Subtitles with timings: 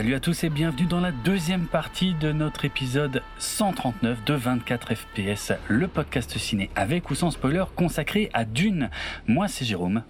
[0.00, 4.94] Salut à tous et bienvenue dans la deuxième partie de notre épisode 139 de 24
[4.94, 8.88] FPS, le podcast ciné avec ou sans spoiler consacré à Dune.
[9.26, 10.02] Moi c'est Jérôme.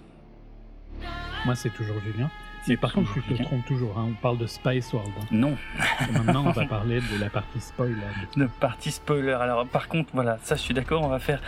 [1.45, 2.31] Moi c'est toujours Julien.
[2.67, 4.07] Mais par contre, tu te trompes toujours, hein.
[4.09, 5.11] on parle de Spice World.
[5.19, 5.25] Hein.
[5.31, 5.57] Non.
[6.13, 7.95] maintenant, on va parler de la partie spoiler.
[8.37, 9.33] La partie spoiler.
[9.33, 11.03] Alors, par contre, voilà, ça, je suis d'accord.
[11.03, 11.41] On va faire,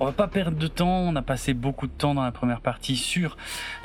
[0.00, 1.00] on va pas perdre de temps.
[1.00, 3.36] On a passé beaucoup de temps dans la première partie sur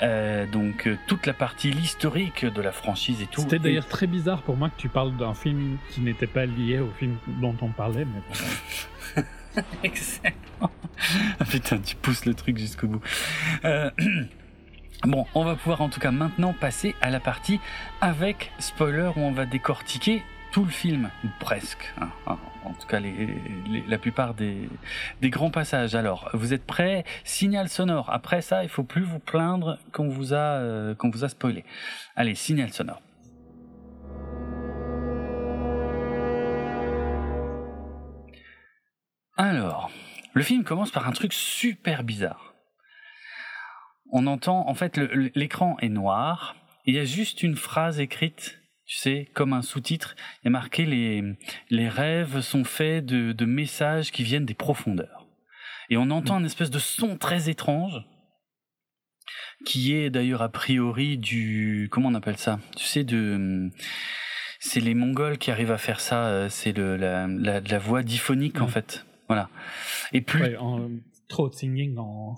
[0.02, 3.42] euh, donc euh, toute la partie l'historique de la franchise et tout.
[3.42, 6.80] C'était d'ailleurs très bizarre pour moi que tu parles d'un film qui n'était pas lié
[6.80, 9.24] au film dont on parlait, mais bon.
[9.84, 10.34] Excellent.
[11.40, 13.02] Ah, putain, tu pousses le truc jusqu'au bout.
[13.66, 13.90] Euh,
[15.06, 17.60] Bon, on va pouvoir en tout cas maintenant passer à la partie
[18.00, 20.24] avec spoiler où on va décortiquer
[20.54, 21.10] tout le film,
[21.42, 21.94] presque.
[22.00, 22.10] Hein,
[22.64, 24.70] en tout cas, la plupart des,
[25.24, 25.94] grands passages.
[25.96, 27.04] Alors, vous êtes prêts?
[27.26, 28.10] Signal sonore.
[28.14, 31.66] Après ça, il faut plus vous plaindre qu'on vous a euh, qu'on vous a spoilé.
[32.16, 33.02] Allez, signal sonore.
[39.36, 39.92] Alors,
[40.34, 42.53] le film commence par un truc super bizarre
[44.14, 44.98] on entend, en fait,
[45.36, 46.56] l'écran est noir.
[46.86, 50.16] Il y a juste une phrase écrite, tu sais, comme un sous-titre.
[50.42, 51.24] Il y a marqué les,
[51.72, 55.28] les rêves sont faits de, de messages qui viennent des profondeurs.
[55.90, 58.06] Et on entend une espèce de son très étrange,
[59.66, 62.60] qui est d'ailleurs a priori du, comment on appelle ça?
[62.76, 63.72] Tu sais, de,
[64.60, 68.62] c'est les Mongols qui arrivent à faire ça, euh, c'est le, la, la, voix diphonique,
[68.62, 69.08] en fait.
[69.28, 69.50] Voilà.
[70.12, 70.56] Et plus.
[70.58, 70.90] en
[71.30, 72.36] throat singing en,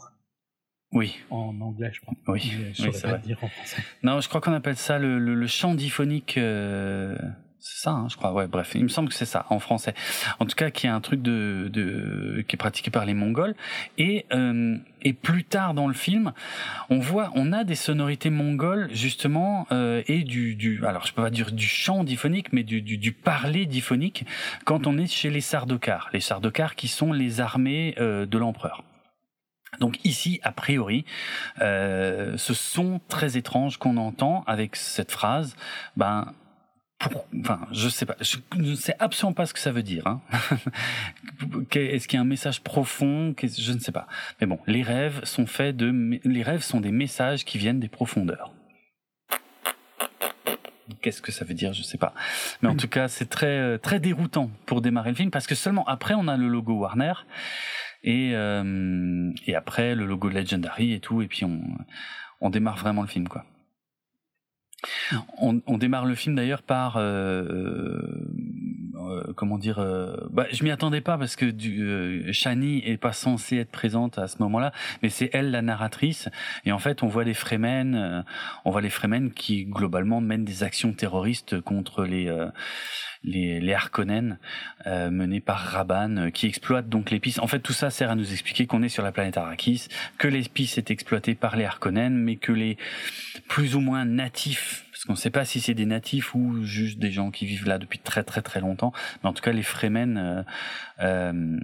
[0.96, 1.18] oui.
[1.30, 2.16] En anglais, je crois.
[2.28, 3.84] Oui, je oui, pas dire en français.
[4.02, 6.38] Non, je crois qu'on appelle ça le, le, chant diphonique.
[6.38, 7.16] Euh,
[7.60, 8.32] c'est ça, hein, je crois.
[8.32, 9.94] Ouais, bref, il me semble que c'est ça en français.
[10.40, 13.56] En tout cas, qui est un truc de, de qui est pratiqué par les Mongols.
[13.98, 16.32] Et euh, et plus tard dans le film,
[16.90, 21.22] on voit, on a des sonorités mongoles justement euh, et du, du, alors je peux
[21.24, 24.26] pas dire du chant diphonique, mais du, du, du parler diphonique
[24.64, 26.10] quand on est chez les Sardokars.
[26.14, 28.84] Les Sardokars qui sont les armées euh, de l'empereur.
[29.80, 31.06] Donc ici, a priori,
[31.62, 35.56] euh, ce son très étrange qu'on entend avec cette phrase,
[35.98, 36.34] ben,
[37.00, 40.08] pour, enfin, je sais pas, je ne sais absolument pas ce que ça veut dire.
[40.08, 40.22] Hein.
[41.76, 44.08] Est-ce qu'il y a un message profond Je ne sais pas.
[44.40, 47.90] Mais bon, les rêves sont faits de, les rêves sont des messages qui viennent des
[47.90, 48.52] profondeurs.
[51.02, 52.14] Qu'est-ce que ça veut dire Je sais pas.
[52.62, 55.86] Mais en tout cas, c'est très très déroutant pour démarrer le film parce que seulement
[55.88, 57.14] après on a le logo Warner
[58.06, 63.02] et, euh, et après, le logo de Legendary et tout, et puis on, démarre vraiment
[63.02, 63.28] le film.
[65.40, 68.00] On, démarre le film d'ailleurs par euh,
[68.96, 71.52] euh, comment dire euh, bah, je m'y attendais pas parce que
[72.32, 76.30] Shani est pas censée être présente à ce moment-là mais c'est elle la narratrice
[76.66, 78.24] et en fait on voit les Fremen
[78.64, 82.32] on voit les Fremen qui globalement mènent des actions terroristes contre les
[83.26, 84.38] les, les Harkonnen
[84.86, 88.68] menés par Raban qui exploitent donc l'épice en fait tout ça sert à nous expliquer
[88.68, 89.88] qu'on est sur la planète Arrakis
[90.18, 92.78] que l'épice est exploitée par les Harkonnen mais que les
[93.48, 97.12] plus ou moins natifs on ne sait pas si c'est des natifs ou juste des
[97.12, 98.94] gens qui vivent là depuis très très très longtemps.
[99.24, 100.46] Mais en tout cas, les Fremen
[101.00, 101.60] euh,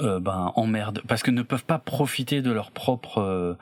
[0.00, 3.54] euh, euh ben emmerdent parce que ne peuvent pas profiter de leur propre euh,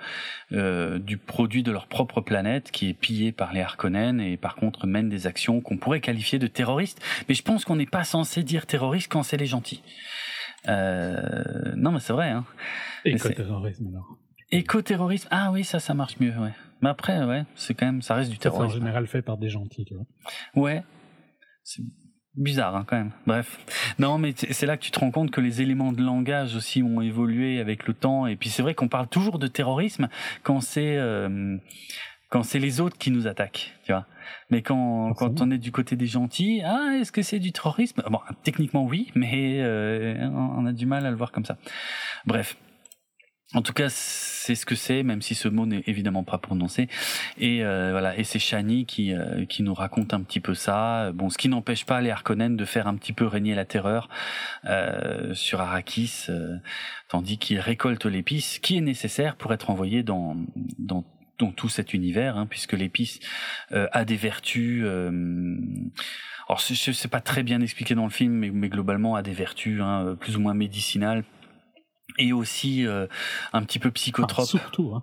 [0.53, 4.57] euh, du produit de leur propre planète qui est pillé par les Harkonnen et par
[4.57, 7.01] contre mènent des actions qu'on pourrait qualifier de terroristes.
[7.29, 9.83] Mais je pense qu'on n'est pas censé dire terroriste quand c'est les gentils.
[10.67, 12.31] non mais c'est vrai.
[12.31, 12.45] Hein.
[13.05, 14.19] Éco-terrorisme alors.
[14.53, 15.29] Éco-terrorisme.
[15.31, 16.53] Ah oui, ça, ça marche mieux, ouais.
[16.83, 18.77] Mais après, ouais, c'est quand même, ça reste du terrorisme.
[18.77, 20.07] En général fait par des gentils, tu vois.
[20.57, 20.83] Ouais.
[22.41, 23.11] Bizarre, hein, quand même.
[23.27, 23.59] Bref.
[23.99, 26.83] Non, mais c'est là que tu te rends compte que les éléments de langage aussi
[26.83, 28.27] ont évolué avec le temps.
[28.27, 30.09] Et puis c'est vrai qu'on parle toujours de terrorisme
[30.43, 31.59] quand c'est euh,
[32.31, 34.07] quand c'est les autres qui nous attaquent, tu vois.
[34.49, 38.03] Mais quand quand on est du côté des gentils, ah, est-ce que c'est du terrorisme?
[38.11, 41.59] Bon, techniquement oui, mais euh, on a du mal à le voir comme ça.
[42.25, 42.57] Bref.
[43.53, 46.89] En tout cas, c'est ce que c'est, même si ce mot n'est évidemment pas prononcé.
[47.37, 51.11] Et euh, voilà, et c'est Shani qui euh, qui nous raconte un petit peu ça.
[51.13, 54.09] Bon, ce qui n'empêche pas les Harkonnen de faire un petit peu régner la terreur
[54.67, 56.59] euh, sur Arrakis, euh,
[57.09, 60.37] tandis qu'ils récoltent l'épice qui est nécessaire pour être envoyé dans
[60.79, 61.05] dans
[61.41, 63.19] dans tout cet univers, hein, puisque l'épice
[63.71, 64.85] a des vertus.
[64.85, 69.33] alors, je sais pas très bien expliqué dans le film, mais, mais globalement a des
[69.33, 71.25] vertus hein, plus ou moins médicinales
[72.21, 73.07] et aussi euh,
[73.53, 74.47] un petit peu psychotrope.
[74.47, 74.93] surtout.
[74.95, 75.03] Hein.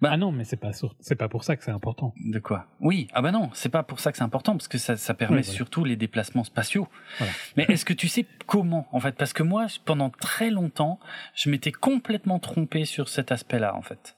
[0.00, 2.12] Bah, ah non, mais c'est pas c'est pas pour ça que c'est important.
[2.24, 2.66] De quoi?
[2.80, 5.14] Oui, ah bah non, c'est pas pour ça que c'est important parce que ça, ça
[5.14, 6.88] permet surtout les déplacements spatiaux.
[7.18, 7.32] Voilà.
[7.56, 9.14] Mais est-ce que tu sais comment en fait?
[9.14, 10.98] Parce que moi, pendant très longtemps,
[11.36, 14.16] je m'étais complètement trompé sur cet aspect-là en fait.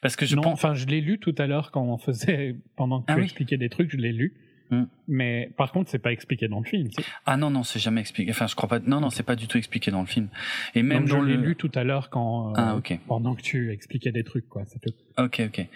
[0.00, 0.54] Parce que je non, pense.
[0.54, 3.24] enfin, je l'ai lu tout à l'heure quand on faisait, pendant que Ah tu oui.
[3.24, 4.34] expliquais des trucs, je l'ai lu.
[4.70, 4.84] Hmm.
[5.08, 6.88] Mais par contre, c'est pas expliqué dans le film.
[6.88, 7.08] tu sais.
[7.26, 8.30] Ah non, non, c'est jamais expliqué.
[8.32, 8.78] Enfin, je crois pas.
[8.80, 10.28] Non, non, c'est pas du tout expliqué dans le film.
[10.74, 11.42] Et même Donc, dans je l'ai le.
[11.48, 12.98] lu tout à l'heure quand, euh, Ah, ok.
[13.06, 14.62] pendant que tu expliquais des trucs, quoi.
[14.66, 14.92] c'est tout.
[15.18, 15.66] Ok, ok.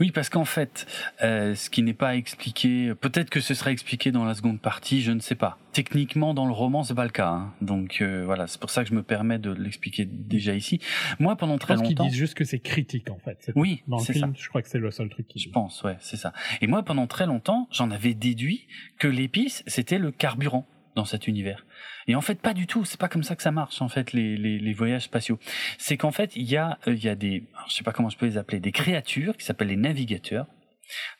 [0.00, 0.86] Oui, parce qu'en fait,
[1.22, 5.02] euh, ce qui n'est pas expliqué, peut-être que ce sera expliqué dans la seconde partie,
[5.02, 5.58] je ne sais pas.
[5.72, 7.28] Techniquement, dans le roman, c'est pas le cas.
[7.28, 7.54] hein.
[7.60, 10.80] Donc euh, voilà, c'est pour ça que je me permets de l'expliquer déjà ici.
[11.20, 12.08] Moi, pendant Je très pense qu'ils longtemps.
[12.08, 13.52] disent juste que c'est critique, en fait.
[13.54, 15.96] Oui, Dans le film, je crois que c'est le seul truc qu'ils Je pense, ouais,
[16.00, 16.32] c'est ça.
[16.60, 18.66] Et moi, pendant très longtemps, j'en avais déduit
[18.98, 21.64] que l'épice, c'était le carburant dans cet univers.
[22.08, 22.84] Et en fait, pas du tout.
[22.84, 25.38] C'est pas comme ça que ça marche, en fait, les, les, les voyages spatiaux.
[25.78, 28.08] C'est qu'en fait, il y a, euh, il y a des, je sais pas comment
[28.08, 30.46] je peux les appeler, des créatures qui s'appellent les navigateurs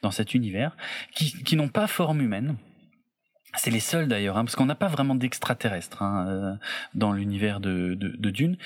[0.02, 0.76] dans cet univers,
[1.14, 2.56] qui, qui n'ont pas forme humaine.
[3.56, 6.54] C'est les seuls d'ailleurs, hein, parce qu'on n'a pas vraiment d'extraterrestres hein, euh,
[6.94, 8.56] dans l'univers de, de, de Dune.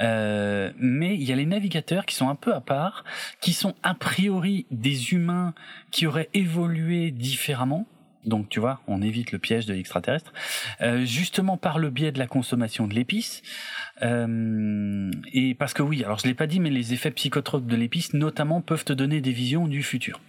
[0.00, 3.04] Euh, mais il y a les navigateurs qui sont un peu à part,
[3.40, 5.54] qui sont a priori des humains
[5.90, 7.86] qui auraient évolué différemment.
[8.24, 10.32] Donc tu vois, on évite le piège de l'extraterrestre,
[10.82, 13.42] euh, justement par le biais de la consommation de l'épice.
[14.02, 17.76] Euh, et parce que oui, alors je l'ai pas dit, mais les effets psychotropes de
[17.76, 20.20] l'épice, notamment, peuvent te donner des visions du futur.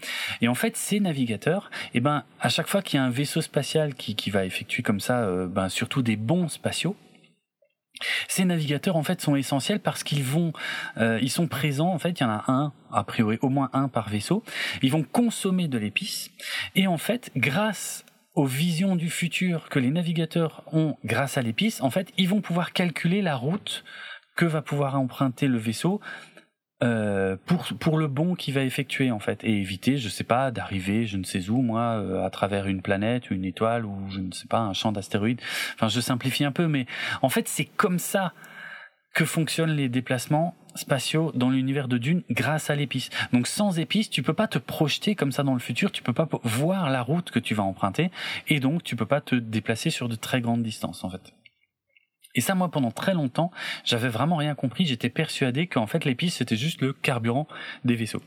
[0.41, 3.41] Et en fait, ces navigateurs, eh ben, à chaque fois qu'il y a un vaisseau
[3.41, 6.95] spatial qui, qui va effectuer comme ça, euh, ben, surtout des bons spatiaux,
[8.27, 10.53] ces navigateurs en fait sont essentiels parce qu'ils vont,
[10.97, 13.69] euh, ils sont présents en fait, il y en a un a priori au moins
[13.73, 14.43] un par vaisseau.
[14.81, 16.31] Ils vont consommer de l'épice
[16.75, 21.81] et en fait, grâce aux visions du futur que les navigateurs ont grâce à l'épice,
[21.81, 23.83] en fait, ils vont pouvoir calculer la route
[24.35, 25.99] que va pouvoir emprunter le vaisseau
[26.83, 30.49] euh, pour pour le bon qu'il va effectuer en fait et éviter je sais pas
[30.49, 34.19] d'arriver je ne sais où moi euh, à travers une planète une étoile ou je
[34.19, 35.41] ne sais pas un champ d'astéroïdes
[35.75, 36.87] enfin je simplifie un peu mais
[37.21, 38.33] en fait c'est comme ça
[39.13, 43.09] que fonctionnent les déplacements spatiaux dans l'univers de Dune grâce à l'épice.
[43.33, 46.13] Donc sans épice, tu peux pas te projeter comme ça dans le futur, tu peux
[46.13, 48.09] pas voir la route que tu vas emprunter
[48.47, 51.33] et donc tu peux pas te déplacer sur de très grandes distances en fait.
[52.35, 53.51] Et ça, moi, pendant très longtemps,
[53.83, 54.85] j'avais vraiment rien compris.
[54.85, 57.47] J'étais persuadé qu'en fait, l'épice, c'était juste le carburant
[57.85, 58.23] des vaisseaux.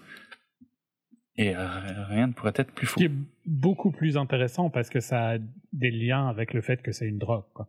[1.36, 1.66] Et euh,
[2.08, 2.98] rien ne pourrait être plus Ce faux.
[3.00, 3.12] qui est
[3.46, 5.38] beaucoup plus intéressant parce que ça a
[5.72, 7.66] des liens avec le fait que c'est une drogue, quoi.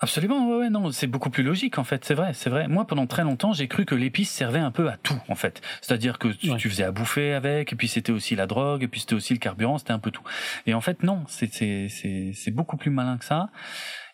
[0.00, 2.68] Absolument, ouais, ouais, non, c'est beaucoup plus logique en fait, c'est vrai, c'est vrai.
[2.68, 5.60] Moi, pendant très longtemps, j'ai cru que l'épice servait un peu à tout en fait.
[5.80, 6.56] C'est-à-dire que tu, Ouais.
[6.56, 9.32] tu faisais à bouffer avec, et puis c'était aussi la drogue, et puis c'était aussi
[9.32, 10.22] le carburant, c'était un peu tout.
[10.66, 13.48] Et en fait, non, c'est c'est c'est c'est beaucoup plus malin que ça.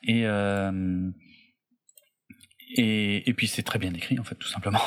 [0.07, 1.11] Et euh,
[2.77, 4.81] et et puis c'est très bien écrit en fait, tout simplement.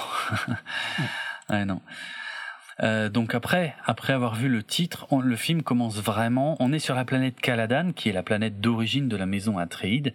[1.49, 1.81] non.
[2.83, 6.55] Euh, donc après, après avoir vu le titre, le film commence vraiment.
[6.59, 10.13] On est sur la planète Caladan, qui est la planète d'origine de la maison Atreides,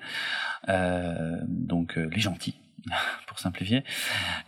[0.68, 2.54] euh, donc les gentils,
[3.26, 3.82] pour simplifier.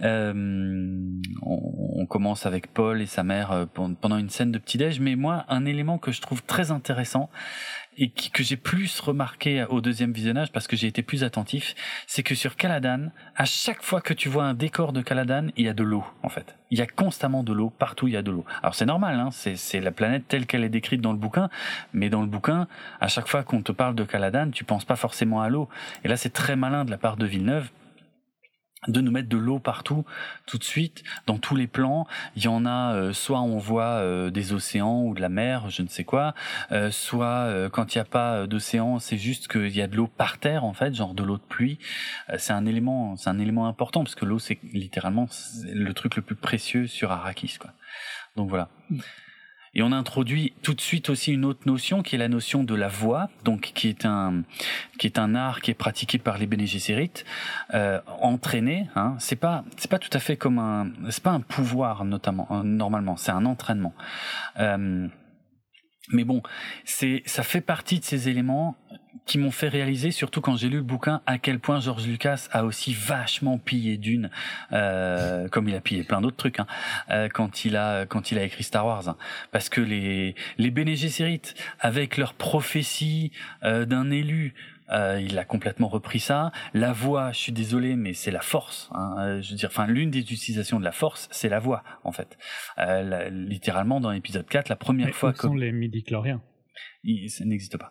[0.01, 5.01] On, on commence avec Paul et sa mère pen- pendant une scène de petit déj.
[5.01, 7.31] Mais moi, un élément que je trouve très intéressant
[7.97, 11.75] et qui- que j'ai plus remarqué au deuxième visionnage parce que j'ai été plus attentif,
[12.07, 15.67] c'est que sur Caladan, à chaque fois que tu vois un décor de Caladan, il
[15.67, 16.57] y a de l'eau en fait.
[16.71, 18.45] Il y a constamment de l'eau, partout il y a de l'eau.
[18.63, 21.49] Alors c'est normal, hein, c'est la planète telle qu'elle est décrite dans le bouquin,
[21.93, 22.67] mais dans le bouquin,
[23.01, 25.69] à chaque fois qu'on te parle de Caladan, tu penses pas forcément à l'eau.
[26.05, 27.71] Et là c'est très malin de la part de Villeneuve
[28.89, 30.05] de nous mettre de l'eau partout
[30.47, 32.07] tout de suite dans tous les plans.
[32.37, 35.71] Il y en a euh, soit on voit euh, des océans ou de la mer
[35.71, 36.35] je ne sais quoi
[36.73, 39.87] euh, soit euh, quand il n'y a pas euh, d'océan c'est juste qu'il y a
[39.87, 41.79] de l'eau par terre en fait genre de l'eau de pluie.
[42.31, 45.29] Euh, c'est un élément c'est un élément important parce que l'eau c'est littéralement
[45.65, 47.71] le truc le plus précieux sur Arrakis quoi.
[48.37, 48.69] Donc voilà
[49.75, 52.75] et on introduit tout de suite aussi une autre notion qui est la notion de
[52.75, 54.43] la voix, donc qui est un
[54.99, 57.11] qui est un art qui est pratiqué par les Bene Gesserit,
[57.75, 58.89] euh, entraîné.
[58.95, 62.49] Hein, c'est pas c'est pas tout à fait comme un c'est pas un pouvoir notamment
[62.51, 63.95] euh, normalement, c'est un entraînement.
[64.59, 65.09] Euh,
[66.11, 66.43] mais bon,
[66.85, 68.77] c'est ça fait partie de ces éléments
[69.27, 72.49] qui m'ont fait réaliser, surtout quand j'ai lu le bouquin, à quel point George Lucas
[72.53, 74.31] a aussi vachement pillé Dune,
[74.73, 76.67] euh, comme il a pillé plein d'autres trucs, hein,
[77.11, 79.17] euh, quand il a quand il a écrit Star Wars, hein.
[79.53, 81.41] parce que les les Bene Gesserit,
[81.81, 84.55] avec leur prophétie euh, d'un élu.
[84.91, 86.53] euh, il a complètement repris ça.
[86.75, 88.91] La voix, je suis désolé, mais c'est la force.
[88.93, 89.15] hein.
[89.19, 92.13] Euh, Je veux dire, enfin, l'une des utilisations de la force, c'est la voix, en
[92.13, 92.37] fait.
[92.79, 96.43] Euh, la- littéralement, dans l'épisode 4, la première Mais fois que sont les midi-chloriens?
[97.05, 97.91] Il- ça n'existe pas.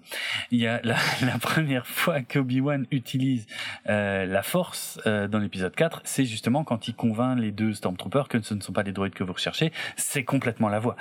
[0.51, 3.45] Il y a la, première fois qu'Obi-Wan utilise
[3.89, 8.27] euh, la force euh, dans l'épisode 4, c'est justement quand il convainc les deux Stormtroopers
[8.27, 10.95] que ce ne sont pas les droïdes que vous recherchez, c'est complètement la voix.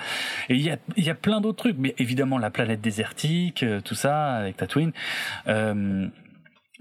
[0.48, 3.62] Et il y a, il y a plein d'autres trucs, mais évidemment la planète désertique,
[3.62, 4.92] euh, tout ça, avec Tatooine.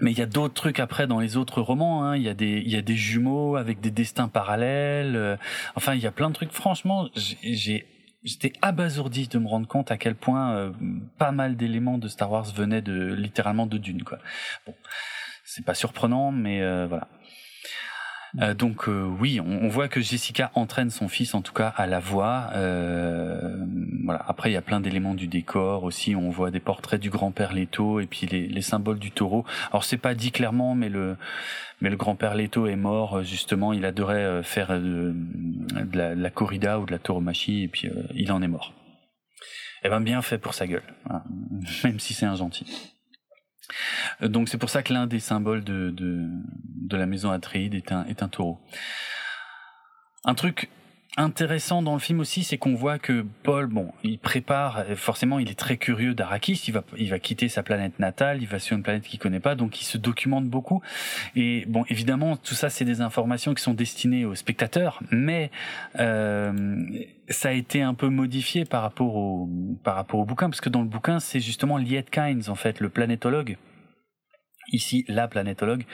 [0.00, 2.02] Mais il y a d'autres trucs après dans les autres romans.
[2.02, 2.16] Hein.
[2.16, 5.38] Il y a des, il y a des jumeaux avec des destins parallèles.
[5.76, 6.50] enfin, il y a plein de trucs.
[6.50, 7.86] Franchement, j'ai,
[8.24, 10.72] j'étais abasourdi de me rendre compte à quel point euh,
[11.18, 14.02] pas mal d'éléments de Star Wars venaient de littéralement de Dune.
[14.04, 14.18] Quoi.
[14.66, 14.74] Bon,
[15.44, 17.08] c'est pas surprenant, mais euh, voilà.
[18.40, 21.68] Euh, donc euh, oui, on, on voit que Jessica entraîne son fils en tout cas
[21.68, 22.48] à la voix.
[22.54, 23.56] Euh,
[24.04, 24.24] voilà.
[24.26, 26.16] Après, il y a plein d'éléments du décor aussi.
[26.16, 29.44] On voit des portraits du grand-père Leto et puis les, les symboles du taureau.
[29.70, 31.16] Alors c'est pas dit clairement, mais le
[31.80, 33.72] mais le grand-père Leto est mort euh, justement.
[33.72, 37.68] Il adorait euh, faire de, de la, de la corrida ou de la tauromachie et
[37.68, 38.72] puis il en est mort.
[39.84, 40.84] Eh ben bien fait pour sa gueule,
[41.84, 42.91] même si c'est un gentil.
[44.22, 47.90] Euh, Donc c'est pour ça que l'un des symboles de, de, la maison Atreides est
[47.92, 48.60] un, est un taureau.
[50.24, 50.70] Un truc
[51.16, 55.50] intéressant dans le film aussi, c'est qu'on voit que Paul, bon, il prépare, forcément, il
[55.50, 58.76] est très curieux d'Arrakis, il va, il va quitter sa planète natale, il va sur
[58.76, 60.80] une planète qu'il connaît pas, donc il se documente beaucoup.
[61.36, 65.50] Et bon, évidemment, tout ça, c'est des informations qui sont destinées aux spectateurs, mais
[66.00, 66.52] euh,
[67.28, 69.50] ça a été un peu modifié par rapport au,
[69.84, 72.80] par rapport au bouquin, parce que dans le bouquin, c'est justement Liet Kynes, en fait,
[72.80, 73.58] le planétologue,
[74.70, 75.84] ici la planétologue,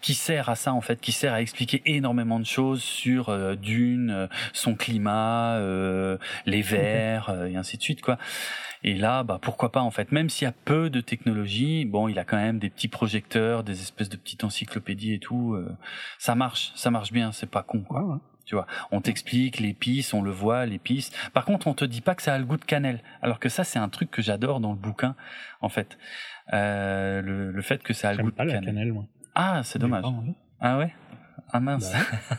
[0.00, 3.54] qui sert à ça en fait, qui sert à expliquer énormément de choses sur euh,
[3.54, 8.18] Dune, euh, son climat, euh, les vers euh, et ainsi de suite quoi.
[8.84, 12.08] Et là, bah pourquoi pas en fait, même s'il y a peu de technologie, bon,
[12.08, 15.54] il a quand même des petits projecteurs, des espèces de petites encyclopédies et tout.
[15.54, 15.68] euh,
[16.18, 18.02] ça marche, ça marche bien, c'est pas con quoi.
[18.02, 18.20] Ouais, ouais.
[18.44, 21.10] Tu vois, on t'explique l'épice, on le voit, l'épice.
[21.34, 23.02] Par contre, on te dit pas que ça a le goût de cannelle.
[23.20, 25.16] Alors que ça, c'est un truc que j'adore dans le bouquin,
[25.60, 25.98] en fait.
[26.52, 28.66] Euh, le, le fait que ça a le goût J'aime de pas la cannelle.
[28.74, 29.06] cannelle, moi.
[29.34, 30.02] Ah, c'est dommage.
[30.02, 30.14] Pas.
[30.60, 30.92] Ah ouais?
[31.52, 31.92] Ah mince.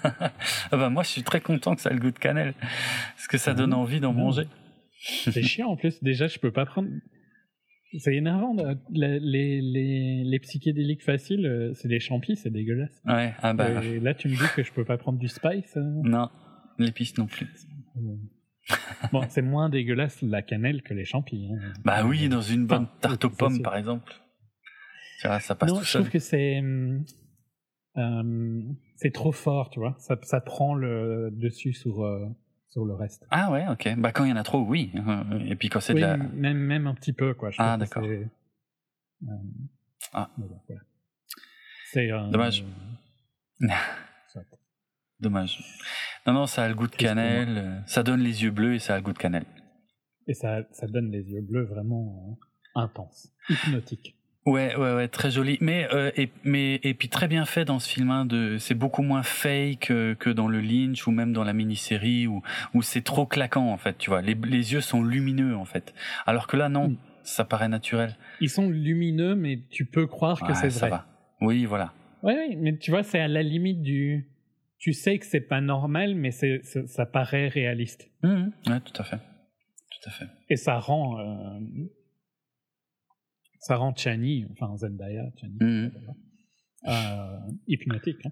[0.04, 0.12] Bah
[0.72, 2.54] Ah bah, moi, je suis très content que ça a le goût de cannelle.
[3.16, 4.14] Parce que ça Ah donne oui envie d'en Ah.
[4.18, 4.44] manger.
[5.02, 6.02] C'est chiant en plus.
[6.04, 6.90] Déjà, je peux pas prendre.
[7.98, 8.56] C'est énervant.
[8.92, 13.02] Les, les, les, les psychédéliques faciles, euh, c'est des champis, c'est dégueulasse.
[13.06, 13.84] Ouais, ah bah.
[13.84, 15.76] Et là, tu me dis que je peux pas prendre du spice.
[15.78, 16.02] euh.
[16.04, 16.30] Non,
[16.78, 17.48] l'épice non plus.
[19.12, 21.50] Bon, c'est moins dégueulasse la cannelle que les champis.
[21.52, 21.74] hein.
[21.86, 24.14] Bah oui, dans une bonne tarte aux pommes, par exemple.
[25.22, 26.02] Tu vois, ça passe non, tout je seul.
[26.02, 27.04] trouve que c'est hum,
[27.98, 28.62] euh,
[28.98, 29.96] c'est trop fort, tu vois.
[30.00, 32.26] Ça, ça prend le dessus sur euh,
[32.70, 33.26] sur le reste.
[33.32, 33.96] Ah ouais, ok.
[33.98, 34.92] Bah quand il y en a trop, oui.
[34.96, 36.18] Euh, Et puis quand c'est Oui, de la...
[36.18, 37.50] même même un petit peu, quoi.
[37.52, 38.04] Je Ah, d'accord.
[38.04, 38.26] euh,
[40.14, 40.30] Ah.
[40.38, 40.56] voilà.
[41.92, 42.64] C'est euh, Dommage.
[45.20, 45.60] Dommage.
[46.26, 47.58] Non, non, ça a le goût de cannelle.
[47.58, 49.46] euh, Ça donne les yeux bleus et ça a le goût de cannelle.
[50.28, 52.38] Et ça ça donne les yeux bleus vraiment
[52.76, 54.16] euh, intenses, hypnotiques.
[54.46, 55.58] Ouais, ouais, ouais, très joli.
[55.62, 58.10] Mais, euh, et, mais, et puis très bien fait dans ce film.
[58.10, 62.26] hein, de, c'est beaucoup moins fake que dans le Lynch ou même dans la mini-série
[62.26, 62.42] où,
[62.74, 63.98] où c'est trop claquant en fait.
[63.98, 65.94] Tu vois, les, les yeux sont lumineux en fait.
[66.26, 66.98] Alors que là, non, Mm.
[67.24, 68.16] ça paraît naturel.
[68.40, 70.90] Ils sont lumineux, mais tu peux croire que c'est ça vrai.
[70.98, 71.06] va.
[71.42, 71.94] Oui, voilà.
[72.24, 74.26] Oui, oui, mais tu vois, c'est à la limite du.
[74.80, 78.10] Tu sais que c'est pas normal, mais c'est, c'est- ça paraît réaliste.
[78.24, 78.52] Mhm.
[78.68, 79.18] Ouais, tout à fait.
[79.18, 80.26] Tout à fait.
[80.50, 81.20] Et ça rend.
[81.20, 81.60] euh,
[83.60, 85.92] ça rend Chani, enfin Zendaya, Chani, Mhm.
[86.88, 88.26] euh, hypnotique.
[88.26, 88.32] hein.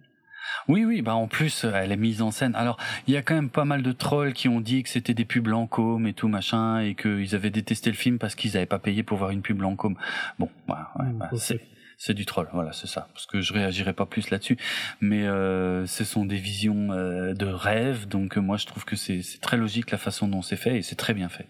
[0.70, 2.56] Oui, oui, bah en plus, euh, elle est mise en scène.
[2.56, 2.78] Alors,
[3.08, 5.26] il y a quand même pas mal de trolls qui ont dit que c'était des
[5.26, 8.80] pubs Lancôme et tout machin, et qu'ils avaient détesté le film parce qu'ils n'avaient pas
[8.80, 9.98] payé pour voir une pub Lancôme.
[10.40, 11.64] Bon, voilà, ouais, Ou bah, c'est, ce-
[11.98, 13.10] c'est du troll, voilà, c'est ça.
[13.14, 14.58] Parce que je réagirai pas plus là-dessus.
[15.02, 18.96] Mais euh, ce sont des visions euh, de rêve, donc euh, moi je trouve que
[18.96, 21.48] c'est, c'est très logique la façon dont c'est fait, et c'est très bien fait.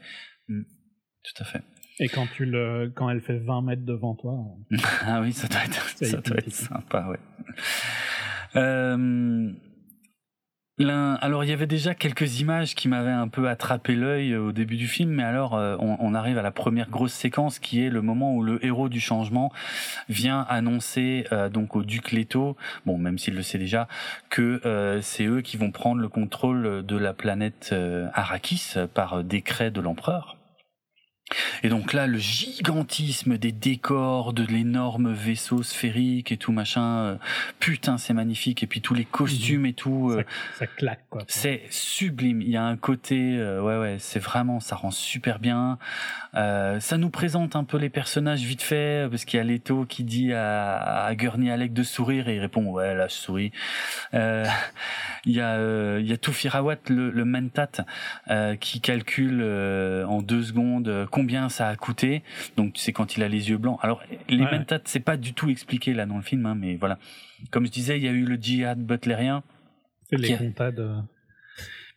[0.48, 0.64] Mm.
[1.24, 1.62] Tout à fait.
[2.00, 4.34] Et quand, tu le, quand elle fait 20 mètres devant toi.
[4.72, 7.20] euh, Ah oui, ça doit être, ça doit être sympa, ouais.
[10.80, 14.52] Euh, alors il y avait déjà quelques images qui m'avaient un peu attrapé l'œil au
[14.52, 17.90] début du film, mais alors euh, on, arrive à la première grosse séquence qui est
[17.90, 19.52] le moment où le héros du changement
[20.08, 22.56] vient annoncer euh, donc au duc Leto,
[22.86, 23.88] bon même s'il le sait déjà,
[24.30, 29.24] que euh, c'est eux qui vont prendre le contrôle de la planète euh, Arrakis par
[29.24, 30.37] décret de l'empereur.
[31.64, 37.18] Et donc là, le gigantisme des décors, de l'énorme vaisseau sphérique et tout machin, euh,
[37.60, 38.64] putain, c'est magnifique.
[38.64, 41.24] Et puis tous les costumes et tout, euh, ça, ça claque, quoi.
[41.28, 42.42] c'est sublime.
[42.42, 45.78] Il y a un côté, euh, ouais, ouais, c'est vraiment, ça rend super bien.
[46.38, 49.86] Euh, ça nous présente un peu les personnages vite fait, parce qu'il y a Leto
[49.86, 53.52] qui dit à, à Gurney Alec de sourire et il répond, ouais, là, je souris.
[54.14, 54.46] Euh,
[55.26, 57.70] il y a, euh, il y a Tufirawat, le, le mentat,
[58.30, 62.22] euh, qui calcule euh, en deux secondes euh, combien ça a coûté.
[62.56, 63.80] Donc, c'est quand il a les yeux blancs.
[63.82, 64.52] Alors, les Ouais.
[64.60, 67.00] mentats, c'est pas du tout expliqué là dans le film, hein, mais voilà.
[67.52, 69.44] Comme je disais, il y a eu le djihad butlérien.
[70.10, 70.92] C'est les a- comptas de.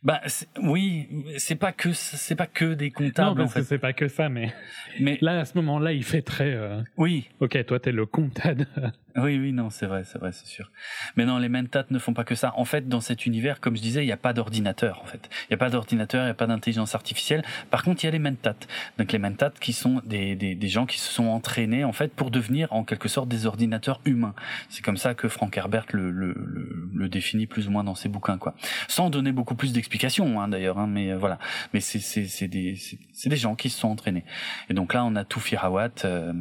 [0.03, 0.19] Bah
[0.63, 3.93] oui, c'est pas que c'est pas que des Non, comptables en parce que c'est pas
[3.93, 4.51] que ça, mais
[4.99, 6.53] Mais là, à ce moment-là, il fait très.
[6.55, 8.65] euh, oui, Ok, toi, t'es le comptable.
[9.17, 10.71] oui, oui, non, c'est vrai, c'est vrai, c'est sûr.
[11.17, 12.51] Mais non, les mentats ne font pas que ça.
[12.57, 15.01] En fait, dans cet univers, comme je disais, il n'y a pas d'ordinateur.
[15.03, 17.43] En fait, il n'y a pas d'ordinateur, il n'y a pas d'intelligence artificielle.
[17.69, 18.55] Par contre, il y a les mentats.
[18.97, 22.11] Donc les mentats qui sont des, des, des gens qui se sont entraînés en fait
[22.11, 24.33] pour devenir en quelque sorte des ordinateurs humains.
[24.69, 27.93] C'est comme ça que Frank Herbert le, le, le, le définit plus ou moins dans
[27.95, 28.55] ses bouquins, quoi.
[28.87, 29.90] Sans donner beaucoup plus d'explications,
[30.39, 30.77] hein, d'ailleurs.
[30.79, 31.39] Hein, mais euh, voilà.
[31.73, 31.99] Mais c'est
[32.47, 34.23] des c'est c'est des gens qui se sont entraînés.
[34.69, 35.91] Et donc là, on a tout Firawat.
[36.05, 36.33] euh,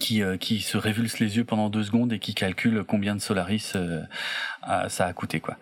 [0.00, 3.20] qui, euh, qui se révulse les yeux pendant deux secondes et qui calcule combien de
[3.20, 4.02] Solaris euh,
[4.62, 5.58] a- ça a coûté quoi.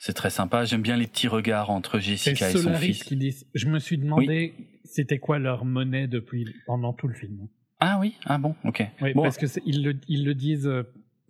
[0.00, 0.64] C'est très sympa.
[0.64, 3.04] J'aime bien les petits regards entre Jessica et son fils.
[3.04, 3.46] qui disent.
[3.54, 7.46] Je me suis demandé c'était quoi leur monnaie depuis pendant tout le film.
[7.78, 8.84] Ah oui, ah bon, ok.
[9.00, 9.22] Oui, Bon.
[9.22, 10.68] parce que ils le, ils le disent.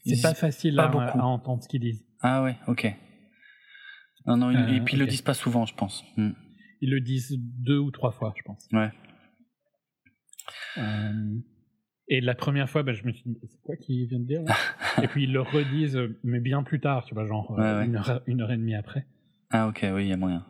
[0.07, 2.05] C'est pas facile pas à, à entendre ce qu'ils disent.
[2.23, 2.95] Ah ouais, ok.
[4.27, 5.11] Non non, Euh, et puis ils le ok.
[5.11, 6.05] disent pas souvent, je pense.
[6.17, 6.31] Hmm.
[6.81, 8.69] Ils le disent deux ou trois fois, je pense.
[8.73, 8.91] Ouais.
[10.79, 11.39] Euh,
[12.09, 14.43] et la première fois, bah, je me suis dit, c'est quoi qu'ils viennent de dire
[14.43, 14.55] là?
[15.03, 17.79] Et puis ils le redisent, euh, mais bien plus tard, tu vois, genre euh, Ouais,
[17.81, 17.87] ouais.
[17.87, 19.07] Une, heure, une heure et demie après.
[19.51, 20.47] Ah ok, oui, il y a moyen.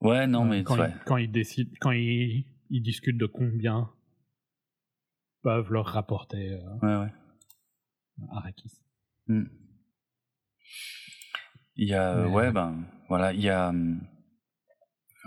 [0.00, 3.90] Ouais, non Euh, mais quand, ils, quand ils décident, quand ils, ils discutent de combien
[5.42, 7.12] peuvent leur rapporter euh, Ouais ouais.
[8.30, 8.72] Arrakis.
[9.26, 9.44] Hmm.
[11.76, 12.74] Il y a, euh, Mais- ouais, ben,
[13.08, 14.00] voilà, il y a, hum,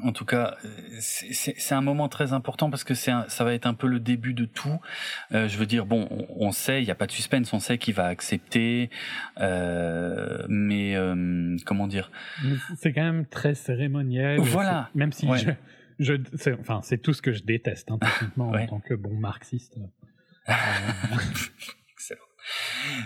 [0.03, 3.65] en tout cas, euh, c'est- un moment très important parce que un- ça va être
[3.65, 4.79] un peu le début de tout.
[5.31, 7.59] Euh, je veux dire, bon, on, on sait, il n'y a pas de suspense, on
[7.59, 8.89] sait qu'il va accepter,
[9.39, 12.11] euh, mais euh, comment dire?
[12.77, 14.39] C'est quand même très cérémoniel.
[14.39, 14.89] Voilà.
[14.93, 15.57] Même si Ouais.
[15.99, 16.13] je,
[16.59, 17.97] enfin, c'est tout ce que je déteste, hein,
[18.35, 18.63] techniquement, Ouais.
[18.65, 19.75] en tant que bon marxiste.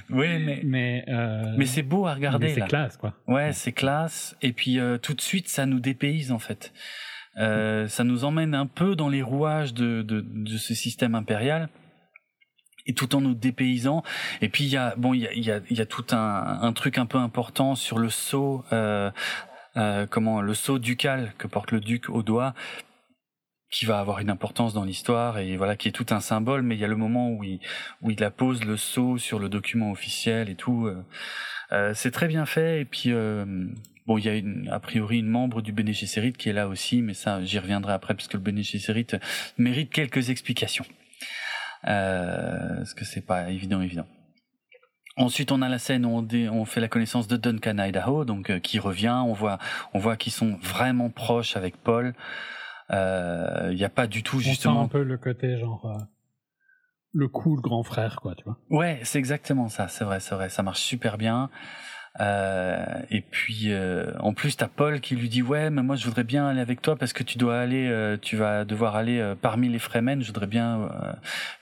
[0.09, 3.13] Oui, mais mais euh, mais c'est beau à regarder c'est classe, quoi.
[3.27, 4.35] Ouais, c'est classe.
[4.41, 6.73] Et puis euh, tout de suite, ça nous dépayse en fait.
[7.37, 11.69] Euh, ça nous emmène un peu dans les rouages de, de, de ce système impérial.
[12.87, 14.01] Et tout en nous dépaysant.
[14.41, 16.05] Et puis il y a bon, il y a, y a, il y a tout
[16.11, 18.09] un, un truc un peu important sur le
[18.73, 19.11] euh,
[19.77, 22.55] euh, comment le sceau ducal que porte le duc au doigt,
[23.71, 26.61] qui va avoir une importance dans l'histoire et voilà qui est tout un symbole.
[26.61, 27.59] Mais il y a le moment où il
[28.01, 30.85] où il appose le sceau sur le document officiel et tout.
[30.87, 31.03] euh,
[31.71, 33.45] euh, c'est très bien fait et puis euh,
[34.05, 36.67] bon il y a une, a priori une membre du Bene Gesserit qui est là
[36.67, 39.07] aussi mais ça j'y reviendrai après parce que le Bene Gesserit
[39.57, 40.85] mérite quelques explications
[41.87, 44.05] euh, parce que c'est pas évident évident
[45.17, 48.49] Ensuite, on a la scène où on, on fait la connaissance de Duncan Idaho, donc
[48.49, 49.21] euh, qui revient.
[49.25, 49.59] On voit,
[49.93, 52.13] on voit qu'ils sont vraiment proches avec Paul.
[52.91, 55.85] Euh, Il n'y a pas du tout On sent justement un peu le côté genre
[55.85, 56.03] euh,
[57.13, 58.57] le cool grand frère, quoi, tu vois.
[58.69, 59.87] Ouais, c'est exactement ça.
[59.87, 60.49] C'est vrai, c'est vrai.
[60.49, 61.49] Ça marche super bien.
[62.19, 66.05] Euh, et puis, euh, en plus, t'as Paul qui lui dit ouais, mais moi je
[66.05, 69.33] voudrais bien aller avec toi parce que tu dois aller, euh, tu vas devoir aller
[69.41, 70.21] parmi les Fremen.
[70.21, 70.89] Je voudrais bien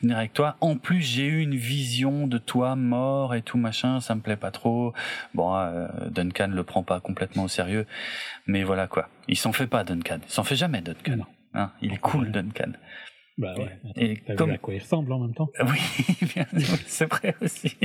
[0.01, 0.57] venir avec toi.
[0.61, 3.99] En plus, j'ai eu une vision de toi mort et tout machin.
[4.01, 4.93] Ça me plaît pas trop.
[5.35, 5.53] Bon,
[6.09, 7.85] Duncan le prend pas complètement au sérieux,
[8.47, 9.09] mais voilà quoi.
[9.27, 10.19] Il s'en fait pas, Duncan.
[10.27, 11.25] Il s'en fait jamais, Duncan.
[11.53, 12.71] Hein, il est cool, Duncan.
[13.37, 13.79] Bah ouais.
[13.95, 15.49] Et comme- vu à quoi il ressemble en même temps?
[15.61, 15.79] Oui,
[16.87, 17.77] c'est vrai aussi.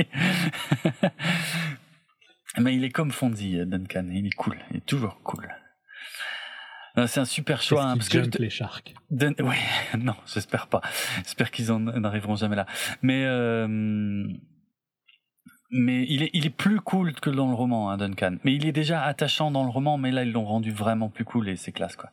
[2.59, 4.07] Mais il est comme Fonzie, Duncan.
[4.11, 4.57] Il est cool.
[4.71, 5.47] Il est toujours cool.
[6.97, 7.83] Euh, C'est un super choix.
[7.83, 8.93] hein, parce que les sharks?
[9.11, 9.57] Dun- ouais,
[9.97, 10.81] non, j'espère pas.
[11.17, 12.65] J'espère qu'ils en n'arriveront jamais là.
[13.01, 13.67] Mais euh,
[15.71, 18.37] mais il est il est plus cool que dans le roman, hein, Duncan.
[18.45, 21.25] Mais il est déjà attachant dans le roman, mais là ils l'ont rendu vraiment plus
[21.25, 22.11] cool et c'est classe quoi.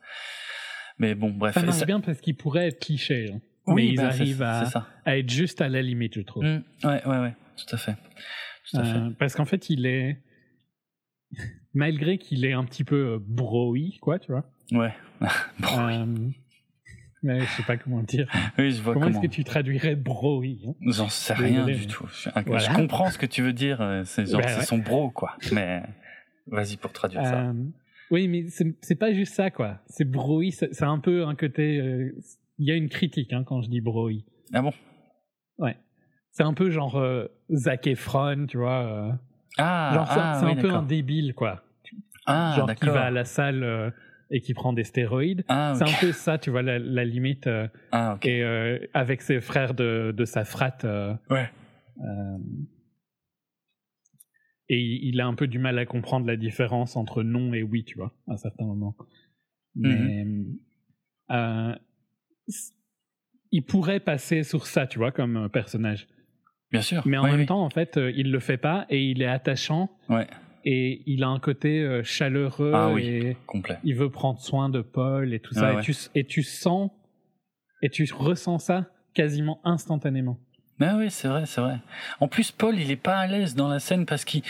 [0.99, 1.55] Mais bon, bref.
[1.55, 3.31] Ça marche ça- bien parce qu'il pourrait être cliché.
[3.33, 3.41] hein.
[3.69, 4.89] mais oui, ils ben, c'est- arrivent à, c'est ça.
[5.05, 6.45] à être juste à la limite, je trouve.
[6.45, 7.95] Mm, ouais, ouais, ouais, tout à fait,
[8.69, 8.99] tout à fait.
[8.99, 10.19] Euh, parce qu'en fait, il est.
[11.75, 14.45] Malgré qu'il est un petit peu euh, broy, quoi, tu vois.
[14.73, 14.93] Ouais.
[15.79, 16.07] Euh,
[17.23, 18.27] mais je sais pas comment dire.
[18.59, 19.19] oui, je vois Comment, comment.
[19.21, 20.75] est-ce que tu traduirais broy hein?
[20.81, 22.05] J'en sais Désolé, rien mais- du tout.
[22.09, 23.81] Je, comprends ce que tu veux dire.
[23.81, 24.65] euh, C'est genre, Ben c'est ouais.
[24.65, 25.37] son bro, quoi.
[25.53, 25.83] Mais
[26.49, 27.53] vas-y pour traduire ça.
[28.11, 29.79] Oui, mais c'est pas juste ça, quoi.
[29.87, 31.79] C'est broy, c'est un peu un côté.
[31.79, 32.13] euh,
[32.59, 34.25] Il y a une critique hein, quand je dis broy.
[34.53, 34.73] Ah bon?
[35.59, 35.77] Ouais.
[36.33, 39.17] C'est un peu genre euh, Zac Efron, tu vois.
[39.59, 41.63] Ah, genre, c'est- ah, c'est oui, un peu un débile, quoi.
[42.27, 43.91] Ah, genre qui va à la salle euh,
[44.31, 45.45] et qui prend des stéroïdes.
[45.49, 45.91] Ah, C'est ok.
[45.91, 47.47] un peu ça, tu vois, la, la limite.
[47.47, 48.27] euh, Ah, ok.
[48.27, 50.87] Et euh, avec ses frères de, de sa frate.
[51.31, 51.51] Ouais.
[54.69, 57.85] et il a un peu du mal à comprendre la différence entre non et oui,
[57.85, 58.97] tu vois, à certains moments.
[59.75, 60.25] Mais
[61.31, 61.75] euh,
[62.49, 62.73] c-
[63.51, 66.09] il pourrait passer sur ça, tu vois, comme personnage.
[66.73, 67.03] Bien sûr.
[67.07, 67.47] Mais en même oui.
[67.47, 70.27] temps, en fait, euh, il le fait pas et il est attachant Ouais.
[70.65, 73.79] Et il a un côté chaleureux Ah oui, et complet.
[73.83, 75.75] il veut prendre soin de Paul et tout Ah ça.
[75.75, 75.81] ouais.
[75.81, 76.91] Et, tu, et tu sens
[77.83, 80.39] et tu ressens ça quasiment instantanément.
[80.81, 81.79] Ah oui, c'est vrai, c'est vrai.
[82.21, 84.43] En plus, Paul, il est pas à l'aise dans la scène parce qu'il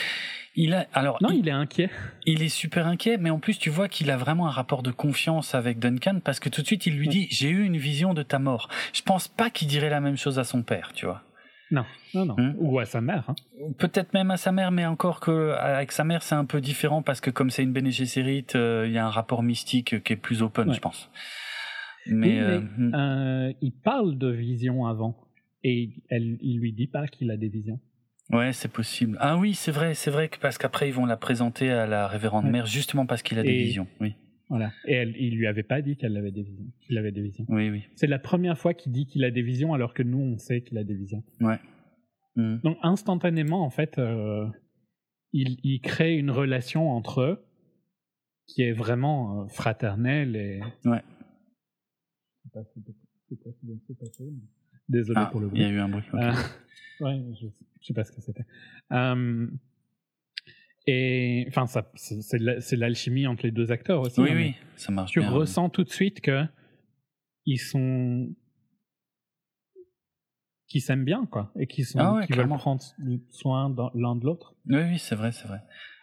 [0.55, 1.89] il a alors Non, il, il est inquiet.
[2.27, 4.91] il est super inquiet, mais en plus tu vois qu'il a vraiment un rapport de
[4.91, 8.13] confiance avec Duncan parce que tout de suite il lui dit j'ai eu une vision
[8.13, 8.69] de ta mort.
[8.93, 11.23] Je pense pas qu'il dirait la même chose à son père, tu vois.
[11.73, 12.35] Non, non, non.
[12.39, 12.55] Hmm.
[12.59, 13.25] Ou à sa mère.
[13.29, 13.35] hein.
[13.79, 17.03] Peut-être même à sa mère, mais encore que avec sa mère c'est un peu différent
[17.03, 20.13] parce que comme c'est une Bene Gesserit, euh, il y a un rapport mystique qui
[20.13, 20.75] est plus open, Ouais.
[20.75, 21.11] je pense.
[22.07, 22.95] Mais, Oui, euh, mais, hmm.
[22.95, 25.17] euh, il parle de vision avant.
[25.65, 27.81] Et elle, il lui dit pas qu'il a des visions.
[28.31, 29.17] ouais, c'est possible.
[29.21, 32.07] Ah oui, c'est vrai, c'est vrai que parce qu'après ils vont la présenter à la
[32.09, 32.51] révérende Ouais.
[32.51, 33.87] mère justement parce qu'il a des visions.
[34.01, 34.15] Oui,
[34.53, 34.71] Voilà.
[34.87, 36.67] Et elle, il lui avait pas dit qu'elle avait des visions.
[36.83, 37.47] Qu'il avait des visions.
[37.49, 37.85] oui, oui.
[37.97, 40.61] C'est la première fois qu'il dit qu'il a des visions alors que nous on sait
[40.63, 41.25] qu'il a des visions.
[42.37, 42.59] Hmm.
[42.63, 44.47] Donc instantanément en fait, euh,
[45.33, 47.45] il, il crée une relation entre eux
[48.47, 50.61] qui est vraiment euh, fraternelle et.
[50.85, 51.01] Ouais.
[54.89, 55.65] Désolé Ah, pour le il y bruit.
[55.65, 56.03] a eu un bruit.
[56.13, 56.21] ok.
[56.21, 56.33] Euh,
[57.01, 57.47] ouais, je,
[57.81, 58.45] je sais pas ce que c'était.
[60.87, 64.21] Et enfin, c'est de l'alchimie entre les deux acteurs aussi.
[64.21, 65.31] oui, hein, oui, ça marche Tu bien.
[65.31, 66.45] ressens tout de suite que
[67.47, 68.29] ils sont
[70.69, 72.83] qui s'aiment bien quoi et qui sont Ah ouais, qui veulent prendre
[73.31, 74.55] soin l'un de l'autre.
[74.67, 75.61] Oui, oui, c'est vrai, c'est vrai.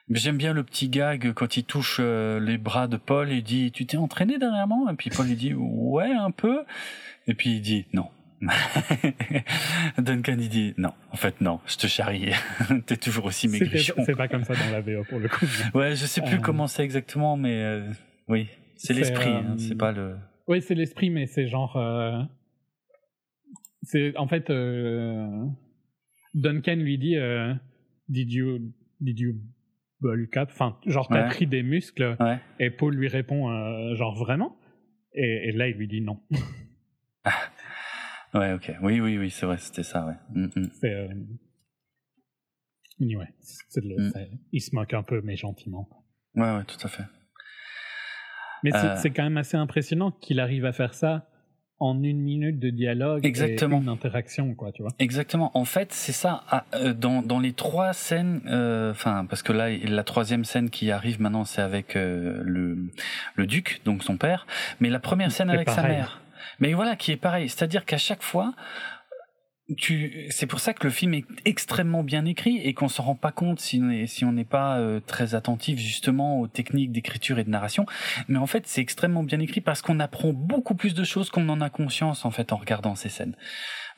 [0.08, 3.42] Mais J'aime bien le petit gag quand il touche euh, les bras de Paul et
[3.42, 4.90] dit Tu t'es entraîné dernièrement?
[4.90, 6.64] Et puis Paul lui dit Ouais, un peu.
[7.28, 8.10] Et puis il dit Non.
[9.98, 12.32] Duncan il dit Non, en fait, non, je te charrie.
[12.86, 13.94] T'es toujours aussi maigrichon.
[14.06, 15.46] C'est pas comme ça dans la VO pour le coup.
[15.74, 17.92] Ouais, je sais plus Euh, comment c'est exactement, mais euh,
[18.28, 18.48] oui,
[18.78, 20.16] c'est l'esprit, euh, hein, c'est pas le.
[20.48, 21.76] Oui, c'est l'esprit, mais c'est genre.
[21.78, 22.22] euh,
[23.84, 24.50] C'est en fait.
[24.50, 25.46] euh,
[26.34, 27.54] Duncan lui dit euh,
[28.08, 28.60] Did you
[29.02, 29.34] did you
[30.02, 30.50] bulk up?
[30.52, 31.30] Enfin, genre t'as Ouais.
[31.30, 32.16] pris des muscles?
[32.20, 32.40] Ouais.
[32.60, 34.56] Et Paul lui répond euh, genre vraiment?
[35.14, 36.20] Et, et là il lui dit non.
[38.34, 38.72] Ouais, ok.
[38.82, 40.14] Oui, oui, oui, c'est vrai, c'était ça, ouais.
[40.34, 40.70] Mm, mm.
[40.82, 40.94] C'est.
[40.94, 41.08] Euh...
[43.02, 44.12] Ouais, c'est le- Mm.
[44.52, 45.88] il se moque un peu, mais gentiment.
[46.36, 47.04] Ouais, ouais, tout à fait.
[48.64, 48.96] Mais c'est Euh.
[48.98, 51.26] c'est quand même assez impressionnant qu'il arrive à faire ça
[51.80, 53.78] en une minute de dialogue Exactement.
[53.80, 54.92] et une interaction, quoi, tu vois.
[55.00, 55.50] Exactement.
[55.58, 56.44] En fait, c'est ça.
[56.74, 60.92] Euh, dans, dans les trois scènes, euh, enfin, parce que là, la troisième scène qui
[60.92, 62.90] arrive maintenant, c'est avec euh, le,
[63.36, 64.46] le duc, donc son père.
[64.82, 66.22] Mais la première scène avec sa mère.
[66.60, 67.50] Mais voilà, qui est pareil.
[67.50, 68.54] C'est-à-dire qu'à chaque fois,
[69.78, 73.16] tu, c'est pour ça que le film est extrêmement bien écrit et qu'on s'en rend
[73.16, 73.82] pas compte si
[74.24, 77.86] on n'est pas euh, très attentif justement aux techniques d'écriture et de narration.
[78.28, 81.48] Mais en fait, c'est extrêmement bien écrit parce qu'on apprend beaucoup plus de choses qu'on
[81.50, 83.36] en a conscience en fait en regardant ces scènes.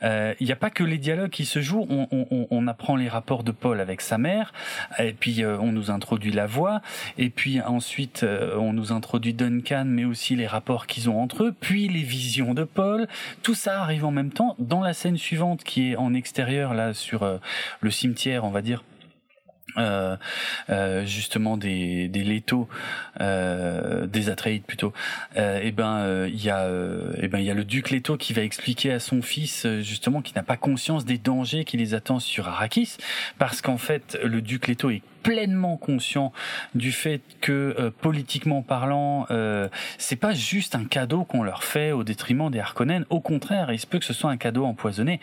[0.04, 2.68] Euh, Il n'y a pas que les dialogues qui se jouent, on, on- on, on
[2.68, 4.54] apprend les rapports de Paul avec sa mère,
[5.00, 6.82] et puis euh, on nous introduit la voix,
[7.18, 11.44] et puis ensuite euh, on nous introduit Duncan, mais aussi les rapports qu'ils ont entre
[11.46, 13.08] eux, puis les visions de Paul.
[13.44, 16.94] Tout ça arrive en même temps dans la scène suivante qui est en extérieur là
[16.94, 17.38] sur euh,
[17.82, 18.84] le cimetière, on va dire.
[19.78, 20.18] Euh,
[20.70, 22.68] euh, justement des des Leto,
[23.20, 24.94] euh, des Atreides plutôt.
[25.38, 26.68] Euh, et ben il y a
[27.18, 30.22] et ben il y a le duc Leto qui va expliquer à son fils justement
[30.22, 32.98] qui n'a pas conscience des dangers qui les attendent sur Arrakis
[33.38, 36.32] parce qu'en fait le duc Leto est pleinement conscient
[36.76, 41.92] du fait que euh, politiquement parlant euh, c'est pas juste un cadeau qu'on leur fait
[41.92, 45.20] au détriment des Harkonnen au contraire il se peut que ce soit un cadeau empoisonné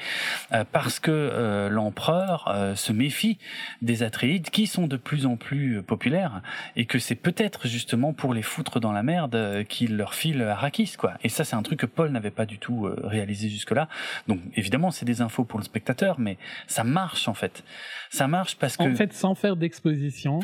[0.52, 3.38] euh, parce que euh, l'empereur euh, se méfie
[3.82, 6.42] des Atreides qui sont de plus en plus euh, populaires
[6.76, 10.94] et que c'est peut-être justement pour les foutre dans la merde qu'il leur file Arrakis
[10.96, 11.14] quoi.
[11.24, 13.88] Et ça c'est un truc que Paul n'avait pas du tout réalisé jusque-là.
[14.26, 17.64] Donc évidemment c'est des infos pour le spectateur mais ça marche en fait.
[18.10, 19.87] Ça marche parce que En fait, sans faire d'exposition,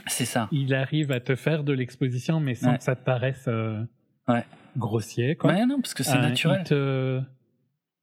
[0.07, 0.49] c'est ça.
[0.53, 2.79] il arrive à te faire de l'exposition, mais sans Ouais.
[2.79, 3.83] que ça te paraisse euh,
[4.29, 4.45] Ouais.
[4.77, 5.53] grossier, quoi.
[5.53, 6.61] Ouais non parce que c'est Euh, naturel.
[6.63, 7.21] Il te,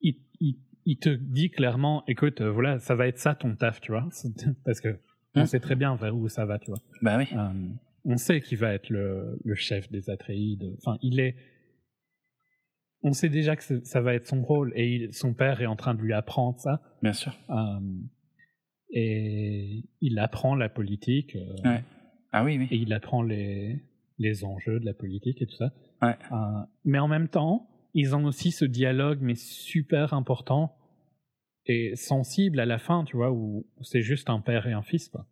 [0.02, 3.82] il, il- il te dit clairement, écoute, euh, voilà, ça va être ça ton taf,
[3.82, 4.08] tu vois,
[4.66, 5.00] parce que
[5.36, 5.46] on Hmm.
[5.46, 6.80] sait très bien vers où ça va, tu vois.
[7.02, 7.28] Bah oui.
[7.34, 7.50] Euh,
[8.06, 10.76] on sait qu'il va être le, le chef des Atreides.
[10.80, 11.36] Enfin, il est.
[13.04, 15.76] On sait déjà que ça va être son rôle et il- son père est en
[15.76, 16.82] train de lui apprendre ça.
[17.02, 17.36] Bien sûr.
[18.94, 21.84] Et il apprend la politique euh, Ouais.
[22.34, 22.68] Ah oui oui.
[22.72, 23.80] et il apprend les,
[24.20, 25.72] les enjeux de la politique et tout ça.
[26.02, 26.16] Ouais.
[26.32, 26.36] Euh,
[26.86, 30.76] mais en même temps, ils ont aussi ce dialogue, mais super important
[31.66, 35.10] et sensible à la fin, tu vois, où c'est juste un père et un fils,
[35.10, 35.26] quoi.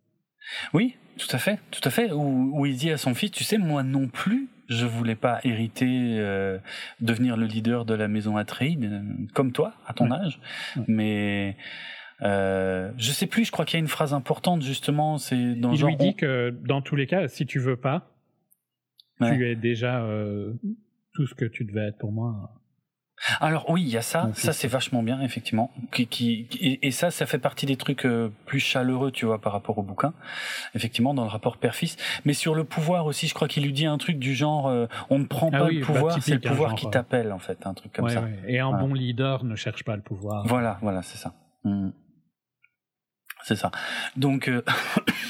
[0.72, 2.12] Oui, tout à fait, tout à fait.
[2.12, 5.40] Où, où il dit à son fils, tu sais, moi non plus, je voulais pas
[5.44, 5.86] hériter,
[6.18, 6.58] euh,
[7.00, 9.02] devenir le leader de la maison Atreides, euh,
[9.34, 10.16] comme toi, à ton Ouais.
[10.18, 10.40] âge.
[10.86, 11.56] Mais
[12.22, 15.72] Euh, je sais plus, je crois qu'il y a une phrase importante justement, c'est dans
[15.72, 15.88] Il genre.
[15.90, 18.06] lui dit que dans tous les cas, si tu veux pas,
[19.20, 19.36] Ouais.
[19.36, 20.52] tu es déjà euh,
[21.14, 22.52] tout ce que tu devais être pour moi.
[23.38, 25.70] Alors oui, il y a ça, ça c'est- vachement bien effectivement.
[25.92, 29.38] Qui, qui, et, et ça, ça fait partie des trucs euh, plus chaleureux, tu vois,
[29.38, 30.14] par rapport au bouquin.
[30.74, 31.98] Effectivement, dans le rapport père-fils.
[32.24, 34.86] Mais sur le pouvoir aussi, je crois qu'il lui dit un truc du genre, euh,
[35.10, 37.30] on ne prend Ah pas oui, le pouvoir, c'est le hein, pouvoir genre, qui t'appelle
[37.32, 38.22] en fait, un truc comme Ouais, ça.
[38.22, 38.38] ouais.
[38.48, 38.84] Et un Voilà.
[38.86, 40.46] bon leader ne cherche pas le pouvoir.
[40.46, 41.34] Voilà, voilà, c'est ça.
[41.64, 41.90] Mm.
[43.44, 43.70] C'est ça.
[44.16, 44.62] Donc, euh,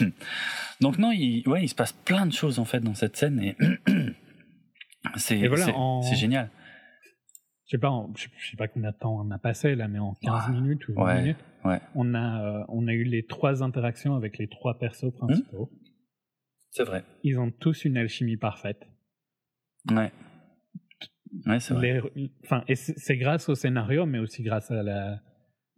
[0.80, 3.40] donc non, il, ouais, il se passe plein de choses en fait dans cette scène
[3.40, 3.56] et
[5.16, 6.50] c'est voilà, en- génial.
[7.66, 9.98] Je sais pas, en- je sais pas combien de temps on a passé là, mais
[10.00, 10.54] en 15 Ouais.
[10.60, 11.80] minutes ou 20 Ouais, minutes, ouais.
[11.94, 15.70] on a euh, on a eu les trois interactions avec les trois persos principaux.
[16.72, 17.04] C'est vrai.
[17.24, 18.86] Ils ont tous une alchimie parfaite.
[19.90, 20.12] Ouais.
[21.46, 22.00] Ouais, c'est vrai.
[22.44, 25.20] Enfin, et c'est grâce au scénario, mais aussi grâce à la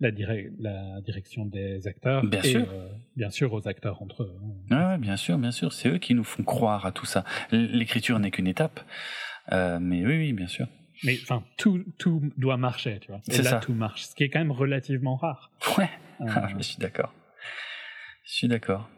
[0.03, 2.67] la, direc- la direction des acteurs Bien et sûr.
[2.71, 4.35] euh, bien sûr aux acteurs entre eux.
[4.71, 5.73] Ouais, bien sûr, bien sûr.
[5.73, 7.25] C'est eux qui nous font croire à tout ça.
[7.51, 8.81] L'écriture n'est qu'une étape.
[9.53, 10.67] Euh, mais oui, oui, bien sûr.
[11.05, 13.21] Mais enfin, tout, tout doit marcher, tu vois.
[13.29, 13.61] Et C'est là, ça.
[13.61, 15.51] tout marche, ce qui est quand même relativement rare.
[15.79, 15.91] Ouais.
[16.21, 17.13] Euh, Ah, je suis d'accord.
[18.25, 18.89] Je suis d'accord.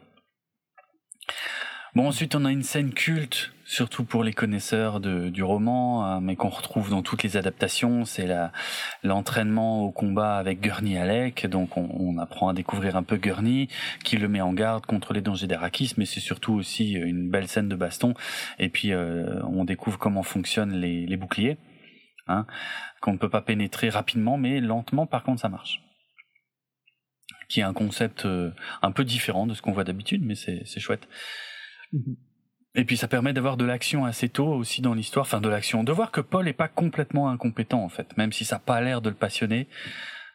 [1.95, 6.19] Bon, ensuite, on a une scène culte, surtout pour les connaisseurs de, du roman, euh,
[6.19, 8.03] mais qu'on retrouve dans toutes les adaptations.
[8.03, 8.27] C'est
[9.01, 11.47] l'entraînement au combat avec Gurney Halleck.
[11.47, 13.69] Donc, on, apprend à découvrir un peu Gurney,
[14.03, 17.47] qui le met en garde contre les dangers d'Arakis, mais c'est surtout aussi une belle
[17.47, 18.13] scène de baston.
[18.59, 21.57] Et puis, euh, on découvre comment fonctionnent les, les boucliers,
[22.27, 22.45] hein,
[22.99, 25.81] qu'on ne peut pas pénétrer rapidement, mais lentement, par contre, ça marche
[27.47, 28.49] qui est un concept euh,
[28.81, 31.07] un peu différent de ce qu'on voit d'habitude, mais c'est chouette.
[31.93, 32.15] Mhm.
[32.77, 35.83] Et puis ça permet d'avoir de l'action assez tôt aussi dans l'histoire, enfin de l'action,
[35.85, 38.81] de voir que Paul est pas complètement incompétent en fait, même si ça n'a pas
[38.81, 39.67] l'air de le passionner,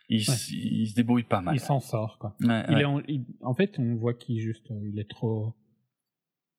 [0.08, 1.54] il, se débrouille pas mal.
[1.54, 2.34] Il s'en sort, quoi.
[2.40, 2.80] Ouais, Il ouais.
[2.80, 5.54] est en, il- en fait, on voit qu'il juste, il est trop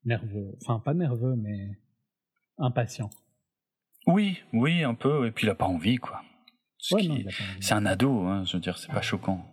[0.05, 0.55] nerveux.
[0.61, 1.79] Enfin, pas nerveux, mais
[2.59, 3.09] impatient.
[4.07, 6.21] Oui, oui, un peu, et puis il a pas envie quoi.
[6.77, 6.95] Ce.
[7.59, 9.45] C'est un ado, hein, je veux dire, c'est pas choquant.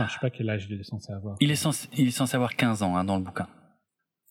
[0.00, 1.36] Enfin, je sais pas quel âge il est censé avoir.
[1.40, 3.48] Il est censé, il est censé avoir 15 ans hein, dans le bouquin.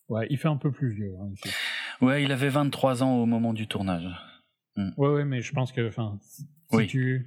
[0.08, 1.14] Ouais, il fait un peu plus vieux.
[1.20, 1.54] hein, ici.
[2.00, 4.08] Ouais, il avait 23 ans au moment du tournage.
[4.76, 6.86] Ouais, ouais, mais je pense que, enfin, si Oui.
[6.86, 7.26] tu,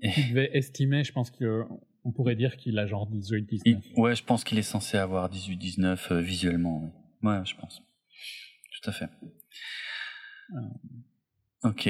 [0.00, 1.64] devais estimer, je pense que
[2.04, 3.84] on pourrait dire qu'il a genre 18, 19.
[3.84, 6.92] Il- ouais, je pense qu'il est censé avoir 18-19 euh, visuellement.
[7.22, 7.38] Ouais.
[7.38, 7.82] ouais, je pense.
[8.82, 9.08] Tout à fait.
[11.64, 11.88] Ok.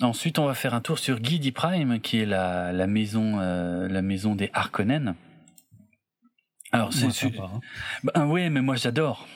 [0.00, 3.88] Ensuite, on va faire un tour sur Guidi Prime, qui est la, la maison, euh,
[3.88, 5.14] la maison des Harkonnen.
[6.72, 7.60] Alors, c'est su- hein.
[8.02, 9.28] bah, ouais, mais moi j'adore.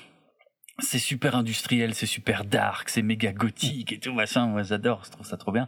[0.78, 4.46] C'est super industriel, c'est super dark, c'est méga gothique et tout machin.
[4.46, 5.66] Moi j'adore, je trouve ça trop bien.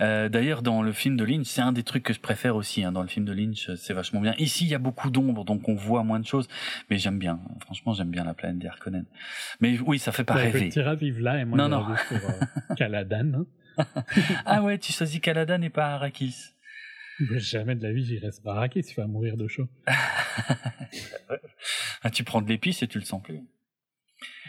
[0.00, 2.82] Euh, D'ailleurs, dans le film de Lynch, c'est un des trucs que je préfère aussi.
[2.84, 4.34] Hein, dans le film de Lynch, c'est vachement bien.
[4.38, 6.48] Ici, il y a beaucoup d'ombre, donc on voit moins de choses,
[6.90, 7.38] mais j'aime bien.
[7.60, 9.04] Franchement, j'aime bien la planète des Harkonnen.
[9.60, 10.68] Mais oui, ça fait pas rêver.
[10.68, 11.86] Tira vive là et moi Non, non.
[12.08, 13.32] sur euh, Caladan.
[13.34, 13.46] hein.
[14.46, 16.36] Ah ouais, tu choisis Caladan et pas Arrakis.
[17.20, 19.68] Mais Jamais de la vie j'irai sur Arrakis, il va mourir de chaud.
[22.02, 23.40] Ah, tu prends de l'épice et tu le sens plus.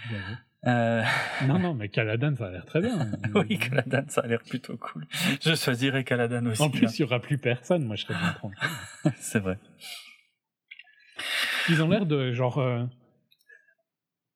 [0.10, 0.36] J'avoue.
[0.68, 1.04] Euh...
[1.48, 3.12] Non, non, mais Caladan, ça a l'air très bien.
[3.36, 5.06] oui, Caladan, ça a l'air plutôt cool.
[5.42, 6.62] Je choisirais Caladan aussi.
[6.62, 8.70] En plus, il n'y aura plus personne, moi je serais bien tranquille.
[9.18, 9.58] c'est vrai.
[11.70, 12.60] Ils ont l'air de genre.
[12.60, 12.86] euh,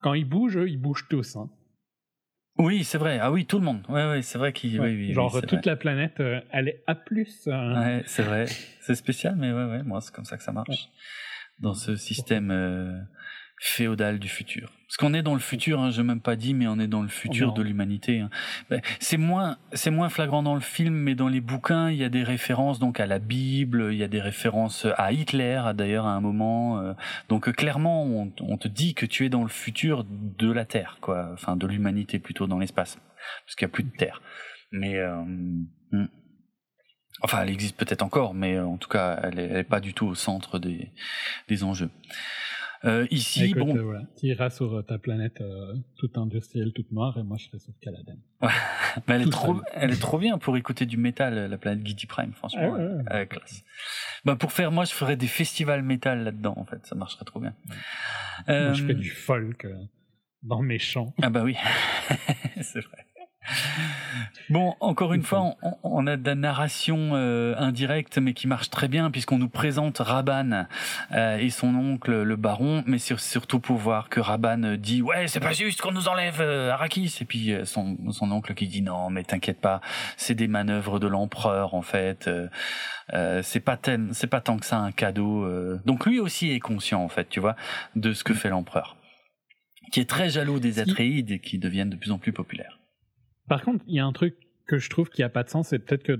[0.01, 1.37] Quand ils bougent, eux, ils bougent tous.
[1.37, 1.49] Hein.
[2.57, 3.19] Oui, c'est vrai.
[3.21, 3.81] Ah oui, tout le monde.
[3.89, 4.79] Ouais, ouais, c'est vrai qu'il.
[4.79, 4.87] Ouais.
[4.91, 5.61] Oui, genre toute vrai.
[5.65, 6.95] la planète, euh, elle est A.
[7.47, 8.45] euh, Ouais, c'est vrai.
[8.81, 10.89] C'est spécial, mais ouais, ouais, moi, c'est comme ça que ça marche.
[11.59, 12.51] Dans ce système
[13.55, 14.71] euh, féodal du futur.
[14.87, 16.87] Parce qu'on est dans le futur, hein, je n'ai même pas dit, mais on est
[16.87, 18.19] dans le futur de l'humanité.
[18.19, 18.29] hein.
[18.69, 22.03] Ben, C'est moins, c'est moins flagrant dans le film, mais dans les bouquins, il y
[22.03, 26.05] a des références donc à la Bible, il y a des références à Hitler, d'ailleurs,
[26.05, 26.79] à un moment.
[26.79, 26.93] euh,
[27.29, 30.99] donc clairement, on, on te dit que tu es dans le futur de la Terre,
[31.01, 31.29] quoi.
[31.33, 32.97] Enfin, de l'humanité plutôt dans l'espace,
[33.45, 34.21] parce qu'il n'y a plus de Terre.
[34.71, 35.15] Mais euh,
[35.91, 36.07] hmm.
[37.21, 40.05] Enfin, elle existe peut-être encore, mais euh, en tout cas, elle n'est pas du tout
[40.05, 40.91] au centre des,
[41.47, 41.89] des enjeux.
[42.83, 44.01] Euh, ici, Écoute, bon, euh, voilà.
[44.17, 47.59] Tu iras sur euh, ta planète euh, toute industrielle, toute noire, et moi je serai
[47.59, 48.17] sur Caladan.
[48.41, 52.05] mais elle, est trop, elle est trop bien pour écouter du métal, la planète Giddy
[52.05, 52.61] Prime, franchement.
[52.63, 53.03] Ah ouais, ouais.
[53.11, 53.63] euh, classe.
[54.25, 57.39] Bah, pour faire, moi, je ferais des festivals métal là-dedans, en fait, ça marcherait trop
[57.39, 57.53] bien.
[58.47, 59.65] Moi je fais du folk
[60.43, 61.13] dans mes champs.
[61.21, 61.55] Ah bah oui,
[62.61, 63.05] c'est vrai.
[64.49, 68.87] Bon, encore une fois, on, a de la narration euh, indirecte, mais qui marche très
[68.87, 70.67] bien, puisqu'on nous présente Raban
[71.13, 75.39] euh, et son oncle, le baron, mais surtout pour voir que Raban dit «Ouais, c'est
[75.39, 79.09] pas juste qu'on nous enlève euh, Arrakis!» Et puis son, son oncle qui dit «Non,
[79.09, 79.81] mais t'inquiète pas,
[80.15, 82.29] c'est des manœuvres de l'empereur, en fait.
[83.41, 83.79] c'est pas
[84.11, 85.49] c'est pas tant que ça un cadeau.
[85.85, 87.55] Donc lui aussi est conscient, en fait, tu vois,
[87.95, 88.95] de ce que fait l'empereur,
[89.91, 92.77] qui est très jaloux des Atreides et qui deviennent de plus en plus populaires.
[93.47, 94.35] Par contre, il y a un truc
[94.67, 96.19] que je trouve qui a pas de sens, c'est peut-être que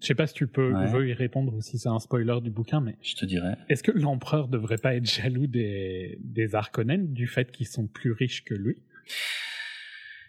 [0.00, 2.50] je sais pas si tu peux veux y répondre ou si c'est un spoiler du
[2.50, 3.56] bouquin, mais je te dirais.
[3.68, 8.12] Est-ce que l'empereur devrait pas être jaloux des des Harkonnen du fait qu'ils sont plus
[8.12, 8.76] riches que lui?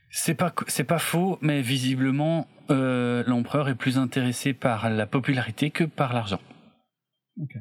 [0.10, 5.72] C'est pas c'est pas faux, mais visiblement euh, l'empereur est plus intéressé par la popularité
[5.72, 6.42] que par l'argent.
[7.40, 7.56] Ok.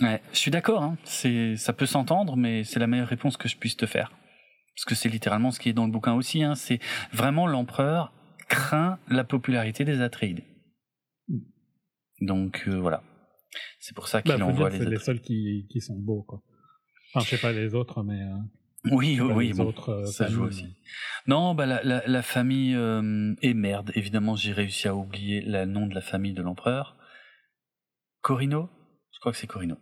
[0.00, 0.82] Ouais, je suis d'accord.
[0.82, 0.96] Hein.
[1.04, 4.12] C'est ça peut s'entendre, mais c'est la meilleure réponse que je puisse te faire
[4.74, 6.42] parce que c'est littéralement ce qui est dans le bouquin aussi.
[6.42, 6.54] Hein.
[6.54, 6.78] C'est
[7.12, 8.14] vraiment l'empereur
[8.50, 10.42] craint la popularité des Atreides.
[12.20, 13.02] Donc euh, voilà.
[13.78, 16.42] C'est pour ça qu'il bah, envoie les C'est les seuls qui, qui sont beaux, quoi.
[17.14, 18.20] Enfin, je sais pas les autres, mais.
[18.20, 20.76] Euh, oui, oui, les autres, euh, ça joue aussi.
[21.26, 22.74] Non, bah la, la, la famille
[23.42, 23.92] est merde.
[23.94, 26.96] Évidemment, j'ai réussi à oublier le nom de la famille de l'empereur.
[28.20, 28.68] Corino?
[29.12, 29.76] Je crois que c'est Corino.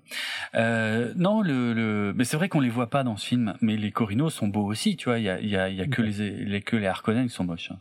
[0.55, 2.13] Euh, non, le, le...
[2.17, 4.65] mais c'est vrai qu'on les voit pas dans ce film, mais les Corinos sont beaux
[4.65, 5.19] aussi, tu vois.
[5.19, 7.45] Il y a, y a, y a que les, les que les Harkonnen qui sont
[7.45, 7.71] moches.
[7.71, 7.79] Hein.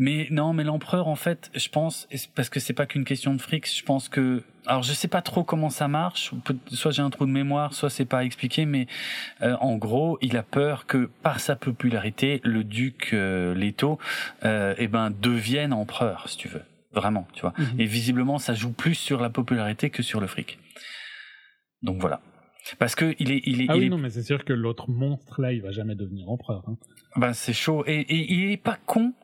[0.00, 3.40] Mais non, mais l'empereur, en fait, je pense, parce que c'est pas qu'une question de
[3.40, 6.32] fric, je pense que, alors je sais pas trop comment ça marche,
[6.68, 8.86] soit j'ai un trou de mémoire, soit c'est pas expliqué, mais
[9.42, 13.98] euh, en gros, il a peur que par sa popularité, le duc euh, Leto,
[14.44, 17.54] euh, eh ben, devienne empereur, si tu veux vraiment, tu vois.
[17.58, 17.80] Mhm.
[17.80, 20.58] Et visiblement, ça joue plus sur la popularité que sur le fric.
[21.82, 22.20] Donc voilà.
[22.78, 23.66] Parce que il est, il est.
[23.68, 26.64] Ah oui, non, mais c'est sûr que l'autre monstre là, il va jamais devenir empereur.
[26.66, 26.76] Hein.
[27.16, 27.84] Ben c'est chaud.
[27.86, 29.14] Et, et, il est pas con.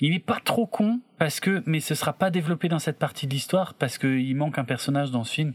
[0.00, 3.26] Il est pas trop con parce que, mais ce sera pas développé dans cette partie
[3.26, 5.54] de l'histoire parce qu'il manque un personnage dans ce film.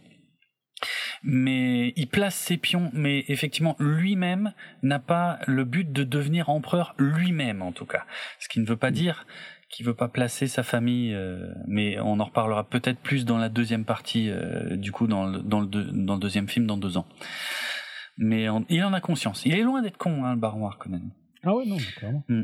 [1.23, 6.95] Mais il place ses pions, mais effectivement, lui-même n'a pas le but de devenir empereur
[6.97, 8.05] lui-même, en tout cas.
[8.39, 9.25] Ce qui ne veut pas dire
[9.71, 13.47] qui veut pas placer sa famille, euh, mais on en reparlera peut-être plus dans la
[13.47, 16.97] deuxième partie, euh, du coup dans le, dans, le dans le deuxième film dans deux
[16.97, 17.07] ans.
[18.17, 19.45] Mais il en a conscience.
[19.45, 21.11] Il est loin d'être con, hein, le baron Harkonnen.
[21.43, 22.23] Ah ouais, non, clairement.
[22.27, 22.43] Mm.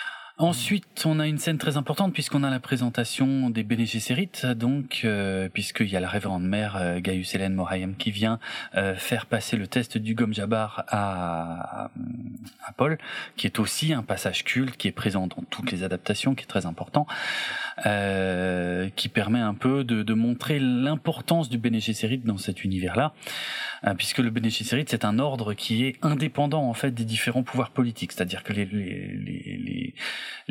[0.37, 5.01] Ensuite, on a une scène très importante puisqu'on a la présentation des Bene Gesserit, donc
[5.03, 8.39] euh, puisqu'il y a la révérende mère euh, Gaius Hélène Morayem qui vient
[8.75, 11.91] euh, faire passer le test du Gom Jabbar à,
[12.65, 12.97] à, Paul,
[13.35, 16.47] qui est aussi un passage culte qui est présent dans toutes les adaptations, qui est
[16.47, 17.05] très important,
[17.85, 23.13] euh, qui permet un peu de, de montrer l'importance du Bene Gesserit dans cet univers-là,
[23.85, 27.43] euh, puisque le Bene Gesserit c'est un ordre qui est indépendant en fait des différents
[27.43, 29.95] pouvoirs politiques, c'est-à-dire que les, les, les, les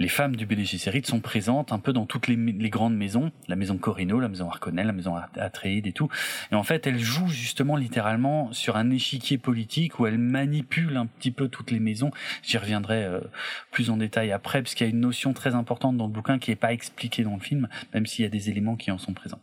[0.08, 3.78] femmes du Gesserit sont présentes un peu dans toutes les, les, grandes maisons, la maison
[3.78, 6.08] Corino, la maison Harkonnen, la maison Atreides et tout.
[6.52, 11.06] Et en fait, elles jouent justement littéralement sur un échiquier politique où elles manipulent un
[11.06, 12.10] petit peu toutes les maisons.
[12.42, 13.20] J'y reviendrai euh,
[13.70, 16.38] plus en détail après, parce qu'il y a une notion très importante dans le bouquin
[16.38, 18.98] qui n'est pas expliquée dans le film, même s'il y a des éléments qui en
[18.98, 19.40] sont présents.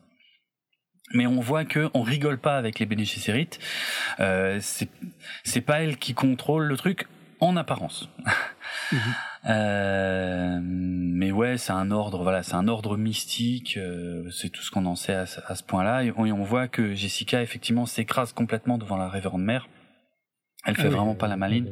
[1.13, 3.50] Mais on voit que on rigole pas avec les Gesserit.
[4.20, 4.90] Euh, c'est
[5.44, 7.08] c'est pas elles qui contrôlent le truc
[7.40, 8.10] en apparence.
[8.92, 9.00] Mhm.
[9.47, 13.77] Euh, mais ouais, c'est un ordre, voilà, c'est un ordre mystique.
[13.77, 16.03] Euh, c'est tout ce qu'on en sait à, ce point-là.
[16.03, 19.67] Et, on voit que Jessica effectivement s'écrase complètement devant la révérende mère.
[20.65, 21.69] Elle fait vraiment pas la maline.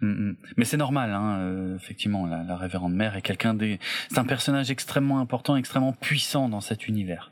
[0.00, 0.36] Mm, mm.
[0.56, 3.78] Mais c'est normal, hein, euh, effectivement, la, la, révérende mère est quelqu'un des,
[4.10, 7.30] c'est un personnage extrêmement important, extrêmement puissant dans cet univers.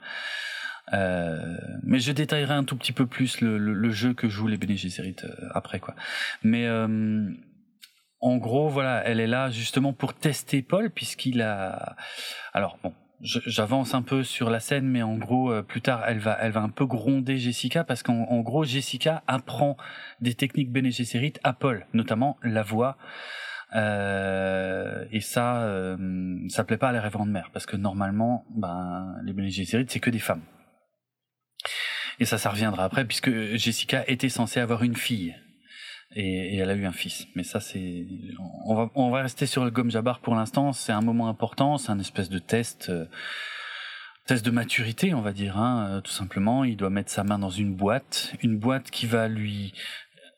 [0.93, 4.49] Euh, mais je détaillerai un tout petit peu plus le, le, le jeu que jouent
[4.49, 5.17] les Bene Gesserit
[5.53, 5.95] après quoi.
[6.43, 6.67] Mais
[8.25, 11.95] en gros, voilà, elle est là justement pour tester Paul puisqu'il a.
[12.55, 16.21] Alors bon, j'avance un peu sur la scène, mais en gros, euh, plus tard, elle
[16.21, 19.77] va, elle va un peu gronder Jessica parce qu'en gros, Jessica apprend
[20.23, 20.91] des techniques Bene
[21.43, 22.97] à Paul, notamment la voix.
[23.75, 29.17] Euh, et ça, euh, ça plaît pas à la révérende mère parce que normalement, ben,
[29.23, 30.45] les Bene c'est que des femmes.
[32.21, 35.35] Et ça, ça reviendra après puisque Jessica était censée avoir une fille
[36.15, 37.27] et, elle a eu un fils.
[37.35, 38.07] Mais ça, c'est,
[38.65, 40.73] on va, on va rester sur le Gom Jabbar pour l'instant.
[40.73, 43.07] C'est un moment important, c'est un espèce de test, euh,
[44.27, 46.65] test de maturité, on va dire, hein, euh, tout simplement.
[46.65, 49.73] Il doit mettre sa main dans une boîte, une boîte qui va lui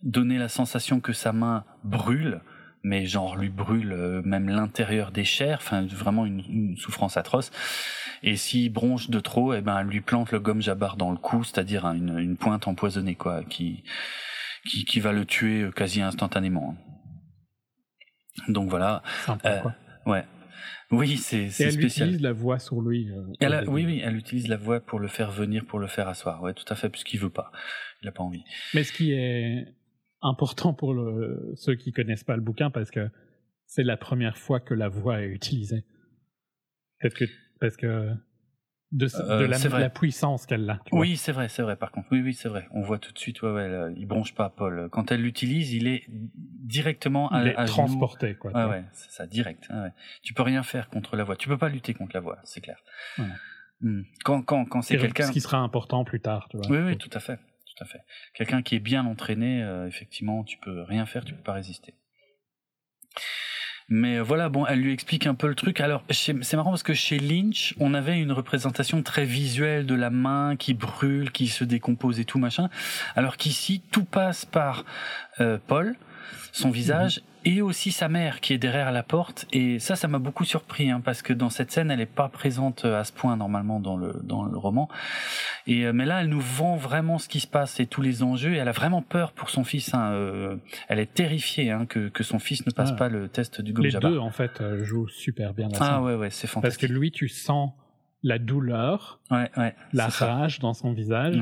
[0.02, 2.40] donner la sensation que sa main brûle,
[2.82, 7.50] mais genre lui brûle euh, même l'intérieur des chairs, enfin vraiment une, une souffrance atroce.
[8.22, 11.18] Et s'il bronche de trop, eh ben, elle lui plante le gomme jabbar dans le
[11.18, 13.84] cou, c'est-à-dire une, une pointe empoisonnée, quoi, qui
[14.68, 16.76] qui, qui va le tuer quasi instantanément.
[18.48, 19.02] Donc voilà.
[19.24, 20.24] Sympa, euh, Ouais.
[20.92, 21.78] Oui, c'est spécial.
[21.78, 23.10] Elle utilise la voix sur lui.
[23.10, 26.42] Euh, oui, oui, elle utilise la voix pour le faire venir, pour le faire asseoir.
[26.42, 27.50] Ouais, tout à fait, puisqu'il veut pas.
[28.02, 28.44] Il a pas envie.
[28.72, 29.66] Mais ce qui est
[30.22, 33.10] important pour le, ceux qui connaissent pas le bouquin, parce que
[33.66, 35.84] c'est la première fois que la voix est utilisée.
[37.00, 37.24] Peut-être que
[37.60, 38.12] parce que
[38.96, 40.80] de, euh, la, puissance qu'elle a.
[40.90, 41.76] Oui, c'est vrai, c'est vrai.
[41.76, 42.66] Par contre, oui, oui, c'est vrai.
[42.70, 44.88] On voit tout de suite, ouais, ouais, il bronche pas Paul.
[44.90, 48.52] Quand elle l'utilise, il est directement il est transporté, quoi.
[48.52, 49.68] Ouais, ouais, c'est ça, direct.
[49.68, 49.90] Ouais.
[50.22, 51.36] Tu peux rien faire contre la voix.
[51.36, 52.78] Tu peux pas lutter contre la voix, c'est clair.
[53.82, 54.02] Hmm.
[54.24, 55.26] Quand, quand, quand c'est quelqu'un.
[55.26, 56.66] Ce qui sera important plus tard, tu vois.
[56.68, 58.00] Oui, oui, tout à fait, tout à fait.
[58.32, 61.94] Quelqu'un qui est bien entraîné, euh, effectivement, tu peux rien faire, tu peux pas résister.
[63.88, 65.80] Mais voilà, bon, elle lui explique un peu le truc.
[65.80, 70.10] Alors, c'est marrant parce que chez Lynch, on avait une représentation très visuelle de la
[70.10, 72.68] main qui brûle, qui se décompose et tout machin.
[73.14, 74.84] Alors qu'ici, tout passe par
[75.40, 75.94] euh, Paul,
[76.52, 79.46] son visage, mhm et aussi sa mère qui est derrière la porte.
[79.52, 82.28] Et ça, ça m'a beaucoup surpris hein, parce que dans cette scène, elle n'est pas
[82.28, 84.88] présente à ce point normalement dans le dans le roman.
[85.68, 88.24] Et euh, mais là, elle nous vend vraiment ce qui se passe et tous les
[88.24, 88.54] enjeux.
[88.54, 89.94] Et elle a vraiment peur pour son fils.
[89.94, 90.56] Hein, euh,
[90.88, 92.96] elle est terrifiée hein, que que son fils ne passe ah.
[92.96, 94.08] pas le test du Gomjaba.
[94.08, 95.68] Les deux en fait euh, jouent super bien.
[95.68, 96.80] Là ah ouais ouais, c'est fantastique.
[96.80, 97.70] Parce que lui, tu sens
[98.24, 101.38] la douleur, ouais, ouais, la rage dans son visage,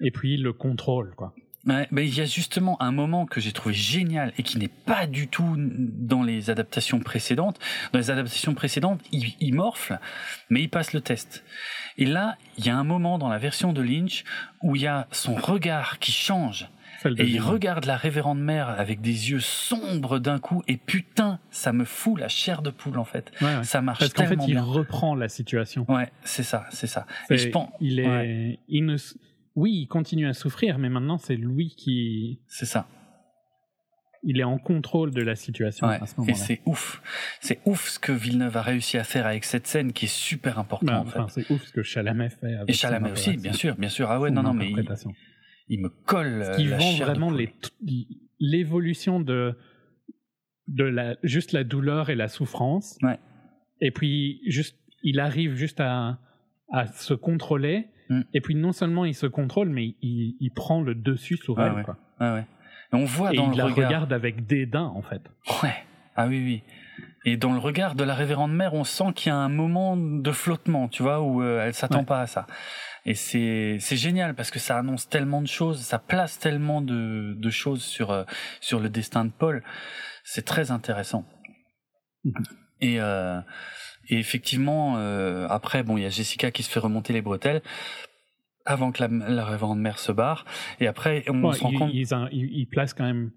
[0.00, 1.34] et puis le contrôle quoi.
[1.66, 5.06] Ouais, il y a justement un moment que j'ai trouvé génial et qui n'est pas
[5.06, 7.58] du tout dans les adaptations précédentes.
[7.92, 9.98] Dans les adaptations précédentes, il, il morfle,
[10.50, 11.44] mais il passe le test.
[11.96, 14.24] Et là, il y a un moment dans la version de Lynch
[14.62, 16.68] où il y a son regard qui change.
[17.18, 21.72] Et il regarde la révérende mère avec des yeux sombres d'un coup et putain, ça
[21.72, 23.30] me fout la chair de poule en fait.
[23.62, 25.84] Ça marche Parce qu'en fait, il reprend la situation.
[25.88, 27.06] Ouais, c'est ça, c'est ça.
[27.30, 28.96] Et je pense, il est, il ne,
[29.56, 32.40] oui, il continue à souffrir, mais maintenant c'est lui qui.
[32.48, 32.88] C'est ça.
[34.26, 36.32] Il est en contrôle de la situation à ce moment-là.
[36.32, 37.02] Et c'est ouf.
[37.40, 40.58] C'est ouf ce que Villeneuve a réussi à faire avec cette scène qui est super
[40.58, 41.06] importante.
[41.06, 42.54] enfin, c'est ouf ce que Chalamet fait.
[42.54, 44.10] Avec et Chalamet aussi, bien sûr, bien sûr.
[44.10, 44.72] Ah ouais, non, non, mais
[45.68, 46.46] il, me colle.
[46.52, 47.30] Ce qui vend vraiment
[48.40, 49.56] l'évolution de
[50.66, 52.96] de la juste la douleur et la souffrance.
[53.02, 53.18] Ouais.
[53.82, 56.18] Et puis juste, il arrive juste à
[56.72, 58.20] à se contrôler Mm.
[58.32, 61.84] Et puis non seulement il se contrôle, mais il, il prend le dessus sur elle.
[61.84, 61.96] Quoi.
[62.20, 62.46] ouais.
[62.92, 65.22] Et on voit dans il la regarde avec dédain en fait.
[65.62, 65.74] Ouais.
[66.16, 66.62] Ah oui oui.
[67.24, 69.96] Et dans le regard de la révérende mère, on sent qu'il y a un moment
[69.96, 72.46] de flottement, tu vois, où euh, elle s'attend pas à ça.
[73.06, 77.34] Et c'est c'est génial parce que ça annonce tellement de choses, ça place tellement de
[77.36, 78.24] de choses sur euh,
[78.60, 79.62] sur le destin de Paul.
[80.22, 81.26] C'est très intéressant.
[82.24, 82.44] Mm-hmm.
[82.80, 83.40] Et euh,
[84.08, 87.62] et effectivement, euh, après, bon, il y a Jessica qui se fait remonter les bretelles
[88.64, 90.44] avant que la, la révérende mère se barre.
[90.80, 91.90] Et après, on se rend compte.
[91.92, 93.30] Ils, placent quand même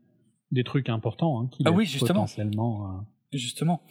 [0.52, 1.42] des trucs importants.
[1.42, 2.22] Hein, ah oui, justement.
[2.22, 2.86] Potentiellement.
[2.86, 3.02] Euh...
[3.34, 3.82] Justement,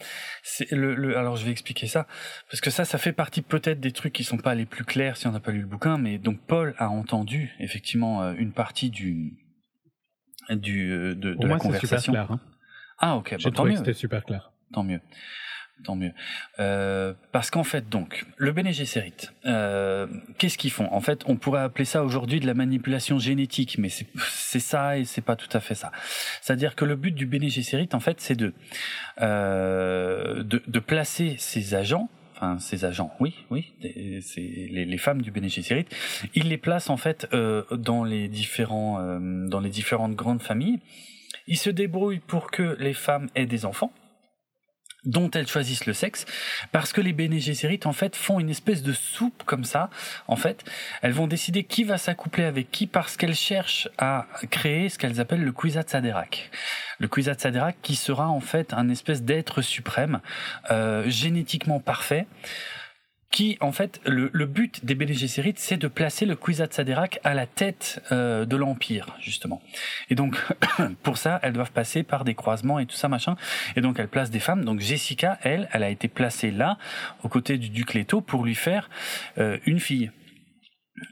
[0.41, 2.07] c'est le, le, alors je vais expliquer ça
[2.49, 5.15] parce que ça, ça fait partie peut-être des trucs qui sont pas les plus clairs
[5.15, 8.51] si on n'a pas lu le bouquin, mais donc Paul a entendu effectivement euh, une
[8.51, 9.37] partie du
[10.49, 12.13] du euh, de, de la conversation.
[12.13, 12.41] Super clair, hein.
[12.97, 14.53] Ah ok, j'ai trouvé que c'était super clair.
[14.73, 15.01] Tant mieux
[15.83, 16.11] tant mieux.
[16.59, 18.71] Euh, parce qu'en fait, donc, le Bene
[19.45, 20.07] euh,
[20.37, 20.91] qu'est-ce qu'ils font?
[20.91, 25.05] En fait, on pourrait appeler ça aujourd'hui de la manipulation génétique, mais c'est ça et
[25.05, 25.91] c'est pas tout à fait ça.
[26.41, 27.49] C'est-à-dire que le but du Bene
[27.93, 28.53] en fait, c'est de,
[29.21, 33.73] euh, de, de placer ces agents enfin ces agents, oui, oui,
[34.21, 35.49] c'est les, les, femmes du Bene
[36.35, 40.79] ils les placent en fait euh, dans les différents, euh, dans les différentes grandes familles.
[41.47, 43.91] Ils se débrouillent pour que les femmes aient des enfants,
[45.07, 46.25] dont elles choisissent le sexe,
[46.71, 47.39] parce que les Bene
[47.85, 49.89] en fait font une espèce de soupe comme ça.
[50.27, 50.63] En fait,
[51.01, 55.19] elles vont décider qui va s'accoupler avec qui parce qu'elles cherchent à créer ce qu'elles
[55.19, 56.51] appellent le Kwisatz Haderach.
[56.99, 60.19] Le Kwisatz Haderach qui sera en fait un espèce d'être suprême,
[60.71, 62.27] euh, génétiquement parfait,
[63.31, 65.13] qui, en fait, le, le but des Bene
[65.55, 69.61] c'est de placer le Kwisatz Haderach à la tête euh, de l'Empire, justement.
[70.09, 70.37] Et donc,
[71.03, 73.35] pour ça, elles doivent passer par des croisements et tout ça, machin.
[73.75, 74.63] Et donc, elles placent des femmes.
[74.63, 76.77] Donc, Jessica, elle, elle a été placée là,
[77.23, 78.89] aux côtés du duc Leto, pour lui faire
[79.37, 80.11] euh, une fille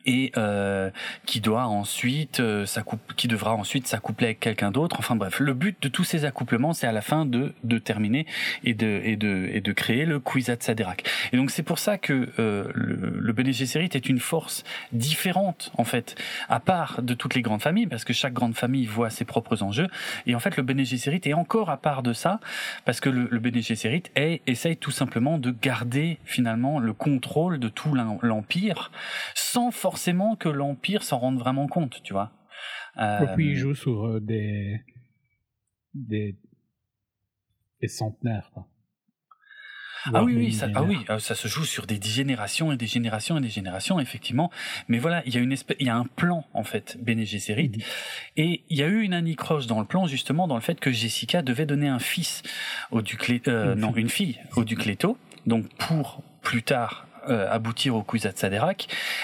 [0.06, 0.90] et euh,
[1.26, 2.66] qui doit ensuite euh,
[3.16, 4.98] qui devra ensuite s'accoupler avec quelqu'un d'autre.
[5.00, 8.26] Enfin bref, le but de tous ces accouplements, c'est à la fin de de terminer
[8.64, 10.70] et de et de et de créer le Kwisatz.
[11.32, 15.72] Et donc c'est pour ça que euh, le, le Bene Gesserit est une force différente
[15.78, 16.16] en fait,
[16.50, 19.64] à part de toutes les grandes familles, parce que chaque grande famille voit ses propres
[19.64, 19.88] enjeux.
[20.26, 22.40] Et en fait, le Bene Gesserit est encore à part de ça,
[22.86, 27.70] parce que le, le Bene Gesserit essaye tout simplement de garder finalement le contrôle de
[27.70, 28.92] tout l'empire
[29.36, 32.32] sans forcément que l'Empire s'en rende vraiment compte, tu vois.
[32.98, 33.28] Euh...
[33.36, 34.82] puis il joue sur euh, des,
[35.94, 36.38] des,
[37.82, 38.50] des centenaires.
[38.54, 38.68] Quoi.
[40.14, 42.86] Ah oui, oui, ça, ah oui, euh, ça se joue sur des générations et des
[42.86, 44.52] générations et des générations, effectivement.
[44.88, 47.26] Mais voilà, il y a une espèce, il y a un plan en fait, Bene
[47.26, 47.82] Gesserit, mhm.
[48.38, 50.92] et il y a eu une anicroche dans le plan justement dans le fait que
[50.92, 52.44] Jessica devait donner un fils
[52.92, 55.18] au duc, euh, non, une fille au duc Leto,
[55.48, 58.44] donc pour plus tard euh, aboutir au Kwisatz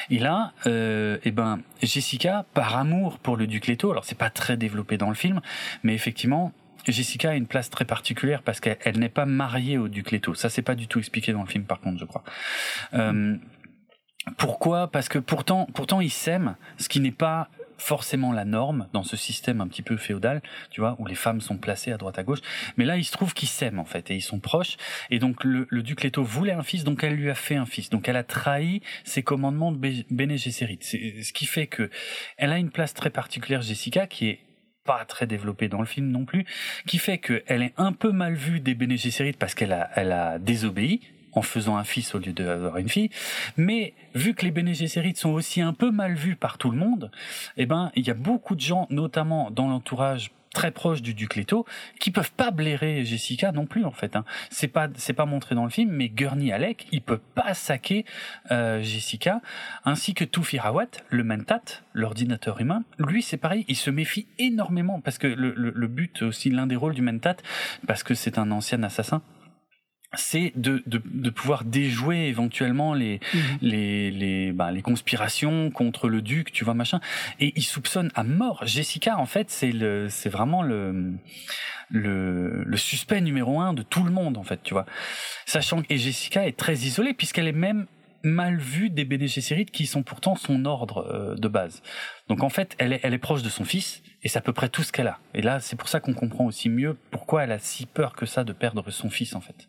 [0.10, 4.30] Et là, euh, eh ben, Jessica, par amour pour le duc Leto, alors c'est pas
[4.30, 5.42] très développé dans le film,
[5.84, 6.52] mais effectivement,
[6.88, 10.34] Jessica a une place très particulière parce qu'elle n'est pas mariée au duc Leto.
[10.34, 12.24] Ça, c'est pas du tout expliqué dans le film, par contre, je crois.
[12.94, 13.36] Euh,
[14.38, 14.90] pourquoi?
[14.90, 17.50] Parce que pourtant, pourtant, ils s'aiment, ce qui n'est pas
[17.82, 21.42] forcément la norme dans ce système un petit peu féodal, tu vois, où les femmes
[21.42, 22.42] sont placées à droite à gauche.
[22.78, 24.78] Mais là, il se trouve qu'ils s'aiment en fait et ils sont proches.
[25.10, 27.90] Et donc le, duc Leto voulait un fils, donc elle lui a fait un fils.
[27.90, 30.80] Donc elle a trahi ses commandements de Gesserit.
[30.82, 31.90] Ce qui fait que
[32.38, 34.40] elle a une place très particulière, Jessica, qui est
[34.84, 36.46] pas très développée dans le film non plus,
[36.86, 38.96] qui fait qu'elle est un peu mal vue des Bene
[39.40, 41.02] parce qu'elle a, elle a désobéi,
[41.34, 43.10] en faisant un fils au lieu d'avoir une fille.
[43.58, 44.74] Mais vu que les Bene
[45.16, 47.12] sont aussi un peu mal vus par tout le monde,
[47.58, 51.36] eh ben il y a beaucoup de gens, notamment dans l'entourage très proche du duc
[51.36, 51.66] Leto,
[52.00, 54.16] qui peuvent pas blairer Jessica non plus en fait.
[54.16, 54.26] Hein.
[54.50, 58.06] C'est pas c'est pas montré dans le film, mais Gurney Alec, il peut pas saquer
[58.52, 59.42] euh, Jessica,
[59.86, 61.62] ainsi que Tufirawat, le Mentat,
[61.94, 62.84] l'ordinateur humain.
[63.00, 66.68] Lui c'est pareil, il se méfie énormément parce que le, le, le but aussi l'un
[66.68, 67.38] des rôles du Mentat,
[67.88, 69.22] parce que c'est un ancien assassin
[70.16, 73.42] c'est de, de, de, pouvoir déjouer éventuellement les mhm.
[73.62, 77.00] les les, bah, les conspirations contre le duc tu vois machin
[77.40, 81.14] et il soupçonne à mort Jessica en fait c'est le c'est vraiment le
[81.90, 84.86] le le suspect numéro un de tout le monde en fait tu vois
[85.46, 87.86] sachant que Jessica est très isolée puisqu'elle est même
[88.24, 89.28] mal vue des Bene
[89.72, 91.82] qui sont pourtant son ordre euh, de base.
[92.28, 94.54] Donc en fait, elle est, elle est proche de son fils et c'est à peu
[94.54, 95.20] près tout ce qu'elle a.
[95.34, 98.26] Et là, c'est pour ça qu'on comprend aussi mieux pourquoi elle a si peur que
[98.26, 99.68] ça de perdre son fils en fait.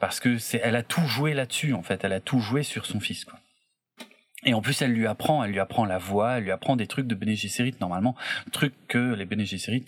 [0.00, 2.04] Parce que c'est, elle a tout joué là-dessus en fait.
[2.04, 3.38] Elle a tout joué sur son fils quoi.
[4.46, 6.86] Et en plus, elle lui apprend, elle lui apprend la voix, elle lui apprend des
[6.86, 7.34] trucs de Bene
[7.80, 8.14] normalement,
[8.52, 9.44] trucs que les Bene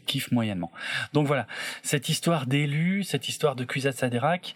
[0.07, 0.73] kiffent moyennement.
[1.13, 1.47] Donc voilà,
[1.83, 4.55] cette histoire d'élu, cette histoire de Kwisatz Saderak,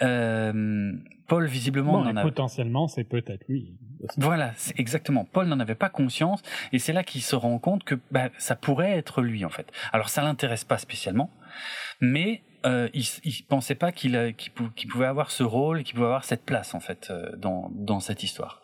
[0.00, 0.92] euh,
[1.32, 3.78] Paul visiblement bon, potentiellement c'est peut-être lui.
[4.18, 5.24] Voilà, c'est exactement.
[5.24, 8.54] Paul n'en avait pas conscience et c'est là qu'il se rend compte que bah, ça
[8.54, 9.72] pourrait être lui en fait.
[9.94, 11.30] Alors ça l'intéresse pas spécialement,
[12.02, 16.24] mais euh, il, il pensait pas qu'il qu'il pouvait avoir ce rôle, qu'il pouvait avoir
[16.24, 18.60] cette place en fait euh, dans dans cette histoire.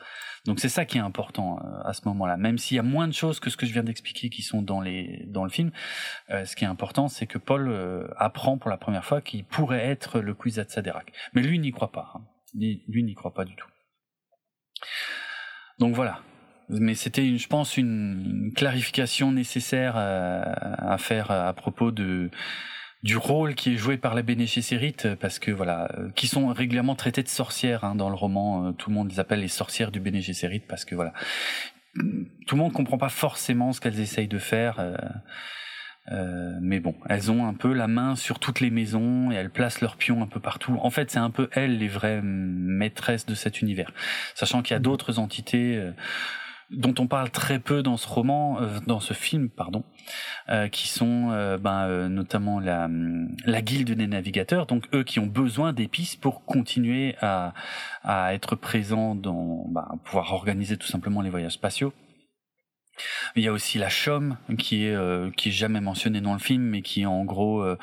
[0.48, 2.36] Donc c'est ça qui est important euh, à ce moment-là.
[2.36, 4.62] Même s'il y a moins de choses que ce que je viens d'expliquer qui sont
[4.62, 5.70] dans les dans le film,
[6.30, 9.44] euh, ce qui est important, c'est que Paul euh, apprend pour la première fois qu'il
[9.44, 11.06] pourrait être le Kwisatz Haderach.
[11.34, 12.12] Mais lui n'y croit pas.
[12.14, 12.20] Hein.
[12.55, 13.68] Lui, n'y croit pas du tout.
[15.78, 16.20] Donc voilà.
[16.70, 22.30] Mais c'était, je pense, une clarification nécessaire à faire à propos de
[23.03, 26.96] du rôle qui est joué par la euh, parce que voilà, euh, qui sont régulièrement
[26.96, 28.66] traitées de sorcières hein, dans le roman.
[28.66, 30.20] Euh, tout le monde les appelle les sorcières du Bene
[30.66, 31.12] parce que voilà,
[31.94, 34.80] tout le monde comprend pas forcément ce qu'elles essayent de faire.
[34.80, 34.96] Euh,
[36.61, 39.80] mais bon, elles ont un peu la main sur toutes les maisons et elles placent
[39.80, 40.78] leurs pions un peu partout.
[40.80, 43.92] En fait, c'est un peu elles les vraies maîtresses de cet univers,
[44.34, 45.82] sachant qu'il y a d'autres entités
[46.70, 49.84] dont on parle très peu dans ce roman, euh, dans ce film, pardon,
[50.48, 52.88] euh, qui sont euh, ben, notamment la,
[53.44, 57.54] la guilde des navigateurs, donc eux qui ont besoin d'épices pour continuer à,
[58.02, 61.92] à être présents dans, ben, pouvoir organiser tout simplement les voyages spatiaux.
[63.36, 63.88] Il y a aussi la
[64.59, 67.76] qui est euh, qui est jamais mentionnée dans le film, mais qui en gros euh,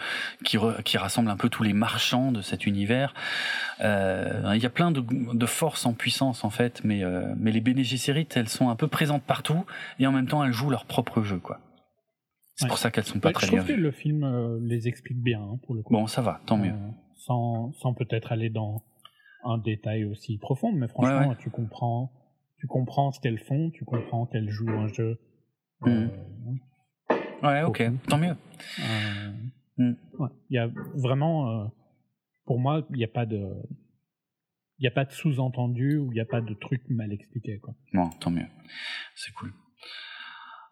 [0.43, 3.13] qui qui rassemble un peu tous les marchands de cet univers.
[3.81, 7.03] Euh, il y a plein de, de forces en puissance en fait, mais
[7.37, 7.83] mais les Bene
[8.35, 9.65] elles sont un peu présentes partout
[9.99, 11.59] et en même temps elles jouent leur propre jeu quoi.
[12.55, 13.59] C'est pour ça qu'elles sont pas très bien.
[13.59, 15.93] Je trouve que le film les explique bien hein, pour le coup.
[15.93, 16.73] Bon, ça va, tant mieux.
[17.15, 18.83] sans sans peut-être aller dans
[19.43, 22.11] un détail aussi profond, mais franchement, tu comprends
[22.57, 25.19] tu comprends ce qu'elles font, tu comprends qu'elles jouent un jeu.
[25.81, 25.89] Mm.
[25.89, 26.07] Euh,
[27.43, 28.35] ouais, ok, tant mieux.
[28.79, 29.31] Euh,
[29.77, 29.95] mm.
[30.49, 31.65] Il y a vraiment, euh,
[32.45, 33.53] pour moi, il n'y a pas de,
[34.79, 37.73] il a pas de sous-entendu ou il n'y a pas de truc mal expliqué, quoi.
[37.93, 38.47] Bon, tant mieux.
[39.15, 39.51] C'est cool.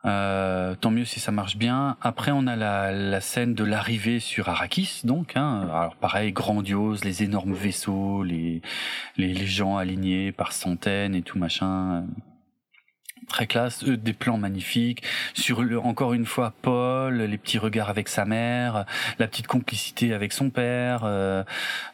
[0.06, 1.98] Euh, tant mieux si ça marche bien.
[2.02, 5.34] Après, on a la, la scène de l'arrivée sur Arrakis, donc.
[5.36, 5.62] Hein.
[5.72, 8.62] Alors pareil, grandiose, les énormes vaisseaux, les,
[9.18, 12.06] les, gens alignés par centaines et tout machin.
[13.30, 15.04] Très classe, des plans magnifiques.
[15.34, 18.86] Sur le, encore une fois, Paul, les petits regards avec sa mère,
[19.18, 21.44] la petite complicité avec son père, euh,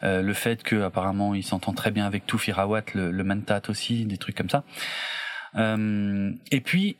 [0.02, 4.06] euh, le fait que apparemment il s'entend très bien avec Tufirawat, le, le Mentat aussi,
[4.06, 4.64] des trucs comme ça.
[5.56, 6.98] Euh, et puis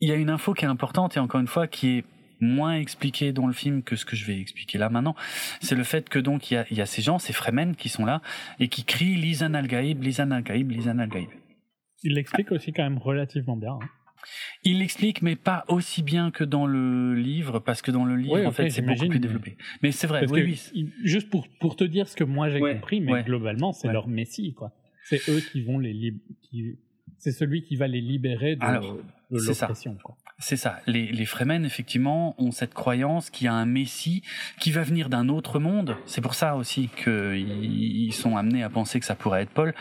[0.00, 2.04] il y a une info qui est importante et encore une fois qui est
[2.40, 5.14] moins expliqué dans le film que ce que je vais expliquer là maintenant,
[5.60, 7.88] c'est le fait que donc il y a, y a, ces gens, ces Fremen qui
[7.88, 8.22] sont là
[8.58, 11.28] et qui crient Lisan al-Gaïb, Lisan al-Gaïb, Lisan al-Gaïb.
[12.02, 13.72] Il l'explique aussi quand même relativement bien.
[13.72, 13.88] Hein.
[14.64, 18.44] Il l'explique, mais pas aussi bien que dans le livre, parce que dans le livre,
[18.44, 19.56] en fait, c'est beaucoup plus développé.
[19.82, 20.90] Mais c'est vrai, oui, oui.
[21.04, 24.54] Juste pour, pour te dire ce que moi j'ai compris, mais globalement, c'est leur messie,
[24.54, 24.72] quoi.
[25.04, 26.78] C'est eux qui vont les qui...
[27.18, 28.62] c'est celui qui va les libérer de,
[29.30, 29.96] de l'oppression.
[30.38, 30.80] C'est ça.
[30.86, 34.22] Les, les Fremen, effectivement, ont cette croyance qu'il y a un Messie
[34.58, 35.96] qui va venir d'un autre monde.
[36.06, 39.74] C'est pour ça aussi qu'ils sont amenés à penser que ça pourrait être Paul.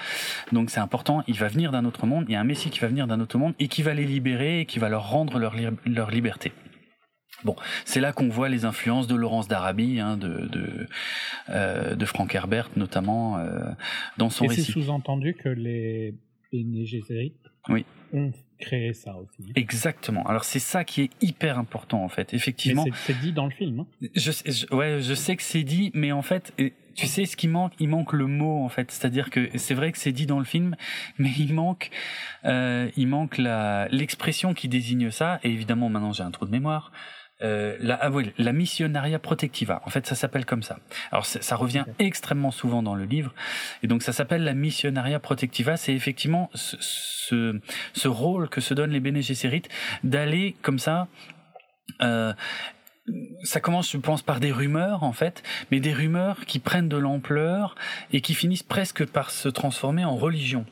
[0.52, 1.24] Donc c'est important.
[1.28, 2.26] Il va venir d'un autre monde.
[2.28, 4.06] Il y a un Messie qui va venir d'un autre monde et qui va les
[4.06, 6.52] libérer et qui va leur rendre leur, leur liberté.
[7.46, 10.88] Bon, c'est là qu'on voit les influences de Laurence d'Arabie, hein, de de,
[11.50, 13.72] euh, de Frank Herbert notamment euh,
[14.18, 14.64] dans son et récit.
[14.64, 16.16] c'est sous-entendu que les
[16.52, 16.86] Bene
[17.70, 17.86] oui.
[18.12, 19.52] ont créé ça aussi.
[19.56, 20.24] Exactement.
[20.28, 22.34] Alors c'est ça qui est hyper important en fait.
[22.34, 22.86] Effectivement.
[23.06, 23.80] C'est dit dans le film.
[23.82, 26.54] Hein je, je, ouais, je sais que c'est dit, mais en fait,
[26.96, 27.74] tu sais ce qui manque?
[27.80, 28.92] Il manque le mot en fait.
[28.92, 30.76] C'est-à-dire que c'est vrai que c'est dit dans le film,
[31.18, 31.90] mais il manque,
[32.46, 35.40] euh, il manque la l'expression qui désigne ça.
[35.44, 36.92] Et évidemment, maintenant j'ai un trou de mémoire.
[37.42, 39.82] Euh, la, ah oui, la missionaria protectiva.
[39.86, 40.78] En fait, ça s'appelle comme ça.
[41.12, 43.34] Alors, ça revient extrêmement souvent dans le livre,
[43.82, 45.78] et donc ça s'appelle la missionaria protectiva.
[45.78, 47.60] C'est effectivement ce, ce,
[47.94, 49.22] ce, rôle que se donnent les Bene
[50.04, 51.08] d'aller comme ça.
[52.02, 52.34] Euh,
[53.44, 56.98] ça commence, je pense, par des rumeurs, en fait, mais des rumeurs qui prennent de
[56.98, 57.76] l'ampleur
[58.12, 60.66] et qui finissent presque par se transformer en religion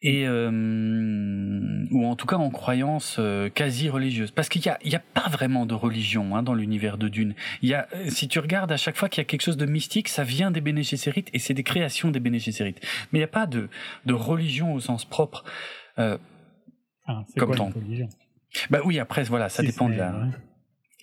[0.00, 4.30] et euh, ou en tout cas en croyance euh, quasi religieuse.
[4.30, 7.08] Parce qu'il y a il y a pas vraiment de religion hein, dans l'univers de
[7.08, 7.34] Dune.
[7.62, 9.56] Il y a euh, si tu regardes à chaque fois qu'il y a quelque chose
[9.56, 12.76] de mystique ça vient des Bene Gesserit et c'est des créations des Bene Gesserit.
[13.12, 13.68] Mais il n'y a pas de
[14.06, 15.44] de religion au sens propre
[15.98, 16.16] euh,
[17.06, 18.08] ah, comme quoi, religion?
[18.70, 20.14] Bah oui après voilà ça dépend de la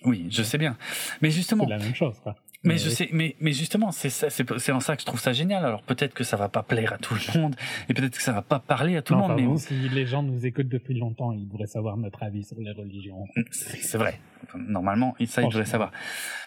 [0.04, 0.78] oui je sais bien.
[1.20, 2.34] Mais justement c'est la même chose quoi
[2.66, 5.32] mais je sais, mais mais justement, c'est ça, c'est en ça que je trouve ça
[5.32, 5.64] génial.
[5.64, 7.56] Alors peut-être que ça va pas plaire à tout le monde,
[7.88, 9.34] et peut-être que ça va pas parler à tout le monde.
[9.36, 12.72] mais si les gens nous écoutent depuis longtemps, ils devraient savoir notre avis sur les
[12.72, 13.26] religions.
[13.50, 14.20] C'est vrai.
[14.54, 15.92] Normalement, ça ils devraient savoir.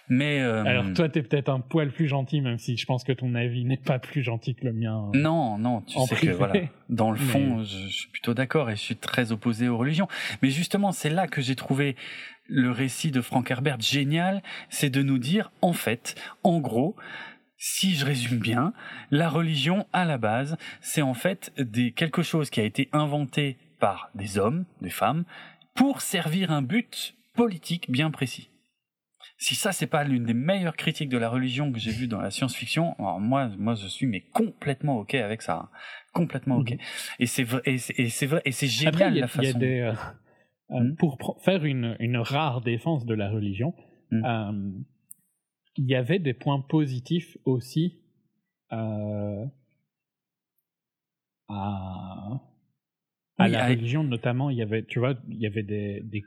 [0.09, 0.65] Mais euh...
[0.65, 3.63] alors toi, t'es peut-être un poil plus gentil, même si je pense que ton avis
[3.63, 5.11] n'est pas plus gentil que le mien.
[5.13, 6.53] Non, non, tu sais que voilà,
[6.89, 10.07] dans le fond, je, je suis plutôt d'accord et je suis très opposé aux religions.
[10.41, 11.95] Mais justement, c'est là que j'ai trouvé
[12.49, 16.95] le récit de Frank Herbert génial, c'est de nous dire, en fait, en gros,
[17.57, 18.73] si je résume bien,
[19.11, 23.57] la religion, à la base, c'est en fait des, quelque chose qui a été inventé
[23.79, 25.25] par des hommes, des femmes,
[25.75, 28.49] pour servir un but politique bien précis.
[29.37, 32.19] Si ça c'est pas l'une des meilleures critiques de la religion que j'ai vues dans
[32.19, 35.69] la science-fiction, alors moi, moi je suis mais complètement ok avec ça, hein.
[36.13, 36.71] complètement ok.
[36.71, 36.77] Mhm.
[37.19, 39.43] Et c'est vrai, et c'est vrai, et c'est génial la façon.
[39.43, 39.93] Y a des, euh,
[40.71, 40.95] euh, hmm.
[40.95, 43.73] pour faire une, une, rare défense de la religion,
[44.11, 44.25] hmm.
[44.25, 44.71] euh,
[45.77, 48.01] il y avait des points positifs aussi
[48.71, 49.45] euh,
[51.47, 52.39] à,
[53.37, 54.49] la religion, notamment.
[54.49, 56.23] Il y avait, tu vois, il y avait des, des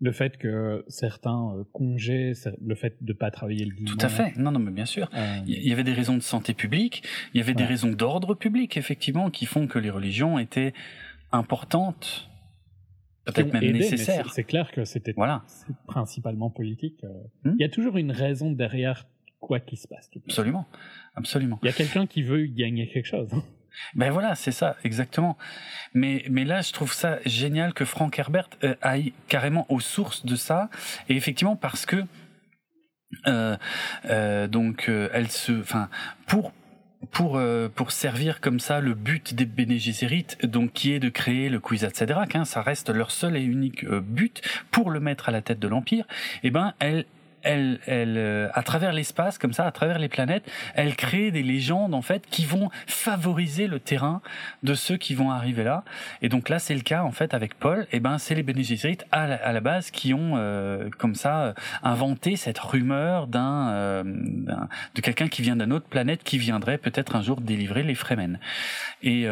[0.00, 2.32] le fait que certains euh, congés,
[2.64, 3.96] le fait de pas travailler le dimanche.
[3.96, 4.36] Tout à fait.
[4.36, 5.10] Non, non, mais bien sûr.
[5.14, 7.02] Euh, il y avait des raisons de santé publique,
[7.34, 10.72] il y avait des raisons d'ordre public, effectivement, qui font que les religions étaient
[11.32, 12.30] importantes
[13.32, 14.32] peut-être même nécessaire.
[14.32, 15.44] C'est clair que c'était voilà.
[15.86, 17.04] principalement politique.
[17.04, 17.08] Euh.
[17.44, 17.54] Hmm?
[17.58, 19.06] Il y a toujours une raison derrière
[19.40, 20.10] quoi qu'il se passe.
[20.26, 20.66] Absolument,
[21.14, 21.58] absolument.
[21.62, 23.28] Il y a quelqu'un qui veut gagner quelque chose.
[23.32, 23.42] Hein.
[23.94, 25.36] Ben voilà, c'est ça, exactement.
[25.94, 30.26] Mais mais là, je trouve ça génial que Frank Herbert euh, aille carrément aux sources
[30.26, 30.68] de ça,
[31.08, 32.04] et effectivement parce que
[33.26, 33.56] euh,
[34.06, 35.88] euh, donc euh, elle se, enfin
[36.26, 36.52] pour
[37.10, 39.78] pour euh, pour servir comme ça le but des Bene
[40.42, 42.02] donc qui est de créer le Kwisatz
[42.34, 45.58] hein, ça reste leur seul et unique euh, but pour le mettre à la tête
[45.58, 46.06] de l'empire.
[46.42, 47.04] Et eh ben elle
[47.42, 51.42] elle, elle, euh, à travers l'espace, comme ça, à travers les planètes, elle crée des
[51.42, 54.20] légendes en fait qui vont favoriser le terrain
[54.62, 55.84] de ceux qui vont arriver là.
[56.22, 57.82] Et donc là, c'est le cas en fait avec Paul.
[57.92, 58.62] Et eh ben, c'est les Bene
[59.12, 65.28] à, la base qui ont euh, comme ça euh, inventé cette rumeur d'un, de quelqu'un
[65.28, 68.38] qui vient d'une autre planète qui viendrait peut-être un jour délivrer les Fremen.
[69.02, 69.26] Et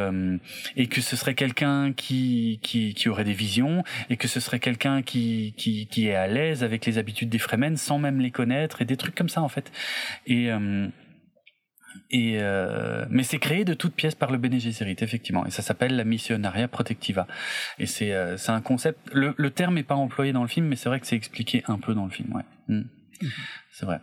[0.77, 4.61] et que ce serait quelqu'un qui, qui qui aurait des visions et que ce serait
[4.61, 8.31] quelqu'un qui qui qui est à l'aise avec les habitudes des Fremen sans même les
[8.31, 9.73] connaître et des trucs comme ça en fait.
[10.27, 10.89] Et euh,
[12.11, 15.63] et euh, mais c'est créé de toutes pièces par le Bene Gesserit, effectivement, et ça
[15.63, 17.27] s'appelle la missionaria protectiva.
[17.79, 18.99] Et c'est euh, un concept.
[19.13, 21.65] Le, le terme n'est pas employé dans le film, mais c'est vrai que c'est expliqué
[21.69, 22.35] un peu dans le film.
[22.35, 22.81] Ouais, mm.
[22.81, 23.31] mm-hmm.
[23.73, 24.01] c'est vrai.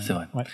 [0.00, 0.26] C'est vrai.
[0.34, 0.44] Ouais.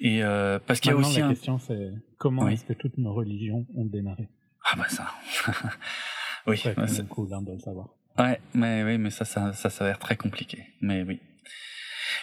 [0.00, 3.12] Et euh, parce qu'il y a aussi la question, c'est comment est-ce que toutes nos
[3.12, 4.28] religions ont démarré?
[4.64, 5.08] Ah bah ça.
[6.46, 7.90] oui, c'est cool hein, de le savoir.
[8.20, 10.66] Ouais, mais oui, mais ça, ça, ça s'avère très compliqué.
[10.80, 11.20] Mais oui.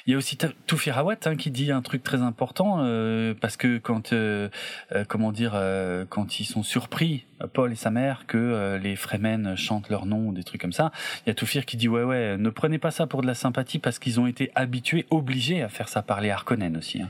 [0.06, 0.38] Il y a aussi
[0.68, 4.48] Toufirawat hein, qui dit un truc très important euh, parce que quand euh,
[4.94, 5.62] euh, comment dire
[6.10, 10.34] quand ils sont surpris Paul et sa mère que les Fremen chantent leur nom ou
[10.34, 10.92] des trucs comme ça,
[11.26, 13.34] il y a Toufir qui dit ouais ouais ne prenez pas ça pour de la
[13.34, 17.02] sympathie parce qu'ils ont été habitués obligés à faire ça par les Harkonnen aussi.
[17.02, 17.10] Hein.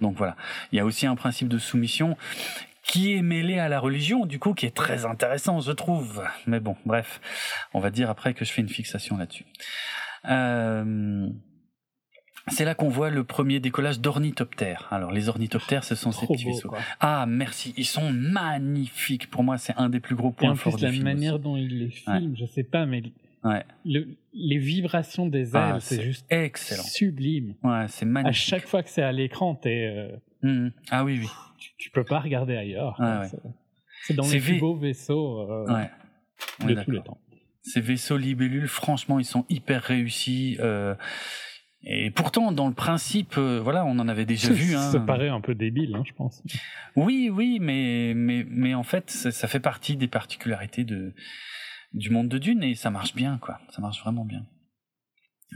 [0.00, 0.36] Donc voilà,
[0.70, 2.16] il y a aussi un principe de soumission
[2.84, 6.22] qui est mêlé à la religion, du coup, qui est très intéressant, je trouve.
[6.46, 7.20] Mais bon, bref,
[7.72, 9.46] on va dire après que je fais une fixation là-dessus.
[10.28, 11.28] Euh,
[12.48, 14.86] c'est là qu'on voit le premier décollage d'ornithoptères.
[14.90, 16.74] Alors les ornithoptères, ce sont ces petits vaisseaux.
[17.00, 19.30] Ah merci, ils sont magnifiques.
[19.30, 21.78] Pour moi, c'est un des plus gros points en forts plus, la manière dont ils
[21.78, 23.02] les filment, je sais pas, mais
[23.84, 27.54] les vibrations des ah, ailes, c'est juste excellent, sublime.
[27.62, 28.28] Ouais, c'est magnifique.
[28.28, 29.86] À chaque fois que c'est à l'écran, t'es.
[29.86, 30.72] Euh, mmh.
[30.90, 31.28] Ah oui, oui.
[31.78, 33.00] Tu, peux pas regarder ailleurs.
[34.02, 35.84] c'est dans les plus beaux vaisseaux euh,
[36.66, 37.18] de tous les temps.
[37.62, 40.58] Ces vaisseaux libellules, franchement, ils sont hyper réussis.
[40.60, 40.94] Euh,
[41.86, 44.74] et pourtant, dans le principe, euh, voilà, on en avait déjà vu.
[44.74, 44.90] Hein.
[44.90, 46.42] Ça paraît un peu débile, hein, je pense.
[46.96, 51.14] Oui, oui, mais mais mais en fait, ça, fait partie des particularités de
[51.92, 53.60] du monde de Dune et ça marche bien, quoi.
[53.70, 54.44] Ça marche vraiment bien.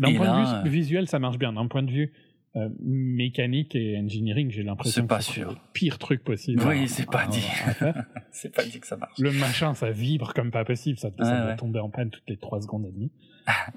[0.01, 1.53] D'un point de vue visuel, ça marche bien.
[1.53, 2.13] D'un point de vue
[2.57, 6.63] euh, mécanique et engineering, j'ai l'impression que c'est le pire truc possible.
[6.67, 7.47] Oui, c'est pas dit.
[8.31, 9.19] c'est pas dit que ça marche.
[9.19, 10.99] Le machin, ça vibre comme pas possible.
[10.99, 13.13] Ça, doit tomber en panne toutes les 3 secondes et demie.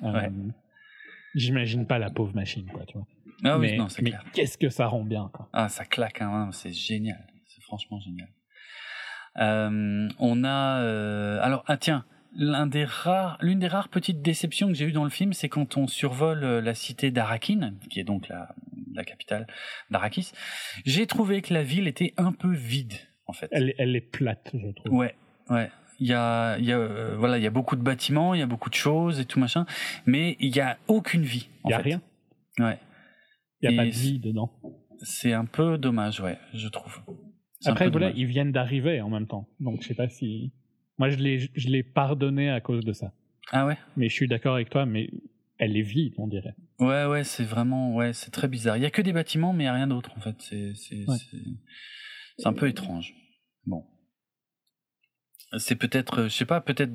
[0.02, 0.32] ouais.
[1.34, 3.08] J'imagine pas la pauvre machine, quoi, tu vois.
[3.44, 4.24] Ah oui, mais, non, c'est clair.
[4.34, 5.50] qu'est-ce que ça rend bien, quoi.
[5.54, 7.26] Ah, ça claque, hein, c'est génial.
[7.48, 8.30] C'est franchement génial.
[9.38, 14.68] Euh, on a, euh, alors, ah tiens, l'un des rares, l'une des rares petites déceptions
[14.68, 18.00] que j'ai eues dans le film, c'est quand on survole euh, la cité d'Arakin, qui
[18.00, 18.56] est donc la,
[18.94, 19.48] la capitale
[19.90, 20.32] d'Arakis.
[20.86, 22.94] J'ai trouvé que la ville était un peu vide,
[23.28, 23.50] en fait.
[23.52, 24.94] Elle, elle est plate, je trouve.
[24.94, 25.16] Ouais,
[25.50, 25.70] ouais
[26.00, 28.40] il y a, il y a euh, voilà, il y a beaucoup de bâtiments, il
[28.40, 29.66] y a beaucoup de choses et tout machin,
[30.06, 31.48] mais il y a aucune vie.
[31.66, 32.02] Il y a rien?
[32.58, 32.80] Ouais.
[33.62, 34.52] Il y a pas de vie dedans?
[35.04, 37.02] C'est un peu dommage, ouais, je trouve.
[37.66, 40.54] Après, voilà, ils viennent d'arriver en même temps, donc je sais pas si.
[41.02, 41.18] Moi, je
[41.68, 43.12] l'ai, pardonné à cause de ça.
[43.52, 43.76] Ah ouais?
[43.98, 45.10] Mais je suis d'accord avec toi, mais
[45.58, 46.54] elle est vide, on dirait.
[46.78, 48.78] Ouais, ouais, c'est vraiment, ouais, c'est très bizarre.
[48.78, 50.36] Il y a que des bâtiments, mais il y a rien d'autre en fait.
[50.76, 53.16] C'est, un peu étrange.
[53.66, 53.84] Bon
[55.58, 56.94] c'est peut-être, je sais pas, peut-être,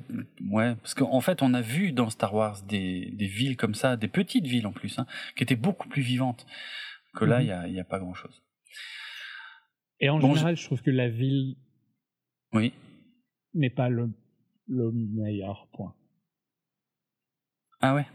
[0.50, 3.96] ouais, parce qu'en fait, on a vu dans Star Wars des, des villes comme ça,
[3.96, 6.46] des petites villes en plus, hein, qui étaient beaucoup plus vivantes.
[7.14, 8.42] Que là, il n'y a, y a pas grand-chose.
[10.00, 10.64] Et en général, je...
[10.64, 11.56] trouve que la ville,
[12.54, 12.72] oui,
[13.56, 14.10] n'est pas le,
[14.68, 15.94] le meilleur point.
[17.80, 18.06] Ah ouais?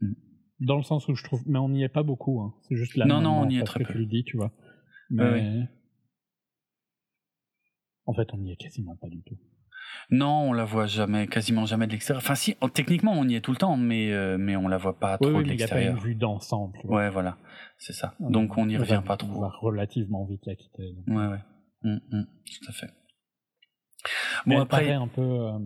[0.00, 0.14] Hmm.
[0.60, 2.40] Dans le sens où je trouve, mais on n'y est pas beaucoup.
[2.40, 2.54] Hein.
[2.68, 3.04] C'est juste là.
[3.04, 3.92] Non, non, on y est très peu.
[3.92, 4.52] Tu le dis, tu vois.
[5.10, 5.68] Mais...
[8.06, 9.36] En fait, on n'y est quasiment pas du tout.
[10.10, 12.22] Non, on la voit jamais, quasiment jamais de l'extérieur.
[12.22, 14.98] Enfin, si, techniquement, on y est tout le temps, mais euh, mais on la voit
[14.98, 15.78] pas trop de l'extérieur.
[15.78, 16.78] Il n'y a pas une vue d'ensemble.
[16.84, 17.38] Ouais, voilà,
[17.78, 18.14] c'est ça.
[18.18, 19.30] Donc on n'y revient pas trop.
[19.30, 20.94] On va relativement vite la quitter.
[21.06, 21.38] Ouais, ouais,
[21.84, 22.90] hum, hum, tout à fait.
[24.46, 25.22] Bon elle après, un peu.
[25.22, 25.58] Euh,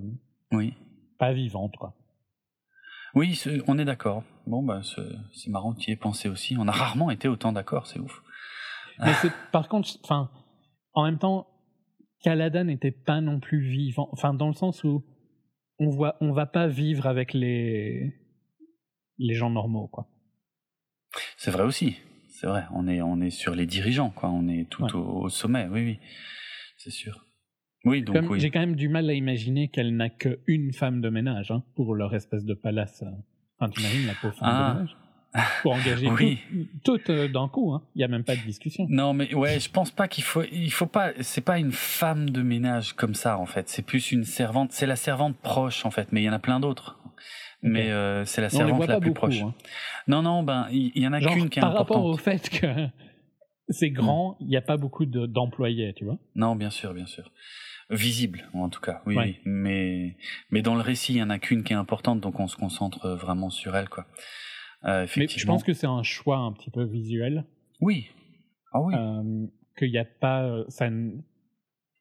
[0.52, 0.74] oui.
[1.18, 1.94] Pas vivante, quoi.
[3.14, 4.24] Oui, on est d'accord.
[4.46, 4.82] Bon, bah,
[5.32, 6.56] c'est marrant tu y aies pensé aussi.
[6.58, 8.22] On a rarement été autant d'accord, c'est ouf.
[8.98, 9.12] Mais
[9.52, 10.30] par contre, enfin,
[10.92, 11.46] en même temps,
[12.22, 15.04] Kalada n'était pas non plus vivant, enfin dans le sens où
[15.78, 18.14] on voit, on va pas vivre avec les
[19.18, 20.08] les gens normaux, quoi.
[21.36, 22.64] C'est vrai aussi, c'est vrai.
[22.72, 24.30] On est on est sur les dirigeants, quoi.
[24.30, 25.98] On est tout au, sommet, oui, oui,
[26.78, 27.25] c'est sûr.
[27.86, 28.40] Oui, donc oui.
[28.40, 31.94] J'ai quand même du mal à imaginer qu'elle n'a qu'une femme de ménage hein, pour
[31.94, 33.04] leur espèce de palace.
[33.58, 34.74] Enfin, tu imagines la pauvre femme de ah.
[34.74, 34.96] ménage
[35.62, 36.38] pour engager oui.
[36.82, 37.72] tout, euh, d'un coup.
[37.72, 37.82] Hein.
[37.94, 38.86] Il n'y a même pas de discussion.
[38.90, 40.42] Non, mais ouais, je pense pas qu'il faut.
[40.50, 41.12] Il faut pas.
[41.20, 43.68] C'est pas une femme de ménage comme ça en fait.
[43.68, 44.72] C'est plus une servante.
[44.72, 46.08] C'est la servante proche en fait.
[46.10, 46.98] Mais il y en a plein d'autres.
[47.62, 49.42] Mais euh, c'est la servante la plus proche.
[49.42, 49.54] Hein.
[50.08, 51.88] Non, non, ben il y, en a qu'une qui est par importante.
[51.88, 52.88] Par rapport au fait que
[53.68, 56.18] c'est grand, il n'y a pas beaucoup d'employés, tu vois.
[56.34, 57.30] Non, bien sûr, bien sûr
[57.88, 60.16] visible en tout cas oui, oui, mais
[60.50, 62.56] mais dans le récit il y en a qu'une qui est importante donc on se
[62.56, 64.06] concentre vraiment sur elle quoi
[64.84, 67.44] euh, Mais je pense que c'est un choix un petit peu visuel.
[67.80, 68.08] Oui.
[68.72, 68.94] Ah oui.
[68.94, 69.46] Euh,
[69.78, 70.88] qu'il n'y a pas, ça,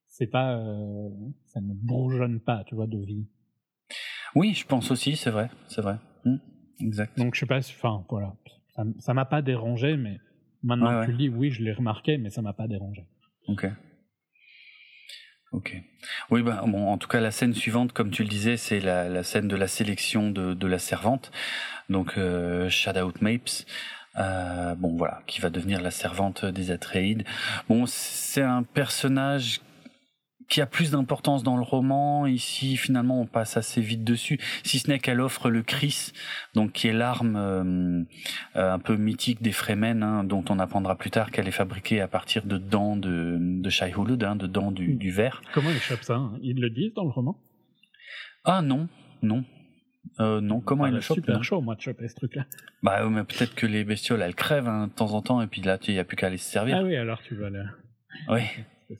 [0.07, 1.09] c'est pas, euh,
[1.47, 3.27] ça ne bourgeonne pas, tu vois, de vie.
[4.35, 5.97] Oui, je pense aussi, c'est vrai, c'est vrai.
[6.25, 6.35] Mmh,
[6.81, 7.17] exact.
[7.17, 8.35] Donc je sais pas, enfin voilà,
[8.99, 10.19] ça m'a pas dérangé, mais
[10.63, 13.05] maintenant que tu le dis, oui, je l'ai remarqué, mais ça m'a pas dérangé.
[13.47, 13.67] Ok.
[15.51, 15.81] Ok.
[16.31, 19.23] Oui, bah, bon, en tout cas, la scène suivante, comme tu le disais, c'est la,
[19.23, 21.31] scène de la sélection de, de la servante,
[21.89, 23.65] donc euh, Shadow Mapes.
[24.17, 27.25] Euh, bon, voilà, qui va devenir la servante des Atreides.
[27.67, 29.59] Bon, c'est un personnage
[30.47, 32.25] qui a plus d'importance dans le roman.
[32.25, 36.11] Ici, finalement, on passe assez vite dessus, si ce n'est qu'elle offre le Chris,
[36.53, 38.03] donc qui est l'arme euh,
[38.55, 42.01] euh, un peu mythique des Fremen, hein, dont on apprendra plus tard qu'elle est fabriquée
[42.01, 45.41] à partir de dents de, de Shai Hulud, hein, de dents du, du verre.
[45.53, 46.37] Comment ils chopent ça hein?
[46.41, 47.37] Ils le disent dans le roman?
[48.43, 48.87] Ah non,
[49.21, 49.43] non.
[50.19, 51.41] Euh, non, comment ah, ils le chopent super non?
[51.41, 52.45] chaud, moi, de choper ce truc-là.
[52.83, 55.61] Bah, mais peut-être que les bestioles, elles crèvent hein, de temps en temps, et puis
[55.61, 56.77] là, il n'y a plus qu'à les servir.
[56.79, 57.63] Ah oui, alors tu vas là.
[58.29, 58.41] Oui.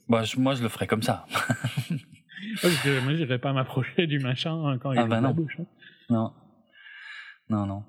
[0.08, 1.26] Bah, je, moi, je le ferais comme ça.
[2.62, 5.28] Parce que moi, j'irais pas m'approcher du machin quand il Ah est bah dans la
[5.28, 5.34] non.
[5.34, 5.56] bouche.
[5.60, 5.64] hein.
[6.10, 6.32] Non.
[7.48, 7.82] Non, non.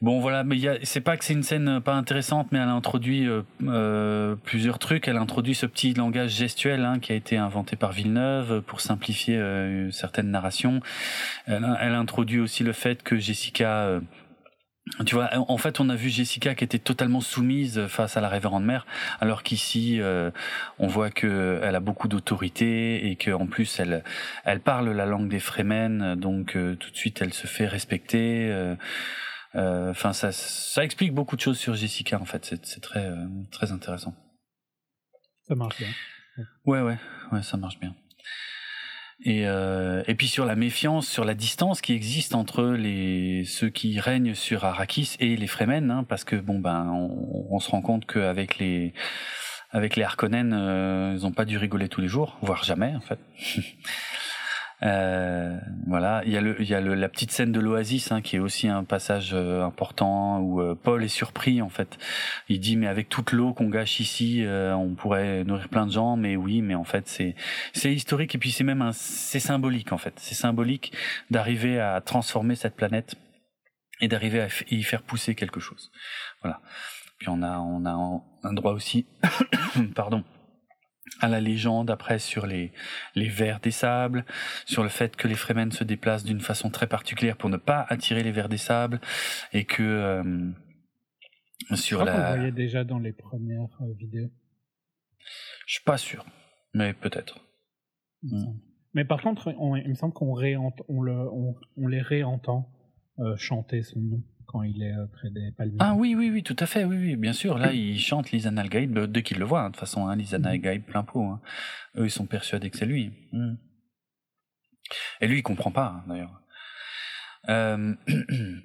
[0.00, 3.42] Bon, voilà, mais c'est pas que c'est une scène pas intéressante, mais elle introduit euh,
[3.64, 5.08] euh, plusieurs trucs.
[5.08, 9.36] Elle introduit ce petit langage gestuel hein, qui a été inventé par Villeneuve pour simplifier
[9.38, 10.80] euh, certaines narrations.
[11.46, 14.00] Elle, elle introduit aussi le fait que Jessica...
[15.00, 18.20] euh, tu vois, en fait, on a vu Jessica qui était totalement soumise face à
[18.20, 18.86] la révérende mère,
[19.20, 20.30] alors qu'ici, euh,
[20.78, 24.02] on voit que elle a beaucoup d'autorité et que en plus, elle,
[24.44, 28.48] elle parle la langue des Fremen, donc euh, tout de suite, elle se fait respecter.
[28.50, 28.74] euh,
[29.54, 32.20] euh, Enfin, ça, ça explique beaucoup de choses sur Jessica.
[32.20, 34.14] En fait, c'est c'est très, euh, très intéressant.
[35.48, 35.88] Ça marche bien.
[36.66, 36.98] Ouais, ouais,
[37.32, 37.94] ouais, ça marche bien.
[39.24, 43.68] Et, euh, et puis sur la méfiance, sur la distance qui existe entre les ceux
[43.68, 47.70] qui règnent sur Arrakis et les Fremen, hein, parce que bon ben on, on se
[47.70, 48.92] rend compte qu'avec les
[49.70, 53.00] avec les Harkonnen, euh, ils ont pas dû rigoler tous les jours, voire jamais en
[53.00, 53.18] fait.
[54.84, 58.12] Euh, voilà, il y a le, il y a le, la petite scène de l'Oasis
[58.12, 61.98] hein, qui est aussi un passage euh, important où euh, Paul est surpris en fait.
[62.48, 65.92] Il dit mais avec toute l'eau qu'on gâche ici, euh, on pourrait nourrir plein de
[65.92, 67.34] gens, mais oui, mais en fait c'est
[67.72, 70.14] c'est historique et puis c'est même c'est symbolique en fait.
[70.18, 70.92] C'est symbolique
[71.30, 73.16] d'arriver à transformer cette planète
[74.00, 75.90] et d'arriver à y faire pousser quelque chose.
[76.42, 76.60] Voilà.
[77.18, 79.06] Puis on a on a un droit aussi,
[79.96, 80.22] pardon
[81.20, 82.72] à la légende après sur les,
[83.14, 84.24] les vers des sables,
[84.66, 87.84] sur le fait que les Fremen se déplacent d'une façon très particulière pour ne pas
[87.88, 89.00] attirer les vers des sables,
[89.52, 90.50] et que euh,
[91.70, 92.34] Je sur crois la...
[92.36, 94.30] voyait déjà dans les premières euh, vidéos.
[95.66, 96.24] Je suis pas sûr,
[96.74, 97.44] mais peut-être.
[98.22, 98.52] Mm.
[98.94, 102.70] Mais par contre, on- il me semble qu'on réent- on le, on, on les réentend
[103.18, 105.76] euh, chanter son nom quand il est euh, près des palmiers.
[105.78, 107.56] Ah oui, oui, oui, tout à fait, oui, oui, bien sûr.
[107.58, 110.16] Là, ils chantent Lisan al-Gaïb euh, dès qu'ils le voient, hein, de toute façon, hein,
[110.16, 110.46] Lisan Mhm.
[110.46, 111.22] al-Gaïb plein pot.
[111.22, 111.40] hein.
[111.96, 113.12] Eux, ils sont persuadés que c'est lui.
[113.32, 113.54] Mm.
[115.20, 116.40] Et lui, il comprend pas, hein, d'ailleurs.
[117.48, 117.94] Euh,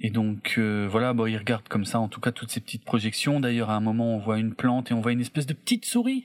[0.00, 2.84] Et donc euh, voilà, bon, il regarde comme ça, en tout cas toutes ces petites
[2.84, 3.40] projections.
[3.40, 5.84] D'ailleurs, à un moment, on voit une plante et on voit une espèce de petite
[5.86, 6.24] souris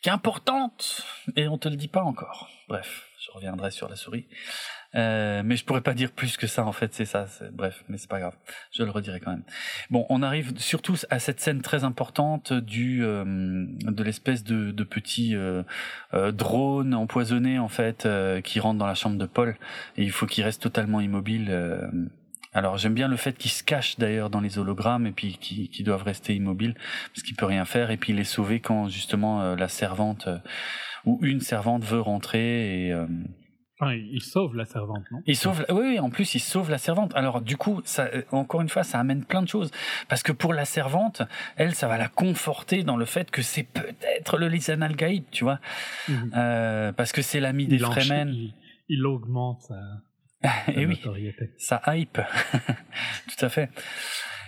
[0.00, 1.04] qui est importante,
[1.36, 2.48] et on te le dit pas encore.
[2.68, 4.26] Bref, je reviendrai sur la souris.
[4.94, 7.26] Euh, mais je pourrais pas dire plus que ça en fait, c'est ça.
[7.52, 8.34] Bref, mais c'est pas grave,
[8.72, 9.42] je le redirai quand même.
[9.90, 14.84] Bon, on arrive surtout à cette scène très importante du euh, de l'espèce de, de
[14.84, 15.62] petit euh,
[16.14, 19.56] euh, drone empoisonné en fait euh, qui rentre dans la chambre de Paul
[19.98, 21.54] et il faut qu'il reste totalement immobile.
[22.54, 25.68] alors j'aime bien le fait qu'il se cache d'ailleurs dans les hologrammes et puis qu'ils
[25.68, 26.74] qu'ils doivent rester immobiles
[27.12, 30.28] parce qu'il peut rien faire et puis il est sauvé quand justement la servante
[31.04, 32.94] ou une servante veut rentrer et
[33.80, 35.22] Enfin, il sauve la servante, non?
[35.26, 37.12] Il sauve, oui, oui, en plus, il sauve la servante.
[37.14, 39.70] Alors, du coup, ça, euh, encore une fois, ça amène plein de choses.
[40.08, 41.22] Parce que pour la servante,
[41.56, 45.44] elle, ça va la conforter dans le fait que c'est peut-être le Lisan al-Gaïb, tu
[45.44, 45.60] vois.
[46.08, 46.32] Mhm.
[46.36, 48.28] Euh, parce que c'est l'ami des Fremen.
[48.30, 48.52] il,
[48.88, 49.76] il augmente sa,
[50.66, 51.00] sa Et oui,
[51.56, 52.20] ça hype.
[53.38, 53.70] Tout à fait.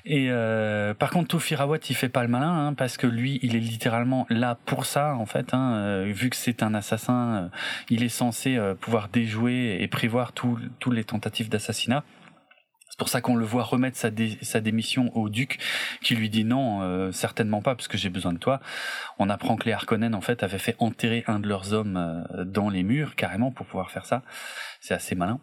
[0.05, 3.55] Et euh, par contre, Tofirawat, il fait pas le malin, hein, parce que lui, il
[3.57, 5.53] est littéralement là pour ça, en fait.
[5.55, 7.49] Hein, euh, vu que c'est un assassin, euh,
[7.91, 12.05] il est censé pouvoir déjouer et prévoir tous tous les tentatives d'assassinat.
[12.89, 15.59] C'est pour ça qu'on le voit remettre sa, dé- sa démission au duc,
[16.03, 18.61] qui lui dit non, euh, certainement pas, parce que j'ai besoin de toi.
[19.19, 22.45] On apprend que les Harkonnen, en fait, avaient fait enterrer un de leurs hommes euh,
[22.45, 24.23] dans les murs, carrément, pour pouvoir faire ça.
[24.81, 25.39] C'est assez malin.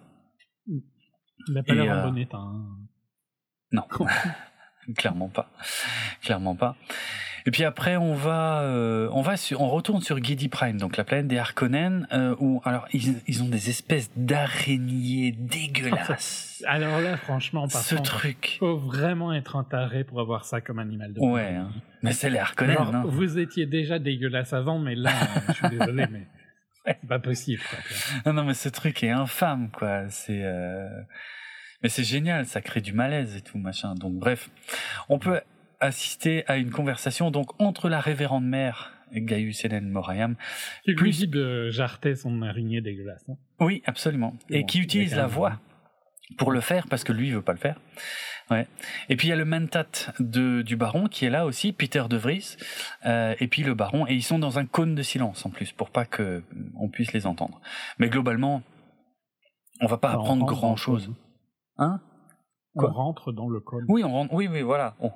[0.68, 2.38] Il n'a pas l'air en bon état.
[2.38, 2.66] hein.
[3.72, 3.84] Non,
[4.96, 5.50] clairement pas,
[6.22, 6.76] clairement pas.
[7.46, 10.98] Et puis après, on va, euh, on va sur, on retourne sur Gedi Prime, donc
[10.98, 16.62] la planète des Harkonnen, euh, où alors ils, ils ont des espèces d'araignées dégueulasses.
[16.68, 18.58] Alors là, franchement, par Ce contre, truc.
[18.60, 21.70] faut vraiment être un taré pour avoir ça comme animal de Ouais, hein.
[22.04, 22.76] mais c'est les Harkonnen.
[22.78, 23.04] Hein.
[23.08, 25.12] vous étiez déjà dégueulasse avant, mais là,
[25.48, 26.28] je suis désolé, mais
[26.86, 27.62] c'est pas possible.
[27.70, 27.80] quoi.
[28.26, 30.10] Non, non, mais ce truc est infâme, quoi.
[30.10, 30.90] C'est, euh...
[31.84, 33.94] mais c'est génial, ça crée du malaise et tout machin.
[33.96, 34.50] Donc bref,
[35.10, 35.42] on peut
[35.80, 40.36] assister à une conversation donc entre la révérende mère Gaius Hélène Morayam
[40.86, 43.24] lui Plus- dis de jarter son araignée dégueulasse.
[43.30, 43.36] hein.
[43.60, 44.36] Oui, absolument.
[44.50, 45.60] Et Bon, qui utilise la voix.
[46.38, 47.80] pour le faire parce que lui il veut pas le faire.
[48.50, 48.66] Ouais.
[49.10, 49.86] Et puis il y a le mentat
[50.20, 52.56] de, du baron qui est là aussi, Peter de Vries,
[53.06, 55.72] euh, et puis le baron, et ils sont dans un cône de silence en plus
[55.74, 56.44] pour pas que
[56.80, 57.60] on puisse les entendre.
[58.00, 58.64] Mais globalement,
[59.82, 61.14] on va pas apprendre grand chose.
[61.78, 62.02] Hein
[62.76, 63.86] On rentre dans le cône.
[63.88, 64.34] Oui, on rentre.
[64.34, 64.96] Oui, oui, voilà.
[65.00, 65.12] On,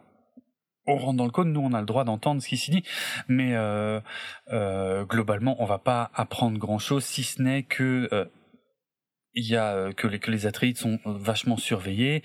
[0.88, 1.54] on rentre dans le cône.
[1.54, 2.84] Nous, on a le droit d'entendre ce qui s'y dit,
[3.28, 4.00] mais euh,
[4.52, 8.26] euh, globalement, on va pas apprendre grand chose si ce n'est que euh,
[9.34, 12.24] il y a euh, que les que les Atreides sont vachement surveillés,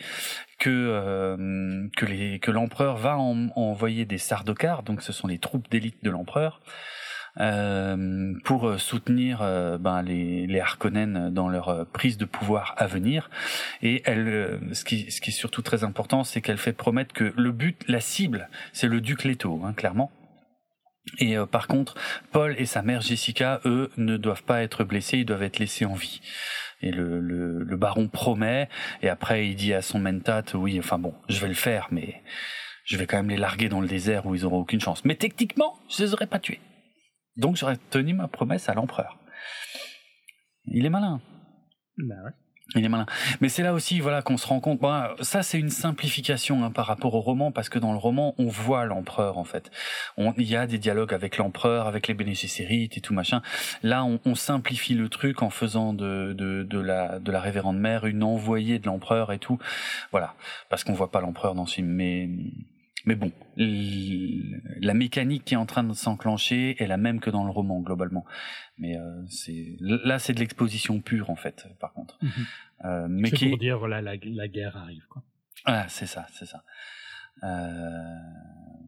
[0.58, 5.38] que euh, que les que l'empereur va en, envoyer des Sardaukar, donc ce sont les
[5.38, 6.60] troupes d'élite de l'empereur.
[7.38, 13.28] Euh, pour soutenir euh, ben, les, les Harkonnen dans leur prise de pouvoir à venir.
[13.82, 17.34] Et elle, ce qui, ce qui est surtout très important, c'est qu'elle fait promettre que
[17.36, 20.10] le but, la cible, c'est le duc Leto, hein, clairement.
[21.18, 21.94] Et par contre,
[22.32, 25.84] Paul et sa mère Jessica, eux, ne doivent pas être blessés, ils doivent être laissés
[25.84, 26.20] en vie.
[26.82, 28.68] Et le, le, le, baron promet,
[29.02, 32.22] et après il dit à son mentat, oui, enfin bon, je vais le faire, mais
[32.84, 35.04] je vais quand même les larguer dans le désert où ils auront aucune chance.
[35.04, 36.60] Mais techniquement, je les aurais pas tués.
[37.36, 39.18] Donc j'aurais tenu ma promesse à l'empereur.
[40.66, 41.20] Il est malin.
[41.98, 42.32] Ben ouais.
[42.74, 43.06] Il est malin.
[43.40, 44.80] Mais c'est là aussi, voilà, qu'on se rend compte.
[44.80, 48.34] Bon, ça, c'est une simplification hein, par rapport au roman, parce que dans le roman,
[48.38, 49.70] on voit l'empereur en fait.
[50.16, 53.40] On, il y a des dialogues avec l'empereur, avec les Bene et tout machin.
[53.84, 57.78] Là, on, on, simplifie le truc en faisant de, de, de la de la révérende
[57.78, 59.58] mère une envoyée de l'empereur et tout.
[60.10, 60.34] Voilà,
[60.68, 61.88] parce qu'on voit pas l'empereur dans ce film.
[61.88, 62.28] Mais
[63.06, 67.44] mais bon, la mécanique qui est en train de s'enclencher est la même que dans
[67.44, 68.24] le roman globalement.
[68.78, 71.66] Mais euh, c'est là, c'est de l'exposition pure en fait.
[71.80, 72.46] Par contre, mm -hmm.
[72.84, 75.22] euh, mais qui pour dire voilà la, la guerre arrive quoi.
[75.64, 76.64] Ah, c'est ça, c'est ça.
[77.44, 78.18] Euh,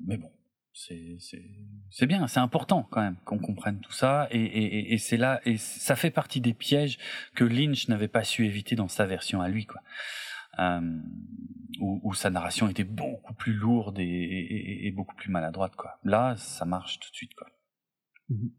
[0.06, 0.30] mais bon,
[0.72, 1.16] c'est
[1.90, 5.40] c'est bien, c'est important quand même qu'on comprenne tout ça et, et, et c'est là
[5.44, 6.98] et ça fait partie des pièges
[7.36, 9.80] que Lynch n'avait pas su éviter dans sa version à lui quoi.
[10.58, 10.80] Euh,
[11.80, 15.98] où, où, sa narration était beaucoup plus lourde et, et, et, beaucoup plus maladroite quoi.
[16.02, 17.46] Là, ça marche tout de suite quoi.
[18.28, 18.50] Mm -hmm.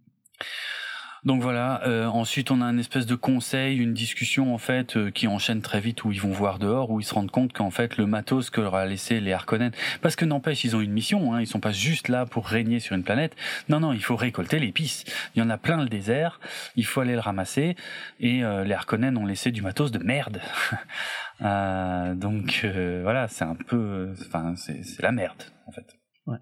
[1.25, 1.81] Donc voilà.
[1.85, 5.61] Euh, ensuite, on a un espèce de conseil, une discussion en fait euh, qui enchaîne
[5.61, 8.05] très vite où ils vont voir dehors, où ils se rendent compte qu'en fait le
[8.05, 9.71] matos que leur a laissé les Harkonnen,
[10.01, 11.33] parce que n'empêche, ils ont une mission.
[11.33, 13.35] Hein, ils sont pas juste là pour régner sur une planète.
[13.67, 15.03] Non, non, il faut récolter l'épice.
[15.35, 16.39] Il y en a plein le désert.
[16.75, 17.75] Il faut aller le ramasser.
[18.19, 20.41] Et euh, les Harkonnen ont laissé du matos de merde.
[21.41, 25.85] euh, donc euh, voilà, c'est un peu, enfin, c'est la merde en fait.
[26.25, 26.37] Ouais.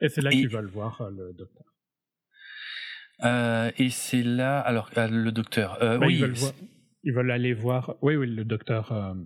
[0.00, 1.64] Et c'est là qu'ils veulent voir euh, le docteur.
[3.24, 5.78] Euh, et c'est là, alors le docteur.
[5.80, 6.52] Bah, oui, ils veulent, voir,
[7.02, 7.96] ils veulent, aller voir.
[8.00, 9.16] Oui, oui, le docteur.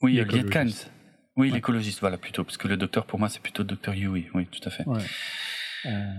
[0.00, 0.90] Oui, Lietkans.
[1.34, 1.54] Oui, ouais.
[1.54, 4.26] l'écologiste, voilà plutôt, parce que le docteur pour moi c'est plutôt le docteur Yui.
[4.34, 4.86] Oui, tout à fait.
[4.86, 5.00] Ouais.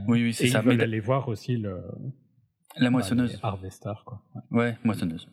[0.07, 0.61] oui, oui, c'est ça.
[0.63, 1.81] Ils veulent aller voir aussi le.
[2.77, 3.39] La moissonneuse.
[3.41, 4.21] Bah, Harvester, quoi.
[4.51, 4.59] Ouais.
[4.59, 5.27] ouais, moissonneuse.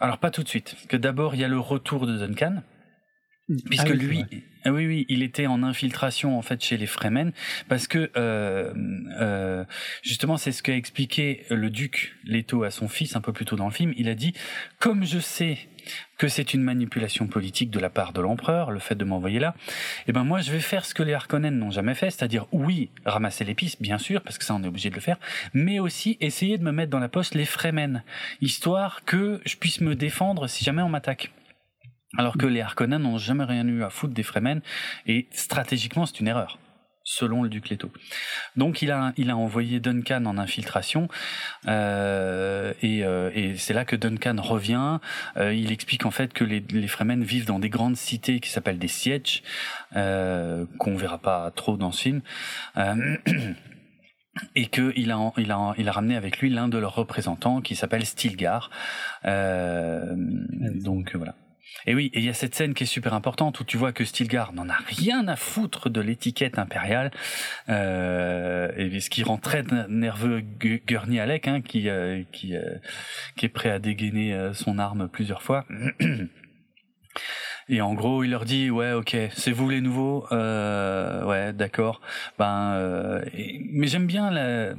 [0.00, 2.62] Alors pas tout de suite, que d'abord il y a le retour de Duncan.
[3.66, 4.24] Puisque ah oui, lui,
[4.64, 7.32] ah oui, oui, il était en infiltration en fait chez les Fremen,
[7.68, 8.72] parce que euh,
[9.20, 9.64] euh,
[10.02, 13.56] justement c'est ce qu'a expliqué le duc Leto à son fils un peu plus tôt
[13.56, 13.92] dans le film.
[13.96, 14.32] Il a dit
[14.78, 15.58] comme je sais
[16.22, 19.56] que c'est une manipulation politique de la part de l'empereur, le fait de m'envoyer là,
[20.06, 22.90] eh ben moi je vais faire ce que les Harkonnen n'ont jamais fait, c'est-à-dire oui
[23.04, 25.16] ramasser l'épice, bien sûr, parce que ça on est obligé de le faire,
[25.52, 28.04] mais aussi essayer de me mettre dans la poste les Fremen,
[28.40, 31.32] histoire que je puisse me défendre si jamais on m'attaque.
[32.16, 34.60] Alors que les Harkonnen n'ont jamais rien eu à foutre des Fremen,
[35.08, 36.60] et stratégiquement c'est une erreur,
[37.04, 37.90] selon le duc Leto.
[38.56, 41.08] Donc il a, il a envoyé Duncan en infiltration,
[41.66, 44.98] euh, et, euh, et c'est là que Duncan revient.
[45.36, 48.50] Euh, il explique en fait que les, les Fremen vivent dans des grandes cités qui
[48.50, 49.42] s'appellent des sièges,
[49.96, 52.22] euh, qu'on verra pas trop dans ce film.
[52.76, 53.16] Euh,
[54.54, 57.60] et que il a il a il a ramené avec lui l'un de leurs représentants
[57.60, 58.70] qui s'appelle Stilgar.
[59.24, 61.34] Euh, donc voilà.
[61.86, 63.92] Et oui, et il y a cette scène qui est super importante où tu vois
[63.92, 67.10] que Stilgar n'en a rien à foutre de l'étiquette impériale,
[67.68, 72.76] euh, et ce qui rend très nerveux Gurney Alec, hein, qui euh, qui euh,
[73.36, 75.64] qui est prêt à dégainer euh, son arme plusieurs fois.
[77.68, 82.00] Et en gros, il leur dit ouais, ok, c'est vous les nouveaux, euh, ouais, d'accord.
[82.38, 83.24] Ben, euh,
[83.70, 84.74] mais j'aime bien la,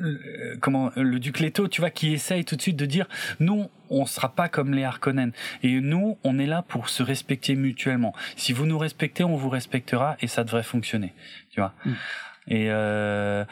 [0.00, 3.06] euh, comment le duc Leto, tu vois, qui essaye tout de suite de dire
[3.40, 5.32] nous, on sera pas comme les Harkonnen
[5.62, 8.14] et nous, on est là pour se respecter mutuellement.
[8.36, 11.12] Si vous nous respectez, on vous respectera et ça devrait fonctionner,
[11.50, 11.74] tu vois.
[11.84, 11.92] Mm.
[12.48, 13.44] Et euh,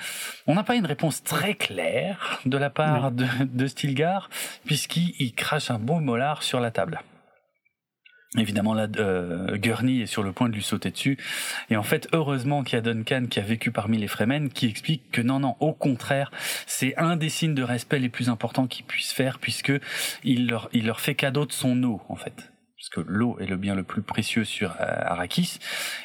[0.47, 4.31] on n'a pas une réponse très claire de la part de, de Stilgar,
[4.65, 7.01] puisqu'il crache un bon molar sur la table.
[8.39, 11.19] Évidemment, là, euh, Gurney est sur le point de lui sauter dessus.
[11.69, 14.67] Et en fait, heureusement qu'il y a Duncan qui a vécu parmi les Fremen, qui
[14.67, 16.31] explique que non, non, au contraire,
[16.67, 19.73] c'est un des signes de respect les plus importants qu'il puisse faire, puisque
[20.23, 22.53] il leur, il leur fait cadeau de son eau, en fait.
[22.77, 25.59] parce que l'eau est le bien le plus précieux sur Arrakis,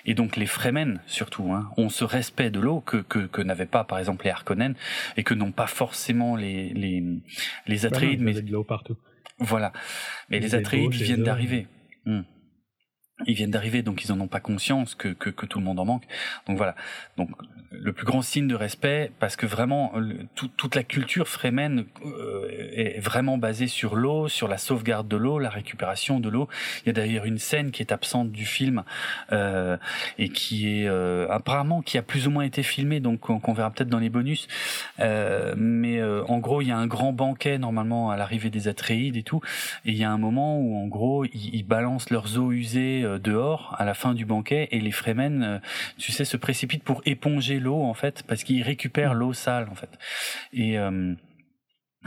[0.08, 3.68] et donc les Fremen surtout hein, ont ce respect de l'eau que, que, que n'avaient
[3.68, 4.74] pas par exemple les Harkonnen
[5.16, 7.04] et que n'ont pas forcément les les,
[7.68, 8.20] les bah Atreides.
[8.20, 8.98] mais de l'eau partout.
[9.38, 9.74] Voilà,
[10.30, 11.68] mais les, Atreides viennent d'arriver.
[12.06, 12.22] Hmm
[13.26, 16.04] ils viennent d'arriver, donc ils en ont pas conscience que, tout le monde en manque.
[16.48, 16.76] Donc voilà.
[17.72, 19.94] Le plus grand signe de respect, parce que vraiment
[20.36, 25.40] toute la culture frémène euh, est vraiment basée sur l'eau, sur la sauvegarde de l'eau,
[25.40, 26.48] la récupération de l'eau.
[26.84, 28.84] Il y a d'ailleurs une scène qui est absente du film
[29.32, 29.78] euh,
[30.18, 33.72] et qui est euh, apparemment qui a plus ou moins été filmée, donc qu'on verra
[33.72, 34.48] peut-être dans les bonus.
[35.00, 38.68] Euh, mais euh, en gros, il y a un grand banquet normalement à l'arrivée des
[38.68, 39.42] Atreides et tout,
[39.86, 43.18] et il y a un moment où en gros ils, balancent leurs eaux usées euh,
[43.18, 45.60] dehors à la fin du banquet et les Fremen, euh,
[45.98, 49.76] tu sais, se précipitent pour éponger l'eau en fait parce qu'ils récupèrent l'eau sale en
[49.76, 49.90] fait.
[50.54, 51.14] Et euh,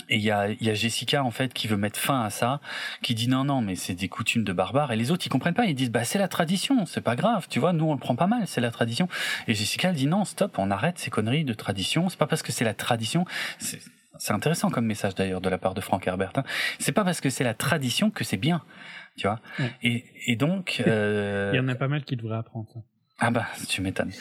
[0.09, 2.61] et il y a, y a Jessica en fait qui veut mettre fin à ça,
[3.03, 5.55] qui dit non non mais c'est des coutumes de barbares et les autres ils comprennent
[5.55, 7.99] pas, ils disent bah c'est la tradition, c'est pas grave, tu vois, nous on le
[7.99, 9.09] prend pas mal, c'est la tradition.
[9.49, 12.43] Et Jessica elle dit non stop, on arrête ces conneries de tradition, c'est pas parce
[12.43, 13.25] que c'est la tradition,
[13.59, 16.33] c'est intéressant comme message d'ailleurs de la part de Frank Herbert.
[16.37, 16.45] Hein.
[16.79, 18.63] C'est pas parce que c'est la tradition que c'est bien
[19.19, 19.41] tu vois.
[19.83, 21.51] Et, et donc, euh...
[21.53, 22.81] il y en a pas mal qui devraient apprendre ça.
[23.21, 24.12] Ah bah, tu m'étonnes.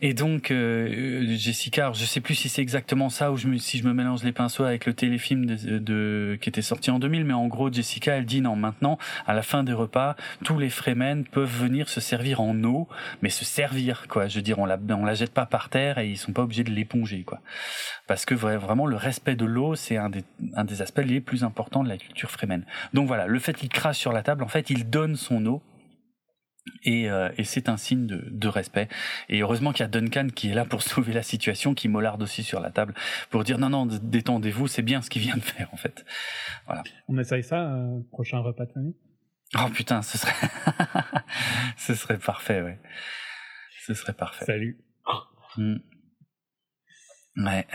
[0.00, 3.76] Et donc, euh, Jessica, je sais plus si c'est exactement ça ou je me, si
[3.76, 7.26] je me mélange les pinceaux avec le téléfilm de, de, qui était sorti en 2000,
[7.26, 10.70] mais en gros, Jessica, elle dit non, maintenant, à la fin des repas, tous les
[10.70, 12.88] Fremen peuvent venir se servir en eau,
[13.20, 14.28] mais se servir, quoi.
[14.28, 16.42] Je veux dire, on la, on la jette pas par terre et ils sont pas
[16.42, 17.42] obligés de l'éponger, quoi.
[18.06, 20.24] Parce que vraiment, le respect de l'eau, c'est un des,
[20.54, 22.64] un des aspects les plus importants de la culture Fremen.
[22.94, 25.62] Donc voilà, le fait qu'il crache sur la table, en fait, il donne son eau
[26.84, 28.88] et, euh, et c'est un signe de, de, respect.
[29.28, 32.22] Et heureusement qu'il y a Duncan qui est là pour sauver la situation, qui mollarde
[32.22, 32.94] aussi sur la table
[33.30, 36.04] pour dire non non détendez-vous, c'est bien ce qu'il vient de faire en fait.
[36.66, 36.82] Voilà.
[37.08, 38.96] On essaye ça euh, prochain repas de famille?
[39.58, 40.32] Oh putain, ce serait
[41.76, 42.80] ce serait parfait ouais.
[43.86, 44.44] Ce serait parfait.
[44.44, 44.78] Salut.
[45.56, 45.76] Mmh.
[47.36, 47.66] Ouais.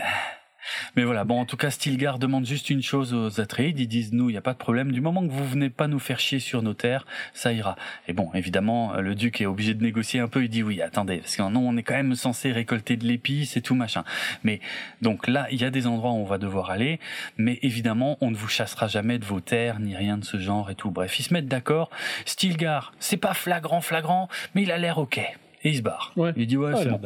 [0.96, 3.78] Mais voilà, bon, en tout cas, Stilgar demande juste une chose aux Atreides.
[3.78, 4.92] Ils disent, nous, il n'y a pas de problème.
[4.92, 7.76] Du moment que vous venez pas nous faire chier sur nos terres, ça ira.
[8.06, 10.44] Et bon, évidemment, le duc est obligé de négocier un peu.
[10.44, 13.56] Il dit, oui, attendez, parce que non, on est quand même censé récolter de l'épice
[13.56, 14.04] et tout machin.
[14.44, 14.60] Mais
[15.02, 17.00] donc là, il y a des endroits où on va devoir aller.
[17.36, 20.70] Mais évidemment, on ne vous chassera jamais de vos terres, ni rien de ce genre
[20.70, 20.90] et tout.
[20.90, 21.90] Bref, ils se mettent d'accord.
[22.24, 25.18] Stilgar, c'est pas flagrant, flagrant, mais il a l'air ok.
[25.18, 26.12] Et il se barre.
[26.16, 27.00] Ouais, il dit, ouais, c'est bon.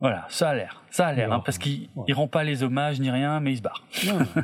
[0.00, 2.12] Voilà, ça a l'air, ça a l'air, hein, parce qu'il ouais.
[2.12, 3.84] rend pas les hommages ni rien, mais il se barre.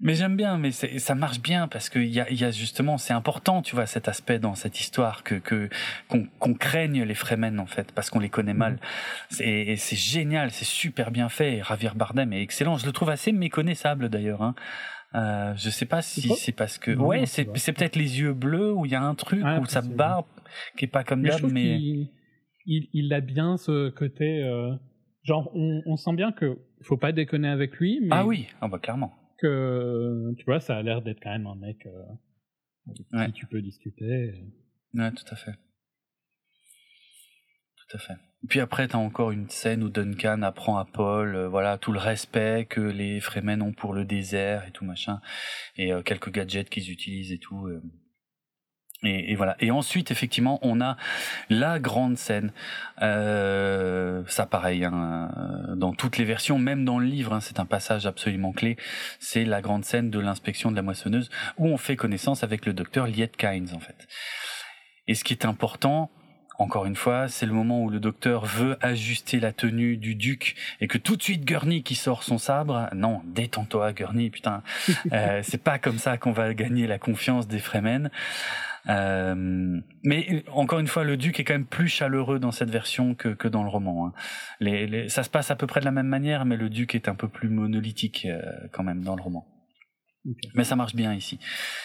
[0.00, 3.14] mais j'aime bien, mais ça marche bien parce qu'il y a, y a justement, c'est
[3.14, 5.68] important, tu vois, cet aspect dans cette histoire que que
[6.08, 8.78] qu'on qu craigne les Fremen en fait, parce qu'on les connaît mal.
[9.40, 11.58] Et c'est génial, c'est super bien fait.
[11.58, 12.76] Et Javier Bardem est excellent.
[12.76, 14.42] Je le trouve assez méconnaissable d'ailleurs.
[14.42, 14.54] Hein.
[15.14, 18.72] Euh, je sais pas si c'est parce que non, ouais, c'est peut-être les yeux bleus
[18.72, 20.26] où il y a un truc Ah, où c'est- barbe
[20.76, 21.80] qui est pas comme d'hab, mais
[22.66, 24.42] il, il a bien ce côté.
[24.42, 24.74] euh,
[25.22, 28.68] genre, on, on sent bien que faut pas déconner avec lui, mais ah oui, ah
[28.68, 29.12] bah clairement.
[29.40, 32.02] que tu vois, ça a l'air d'être quand même un mec euh,
[32.88, 33.26] avec Ouais.
[33.26, 34.32] qui tu peux discuter.
[34.94, 35.52] Ouais, tout à fait.
[37.88, 38.14] Tout à fait.
[38.48, 41.98] Puis après, t'as encore une scène où Duncan apprend à Paul, euh, voilà, tout le
[41.98, 45.20] respect que les Fremen ont pour le désert et tout machin,
[45.76, 47.68] et quelques gadgets qu'ils utilisent et tout.
[49.06, 49.56] Et, et voilà.
[49.60, 50.96] Et ensuite, effectivement, on a
[51.48, 52.52] la grande scène.
[53.02, 57.60] Euh, ça, pareil, hein, euh, dans toutes les versions, même dans le livre, hein, c'est
[57.60, 58.76] un passage absolument clé.
[59.20, 62.72] C'est la grande scène de l'inspection de la moissonneuse où on fait connaissance avec le
[62.72, 64.08] docteur Liet Kynes, en fait.
[65.08, 66.10] Et ce qui est important,
[66.58, 70.56] encore une fois, c'est le moment où le docteur veut ajuster la tenue du duc
[70.80, 72.88] et que tout de suite Gurney qui sort son sabre.
[72.94, 74.62] Non, détends-toi Gurney, putain.
[75.12, 78.10] Euh, c'est pas comme ça qu'on va gagner la confiance des Fremen.
[78.88, 83.14] Euh, mais encore une fois, le duc est quand même plus chaleureux dans cette version
[83.14, 84.08] que, que dans le roman.
[84.08, 84.12] hein.
[84.60, 86.94] Les, les- ça se passe à peu près de la même manière, mais le duc
[86.94, 88.40] est un peu plus monolithique euh,
[88.72, 89.46] quand même dans le roman.
[90.54, 91.38] Mais ça marche bien ici.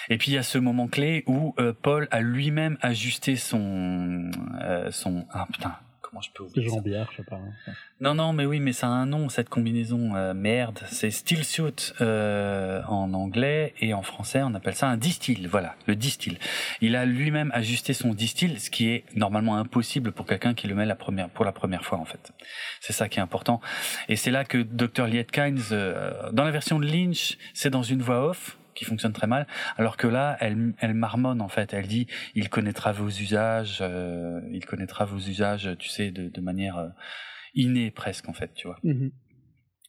[0.10, 4.32] Et puis il y a ce moment clé où euh, Paul a lui-même ajusté son
[4.64, 5.76] euh, son ah putain
[6.12, 6.68] comment je peux oublier
[7.12, 7.38] je sais pas.
[7.38, 7.72] hein.
[8.02, 11.44] Non non mais oui mais ça a un nom cette combinaison euh, merde c'est steel
[11.44, 16.38] suit euh, en anglais et en français on appelle ça un distill voilà le distill.
[16.82, 20.76] Il a lui-même ajusté son distill ce qui est normalement impossible pour quelqu'un qui le
[20.76, 22.32] met la première pour la première fois en fait.
[22.82, 23.62] C'est ça qui est important.
[24.10, 25.06] Et c'est là que Dr.
[25.08, 29.28] Lietkines, euh, dans la version de Lynch, c'est dans une voix off qui fonctionne très
[29.28, 31.74] mal, alors que là, elle, elle marmonne en fait.
[31.74, 36.42] Elle dit, il connaîtra vos usages, euh, il connaîtra vos usages, tu sais, de, de
[36.42, 36.90] manière euh,
[37.54, 38.80] innée presque en fait, tu vois.
[38.84, 39.12] Mhm.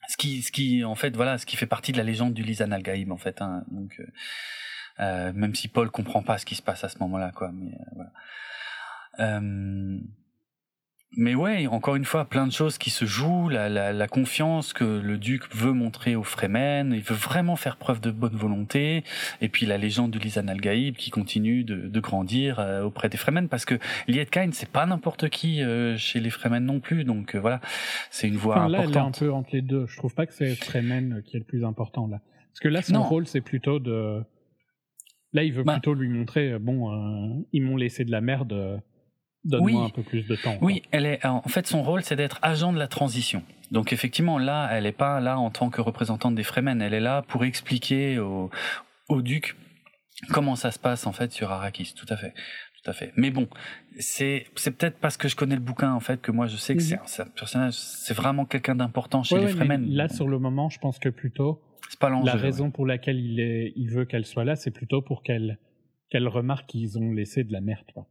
[0.09, 2.43] Ce qui, ce qui, en fait, voilà, ce qui fait partie de la légende du
[2.43, 3.41] Lisan al-Gaïb en fait.
[3.41, 3.65] Hein.
[3.71, 4.07] Donc, euh,
[5.01, 7.51] Euh, même si Paul comprend pas ce qui se passe à ce moment-là, quoi.
[7.51, 9.41] Mais voilà.
[11.17, 14.73] Mais ouais, encore une fois, plein de choses qui se jouent, la, la, la confiance
[14.73, 19.05] que le duc veut montrer aux Fremen, il veut vraiment faire preuve de bonne volonté,
[19.43, 23.19] et puis la légende de Lisan al-Gaïb qui continue de, de grandir euh, auprès des
[23.19, 23.79] Fremen, parce que
[24.09, 27.61] Liet Kyne, c'est pas n'importe qui euh, chez les Fremen non plus, donc euh, voilà,
[28.11, 28.95] c'est une voix enfin, là, importante.
[28.95, 29.87] Là, elle est un peu entre les deux.
[29.89, 32.21] Je trouve pas que c'est Fremen qui est le plus important là,
[32.53, 33.03] parce que là, son Non.
[33.03, 34.23] rôle, c'est plutôt de.
[35.35, 35.75] Là, il veut Bah.
[35.75, 38.81] plutôt lui montrer, euh, bon, euh, ils m'ont laissé de la merde.
[39.45, 39.87] Donne-moi Oui.
[39.87, 40.57] un peu plus de temps.
[40.57, 40.67] quoi.
[40.67, 41.25] Oui, elle est.
[41.27, 43.43] En fait, son rôle, c'est d'être agent de la transition.
[43.73, 46.81] Donc, effectivement, là, elle n'est pas là en tant que représentante des Fremen.
[46.83, 48.51] Elle est là pour expliquer au,
[49.09, 49.57] au duc
[50.31, 51.95] comment ça se passe en fait sur Arrakis.
[51.97, 52.35] Tout à fait,
[52.85, 53.13] tout à fait.
[53.17, 53.49] Mais bon,
[53.99, 56.75] c'est c'est peut-être parce que je connais le bouquin en fait que moi je sais
[56.77, 56.87] que Mhm.
[56.87, 59.89] c'est un, c'est un personnage, c'est vraiment quelqu'un d'important chez Ouais, les Fremen.
[59.91, 62.27] là, sur le moment, je pense que plutôt c'est pas l'enjeu.
[62.27, 62.41] la ouais.
[62.41, 65.59] raison pour laquelle il, est, il veut qu'elle soit là, c'est plutôt pour qu'elle
[66.11, 67.87] qu'elle remarque qu'ils ont laissé de la merde.
[67.95, 68.07] Quoi.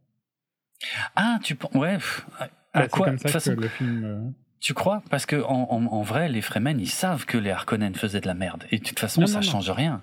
[1.16, 1.94] Ah, tu penses Ouais.
[1.94, 2.26] pff,
[2.72, 4.04] À quoi comme ça façon, que le film.
[4.04, 4.30] euh,
[4.60, 5.02] tu crois?
[5.10, 8.26] Parce que en, en, en vrai, les Fremen, ils savent que les Harkonnen faisaient de
[8.26, 8.64] la merde.
[8.70, 9.50] Et de toute façon, Non, ça non, non.
[9.52, 10.02] change rien.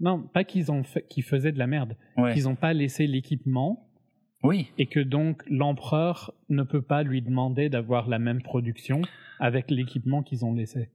[0.00, 2.32] Non, pas qu'ils ont fait, qu'ils faisaient de la merde, Ouais.
[2.34, 3.88] qu'ils n'ont pas laissé l'équipement
[4.42, 4.70] Oui.
[4.78, 9.02] et que donc l'empereur ne peut pas lui demander d'avoir la même production
[9.40, 10.90] avec l'équipement qu'ils ont laissé.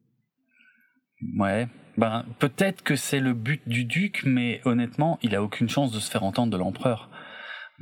[1.37, 5.91] Ouais, ben peut-être que c'est le but du duc, mais honnêtement, il a aucune chance
[5.93, 7.09] de se faire entendre de l'empereur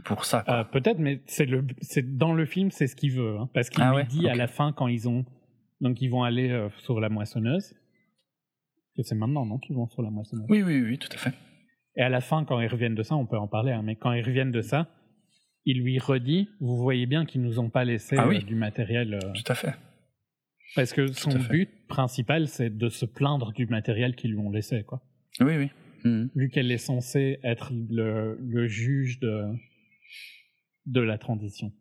[0.06, 0.44] pour ça.
[0.48, 3.70] Euh, Peut-être, mais c'est le, c'est dans le film, c'est ce qu'il veut, hein, parce
[3.70, 5.26] qu'il Ah lui ouais, dit à la fin quand ils ont,
[5.82, 7.74] donc ils vont aller euh, sur la moissonneuse.
[9.04, 10.46] C'est maintenant, non, qu'ils vont sur la moissonneuse.
[10.50, 11.34] Oui, oui, oui, tout à fait.
[11.96, 13.96] Et à la fin, quand ils reviennent de ça, on peut en parler, hein, mais
[13.96, 14.88] quand ils reviennent de ça,
[15.66, 18.38] il lui redit, vous voyez bien qu'ils nous ont pas laissé Ah oui.
[18.38, 19.18] euh, du matériel.
[19.34, 19.74] Tout à fait.
[20.76, 24.84] Parce que son but principal, c'est de se plaindre du matériel qu'ils lui ont laissé,
[24.84, 25.02] quoi.
[25.40, 25.70] Oui, oui.
[26.04, 26.30] Mhm.
[26.36, 29.44] Vu qu'elle est censée être le, le juge de,
[30.86, 31.72] de la transition.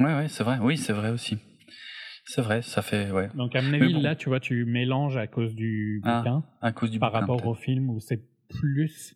[0.00, 0.58] Ouais, ouais, c'est vrai.
[0.60, 1.38] Oui, c'est vrai aussi.
[2.26, 4.00] C'est vrai, ça fait, ouais, Donc, à mon avis, bon.
[4.00, 7.20] là, tu vois, tu mélanges à cause du Ah, bouquin à cause du par bouquin,
[7.20, 9.14] rapport au film où c'est plus.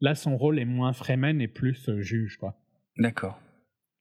[0.00, 2.56] Là, son rôle est moins Fremen et plus euh, juge, quoi.
[2.98, 3.40] D'accord.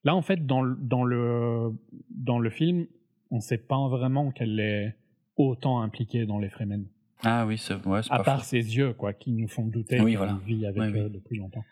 [0.03, 1.71] Là, en fait, dans, le- dans, le,
[2.11, 2.85] dans le film,
[3.31, 4.95] on sait pas vraiment qu'elle est
[5.37, 6.85] autant impliquée dans les Fremen.
[7.23, 10.11] Ah oui, c'est ouais, À pas part ses yeux, quoi, qui nous font douter Oui,
[10.11, 10.39] qu'elle voilà.
[10.45, 10.99] vit avec Oui, oui.
[10.99, 11.65] eux depuis longtemps.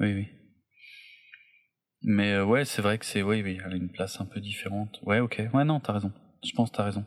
[0.00, 0.26] Oui, oui.
[2.08, 4.40] Mais euh, ouais, c'est vrai que c'est, oui, oui, elle a une place un peu
[4.40, 5.00] différente.
[5.04, 5.42] Ouais, ok.
[5.52, 6.12] Ouais, non, t'as raison.
[6.44, 7.04] Je pense que t'as raison.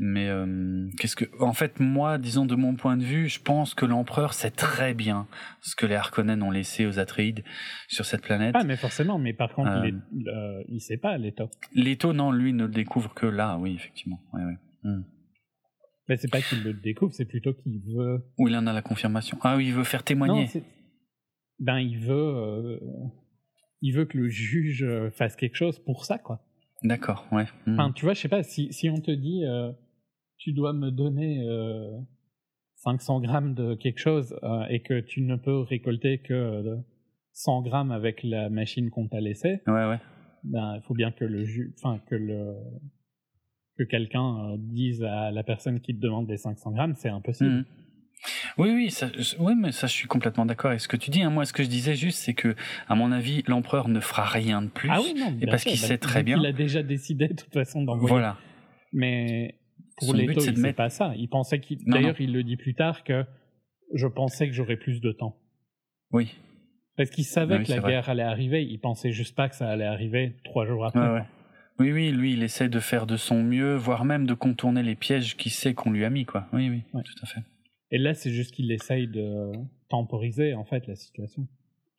[0.00, 3.74] Mais euh, qu'est-ce que, en fait, moi, disons de mon point de vue, je pense
[3.74, 5.26] que l'empereur sait très bien
[5.62, 7.42] ce que les Harkonnen ont laissé aux Atreides
[7.88, 8.54] sur cette planète.
[8.56, 9.88] Ah, mais forcément, mais par contre, Euh.
[9.88, 11.50] il, est, euh, il sait pas, Leto.
[11.74, 14.20] Leto, non, lui ne le découvre que là, oui, effectivement.
[14.34, 14.58] Ouais, ouais.
[14.84, 15.04] Hmm.
[16.08, 18.22] Mais c'est pas qu'il le découvre, c'est plutôt qu'il veut.
[18.38, 19.38] Où il en a la confirmation.
[19.42, 20.48] Ah oui, il veut faire témoigner.
[20.54, 20.62] Non,
[21.60, 22.78] ben, il veut.
[23.78, 26.40] Euh, Il veut que le juge euh, fasse quelque chose pour ça, quoi.
[26.82, 27.46] D'accord, ouais.
[27.66, 27.72] Hmm.
[27.74, 29.72] Enfin, tu vois, je sais pas, si, si on te dit euh,
[30.36, 31.90] tu dois me donner euh,
[32.76, 36.76] 500 grammes de quelque chose euh, et que tu ne peux récolter que euh,
[37.32, 39.98] 100 grammes avec la machine qu'on t'a laissée, Ouais, ouais.
[40.44, 42.54] ben, il faut bien que le ju- enfin, que le
[43.76, 47.50] que quelqu'un euh, dise à la personne qui te demande des 500 grammes, c'est impossible.
[47.50, 47.64] Mhm.
[48.58, 49.08] Oui, oui, ça,
[49.38, 51.22] oui, mais ça, je suis complètement d'accord avec ce que tu dis.
[51.22, 51.30] hein.
[51.30, 52.54] Moi, ce que je disais juste, c'est que,
[52.88, 54.88] à mon avis, l'empereur ne fera rien de plus.
[54.90, 56.36] Ah oui, non, bien parce qu'il bah, sait très bien.
[56.36, 58.08] qu'il a déjà décidé de toute façon d'envoyer.
[58.08, 58.36] Voilà.
[58.92, 59.54] Mais
[59.98, 61.12] pour Son les but, il sait mettre- pas ça.
[61.16, 61.78] Il pensait qu'il.
[61.86, 63.24] D'ailleurs, il le dit plus tard que
[63.94, 65.36] je pensais que j'aurais plus de temps.
[66.10, 66.34] Oui.
[66.96, 67.92] Parce qu'il savait Ah oui, que la vrai.
[67.92, 68.64] guerre allait arriver.
[68.64, 71.08] Il pensait juste pas que ça allait arriver trois jours après.
[71.08, 71.22] Ouais.
[71.78, 74.96] Oui, oui, lui, il essaie de faire de son mieux, voire même de contourner les
[74.96, 76.48] pièges qu'il sait qu'on lui a mis, quoi.
[76.52, 77.02] Oui, oui, Ouais.
[77.04, 77.40] tout à fait.
[77.90, 79.52] Et là, c'est juste qu'il essaye de
[79.88, 81.46] temporiser en fait la situation.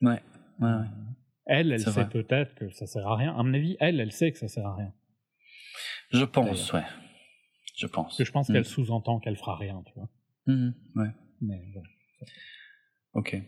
[0.01, 0.21] Ouais,
[0.59, 0.85] ouais, ouais.
[1.45, 3.35] Elle, elle sait peut-être que ça sert à rien.
[3.35, 4.93] À mon avis, elle, elle sait que ça sert à rien.
[6.11, 6.83] Je pense, ouais.
[7.75, 8.17] Je pense.
[8.17, 8.55] Que je pense Mhm.
[8.55, 10.09] qu'elle sous-entend qu'elle fera rien, tu vois.
[10.45, 11.09] Mhm, Ouais,
[11.41, 11.83] Mais bon.
[13.13, 13.41] ok.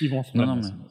[0.00, 0.84] Ils vont se Non, non, ensemble.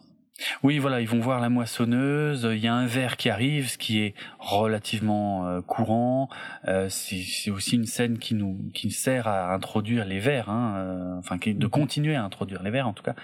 [0.63, 2.47] Oui, voilà, ils vont voir la moissonneuse.
[2.51, 6.29] Il y a un verre qui arrive, ce qui est relativement euh, courant.
[6.67, 11.17] Euh, c'est aussi une scène qui nous qui sert à introduire les verres, hein, euh,
[11.19, 11.69] enfin qui- de Mhm.
[11.71, 13.15] continuer à introduire les verres en tout cas.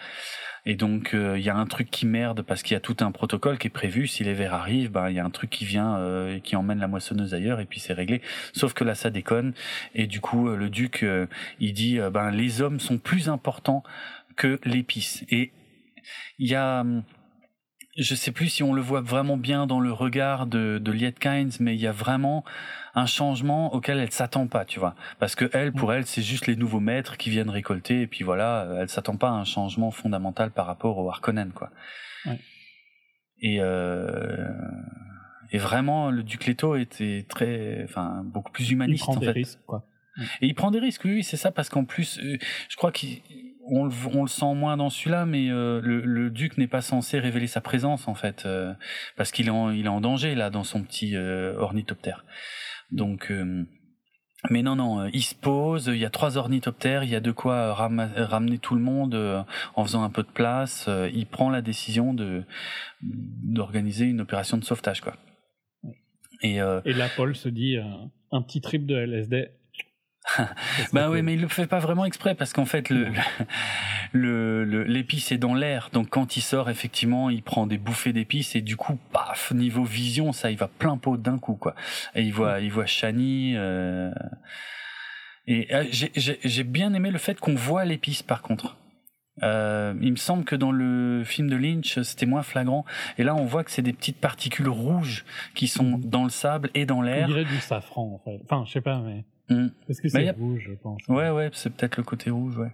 [0.65, 2.97] Et donc euh, il y a un truc qui merde parce qu'il y a tout
[3.01, 4.07] un protocole qui est prévu.
[4.07, 6.55] Si les verres arrivent, ben il y a un truc qui vient euh, et qui
[6.55, 8.21] emmène la moissonneuse ailleurs et puis c'est réglé.
[8.53, 9.53] Sauf que là ça déconne
[9.93, 11.27] et du coup euh, le duc euh,
[11.59, 13.83] il dit euh, ben les hommes sont plus importants
[14.35, 15.51] que l'épice et
[16.39, 17.03] il y a hum,
[17.97, 21.13] je sais plus si on le voit vraiment bien dans le regard de, de Liet
[21.13, 22.43] Kynes, mais il y a vraiment
[22.93, 24.95] un changement auquel elle s'attend pas, tu vois.
[25.19, 28.23] Parce que elle, pour elle, c'est juste les nouveaux maîtres qui viennent récolter, et puis
[28.23, 31.71] voilà, elle s'attend pas à un changement fondamental par rapport au Harkonnen, quoi.
[33.41, 34.49] Et euh,
[35.51, 39.03] et vraiment, le Duc Leto était très, enfin, beaucoup plus humaniste.
[39.03, 39.31] Il prend des fait.
[39.31, 39.85] risques, quoi.
[40.41, 42.37] Et il prend des risques, oui, c'est ça, parce qu'en plus, euh,
[42.69, 42.91] je crois
[43.67, 47.61] on le sent moins dans celui-là, mais euh, le, duc n'est pas censé révéler sa
[47.61, 48.73] présence en fait, euh,
[49.17, 52.25] parce qu'il est en, danger là dans son petit ornithoptère.
[52.91, 53.31] Donc,
[54.51, 55.87] mais non, non, il se pose.
[55.87, 59.83] Il y a trois ornithoptères, il y a de quoi ramener tout le monde en
[59.83, 60.89] faisant un peu de place.
[61.13, 62.15] il prend la décision
[63.01, 65.15] d'organiser une opération de sauvetage, quoi.
[66.41, 67.77] Et, Et là, Paul se dit
[68.31, 69.49] un petit trip de LSD
[70.93, 72.89] bah oui, mais il le fait pas vraiment exprès parce qu'en fait
[74.11, 78.13] le le l'épice est dans l'air, donc quand il sort effectivement, il prend des bouffées
[78.13, 81.75] d'épices et du coup, paf, niveau vision, ça, il va plein pot d'un coup quoi.
[82.15, 83.53] Et il voit il voit Shani.
[83.55, 84.11] Euh...
[85.47, 88.77] Et euh, j'ai bien aimé le fait qu'on voit l'épice par contre.
[89.43, 92.85] Euh, il me semble que dans le film de Lynch, c'était moins flagrant.
[93.17, 96.05] Et là, on voit que c'est des petites particules rouges qui sont mhm.
[96.05, 97.25] dans le sable et dans l'air.
[97.25, 98.39] On dirait du safran, en fait.
[98.45, 99.25] Enfin, je sais pas, mais.
[99.49, 99.67] Mm.
[99.87, 101.07] Parce que c'est rouge, je pense.
[101.07, 102.71] Ouais, ouais, c'est peut-être le côté rouge, ouais.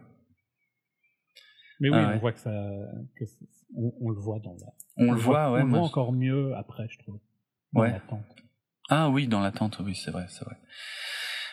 [1.80, 2.52] Mais oui, ah on voit que ça,
[3.18, 3.26] que
[3.76, 4.68] on, le voit dans la.
[4.98, 5.61] On, le voit, ouais.
[5.61, 7.19] On le voit encore mieux après, je trouve.
[7.73, 7.99] Dans ouais.
[8.89, 10.57] Ah oui, dans l'attente, oui, c'est vrai, c'est vrai.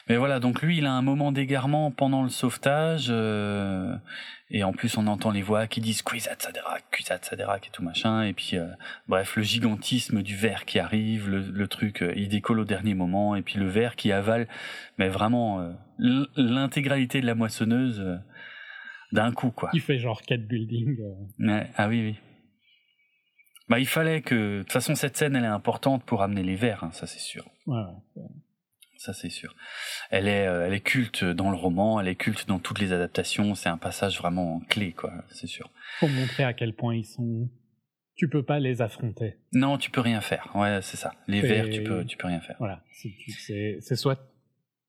[0.08, 3.94] Mais voilà, donc lui, il a un moment d'égarement pendant le sauvetage, euh,
[4.50, 7.82] et en plus on entend les voix qui disent Kwisat Saderak, Kwisat Saderak et tout
[7.82, 8.68] machin, et puis euh,
[9.06, 12.94] bref, le gigantisme du verre qui arrive, le, le truc, euh, il décolle au dernier
[12.94, 14.48] moment, et puis le verre qui avale,
[14.98, 15.72] mais vraiment euh,
[16.36, 18.20] l'intégralité de la moissonneuse
[19.12, 19.70] d'un coup, quoi.
[19.72, 20.98] Il fait genre 4 buildings.
[21.38, 22.16] Ouais, ah oui, oui.
[23.68, 26.54] Bah il fallait que, de toute façon cette scène elle est importante pour amener les
[26.54, 27.44] verres, hein, ça c'est sûr.
[27.66, 27.82] Ouais,
[28.98, 29.54] ça c'est sûr.
[30.10, 32.92] Elle est, euh, elle est culte dans le roman, elle est culte dans toutes les
[32.92, 33.54] adaptations.
[33.54, 35.12] C'est un passage vraiment clé, quoi.
[35.30, 35.70] C'est sûr.
[36.00, 37.48] Pour montrer à quel point ils sont.
[38.14, 39.36] Tu peux pas les affronter.
[39.52, 40.50] Non, tu peux rien faire.
[40.54, 41.14] Ouais, c'est ça.
[41.28, 42.56] Les vers, tu peux, tu peux rien faire.
[42.58, 42.82] Voilà.
[42.92, 44.18] C'est soit,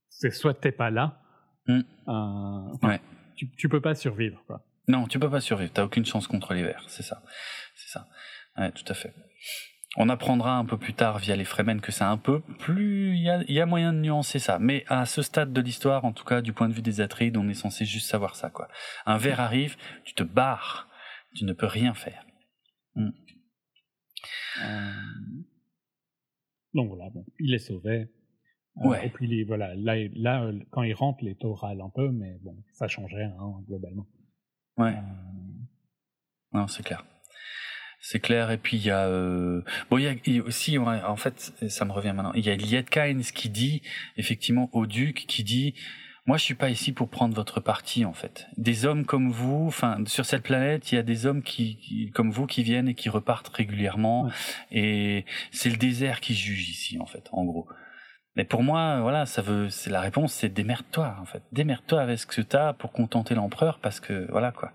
[0.09, 1.21] c'est soit t'es pas là.
[1.67, 1.81] Hmm.
[2.07, 2.99] Euh, ouais.
[3.35, 4.65] Tu, tu peux pas survivre, quoi.
[4.87, 5.71] Non, tu peux pas survivre.
[5.71, 6.83] T'as aucune chance contre les vers.
[6.87, 7.21] C'est ça.
[7.75, 8.07] C'est ça.
[8.57, 9.13] Ouais, tout à fait.
[9.97, 13.51] On apprendra un peu plus tard via les Fremen que c'est un peu plus, il
[13.51, 14.59] y a, moyen de nuancer ça.
[14.59, 17.37] Mais à ce stade de l'histoire, en tout cas du point de vue des Atrides,
[17.37, 18.67] on est censé juste savoir ça, quoi.
[19.07, 20.87] Un ver arrive, tu te barres,
[21.35, 22.23] tu ne peux rien faire.
[22.93, 23.09] Hmm.
[24.61, 24.91] Euh,
[26.73, 28.11] donc voilà, bon, il est sauvé.
[28.77, 29.07] Euh, ouais.
[29.07, 32.55] et puis voilà, là, là, quand il rentre, les taux râlent un peu, mais bon,
[32.73, 34.07] ça change rien hein, globalement.
[34.77, 34.95] Ouais.
[34.95, 35.01] Euh,
[36.53, 37.03] non, c'est clair.
[38.11, 38.49] C'est clair.
[38.49, 39.61] Et puis il y a euh...
[39.91, 42.33] bon, il y a, aussi en fait, ça me revient maintenant.
[42.33, 43.83] Il y a Liet Kynes qui dit
[44.17, 45.75] effectivement au duc qui dit
[46.25, 48.47] moi je suis pas ici pour prendre votre parti en fait.
[48.57, 52.31] Des hommes comme vous, enfin sur cette planète, il y a des hommes qui, comme
[52.31, 54.31] vous qui viennent et qui repartent régulièrement
[54.71, 57.67] et c'est le désert qui juge ici en fait, en gros.
[58.35, 62.17] Mais pour moi, voilà, ça veut, c'est la réponse, c'est démerde-toi en fait, démerde-toi avec
[62.17, 64.73] ce que tu as pour contenter l'empereur parce que voilà quoi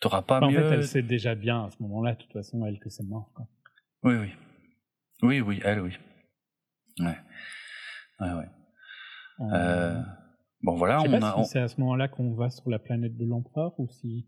[0.00, 0.60] pas en mieux.
[0.60, 3.30] fait, elle sait déjà bien à ce moment-là, de toute façon, elle, que c'est mort.
[3.34, 3.46] Quoi.
[4.02, 4.28] Oui, oui.
[5.22, 5.96] Oui, oui, elle, oui.
[7.00, 7.16] Ouais.
[8.20, 8.48] Ouais, ouais.
[9.40, 9.44] Euh...
[9.52, 10.02] Euh...
[10.62, 11.44] Bon, voilà, on pas a.
[11.44, 14.26] Si C'est à ce moment-là qu'on va sur la planète de l'empereur ou si.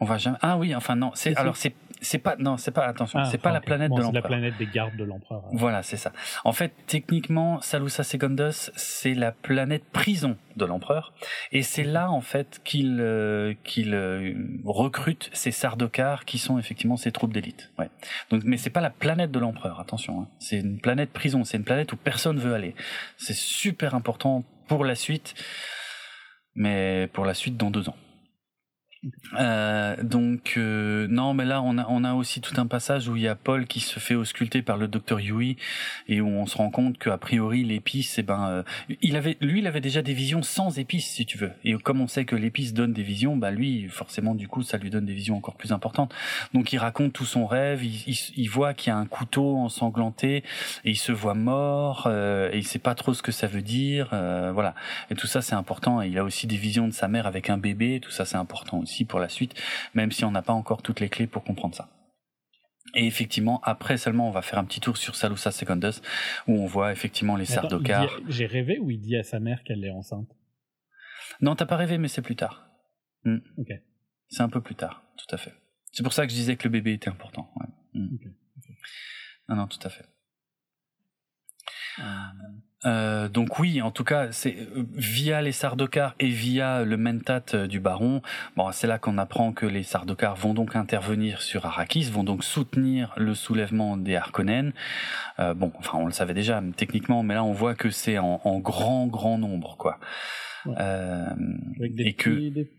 [0.00, 0.38] On va jamais.
[0.40, 1.12] Ah oui, enfin non.
[1.14, 3.96] C'est alors c'est c'est pas non, c'est pas attention, ah, c'est pas la planète bon,
[3.96, 4.22] de l'empereur.
[4.22, 5.44] C'est la planète des gardes de l'empereur.
[5.52, 6.12] Voilà, c'est ça.
[6.44, 11.14] En fait, techniquement, Salusa Secundus, c'est la planète prison de l'empereur,
[11.50, 14.34] et c'est là en fait qu'il euh, qu'il euh,
[14.64, 17.72] recrute ses sardocars, qui sont effectivement ses troupes d'élite.
[17.78, 17.88] Ouais.
[18.30, 19.80] Donc, mais c'est pas la planète de l'empereur.
[19.80, 20.28] Attention, hein.
[20.38, 21.44] c'est une planète prison.
[21.44, 22.74] C'est une planète où personne veut aller.
[23.16, 25.34] C'est super important pour la suite,
[26.54, 27.96] mais pour la suite dans deux ans.
[29.38, 33.16] Euh, donc euh, non, mais là on a on a aussi tout un passage où
[33.16, 35.56] il y a Paul qui se fait ausculter par le docteur Yui
[36.08, 38.62] et où on se rend compte qu'a priori l'épice, eh ben euh,
[39.02, 41.52] il avait lui il avait déjà des visions sans épice si tu veux.
[41.64, 44.78] Et comme on sait que l'épice donne des visions, bah lui forcément du coup ça
[44.78, 46.14] lui donne des visions encore plus importantes.
[46.54, 49.56] Donc il raconte tout son rêve, il, il, il voit qu'il y a un couteau
[49.56, 50.44] ensanglanté
[50.84, 53.62] et il se voit mort euh, et il sait pas trop ce que ça veut
[53.62, 54.74] dire, euh, voilà.
[55.10, 56.00] Et tout ça c'est important.
[56.00, 58.78] Il a aussi des visions de sa mère avec un bébé, tout ça c'est important
[58.78, 59.60] aussi pour la suite,
[59.94, 61.90] même si on n'a pas encore toutes les clés pour comprendre ça.
[62.94, 66.00] Et effectivement, après seulement, on va faire un petit tour sur Salusa Secundus,
[66.46, 68.20] où on voit effectivement les Sardocars.
[68.28, 70.28] J'ai rêvé où il dit à sa mère qu'elle est enceinte?
[71.40, 72.68] Non, t'as pas rêvé, mais c'est plus tard.
[73.24, 73.38] Hmm.
[73.58, 73.72] Ok.
[74.28, 75.54] C'est un peu plus tard, tout à fait.
[75.92, 77.50] C'est pour ça que je disais que le bébé était important.
[77.56, 77.66] Ouais.
[77.94, 78.18] Mm.
[79.48, 80.04] Non, non, tout à fait.
[82.86, 87.44] Euh, donc oui, en tout cas, c'est euh, via les Sardaukar et via le mentat
[87.54, 88.20] euh, du baron.
[88.56, 92.44] Bon, c'est là qu'on apprend que les Sardaukar vont donc intervenir sur Arrakis, vont donc
[92.44, 94.72] soutenir le soulèvement des Harkonnen.
[95.38, 98.40] Euh, bon, enfin, on le savait déjà techniquement, mais là, on voit que c'est en,
[98.44, 99.98] en, grand, grand nombre, quoi.
[100.66, 100.74] Ouais.
[100.78, 101.34] Euh,
[101.80, 102.70] et que des...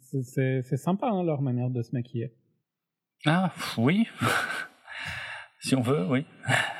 [0.00, 2.32] c'est sympa hein, leur manière de se maquiller.
[3.26, 4.06] Ah oui,
[5.60, 6.24] si on veut, oui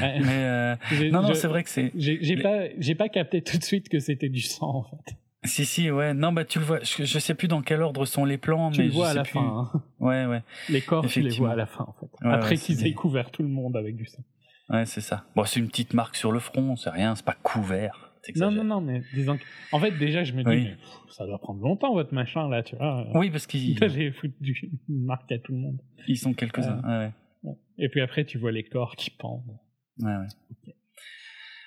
[0.00, 0.76] mais euh,
[1.10, 1.92] non, non, c'est vrai que c'est.
[1.94, 5.16] J'ai pas, j'ai pas capté tout de suite que c'était du sang en fait.
[5.44, 8.04] Si si ouais non bah tu le vois je, je sais plus dans quel ordre
[8.04, 9.32] sont les plans tu mais le vois je à sais la plus.
[9.32, 9.82] fin hein.
[10.00, 12.56] ouais ouais les corps tu les vois à la fin en fait ouais, après ouais,
[12.56, 14.24] qu'ils aient couvert tout le monde avec du sang
[14.70, 17.36] ouais c'est ça bon c'est une petite marque sur le front c'est rien c'est pas
[17.42, 19.42] couvert non non non mais disons que...
[19.70, 20.64] en fait déjà je me dis Oui.
[20.64, 24.10] mais, pff, ça doit prendre longtemps votre machin là tu vois oui parce qu'ils d'aller
[24.10, 24.72] foutre du...
[24.88, 27.12] une marque à tout le monde ils sont quelques uns ouais.
[27.44, 27.54] ouais.
[27.78, 29.60] et puis après tu vois les corps qui pendent
[30.00, 30.76] ouais ouais okay.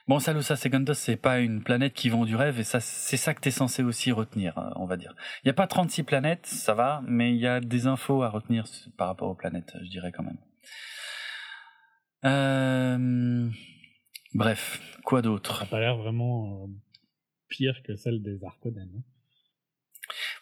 [0.10, 3.35] Bon, Salusa Segundos, c'est pas une planète qui vend du rêve, et ça, c'est ça
[3.35, 5.14] que t'es censé aussi retenir, euh, on va dire.
[5.43, 8.30] Il n'y a pas 36 planètes, ça va, mais il y a des infos à
[8.30, 8.65] retenir
[8.97, 10.39] par rapport aux planètes, je dirais quand même.
[12.26, 13.49] Euh...
[14.34, 15.60] Bref, quoi d'autre?
[15.60, 16.68] Ça n'a pas l'air vraiment euh,
[17.47, 18.89] pire que celle des Harkonnen.
[18.97, 19.03] Hein?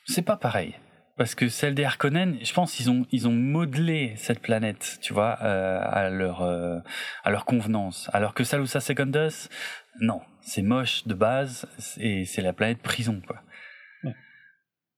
[0.05, 0.75] C'est pas pareil.
[1.17, 5.13] Parce que celle des Harkonnen, je pense ils ont ils ont modelé cette planète, tu
[5.13, 6.79] vois, euh, à leur euh,
[7.23, 8.09] à leur convenance.
[8.13, 9.49] Alors que Salusa Secundus,
[9.99, 11.67] non, c'est moche de base
[11.97, 13.41] et c'est la planète prison quoi.
[14.03, 14.13] Ouais.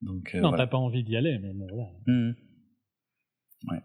[0.02, 0.66] Donc euh, non, voilà.
[0.66, 1.90] t'as pas envie d'y aller, mais bon voilà.
[2.06, 2.32] Mmh.
[3.72, 3.82] Ouais.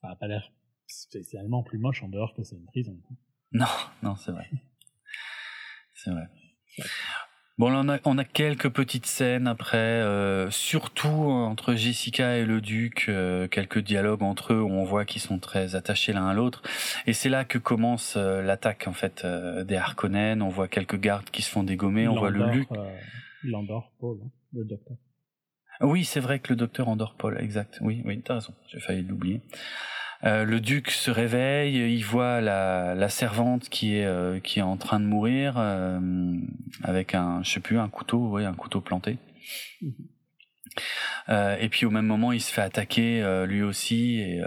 [0.00, 0.50] Ça a pas l'air
[0.86, 2.98] spécialement plus moche en dehors que c'est une prison.
[3.52, 3.66] Non,
[4.02, 4.48] non, c'est vrai.
[5.94, 6.28] C'est vrai.
[7.58, 12.44] Bon, là, on a, on a quelques petites scènes après, euh, surtout entre Jessica et
[12.44, 16.28] le duc, euh, quelques dialogues entre eux où on voit qu'ils sont très attachés l'un
[16.28, 16.62] à l'autre.
[17.08, 20.40] Et c'est là que commence euh, l'attaque en fait des Harkonnen.
[20.40, 22.06] On voit quelques gardes qui se font dégommer.
[22.06, 22.68] On voit le Luc.
[23.42, 24.96] Landor Paul, hein, le docteur.
[25.80, 27.78] Oui, c'est vrai que le docteur endort Paul, exact.
[27.80, 28.54] Oui, oui, t'as raison.
[28.68, 29.42] J'ai failli l'oublier.
[30.24, 34.62] Euh, le duc se réveille, il voit la, la servante qui est euh, qui est
[34.62, 36.00] en train de mourir euh,
[36.82, 39.18] avec un je sais plus un couteau, oui, un couteau planté.
[39.80, 39.92] Mhm.
[41.28, 44.42] Euh, et puis au même moment, il se fait attaquer euh, lui aussi et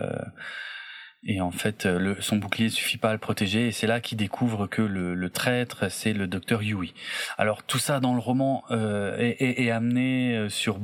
[1.23, 4.17] et en fait, le, son bouclier suffit pas à le protéger, et c'est là qu'il
[4.17, 6.95] découvre que le, le traître, c'est le docteur Yui.
[7.37, 10.79] Alors tout ça dans le roman euh, est, est, est, amené sur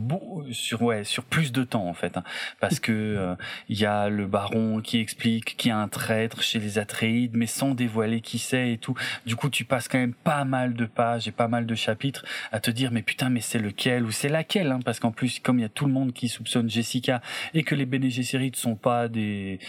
[0.52, 2.24] sur ouais sur plus de temps en fait, hein,
[2.60, 3.36] parce que
[3.70, 6.78] il euh, y a le baron qui explique qu'il y a un traître chez les
[6.78, 8.96] Atreides, mais sans dévoiler qui c'est et tout.
[9.26, 12.26] Du coup, tu passes quand même pas mal de pages et pas mal de chapitres
[12.52, 15.40] à te dire mais putain mais c'est lequel ou c'est laquelle, hein, parce qu'en plus
[15.40, 17.22] comme il y a tout le monde qui soupçonne Jessica
[17.56, 19.60] et que les Bene Gesserit sont pas des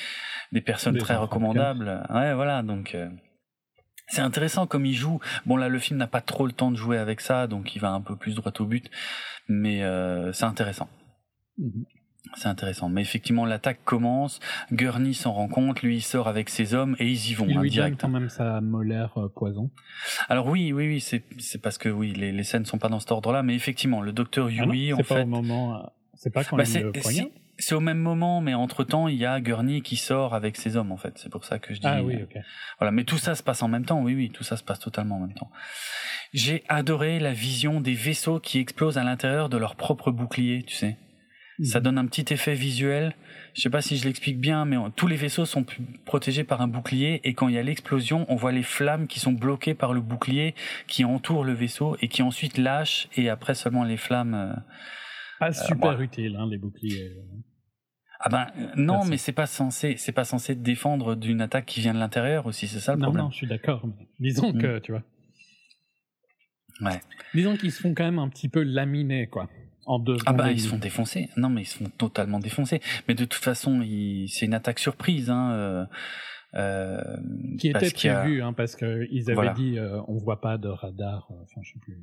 [0.61, 2.07] personnes Des très enfants recommandables.
[2.11, 3.09] Ouais, voilà, donc euh,
[4.09, 5.21] c'est intéressant comme il joue.
[5.47, 7.79] Bon là, le film n'a pas trop le temps de jouer avec ça, donc il
[7.79, 8.91] va un peu plus droit au but,
[9.49, 10.89] mais euh, c'est intéressant.
[11.59, 11.85] Mhm.
[12.35, 12.91] C'est intéressant.
[12.91, 14.39] Mais effectivement, l'attaque commence.
[14.71, 15.81] Gurney s'en rend compte.
[15.81, 17.47] Lui, il sort avec ses hommes et ils y vont.
[17.49, 19.71] Il hein, lui donne quand même sa molaire euh, poison.
[20.29, 23.13] Alors oui, oui, oui, c'est parce que oui, les, les scènes sont pas dans cet
[23.13, 25.93] ordre-là, mais effectivement, le docteur Ah Yui, non, en c'est pas fait, au moment.
[26.15, 29.17] C'est pas quand Bah, il le poignarde c'est au même moment, mais entre temps, il
[29.17, 31.19] y a Gurney qui sort avec ses hommes, en fait.
[31.19, 31.87] C'est pour ça que je dis.
[31.87, 32.37] Ah oui, ok.
[32.79, 34.01] Voilà, mais tout ça se passe en même temps.
[34.03, 35.51] Oui, oui, tout ça se passe totalement en même temps.
[36.33, 40.75] J'ai adoré la vision des vaisseaux qui explosent à l'intérieur de leur propre bouclier, tu
[40.75, 40.97] sais.
[41.65, 41.85] Ça Mhm.
[41.85, 43.17] donne un petit effet visuel.
[43.55, 45.65] Je sais pas si je l'explique bien, mais on- tous les vaisseaux sont
[46.05, 49.19] protégés par un bouclier et quand il y a l'explosion, on voit les flammes qui
[49.19, 50.55] sont bloquées par le bouclier
[50.87, 54.35] qui entoure le vaisseau et qui ensuite lâchent et après seulement les flammes.
[54.35, 54.53] euh,
[55.41, 57.11] Pas super moi- utile, hein, les boucliers.
[58.21, 59.11] Ah ben euh, non, Merci.
[59.11, 62.67] mais c'est pas censé, c'est pas censé défendre d'une attaque qui vient de l'intérieur aussi,
[62.67, 63.25] c'est ça le non, problème.
[63.27, 63.83] non, je suis d'accord.
[64.19, 64.61] Disons Mhm.
[64.61, 65.05] que, tu vois.
[66.81, 67.01] Ouais.
[67.35, 69.49] Disons qu'ils se font quand même un petit peu laminer, quoi.
[69.87, 71.31] En deux Ah bah et ils se font défoncer.
[71.37, 72.81] Non mais ils se font totalement défoncer.
[73.09, 73.81] Mais de toute façon,
[74.29, 75.31] c'est une attaque surprise.
[75.31, 75.87] Hein, euh,
[76.55, 77.03] euh,
[77.59, 79.55] Qui était y a- prévu, hein, parce qu'ils avaient Voilà.
[79.55, 81.99] dit euh, on voit pas de radar, enfin, je sais plus.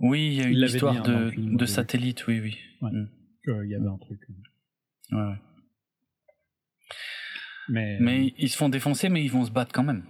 [0.00, 2.56] Oui, il y a une histoire dit, hein, de, de satellite, oui, oui.
[2.80, 2.90] Ouais.
[2.92, 3.08] Mm.
[3.44, 4.20] Qu'il y avait un truc.
[4.30, 5.16] euh.
[5.16, 5.36] Ouais, ouais.
[7.68, 10.04] Mais, Mais ils se font défoncer, mais ils vont se battre quand même.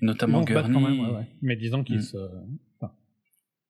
[0.00, 0.72] Notamment Gurney.
[0.72, 1.26] quand même, ouais, ouais.
[1.42, 2.02] Mais disons qu'ils Mm.
[2.02, 2.16] se,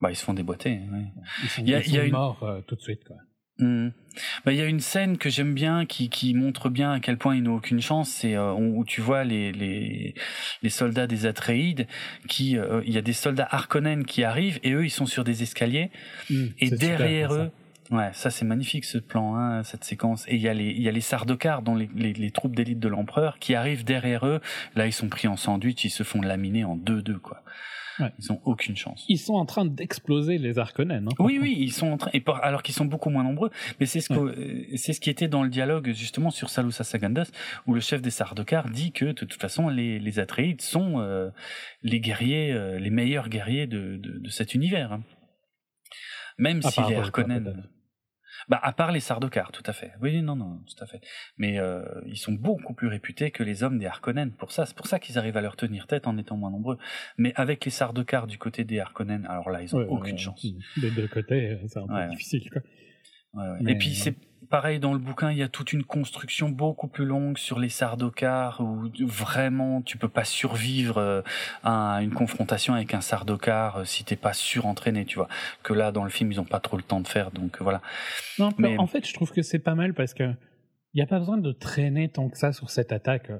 [0.00, 0.80] Bah, ils se font déboîter.
[0.90, 1.04] Ouais.
[1.44, 2.80] ils sont, Il y a- ils il y a sont une- morts euh, tout de
[2.80, 3.16] suite, quoi.
[4.44, 7.16] Bah, il y a une scène que j'aime bien qui, qui montre bien à quel
[7.18, 8.10] point ils n'ont aucune chance.
[8.10, 10.14] C'est euh, où tu vois les, les,
[10.62, 11.86] les soldats des Atreides
[12.28, 15.22] qui, euh, il y a des soldats Harkonnen qui arrivent et eux ils sont sur
[15.22, 15.90] des escaliers
[16.30, 17.52] Mm, et derrière ça.
[17.92, 20.24] Ouais, ça c'est magnifique ce plan, hein, cette séquence.
[20.26, 22.56] Et il y a les, il y a les Sardaukar, dont les, les, les troupes
[22.56, 24.40] d'élite de l'empereur, qui arrivent derrière eux.
[24.74, 27.44] Là, ils sont pris en sandwich, ils se font laminer en deux-deux, quoi.
[27.98, 28.10] Ouais.
[28.18, 29.04] Ils ont aucune chance.
[29.10, 31.06] Ils sont en train d'exploser les Harkonnen.
[31.06, 33.50] Hein, oui, oui, ils sont en train, et par, alors qu'ils sont beaucoup moins nombreux.
[33.78, 34.76] Mais c'est ce que, ouais.
[34.78, 37.30] c'est ce qui était dans le dialogue justement sur Salusa Sagandas,
[37.66, 41.28] où le chef des Sardaukar dit que de toute façon les, les Atreides sont euh,
[41.82, 44.92] les guerriers, euh, les meilleurs guerriers de, de, de cet univers.
[44.94, 45.02] Hein.
[46.38, 47.68] Même à si les Harkonnen.
[48.48, 49.92] Bah, à part les Sardaukar, tout à fait.
[50.00, 51.00] Oui, non, non, tout à fait.
[51.36, 54.66] Mais euh, ils sont beaucoup plus réputés que les hommes des Harkonnen pour ça.
[54.66, 56.78] C'est pour ça qu'ils arrivent à leur tenir tête en étant moins nombreux.
[57.18, 60.18] Mais avec les Sardaukar du côté des Harkonnen, alors là, ils ont ouais, aucune ouais,
[60.18, 60.44] chance.
[60.76, 62.62] Des deux côtés, c'est un peu ouais, difficile, quoi.
[63.66, 64.14] Et puis c'est
[64.50, 67.68] pareil dans le bouquin, il y a toute une construction beaucoup plus longue sur les
[67.68, 71.24] Sardaukar où vraiment tu peux pas survivre
[71.64, 75.28] à une confrontation avec un Sardaukar si t'es pas surentraîné, tu vois.
[75.62, 77.80] Que là dans le film ils ont pas trop le temps de faire, donc voilà.
[78.38, 80.32] Non, mais en fait je trouve que c'est pas mal parce que
[80.94, 83.30] il y a pas besoin de traîner tant que ça sur cette attaque.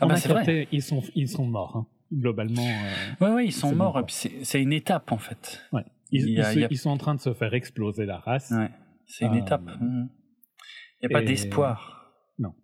[0.00, 0.68] Ah bah c'est vrai.
[0.70, 2.66] Ils sont ils sont morts hein, globalement.
[2.66, 4.00] Euh, ouais ouais ils sont morts.
[4.08, 5.62] C'est une étape en fait.
[5.72, 5.84] Ouais.
[6.10, 6.74] Ils, il a, a...
[6.76, 8.50] sont en train de se faire exploser la race.
[8.50, 8.70] Ouais.
[9.12, 9.68] C'est une euh, étape.
[9.80, 12.12] Il n'y a pas d'espoir.
[12.38, 12.54] Non.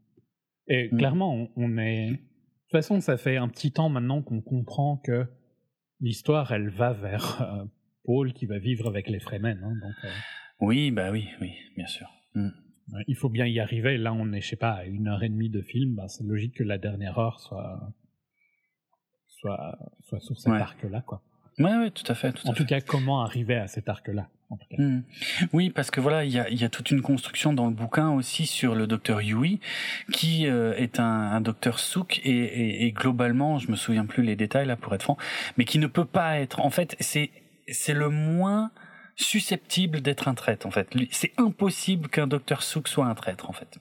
[0.66, 0.96] Et mmh.
[0.96, 2.10] clairement, on, on, est.
[2.10, 5.26] De toute façon, ça fait un petit temps maintenant qu'on comprend que
[6.00, 7.64] l'histoire, elle va vers euh,
[8.04, 9.58] Paul qui va vivre avec les Fremen.
[9.62, 10.08] Hein, donc, euh...
[10.60, 12.08] Oui, bah oui, oui, bien sûr.
[12.34, 12.48] Mmh.
[13.06, 13.98] Il faut bien y arriver.
[13.98, 15.96] Là, on est, je sais pas, à une heure et demie de film.
[15.96, 17.92] Bah, c'est logique que la dernière heure soit
[19.26, 20.58] soit, soit sur cet ouais.
[20.58, 21.22] arc-là, quoi.
[21.58, 22.32] Oui, oui, tout à fait.
[22.32, 22.68] Tout en à tout fait.
[22.68, 24.30] cas, comment arriver à cet arc-là?
[24.78, 25.00] Mmh.
[25.52, 28.10] Oui, parce que voilà, il y a, y a, toute une construction dans le bouquin
[28.10, 29.60] aussi sur le docteur Yui,
[30.12, 34.22] qui euh, est un, un, docteur souk et, et, et, globalement, je me souviens plus
[34.22, 35.18] les détails là pour être franc,
[35.58, 36.60] mais qui ne peut pas être.
[36.60, 37.30] En fait, c'est
[37.70, 38.70] c'est le moins
[39.16, 40.66] susceptible d'être un traître.
[40.66, 43.50] En fait, c'est impossible qu'un docteur souk soit un traître.
[43.50, 43.78] En fait.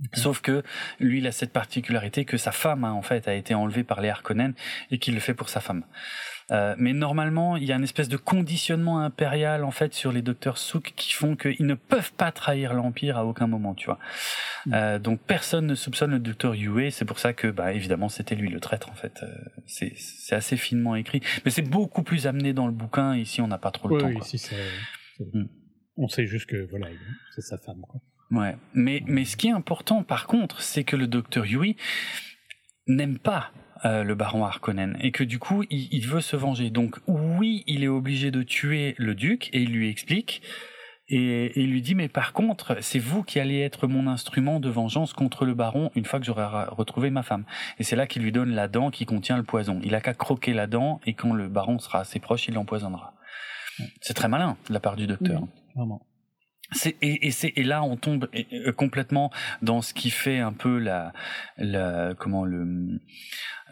[0.00, 0.20] Okay.
[0.20, 0.62] Sauf que
[0.98, 4.00] lui, il a cette particularité que sa femme, hein, en fait, a été enlevée par
[4.00, 4.54] les Harkonnen
[4.90, 5.84] et qu'il le fait pour sa femme.
[6.50, 10.22] Euh, mais normalement, il y a une espèce de conditionnement impérial en fait sur les
[10.22, 13.98] docteurs Souk qui font qu'ils ne peuvent pas trahir l'empire à aucun moment, tu vois.
[14.66, 14.74] Mm.
[14.74, 16.90] Euh, donc personne ne soupçonne le docteur Yue.
[16.90, 19.22] C'est pour ça que, bah, évidemment, c'était lui le traître en fait.
[19.22, 19.26] Euh,
[19.66, 23.16] c'est c'est assez finement écrit, mais c'est beaucoup plus amené dans le bouquin.
[23.16, 24.08] Ici, on n'a pas trop le oui, temps.
[24.08, 24.50] Oui, ici,
[25.20, 25.44] mm.
[25.96, 26.88] on sait juste que voilà,
[27.34, 27.80] c'est sa femme.
[27.82, 28.00] Quoi.
[28.32, 31.76] Ouais, mais mais ce qui est important, par contre, c'est que le docteur Yui
[32.86, 33.52] n'aime pas
[33.84, 36.70] euh, le baron Harkonnen et que du coup il, il, veut se venger.
[36.70, 40.42] Donc oui, il est obligé de tuer le duc et il lui explique
[41.08, 44.68] et, il lui dit mais par contre c'est vous qui allez être mon instrument de
[44.68, 47.44] vengeance contre le baron une fois que j'aurai retrouvé ma femme.
[47.78, 49.80] Et c'est là qu'il lui donne la dent qui contient le poison.
[49.82, 53.14] Il a qu'à croquer la dent et quand le baron sera assez proche, il l'empoisonnera.
[54.00, 55.42] C'est très malin de la part du docteur.
[55.74, 56.02] Vraiment.
[57.02, 58.28] Et, et, c'est, et là, on tombe
[58.76, 59.30] complètement
[59.62, 61.12] dans ce qui fait un peu la,
[61.58, 63.00] la comment le,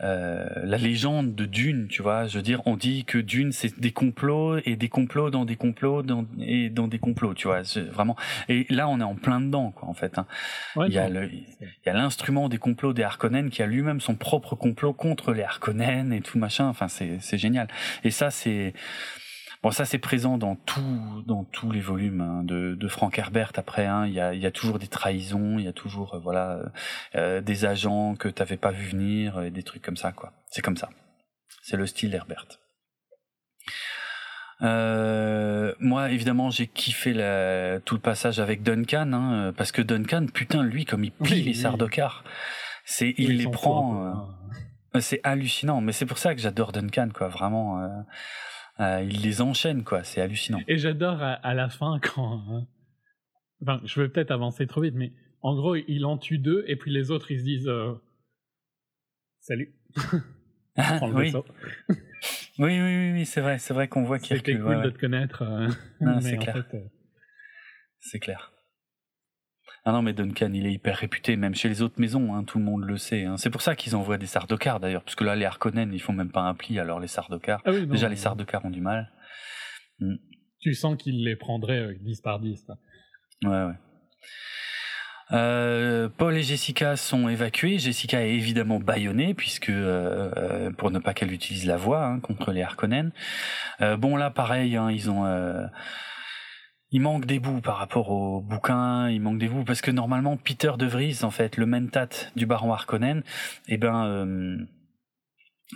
[0.03, 2.27] euh, la légende de Dune, tu vois.
[2.27, 5.57] Je veux dire, on dit que Dune, c'est des complots et des complots dans des
[5.57, 7.63] complots dans, et dans des complots, tu vois.
[7.93, 8.17] Vraiment.
[8.49, 10.19] Et là, on est en plein dedans, quoi, en fait.
[10.19, 10.27] Hein.
[10.77, 13.67] Ouais, il y a le, il y a l'instrument des complots des Harkonnen qui a
[13.67, 16.67] lui-même son propre complot contre les Harkonnen et tout machin.
[16.67, 17.69] Enfin, c'est, c'est génial.
[18.05, 18.75] Et ça, c'est
[19.63, 23.53] Bon, ça c'est présent dans tout, dans tous les volumes hein, de, de Frank Herbert.
[23.57, 26.19] Après, hein, il y, a, y a toujours des trahisons, il y a toujours euh,
[26.19, 26.61] voilà
[27.17, 30.33] euh, des agents que t'avais pas vu venir et des trucs comme ça quoi.
[30.51, 30.89] C'est comme ça.
[31.63, 32.47] C'est le style d'Herbert.
[34.63, 40.27] Euh, moi, évidemment, j'ai kiffé la, tout le passage avec Duncan, hein, parce que Duncan,
[40.33, 42.25] putain, lui, comme il plie oui, les Sardaukar,
[42.85, 44.27] c'est, il les prend.
[44.95, 45.81] Euh, c'est hallucinant.
[45.81, 47.29] Mais c'est pour ça que j'adore Duncan, quoi.
[47.29, 47.83] Vraiment.
[47.83, 47.89] Euh,
[48.81, 50.05] euh, il les enchaîne, quoi.
[50.05, 50.61] C'est hallucinant.
[50.69, 52.43] Et j'adore à, à, la fin quand.
[52.51, 52.67] Hein...
[53.63, 56.77] Enfin, je vais peut-être avancer trop vite, mais en gros, il en tue deux, et
[56.77, 57.95] puis les autres, ils se disent euh...
[59.41, 59.75] Salut.
[60.77, 61.33] oui.
[61.89, 61.97] oui.
[62.59, 64.37] oui, oui, oui, c'est vrai, c'est vrai qu'on voit qu'il y a.
[64.39, 65.43] C'était cool ouais, de te connaître.
[65.43, 65.69] Euh...
[66.01, 66.67] Non, c'est clair.
[66.71, 66.85] Fait, euh...
[68.01, 68.53] C'est clair.
[69.85, 72.59] Ah non, mais Duncan, il est hyper réputé, même chez les autres maisons, hein, tout
[72.59, 73.25] le monde le sait.
[73.25, 73.37] Hein.
[73.37, 76.13] C'est pour ça qu'ils envoient des Sardaukar d'ailleurs, parce que là, les Harkonnen, ils font
[76.13, 77.63] même pas un pli, alors les Sardaukar.
[77.65, 78.11] Ah oui, Déjà, non.
[78.11, 79.11] les Sardaukar ont du mal.
[80.01, 80.17] Mm.
[80.61, 82.65] Tu sens qu'ils les prendraient 10 par 10.
[82.65, 82.77] Quoi.
[83.45, 83.75] Ouais, ouais.
[85.31, 87.79] Euh, Paul et Jessica sont évacués.
[87.79, 92.51] Jessica est évidemment bâillonnée puisque euh, pour ne pas qu'elle utilise la voix hein, contre
[92.51, 93.13] les Harkonnen.
[93.83, 95.67] Euh, bon là, pareil, hein, ils ont euh,
[96.91, 100.37] il manque des bouts par rapport au bouquin, il manque des bouts parce que normalement
[100.37, 103.23] Peter De Vries, en fait, le mentat du baron Harkonnen,
[103.69, 104.59] eh ben euh,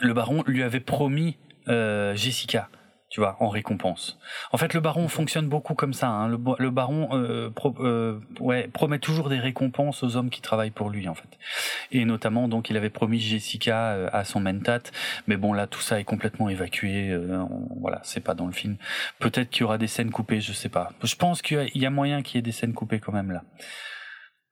[0.00, 1.36] le baron lui avait promis
[1.68, 2.68] euh, Jessica.
[3.12, 4.18] Tu vois, en récompense.
[4.52, 6.08] En fait, le baron fonctionne beaucoup comme ça.
[6.08, 6.28] Hein.
[6.28, 11.06] Le, baron euh, euh, ouais, promet toujours des récompenses aux hommes qui travaillent pour lui,
[11.10, 11.28] en fait.
[11.90, 14.84] Et notamment, donc, il avait promis Jessica euh, à son mentat,
[15.26, 17.14] mais bon, là, tout ça est complètement évacué.
[17.78, 18.78] voilà, c'est pas dans le film.
[19.18, 20.94] Peut-être qu'il y aura des scènes coupées, je sais pas.
[21.04, 23.44] Je pense qu'il y a moyen qu'il y ait des scènes coupées quand même là,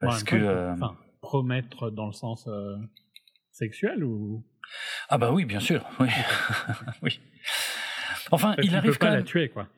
[0.01, 2.47] parce que enfin, promettre dans le sens
[3.53, 4.45] sexuel ou?
[5.09, 6.09] Ah bah oui, bien sûr, oui,
[7.03, 7.21] oui.
[8.31, 9.69] Enfin, il arrive pas à la tuer, quoi.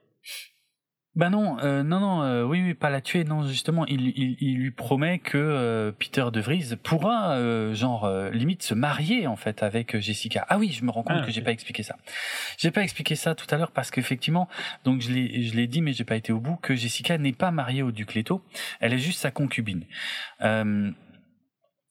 [1.14, 4.36] Ben non, euh, non, non, euh, oui, oui, pas la tuer, non, justement, il, il,
[4.40, 9.62] il lui promet que euh, Peter De Vries pourra, genre, limite se marier en fait
[9.62, 10.46] avec Jessica.
[10.48, 11.98] Ah oui, je me rends compte ah, que j'ai pas expliqué ça.
[12.56, 14.48] J'ai pas expliqué ça tout à l'heure parce qu'effectivement,
[14.84, 17.34] donc je l'ai, je l'ai dit, mais j'ai pas été au bout, que Jessica n'est
[17.34, 18.42] pas mariée au duc Leto,
[18.80, 19.84] elle est juste sa concubine.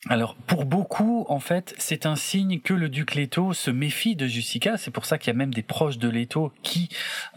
[0.10, 4.26] Alors pour beaucoup, en fait, c'est un signe que le duc Leto se méfie de
[4.26, 4.78] Jessica.
[4.78, 6.90] C'est pour ça qu'il y a même des proches de Leto qui,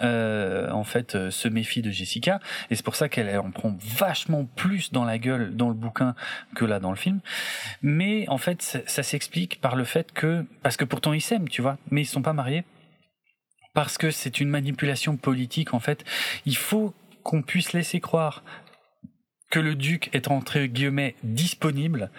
[0.02, 2.40] euh, en fait, euh, se méfient de Jessica.
[2.70, 6.14] Et c'est pour ça qu'elle en prend vachement plus dans la gueule dans le bouquin
[6.54, 7.20] que là dans le film.
[7.82, 11.60] Mais en fait, ça, s'explique par le fait que, parce que pourtant ils s'aiment, tu
[11.60, 12.64] vois, mais ils sont pas mariés
[13.74, 16.04] parce que c'est une manipulation politique en fait.
[16.46, 18.42] Il faut qu'on puisse laisser croire
[19.54, 22.10] que le duc est entre guillemets disponible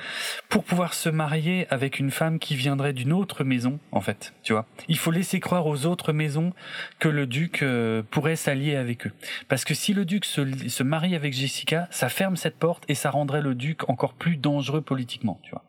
[0.48, 4.54] pour pouvoir se marier avec une femme qui viendrait d'une autre maison en fait tu
[4.54, 4.66] vois.
[4.88, 6.54] Il faut laisser croire aux autres maisons
[6.98, 9.12] que le duc euh, pourrait s'allier avec eux.
[9.50, 12.96] Parce que si le duc se, se marie avec Jessica ça ferme cette porte et
[12.96, 15.66] ça rendrait le duc encore plus dangereux politiquement tu vois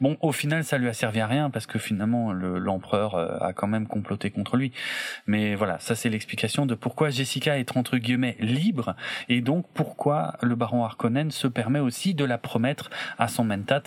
[0.00, 3.52] Bon, au final, ça lui a servi à rien parce que finalement, l'empereur euh, a
[3.52, 4.72] quand même comploté contre lui.
[5.26, 8.96] Mais voilà, ça c'est l'explication de pourquoi Jessica est entre guillemets libre
[9.28, 13.82] et donc pourquoi le baron Harkonnen se permet aussi de la promettre à son mentat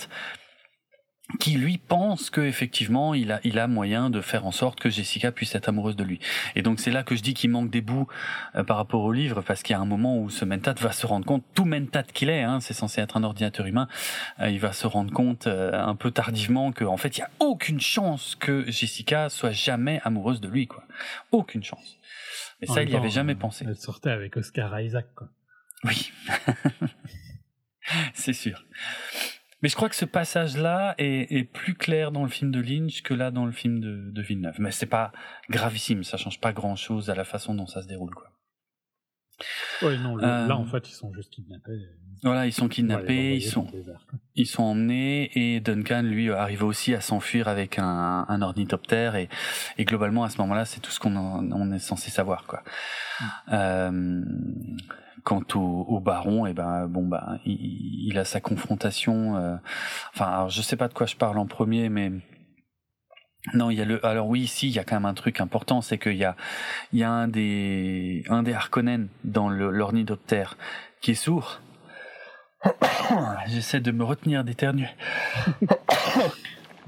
[1.38, 4.88] qui lui pense que effectivement il a il a moyen de faire en sorte que
[4.88, 6.20] Jessica puisse être amoureuse de lui.
[6.56, 8.08] Et donc c'est là que je dis qu'il manque des bouts
[8.54, 10.90] euh, par rapport au livre parce qu'il y a un moment où ce mentat va
[10.90, 13.88] se rendre compte, tout mentat qu'il est, hein, c'est censé être un ordinateur humain,
[14.40, 17.24] euh, il va se rendre compte euh, un peu tardivement que en fait il y
[17.24, 20.84] a aucune chance que Jessica soit jamais amoureuse de lui quoi,
[21.30, 21.98] aucune chance.
[22.60, 23.66] Mais ça il n'y avait jamais pensé.
[23.68, 25.28] Elle sortait avec Oscar Isaac quoi.
[25.84, 26.10] Oui,
[28.14, 28.64] c'est sûr.
[29.62, 33.02] Mais je crois que ce passage-là est, est, plus clair dans le film de Lynch
[33.02, 34.56] que là dans le film de, de Villeneuve.
[34.60, 35.12] Mais c'est pas
[35.50, 38.30] gravissime, ça change pas grand-chose à la façon dont ça se déroule, quoi.
[39.82, 41.88] Oui, non, là en euh, fait ils sont juste kidnappés.
[42.22, 43.68] Voilà, ils sont kidnappés, ils sont,
[44.34, 49.28] ils sont emmenés et Duncan lui arrive aussi à s'enfuir avec un, un ornithoptère et,
[49.78, 52.62] et globalement à ce moment-là c'est tout ce qu'on on est censé savoir quoi.
[53.20, 53.24] Mm.
[53.52, 54.22] Euh,
[55.24, 59.36] Quant au, au baron, et eh ben bon bah il, il a sa confrontation.
[59.36, 59.56] Euh,
[60.14, 62.12] enfin, alors, je sais pas de quoi je parle en premier, mais
[63.54, 64.04] non, il y a le.
[64.04, 66.36] Alors oui, ici, il y a quand même un truc important, c'est qu'il y a,
[66.92, 70.56] il y a un des, un des Harkonnen dans l'ornithoptère
[71.00, 71.60] qui est sourd.
[73.46, 74.88] J'essaie de me retenir d'éternuer.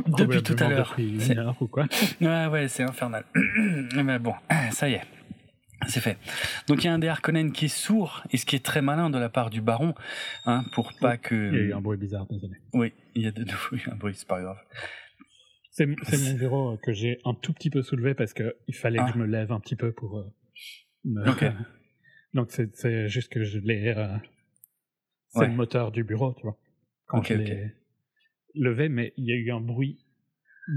[0.06, 0.96] Depuis tout à l'heure.
[0.98, 3.24] Ouais, ouais, c'est infernal.
[3.94, 4.34] Mais bon,
[4.70, 5.04] ça y est.
[5.88, 6.18] C'est fait.
[6.66, 8.82] Donc il y a un des Harkonnen qui est sourd, et ce qui est très
[8.82, 9.94] malin de la part du baron,
[10.44, 11.34] hein, pour pas que...
[11.34, 12.56] Il y a eu un bruit bizarre, désolé.
[12.74, 14.58] Oui, il y a de, un bruit, c'est pas grave.
[16.02, 19.12] C'est mon bureau que j'ai un tout petit peu soulevé parce qu'il fallait que ah.
[19.14, 20.32] je me lève un petit peu pour euh,
[21.04, 21.24] me...
[22.34, 23.94] Donc c'est juste que je l'ai...
[23.96, 24.16] Euh,
[25.28, 26.58] c'est le moteur du bureau, tu vois.
[27.06, 27.74] Quand je l'ai
[28.54, 30.04] levé, mais il y a eu un bruit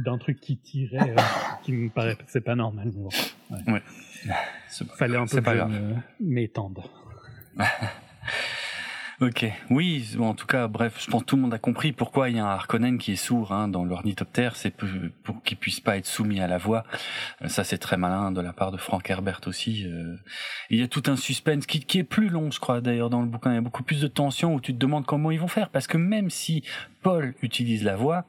[0.06, 1.22] d'un truc qui tirait, euh,
[1.64, 2.92] qui me paraît, c'est pas normal.
[2.94, 3.10] Mais bon,
[3.52, 3.74] ouais.
[3.74, 3.82] ouais.
[4.98, 5.42] Fallait un peu
[6.20, 6.90] m'étendre.
[9.22, 11.92] ok, oui, bon, en tout cas, bref, je pense que tout le monde a compris
[11.92, 14.72] pourquoi il y a un Harkonnen qui est sourd hein, dans l'ornithoptère, c'est
[15.24, 16.84] pour qu'il puisse pas être soumis à la voix.
[17.42, 19.86] Euh, ça, c'est très malin de la part de Frank Herbert aussi.
[19.86, 20.16] Euh.
[20.70, 23.22] Il y a tout un suspense qui, qui est plus long, je crois, d'ailleurs, dans
[23.22, 23.52] le bouquin.
[23.52, 25.70] Il y a beaucoup plus de tension où tu te demandes comment ils vont faire,
[25.70, 26.64] parce que même si
[27.02, 28.26] Paul utilise la voix,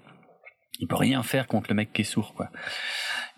[0.80, 2.50] il peut rien faire contre le mec qui est sourd, quoi.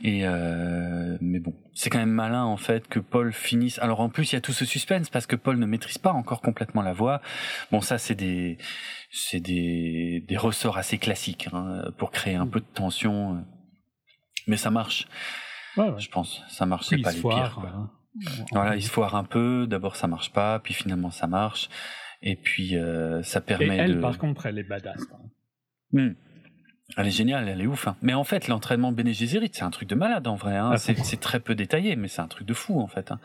[0.00, 3.78] Et euh, mais bon, c'est quand même malin en fait que Paul finisse.
[3.78, 6.12] Alors en plus, il y a tout ce suspense parce que Paul ne maîtrise pas
[6.12, 7.22] encore complètement la voix.
[7.70, 8.58] Bon, ça c'est des
[9.10, 12.50] c'est des des ressorts assez classiques hein, pour créer un mm.
[12.50, 13.44] peu de tension,
[14.46, 15.06] mais ça marche.
[15.76, 16.86] Ouais, Je pense, ça marche.
[16.86, 17.60] C'est pas les pires.
[17.64, 17.90] Hein.
[18.52, 19.66] Voilà, il se foire un peu.
[19.66, 21.68] D'abord, ça marche pas, puis finalement, ça marche.
[22.22, 24.00] Et puis, euh, ça permet Et elle, de...
[24.00, 25.00] par contre, elle est badass.
[25.92, 26.10] Mmh.
[26.96, 27.88] Elle est géniale, elle est ouf.
[27.88, 27.96] Hein.
[28.00, 30.56] Mais en fait, l'entraînement Bene c'est un truc de malade en vrai.
[30.56, 30.70] Hein.
[30.72, 33.10] Ah, c'est très peu détaillé, mais c'est un truc de fou en fait.
[33.10, 33.18] Hein.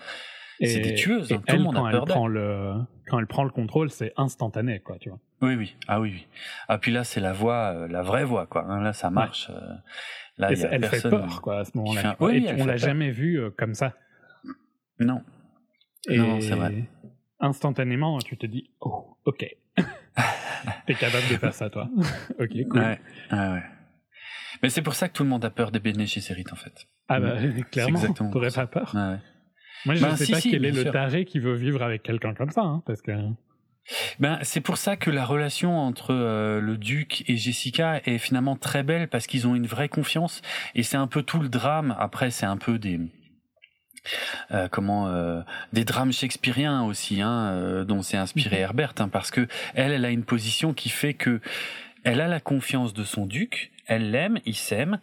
[0.68, 1.30] C'est des tueuses.
[1.30, 2.74] Tout le monde quand a peur elle prend le
[3.08, 5.20] Quand elle prend le contrôle, c'est instantané, quoi, tu vois.
[5.42, 5.76] Oui, oui.
[5.88, 6.28] Ah oui, oui.
[6.68, 8.64] Ah puis là, c'est la voix, euh, la vraie voix, quoi.
[8.80, 9.50] Là, ça marche.
[9.50, 9.60] Euh,
[10.38, 12.16] là, y a elle fait peur, quoi, à ce moment-là.
[12.20, 13.94] on l'a jamais vu euh, comme ça.
[15.00, 15.24] Non.
[16.08, 16.84] Et Non, c'est vrai.
[17.40, 19.46] Instantanément, tu te dis, oh, ok.
[20.88, 21.90] T'es capable de faire ça, toi.
[22.40, 22.80] ok, cool.
[22.80, 23.00] Ouais,
[23.32, 23.64] ouais, ouais.
[24.62, 26.88] Mais c'est pour ça que tout le monde a peur des Bene Gesserit, en fait.
[27.08, 27.36] Ah bah,
[27.72, 28.92] clairement, t'aurais pas peur.
[28.94, 29.18] Ouais.
[29.86, 31.82] Moi, je Ben, ne sais si, pas si, quel est le taré qui veut vivre
[31.82, 33.12] avec quelqu'un comme ça, hein, parce que...
[34.20, 38.56] Ben, c'est pour ça que la relation entre euh, le duc et Jessica est finalement
[38.56, 40.44] très belle parce qu'ils ont une vraie confiance
[40.76, 41.96] et c'est un peu tout le drame.
[41.98, 43.00] Après, c'est un peu des
[44.52, 45.42] euh, comment euh,
[45.74, 48.62] des drames shakespeariens aussi, hein, euh, dont s'est inspiré Mhm.
[48.64, 51.40] Herbert, hein, parce que elle, elle a une position qui fait que
[52.04, 55.00] elle a la confiance de son duc, elle l'aime, il s'aime,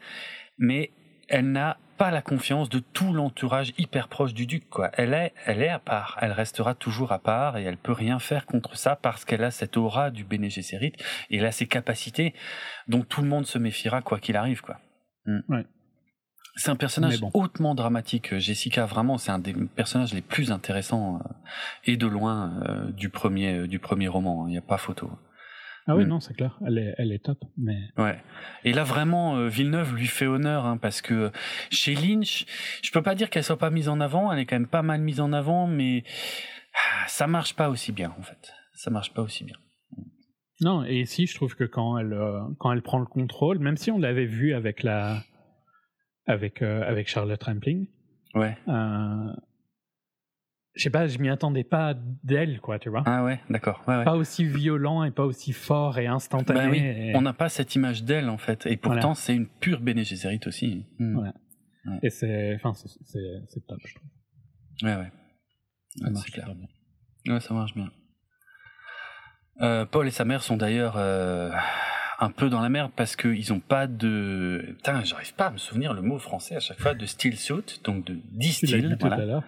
[0.58, 0.90] mais
[1.28, 4.90] elle n'a pas la confiance de tout l'entourage hyper proche du duc quoi.
[4.94, 8.20] Elle est elle est à part, elle restera toujours à part et elle peut rien
[8.20, 10.92] faire contre ça parce qu'elle a cette aura du Bene Gesserit
[11.30, 12.34] et elle a ses capacités
[12.86, 14.78] donc tout le monde se méfiera quoi qu'il arrive quoi.
[15.26, 15.40] Mm.
[15.48, 15.66] Ouais.
[16.58, 17.30] C'est un personnage bon.
[17.34, 18.36] hautement dramatique.
[18.38, 21.28] Jessica, vraiment, c'est un des personnages les plus intéressants euh,
[21.84, 24.46] et de loin euh, du premier euh, du premier roman.
[24.48, 25.10] Il n'y a pas photo.
[25.86, 26.08] Ah oui, Mm.
[26.08, 27.78] non, c'est clair, elle est, elle est top, mais...
[27.96, 28.18] Ouais.
[28.64, 31.32] Et là vraiment, euh, Villeneuve lui fait honneur hein, parce que
[31.70, 32.44] chez Lynch,
[32.82, 34.30] je peux pas dire qu'elle soit pas mise en avant.
[34.30, 36.04] Elle est quand même pas mal mise en avant, mais
[36.74, 38.52] ah, ça marche pas aussi bien en fait.
[38.74, 39.56] Ça marche pas aussi bien.
[40.60, 43.76] Non, et ici, je trouve que quand elle, euh, quand elle prend le contrôle, même
[43.76, 45.22] si on l'avait vu avec la...
[46.28, 47.88] avec, euh, avec Charlotte Rampling,
[48.34, 48.56] Ouais.
[48.68, 49.32] euh,
[50.74, 53.02] je sais pas, je m'y attendais pas d'elle, quoi, tu vois.
[53.06, 53.82] Ah ouais, d'accord.
[53.88, 54.04] Ouais, ouais.
[54.04, 56.60] Pas aussi violent et pas aussi fort et instantané.
[56.60, 59.14] Bah oui, et, on n'a pas cette image d'elle en fait, et pourtant Voilà.
[59.16, 60.86] c'est une pure Bene Gesserit aussi.
[61.00, 61.18] Mm.
[61.18, 61.30] Ouais.
[62.02, 64.08] et c'est, enfin, c'est, top, je trouve.
[64.82, 65.10] Ouais, ouais.
[65.96, 66.54] Ça marche clair.
[66.54, 67.34] bien.
[67.34, 67.90] Ouais, ça marche bien.
[69.60, 71.50] Euh, Paul et sa mère sont d'ailleurs euh,
[72.20, 74.64] un peu dans la merde parce qu'ils ont pas de.
[74.76, 77.80] Putain, j'arrive pas à me souvenir le mot français à chaque fois de steel suit,
[77.84, 78.96] donc de distill.
[79.00, 79.44] Voilà.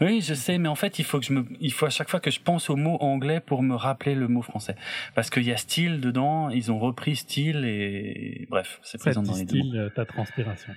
[0.00, 1.90] mais- Oui, je sais, mais en fait, il faut que je me, il faut à
[1.90, 4.74] chaque fois que je pense au mot anglais pour me rappeler le mot français,
[5.14, 9.34] parce qu'il y a style dedans, ils ont repris style et bref, c'est présent dans
[9.34, 9.60] les deux.
[9.60, 10.72] distille euh, ta transpiration.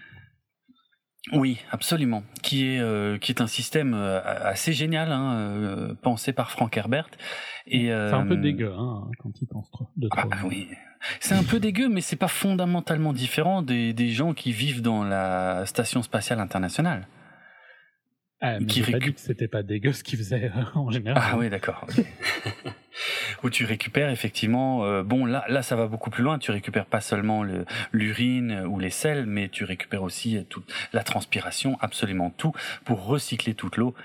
[1.33, 2.23] Oui, absolument.
[2.41, 6.75] Qui est euh, qui est un système euh, assez génial, hein, euh, pensé par Frank
[6.77, 7.09] Herbert.
[7.65, 9.89] Et C'est un peu euh, dégueu hein, quand il pense trop.
[9.97, 10.29] De Ah trop.
[10.29, 10.67] bah oui.
[11.19, 15.03] C'est un peu dégueu, mais c'est pas fondamentalement différent des, des gens qui vivent dans
[15.03, 17.07] la station spatiale internationale.
[18.39, 20.63] Ah, mais qui j'ai pas récu- dit que c'était pas dégueu ce qu'il faisait euh,
[20.75, 21.23] en général.
[21.25, 21.87] Ah oui, d'accord.
[23.43, 24.85] Où tu récupères effectivement.
[24.85, 26.37] euh, bon, là, là, ça va beaucoup plus loin.
[26.37, 31.03] Tu récupères pas seulement le- l'urine ou les sels, mais tu récupères aussi toute la
[31.03, 32.53] transpiration, absolument tout,
[32.85, 33.95] pour recycler toute l'eau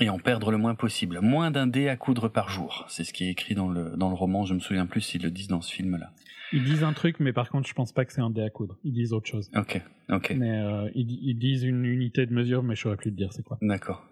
[0.00, 1.20] et en perdre le moins possible.
[1.20, 2.86] Moins d'un dé à coudre par jour.
[2.88, 4.46] C'est ce qui est écrit dans le dans le roman.
[4.46, 6.12] Je me souviens plus s'ils le disent dans ce film-là.
[6.52, 8.50] Ils disent un truc, mais par contre, je pense pas que c'est un dé à
[8.50, 8.78] coudre.
[8.84, 9.50] Ils disent autre chose.
[9.56, 9.80] Ok,
[10.10, 10.34] ok.
[10.36, 13.16] Mais euh, ils, di- ils disent une unité de mesure, mais je saurais plus te
[13.16, 13.58] dire c'est quoi.
[13.62, 14.04] D'accord.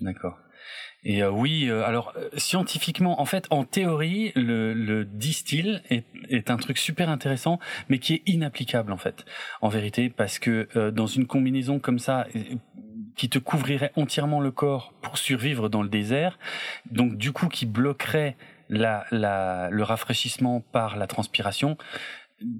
[0.00, 0.38] D'accord.
[1.04, 6.04] Et euh, oui, euh, alors euh, scientifiquement, en fait, en théorie, le, le distill est,
[6.30, 7.58] est un truc super intéressant,
[7.88, 9.24] mais qui est inapplicable en fait,
[9.60, 12.26] en vérité, parce que euh, dans une combinaison comme ça,
[13.16, 16.38] qui te couvrirait entièrement le corps pour survivre dans le désert,
[16.90, 18.36] donc du coup qui bloquerait
[18.68, 21.76] la, la, le rafraîchissement par la transpiration,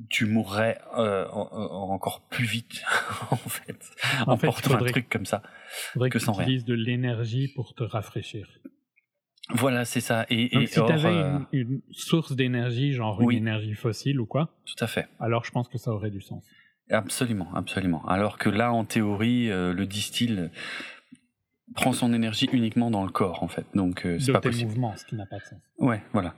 [0.09, 2.82] tu mourrais euh, en- en- encore plus vite
[3.31, 3.76] en fait
[4.26, 5.43] en, En fait, il portant faudrait- un truc comme ça.
[5.93, 6.47] Faudrait Que que tu sans rien.
[6.47, 8.48] utilises de l'énergie pour te rafraîchir.
[9.51, 10.24] Voilà, c'est ça.
[10.31, 13.35] Et, Donc et si tu avais euh, une, une source d'énergie, genre Oui.
[13.36, 16.22] une énergie fossile ou quoi, tout à fait, alors je pense que ça aurait du
[16.22, 16.44] sens.
[16.90, 18.06] absolument, absolument.
[18.06, 20.51] Alors que là, en théorie, euh, le distill
[21.74, 23.66] prend son énergie uniquement dans le corps, en fait.
[23.74, 24.69] Donc, euh, c'est pas possible.
[24.69, 25.61] mouvements, ce qui n'a pas de sens.
[25.78, 26.35] Ouais, voilà,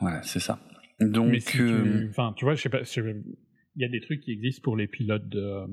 [0.00, 0.58] voilà, c'est ça.
[1.00, 2.08] Donc, Mais si euh, tu...
[2.10, 4.86] Enfin, tu vois, je sais pas, il y a des trucs qui existent pour les
[4.86, 5.66] pilotes de, euh,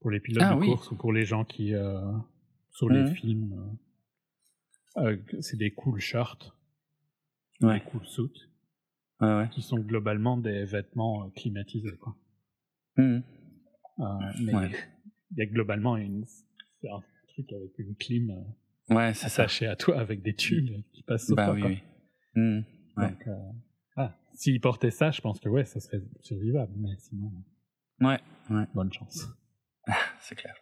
[0.00, 0.66] pour les pilotes Ah de oui.
[0.66, 2.00] course ou pour les gens qui, euh,
[2.70, 3.14] sur les Mhm.
[3.14, 3.76] films,
[4.98, 6.00] euh, euh, c'est des cool
[7.62, 7.78] Ouais.
[7.78, 8.48] des cool suits,
[9.20, 9.48] ouais.
[9.50, 12.16] qui sont globalement des vêtements euh, climatisés, quoi.
[12.96, 13.22] Mhm.
[13.98, 14.04] Euh,
[14.44, 14.70] mais Ouais.
[15.32, 16.24] il y a globalement une,
[16.88, 19.42] un truc avec une clim euh, Ouais, c'est ça.
[19.42, 21.82] attachée à toi avec des tubes qui passent sur Bah toi, oui,
[22.36, 22.42] oui.
[22.96, 23.08] Ouais.
[23.08, 23.32] Donc, euh,
[23.96, 27.32] ah, s'ils portaient ça, je pense que ouais, ça serait survivable, mais sinon,
[28.00, 28.64] Ouais, ouais.
[28.74, 29.26] bonne chance.
[30.20, 30.54] c'est clair.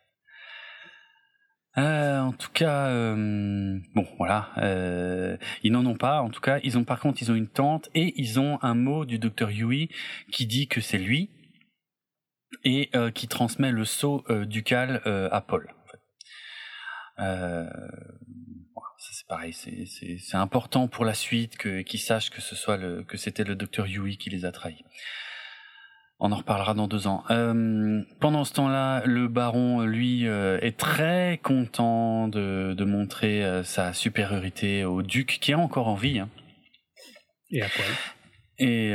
[1.76, 6.22] Euh, en tout cas, euh, bon, voilà, euh, ils n'en ont pas.
[6.22, 8.74] En tout cas, ils ont par contre, ils ont une tente et ils ont un
[8.74, 9.88] mot du docteur Yui
[10.30, 11.30] qui dit que c'est lui
[12.62, 15.68] et qui transmet le sceau ducal à Paul.
[17.18, 17.68] Euh,
[18.98, 23.16] c'est pareil, c'est- important pour la suite que qu'ils sachent que ce soit le que
[23.16, 24.84] c'était le docteur Yui qui les a trahis.
[26.20, 27.24] On en reparlera dans deux ans.
[27.30, 33.64] Euh, pendant ce temps-là, le baron, lui, euh, est très content de, de montrer euh,
[33.64, 36.20] sa supériorité au duc, qui est encore en vie.
[36.20, 36.30] Hein.
[37.50, 37.86] Et à poil.
[38.58, 38.90] Et,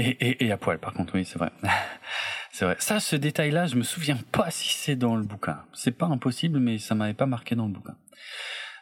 [0.00, 1.50] et, et, et, à poil, par contre, oui, c'est vrai.
[2.54, 2.76] c'est vrai.
[2.78, 5.64] Ça, ce détail-là, je me souviens pas si c'est dans le bouquin.
[5.72, 7.96] C'est pas impossible, mais ça m'avait pas marqué dans le bouquin.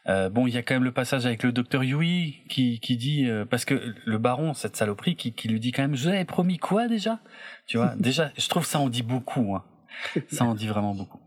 [0.08, 2.98] Euh, bon, il y a quand même le passage avec le docteur Yui qui, qui
[2.98, 6.02] dit euh, parce que le baron, cette saloperie, qui, qui lui dit quand même, je
[6.02, 7.20] vous avais promis quoi déjà?
[7.66, 9.56] Tu vois, déjà, je trouve ça en dit beaucoup.
[9.56, 9.64] Hein.
[10.28, 11.20] Ça en dit vraiment beaucoup.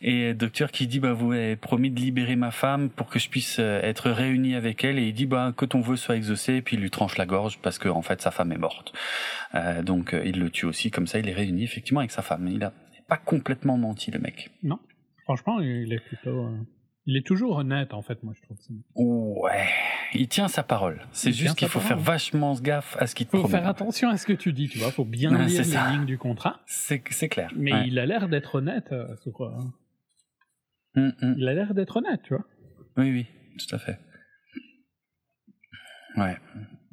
[0.00, 3.28] Et docteur qui dit bah vous avez promis de libérer ma femme pour que je
[3.28, 6.54] puisse euh, être réuni avec elle et il dit bah que ton vœu soit exaucé
[6.54, 8.92] et puis il lui tranche la gorge parce que en fait sa femme est morte.
[9.54, 12.48] Euh, donc il le tue aussi comme ça il est réuni effectivement avec sa femme.
[12.48, 12.72] Il a
[13.08, 14.50] pas complètement menti le mec.
[14.62, 14.78] Non,
[15.24, 16.48] franchement il est plutôt.
[17.08, 18.58] Il est toujours honnête, en fait, moi, je trouve.
[18.96, 19.68] Ouais,
[20.12, 21.06] il tient sa parole.
[21.12, 24.08] C'est juste qu'il faut faire vachement gaffe à ce qu'il te Il faut faire attention
[24.08, 24.90] à ce que tu dis, tu vois.
[24.90, 26.60] faut bien lire les lignes du contrat.
[26.66, 27.50] C'est clair.
[27.54, 29.14] Mais il a l'air d'être honnête euh.
[29.26, 29.48] Euh,
[30.96, 31.34] hum, hum.
[31.38, 32.44] Il a l'air d'être honnête, tu vois.
[32.96, 33.26] Oui, oui,
[33.58, 33.98] tout à fait.
[36.16, 36.36] Ouais.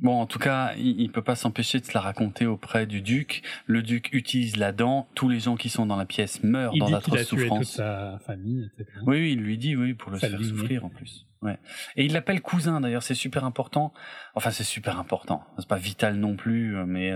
[0.04, 3.02] Bon, en tout cas, il, il peut pas s'empêcher de se la raconter auprès du
[3.02, 3.42] duc.
[3.66, 5.08] Le duc utilise la dent.
[5.16, 7.60] Tous les gens qui sont dans la pièce meurent il dans l'atroce souffrance.
[7.60, 9.00] Toute sa famille, etc.
[9.08, 11.26] Oui, oui, il lui dit, oui, pour le faire souffrir en plus.
[11.42, 11.58] Ouais.
[11.98, 13.94] Et il l'appelle cousin d'ailleurs, c'est super important.
[14.36, 15.44] Enfin, c'est super important.
[15.58, 17.12] C'est pas vital non plus, mais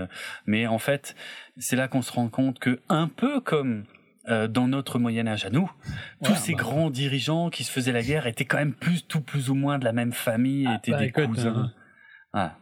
[0.46, 1.16] mais en fait,
[1.56, 3.84] c'est là qu'on se rend compte que un peu comme
[4.28, 5.70] euh, dans notre Moyen Âge à nous,
[6.22, 9.22] tous ces bah, grands dirigeants qui se faisaient la guerre étaient quand même plus tout
[9.22, 11.56] plus ou moins de la même famille, ah, étaient bah, des cousins.
[11.56, 12.56] Euh, ah.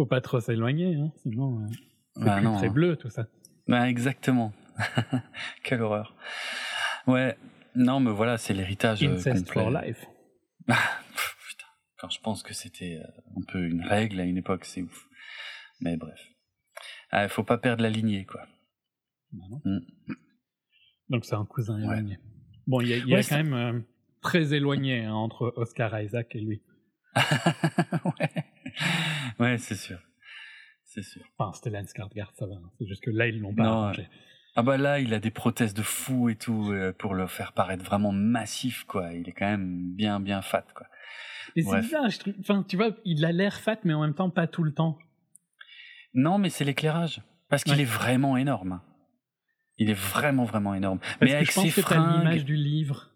[0.00, 1.66] Faut pas trop s'éloigner, hein, sinon euh,
[2.16, 2.72] c'est bah très hein.
[2.72, 3.26] bleu tout ça.
[3.68, 4.54] Bah exactement.
[5.62, 6.16] Quelle horreur.
[7.06, 7.36] Ouais,
[7.74, 10.06] non mais voilà, c'est l'héritage euh, Incest for life.
[10.66, 11.66] putain,
[11.98, 15.06] quand je pense que c'était euh, un peu une règle à une époque, c'est ouf.
[15.82, 16.18] Mais bref.
[17.10, 18.46] Ah, faut pas perdre la lignée, quoi.
[19.32, 19.80] Bah mm.
[21.10, 22.18] Donc c'est un cousin éloigné.
[22.66, 23.78] Bon, il y a, y a quand même euh,
[24.22, 26.62] très éloigné hein, entre Oscar Isaac et lui.
[27.16, 28.49] ouais.
[29.38, 29.98] ouais, c'est sûr.
[30.84, 31.22] C'est sûr.
[31.38, 32.54] Enfin, Stellan Skarsgård, ça va.
[32.54, 32.70] Hein.
[32.78, 34.08] C'est juste que là, ils l'ont pas arrangé.
[34.56, 37.52] Ah bah là, il a des prothèses de fou et tout euh, pour le faire
[37.52, 39.12] paraître vraiment massif, quoi.
[39.14, 40.86] Il est quand même bien, bien fat, quoi.
[41.54, 42.34] Mais c'est bizarre, je trouve.
[42.40, 44.98] Enfin, tu vois, il a l'air fat, mais en même temps pas tout le temps.
[46.14, 48.80] Non, mais c'est l'éclairage, parce qu'il est vraiment énorme.
[49.78, 50.98] Il est vraiment, vraiment énorme.
[50.98, 53.10] Parce mais que je pense que t'as l'image du livre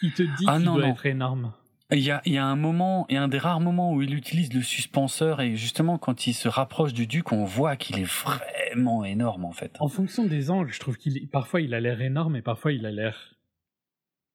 [0.00, 1.52] qui te dit ah qu'il doit être énorme.
[1.90, 4.52] Il y, a, y a un moment, et un des rares moments où il utilise
[4.54, 9.04] le suspenseur, et justement quand il se rapproche du duc, on voit qu'il est vraiment
[9.04, 9.76] énorme en fait.
[9.80, 12.86] En fonction des angles, je trouve qu'il parfois il a l'air énorme, et parfois il
[12.86, 13.34] a l'air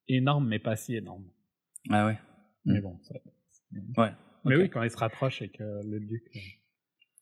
[0.07, 1.26] énorme, mais pas si énorme.
[1.89, 2.19] Ah ouais.
[2.65, 3.15] Mais bon, ça...
[3.97, 4.11] Ouais.
[4.45, 6.23] Mais oui, quand il se rapproche avec le duc.
[6.35, 6.39] Euh.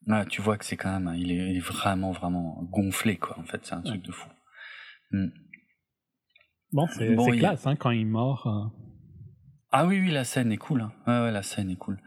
[0.09, 3.37] Ah, tu vois que c'est quand même, il est, vraiment, vraiment gonflé, quoi.
[3.39, 4.29] En fait, c'est un truc de fou.
[5.11, 5.27] Hmm.
[6.71, 8.47] Bon, c'est bon, classe, hein, quand il mord.
[8.47, 8.86] Euh.
[9.79, 10.81] Ah oui, oui, la scène est cool.
[10.81, 10.91] Hein.
[11.05, 11.99] Ouais, ouais, la scène est cool.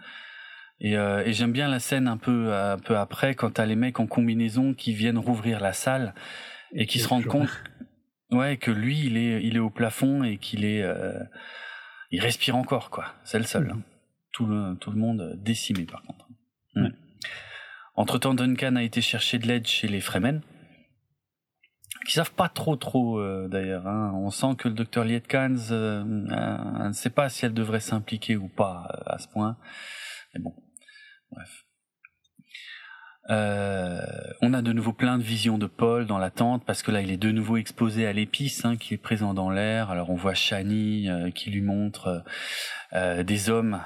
[0.80, 3.76] Et, euh, et j'aime bien la scène un peu, un peu après, quand t'as les
[3.76, 6.16] mecs en combinaison qui viennent rouvrir la salle
[6.72, 7.62] et, qui se rendent compte,
[8.32, 11.16] ouais, que lui, il est, il est au plafond et qu'il est, euh,
[12.10, 13.14] il respire encore, quoi.
[13.22, 13.66] C'est le seul.
[13.66, 13.70] Mmh.
[13.70, 13.82] Hein.
[14.32, 16.26] Tout le, tout le monde décimé, par contre.
[16.74, 16.88] Mmh.
[17.94, 20.40] Entre temps, Duncan a été chercher de l'aide chez les Fremen
[22.06, 23.86] qui savent pas trop trop euh, d'ailleurs.
[23.86, 24.12] Hein.
[24.14, 28.36] On sent que le docteur Lietkans euh, euh, ne sait pas si elle devrait s'impliquer
[28.36, 29.56] ou pas à ce point.
[30.34, 30.54] Mais bon,
[31.30, 31.64] bref.
[33.28, 37.00] on a de nouveau plein de visions de Paul dans la tente parce que là
[37.00, 39.90] il est de nouveau exposé à l'épice hein, qui est présent dans l'air.
[39.90, 42.24] Alors on voit Shani qui lui montre
[42.92, 43.80] des hommes.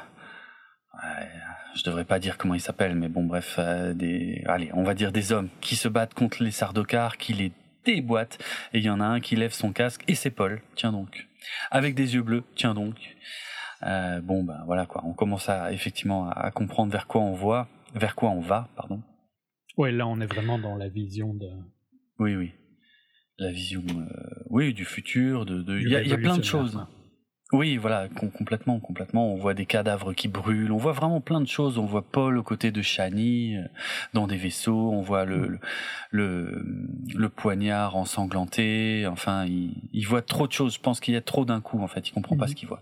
[1.74, 3.59] je devrais pas dire comment ils s'appellent, mais bon bref,
[3.95, 7.53] des, allez, on va dire des hommes qui se battent contre les Sardocars, qui les
[7.85, 8.39] des boîtes.
[8.73, 11.28] Et il y en a un qui lève son casque et c'est Paul, tiens donc.
[11.70, 12.97] Avec des yeux bleus, tiens donc.
[13.82, 15.02] Euh, bon, ben voilà quoi.
[15.05, 19.02] On commence à effectivement à, comprendre vers quoi on voit, vers quoi on va, pardon.
[19.77, 21.48] Ouais, là on est vraiment dans la vision de.
[22.19, 22.52] Oui, oui.
[23.39, 26.78] La vision, euh, oui, du futur, de, il y, a plein de choses.
[27.53, 29.33] Oui, voilà, complètement, complètement.
[29.33, 31.77] On voit des cadavres qui brûlent, on voit vraiment plein de choses.
[31.77, 33.65] On voit Paul aux côtés de Shani euh,
[34.15, 35.61] dans des vaisseaux, on voit le,
[36.11, 36.65] le,
[37.15, 39.07] le, poignard ensanglanté.
[39.07, 40.75] Enfin, il, voit trop de choses.
[40.75, 42.09] Je pense qu'il y a trop d'un coup, en fait.
[42.09, 42.51] Il comprend pas mhm.
[42.51, 42.81] ce qu'il voit.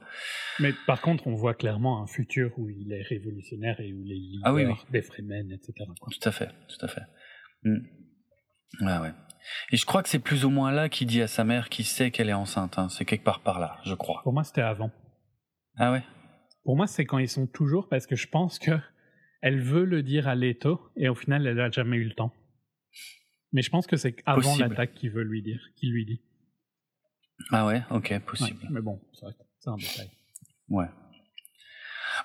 [0.60, 4.12] Mais par contre, on voit clairement un futur où il est révolutionnaire et où il
[4.12, 5.72] est ah, oui, des Fremen, etc.
[6.00, 7.02] Tout à fait, tout à fait.
[7.64, 7.78] Mm.
[8.80, 9.12] Ouais, ouais.
[9.70, 11.84] Et je crois que c'est plus ou moins là qu'il dit à sa mère qu'il
[11.84, 12.78] sait qu'elle est enceinte.
[12.78, 12.88] Hein.
[12.88, 14.20] C'est quelque part par là, je crois.
[14.22, 14.90] Pour moi, c'était avant.
[15.76, 16.02] Ah ouais?
[16.64, 18.72] Pour moi, c'est quand ils sont toujours, parce que je pense que
[19.40, 22.32] elle veut le dire à Leto, et au final, elle n'a jamais eu le temps.
[23.52, 26.22] Mais je pense que c'est avant l'attaque qu'il veut lui dire, qu'il lui dit.
[27.50, 28.60] Ah ouais, ok, possible.
[28.70, 30.10] mais bon, c'est un détail.
[30.68, 30.86] Ouais.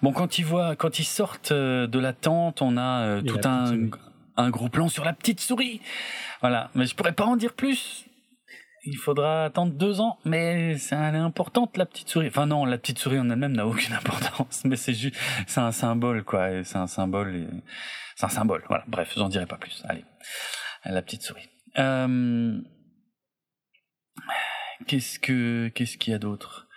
[0.01, 3.39] Bon, quand ils voient, quand ils sortent euh, de la tente, on a euh, tout
[3.45, 3.89] un,
[4.37, 5.81] un gros plan sur la petite souris.
[6.41, 8.05] Voilà, mais je pourrais pas en dire plus.
[8.85, 12.27] Il faudra attendre deux ans, mais c'est importante la petite souris.
[12.27, 15.73] Enfin non, la petite souris en elle-même n'a aucune importance, mais c'est juste, c'est un
[15.73, 16.63] symbole quoi.
[16.63, 17.47] C'est un symbole,
[18.15, 18.63] c'est un symbole.
[18.69, 18.85] Voilà.
[18.87, 19.83] Bref, j'en dirai pas plus.
[19.89, 20.05] Allez,
[20.85, 21.49] la petite souris.
[21.77, 22.59] Euh...
[24.85, 26.67] Qu'est-ce que, qu'est-ce qu'il y a d'autre?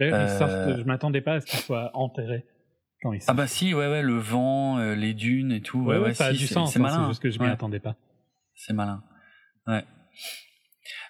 [0.00, 0.76] Euh...
[0.76, 2.44] Je m'attendais pas à ce qu'il soit enterré.
[3.04, 5.80] Quand il ah bah si, ouais, ouais, le vent, euh, les dunes et tout.
[5.80, 6.72] Ouais, ouais, ça si, a du sens.
[6.72, 7.02] C'est hein, malin.
[7.02, 7.96] C'est juste que je m'y attendais pas.
[8.54, 9.04] C'est malin.
[9.66, 9.84] Ouais.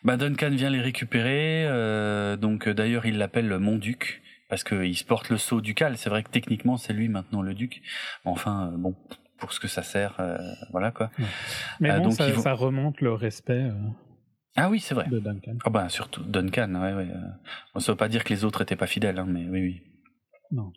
[0.02, 1.64] Bah Duncan vient les récupérer.
[1.68, 5.96] Euh, donc euh, d'ailleurs, il l'appelle mon duc parce qu'il se porte le sceau ducal.
[5.96, 7.80] C'est vrai que techniquement, c'est lui maintenant le duc.
[8.24, 8.96] Enfin, euh, bon,
[9.38, 10.36] pour ce que ça sert, euh,
[10.72, 11.12] voilà quoi.
[11.78, 13.70] Mais bon, donc, ça, ça, remonte le respect.
[14.56, 15.06] Ah oui, c'est vrai.
[15.08, 15.58] De Duncan.
[15.64, 17.08] Ah bah surtout Duncan, ouais, ouais.
[17.76, 19.82] On ne veut pas dire que les autres étaient pas fidèles, hein, mais oui, oui.
[20.50, 20.72] Non.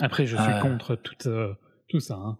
[0.00, 1.14] Après, je suis contre tout,
[1.88, 2.14] tout ça.
[2.14, 2.38] Hein.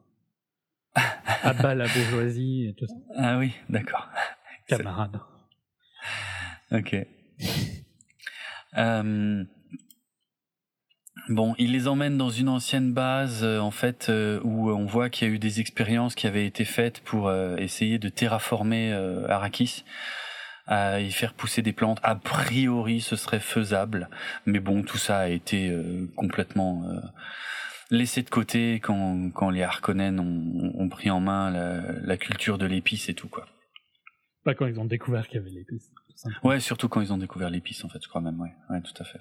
[1.42, 2.94] à bas la bourgeoisie et tout ça.
[3.16, 4.08] Ah oui, d'accord.
[4.68, 5.20] Camarade.
[6.72, 6.96] Ok.
[8.76, 9.44] euh,
[11.28, 15.10] bon, il les emmène dans une ancienne base, euh, en fait, euh, où on voit
[15.10, 18.92] qu'il y a eu des expériences qui avaient été faites pour euh, essayer de terraformer
[19.28, 19.84] Arrakis,
[20.66, 22.00] à y faire pousser des plantes.
[22.02, 24.08] A priori, ce serait faisable,
[24.46, 25.76] mais bon, tout ça a été
[26.16, 26.84] complètement
[27.90, 32.58] laissé de côté quand, quand les Harkonnen ont, ont pris en main la, la culture
[32.58, 33.46] de l'épice et tout, quoi.
[34.44, 35.90] Pas quand ils ont découvert qu'il y avait l'épice.
[36.42, 38.54] Ouais, surtout quand ils ont découvert l'épice, en fait, je crois même, ouais.
[38.70, 39.20] Ouais, tout à fait.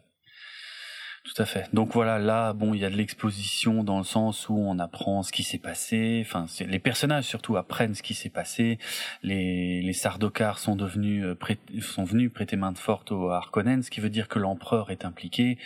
[1.26, 1.68] Tout à fait.
[1.74, 5.24] Donc voilà, là, bon, il y a de l'exposition dans le sens où on apprend
[5.24, 6.24] ce qui s'est passé.
[6.24, 8.78] Enfin, les personnages surtout apprennent ce qui s'est passé.
[9.24, 13.90] Les, les Sardokars sont devenus, euh, sont venus prêter main de forte aux Harkonnen, ce
[13.90, 15.58] qui veut dire que l'empereur est impliqué.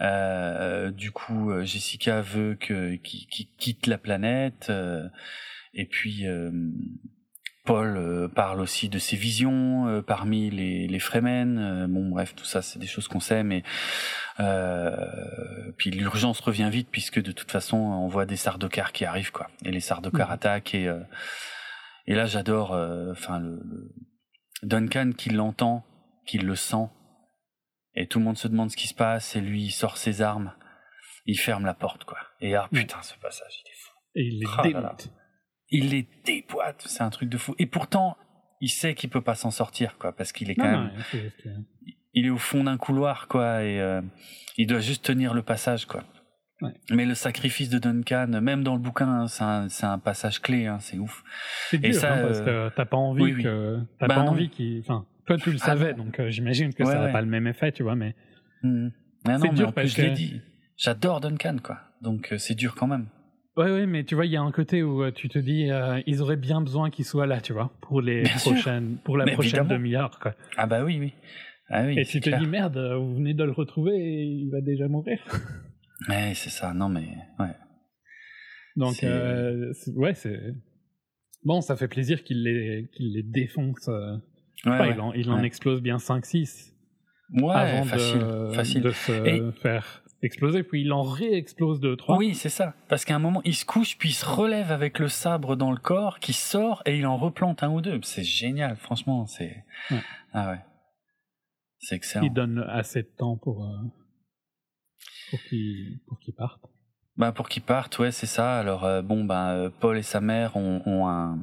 [0.00, 4.68] Euh, du coup, euh, Jessica veut que qu'il quitte la planète.
[4.70, 5.08] Euh,
[5.74, 6.52] et puis, euh,
[7.64, 11.58] Paul euh, parle aussi de ses visions euh, parmi les, les Fremen.
[11.58, 13.62] Euh, bon, bref, tout ça, c'est des choses qu'on sait, mais
[15.76, 19.48] puis l'urgence revient vite puisque de toute façon, on voit des Sardokars qui arrivent, quoi.
[19.64, 20.32] Et les Sardokars mmh.
[20.32, 20.92] attaquent et
[22.08, 22.72] et là, j'adore,
[23.12, 23.60] enfin le,
[24.64, 25.84] Duncan qui l'entend,
[26.26, 26.88] qui le sent,
[27.94, 30.20] et tout le monde se demande ce qui se passe et lui il sort ses
[30.20, 30.52] armes,
[31.26, 32.18] il ferme la porte, quoi.
[32.40, 33.92] Et ah putain, ce passage, il est fou.
[34.16, 35.12] Et il les oh démonte
[35.72, 37.54] il les déboîte, c'est un truc de fou.
[37.58, 38.16] Et pourtant,
[38.60, 40.90] il sait qu'il peut pas s'en sortir, quoi, parce qu'il est quand même,
[42.14, 44.00] il est au fond d'un couloir, quoi, et euh,
[44.56, 46.04] il doit juste tenir le passage, quoi.
[46.90, 50.78] Mais le sacrifice de Duncan, même dans le bouquin, hein, c'est un, passage clé, hein,
[50.78, 51.24] c'est ouf.
[51.70, 54.48] C'est dur, et ça, hein, parce que t'as pas envie que, t'as bah pas envie
[54.48, 57.26] qu'il, enfin, toi tu le ah savais, donc euh, j'imagine que ça n'a pas le
[57.26, 58.14] même effet, tu vois, mais.
[58.62, 58.88] Mmh.
[59.24, 60.40] c'est dur parce que je l'ai dit.
[60.76, 61.80] J'adore Duncan, quoi.
[62.00, 63.08] Donc euh, c'est dur quand même.
[63.56, 65.70] Ouais, ouais, mais tu vois, il y a un côté où euh, tu te dis,
[65.70, 69.26] euh, ils auraient bien besoin qu'il soit là, tu vois, pour les prochaines, pour la
[69.32, 70.34] prochaine demi-heure, quoi.
[70.56, 71.12] Ah bah oui, oui.
[71.68, 74.60] Ah oui et tu te dis, merde, vous venez de le retrouver et il va
[74.62, 75.18] déjà mourir.
[76.08, 77.08] ouais, c'est ça, non mais,
[77.38, 77.54] ouais.
[78.76, 80.54] Donc, euh, ouais, c'est...
[81.44, 83.88] Bon, ça fait plaisir qu'il les, qu'il les défonce.
[83.88, 84.16] Euh...
[84.64, 86.72] Ouais, il en, il en explose bien 5-6.
[87.34, 88.82] Ouais, avant facile, de, facile.
[88.82, 92.16] de se faire exploser, puis il en réexplose deux, trois.
[92.16, 92.74] Oui, c'est ça.
[92.88, 95.72] Parce qu'à un moment, il se couche, puis il se relève avec le sabre dans
[95.72, 98.00] le corps, qui sort, et il en replante un ou deux.
[98.02, 99.26] C'est génial, franchement.
[99.26, 99.64] C'est.
[100.32, 100.60] Ah ouais.
[101.78, 102.24] C'est excellent.
[102.24, 103.76] Il donne assez de temps pour, euh,
[105.30, 105.40] pour
[106.20, 106.62] qu'il parte.
[107.16, 108.58] Bah pour qu'il parte, ouais, c'est ça.
[108.58, 111.38] Alors euh, bon, bah Paul et sa mère ont, ont un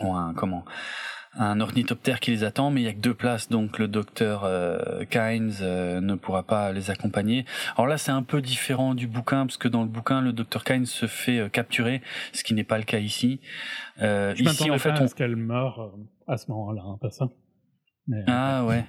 [0.00, 0.64] ont un comment?
[1.38, 4.44] Un ornithoptère qui les attend, mais il y a que deux places, donc le docteur
[4.44, 7.44] euh, Kynes euh, ne pourra pas les accompagner.
[7.76, 10.64] Alors là, c'est un peu différent du bouquin, parce que dans le bouquin, le docteur
[10.64, 12.02] Kynes se fait euh, capturer,
[12.32, 13.40] ce qui n'est pas le cas ici.
[14.02, 15.06] Euh, Je ici, en fait, on...
[15.08, 15.80] qu'elle meurt
[16.26, 17.28] à ce moment-là, hein, pas ça.
[18.26, 18.84] Ah ouais.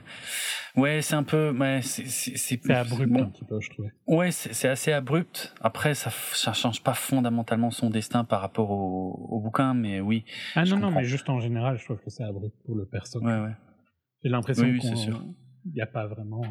[0.76, 3.23] Ouais, c'est un peu, ouais, c'est abrupt bon.
[3.23, 3.91] un petit peu, je trouvais.
[4.06, 5.56] Ouais, c'est assez abrupt.
[5.60, 10.23] Après, ça, ça change pas fondamentalement son destin par rapport au, au bouquin, mais oui.
[10.56, 13.41] Ah non, non, mais juste en général, je trouve que c'est abrupt pour le personnage.
[13.41, 13.56] Ouais, ouais.
[14.23, 16.44] J'ai l'impression oui, qu'il n'y a pas vraiment.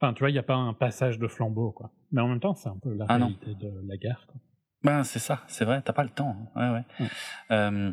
[0.00, 1.92] Enfin, tu vois, il n'y a pas un passage de flambeau, quoi.
[2.12, 4.40] Mais en même temps, c'est un peu la ah réalité de la guerre, quoi.
[4.82, 6.36] Ben, c'est ça, c'est vrai, t'as pas le temps.
[6.54, 6.72] Hein.
[6.72, 7.04] Ouais, ouais.
[7.04, 7.10] ouais.
[7.50, 7.92] Euh,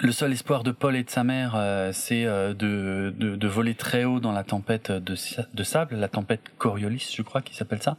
[0.00, 3.48] le seul espoir de Paul et de sa mère, euh, c'est euh, de, de, de,
[3.48, 5.14] voler très haut dans la tempête de,
[5.54, 7.96] de, sable, la tempête Coriolis, je crois qu'il s'appelle ça.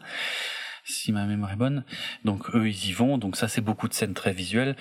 [0.86, 1.84] si ma mémoire est bonne.
[2.24, 3.18] Donc eux, ils y vont.
[3.18, 4.76] Donc ça, c'est beaucoup de scènes très visuelles.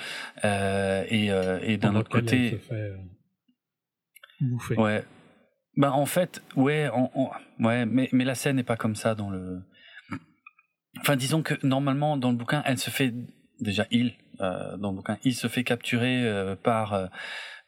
[0.44, 2.60] Euh, et, euh, et d'un autre côté,
[4.40, 4.76] bouffer.
[4.76, 5.04] ouais.
[5.78, 6.88] Bah en fait, ouais,
[7.60, 9.60] ouais, mais mais la scène n'est pas comme ça dans le.
[11.00, 13.12] Enfin, disons que normalement dans le bouquin, elle se fait
[13.60, 17.06] déjà il euh, le bouquin, il se fait capturer euh, par euh,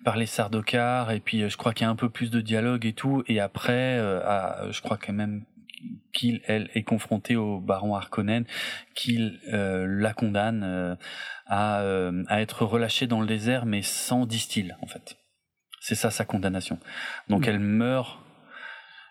[0.04, 2.86] par les Sardocars et puis je crois qu'il y a un peu plus de dialogue
[2.86, 5.44] et tout et après à, je crois quand même
[6.12, 8.44] qu'il elle est confronté au baron Harkonnen
[8.94, 10.96] qu'il la condamne
[11.46, 11.82] à
[12.28, 15.16] à être relâchée dans le désert mais sans distil en fait
[15.80, 16.78] c'est ça sa condamnation
[17.28, 18.20] donc elle meurt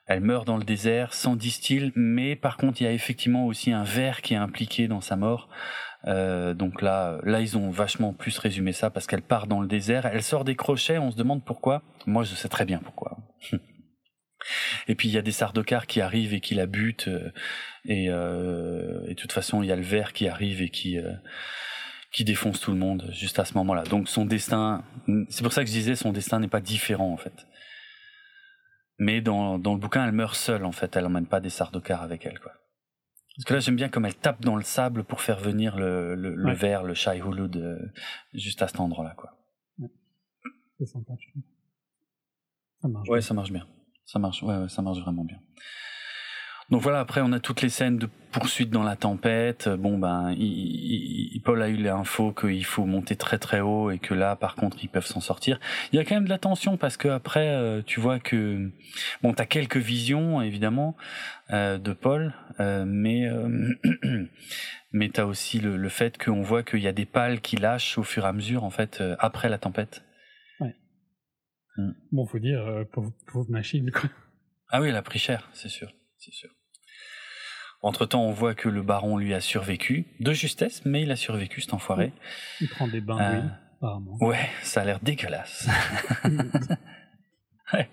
[0.08, 3.74] elle meurt dans le désert sans distil, mais par contre il y a effectivement aussi
[3.74, 5.50] un ver qui est impliqué dans sa mort.
[6.06, 9.68] Euh, donc là, là ils ont vachement plus résumé ça parce qu'elle part dans le
[9.68, 11.82] désert, elle sort des crochets, on se demande pourquoi.
[12.06, 13.18] Moi je sais très bien pourquoi.
[14.88, 17.32] et puis il y a des sardocars qui arrivent et qui la butent, euh,
[17.86, 20.98] et, euh, et de toute façon il y a le ver qui arrive et qui
[22.14, 23.84] qui défonce tout le monde juste à ce moment-là.
[23.84, 24.84] Donc son destin,
[25.30, 27.46] c'est pour ça que je disais son destin n'est pas différent en fait.
[29.00, 30.96] Mais dans, dans le bouquin, elle meurt seule, en fait.
[30.96, 32.54] Elle emmène pas des sardocars avec elle, quoi.
[33.38, 36.16] Parce que là, j'aime bien comme elle tape dans le sable pour faire venir le,
[36.16, 37.92] le, le verre, le Shai Hulud,
[38.34, 39.38] juste à cet endroit-là, quoi.
[39.78, 39.90] Ouais.
[40.80, 41.44] C'est sympa, je trouve.
[42.82, 43.10] Ça marche.
[43.10, 43.22] Ouais, bien.
[43.28, 43.68] ça marche bien.
[44.06, 45.40] Ça marche, ouais, ouais, ça marche vraiment bien.
[46.70, 49.70] Donc voilà, après on a toutes les scènes de poursuite dans la tempête.
[49.70, 54.00] Bon ben, il, il, Paul a eu l'info qu'il faut monter très très haut et
[54.00, 55.60] que là, par contre, ils peuvent s'en sortir.
[55.92, 58.70] Il y a quand même de la tension parce que après, euh, tu vois que
[59.24, 60.98] bon, t'as quelques visions évidemment
[61.52, 63.74] euh, de Paul, euh, mais euh,
[64.92, 67.98] mais t'as aussi le, le fait qu'on voit qu'il y a des pales qui lâchent
[67.98, 70.04] au fur et à mesure en fait euh, après la tempête.
[70.60, 70.76] Ouais.
[71.78, 71.92] Mm.
[72.12, 74.10] Bon, faut dire pauvre, pauvre machine quoi.
[74.70, 76.50] Ah oui, elle a pris cher, c'est sûr, c'est sûr.
[77.88, 81.62] Entre-temps, on voit que le baron lui a survécu, de justesse, mais il a survécu,
[81.62, 82.12] cet enfoiré.
[82.60, 84.18] Il prend des bains d'huile, euh, apparemment.
[84.20, 85.70] Ouais, ça a l'air dégueulasse.
[87.74, 87.88] ouais,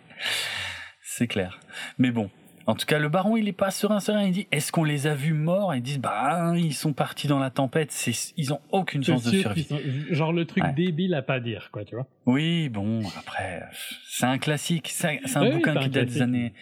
[1.00, 1.60] c'est clair.
[1.98, 2.28] Mais bon,
[2.66, 4.22] en tout cas, le baron, il est pas serein, serein.
[4.24, 5.74] Il dit, est-ce qu'on les a vus morts?
[5.74, 7.92] Ils disent, bah, ils sont partis dans la tempête.
[7.92, 9.64] C'est, ils ont aucune chance de survie.
[9.64, 9.78] Sont,
[10.10, 10.72] genre le truc ouais.
[10.72, 12.06] débile à pas dire, quoi, tu vois.
[12.24, 13.64] Oui, bon, après,
[14.08, 14.88] c'est un classique.
[14.88, 16.54] C'est un oui, bouquin qui date des années.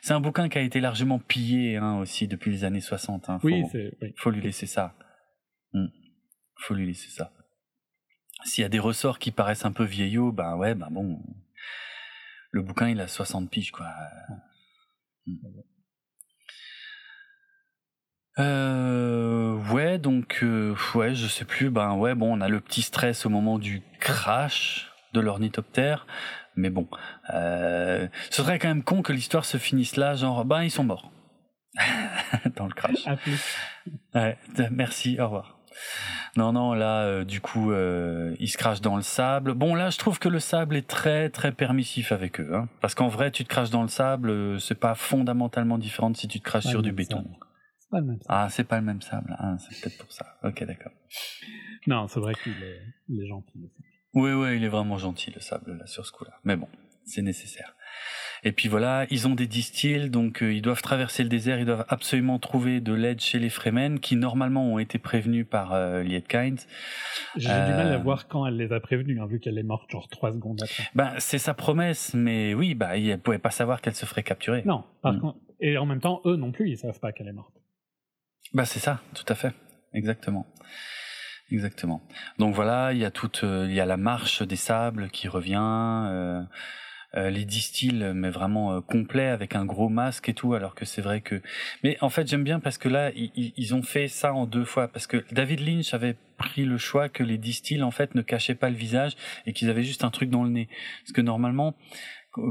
[0.00, 3.28] C'est un bouquin qui a été largement pillé hein, aussi depuis les années 60.
[3.28, 3.38] Hein.
[3.40, 3.92] Faut, oui, c'est.
[4.00, 4.14] Oui.
[4.16, 4.94] Faut lui laisser ça.
[5.72, 5.86] Hmm.
[6.56, 7.32] Faut lui laisser ça.
[8.44, 11.20] S'il y a des ressorts qui paraissent un peu vieillots, ben ouais, ben bon.
[12.52, 13.88] Le bouquin, il a 60 piges, quoi.
[18.38, 21.70] Euh, ouais, donc euh, ouais, je sais plus.
[21.70, 26.06] Ben ouais, bon, on a le petit stress au moment du crash de l'ornithoptère,
[26.54, 26.86] mais bon,
[27.34, 30.84] euh, ce serait quand même con que l'histoire se finisse là, genre ben ils sont
[30.84, 31.10] morts
[32.56, 33.06] dans le crash.
[33.06, 33.56] À plus.
[34.14, 34.36] Ouais,
[34.70, 35.58] merci, au revoir.
[36.36, 39.54] Non, non, là, euh, du coup, euh, ils se crachent dans le sable.
[39.54, 42.54] Bon, là, je trouve que le sable est très, très permissif avec eux.
[42.54, 46.10] Hein, parce qu'en vrai, tu te craches dans le sable, euh, c'est pas fondamentalement différent
[46.10, 47.24] de si tu te craches sur du béton.
[47.78, 48.26] C'est pas le même sable.
[48.28, 49.36] Ah, c'est pas le même sable.
[49.38, 50.26] Ah, c'est peut-être pour ça.
[50.44, 50.92] Ok, d'accord.
[51.86, 53.84] Non, c'est vrai qu'il est, il est gentil, le sable.
[54.14, 56.32] Oui, oui, il est vraiment gentil, le sable, là, sur ce coup-là.
[56.44, 56.68] Mais bon,
[57.08, 57.74] c'est nécessaire.
[58.44, 61.66] Et puis voilà, ils ont des distils, donc euh, ils doivent traverser le désert, ils
[61.66, 66.02] doivent absolument trouver de l'aide chez les Fremen, qui normalement ont été prévenus par euh,
[66.02, 66.60] Lietkind.
[67.36, 67.66] J'ai euh...
[67.66, 70.08] du mal à voir quand elle les a prévenus, hein, vu qu'elle est morte genre
[70.08, 70.84] trois secondes après.
[70.94, 74.62] Ben, c'est sa promesse, mais oui, bah, elle pouvait pas savoir qu'elle se ferait capturer.
[74.64, 75.20] Non, par mm.
[75.20, 77.54] contre, et en même temps, eux non plus, ils savent pas qu'elle est morte.
[78.54, 79.52] Bah, c'est ça, tout à fait,
[79.92, 80.46] exactement.
[81.50, 82.02] Exactement.
[82.38, 85.28] Donc voilà, il y a toute, euh, il y a la marche des sables qui
[85.28, 86.46] revient.
[87.16, 90.84] Euh, les distils mais vraiment euh, complet avec un gros masque et tout alors que
[90.84, 91.40] c'est vrai que
[91.82, 94.66] mais en fait j'aime bien parce que là ils, ils, ont fait ça en deux
[94.66, 94.88] fois.
[94.88, 98.54] Parce que David Lynch avait pris le choix que les distils en fait ne cachaient
[98.54, 99.16] pas le visage
[99.46, 100.68] et qu'ils avaient juste un truc dans le nez.
[101.00, 101.74] Parce que normalement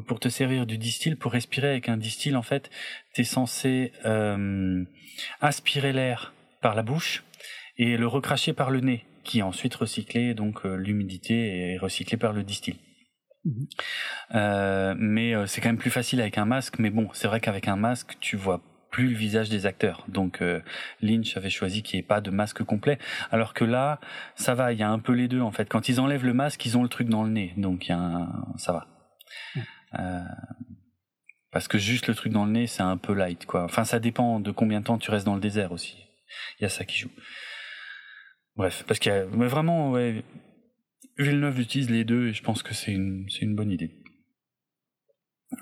[0.07, 2.71] pour te servir du distil pour respirer avec un distil en fait
[3.13, 4.83] t'es censé euh,
[5.39, 7.23] aspirer l'air par la bouche
[7.77, 12.17] et le recracher par le nez qui est ensuite recyclé donc euh, l'humidité est recyclée
[12.17, 12.75] par le distil
[13.47, 13.67] Mhm.
[14.35, 16.79] Euh, mais euh, c'est quand même plus facile avec un masque.
[16.79, 18.61] Mais bon, c'est vrai qu'avec un masque, tu vois
[18.91, 20.05] plus le visage des acteurs.
[20.07, 20.61] Donc euh,
[21.01, 22.97] Lynch avait choisi qu'il n'y ait pas de masque complet.
[23.31, 23.99] Alors que là,
[24.35, 25.69] ça va, il y a un peu les deux en fait.
[25.69, 27.53] Quand ils enlèvent le masque, ils ont le truc dans le nez.
[27.57, 28.45] Donc il y a un...
[28.57, 28.87] ça va.
[29.99, 30.21] Euh,
[31.51, 33.63] parce que juste le truc dans le nez, c'est un peu light quoi.
[33.63, 35.97] Enfin, ça dépend de combien de temps tu restes dans le désert aussi.
[36.59, 37.11] Il y a ça qui joue.
[38.55, 40.23] Bref, parce qu'il y a mais vraiment ouais,
[41.17, 43.91] Villeneuve utilise les deux et je pense que c'est une, c'est une bonne idée.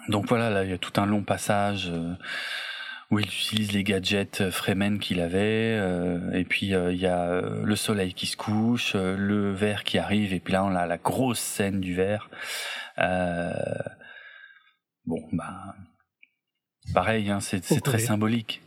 [0.10, 2.14] Donc voilà, là, il y a tout un long passage euh,
[3.12, 5.78] où il utilise les gadgets Fremen qu'il avait,
[6.34, 10.40] et puis il y a le soleil qui se couche, le verre qui arrive, et
[10.40, 12.32] puis là on a la grosse scène du verre.
[15.06, 15.76] bon, bah
[16.96, 18.64] pareil, hein, c'est très symbolique.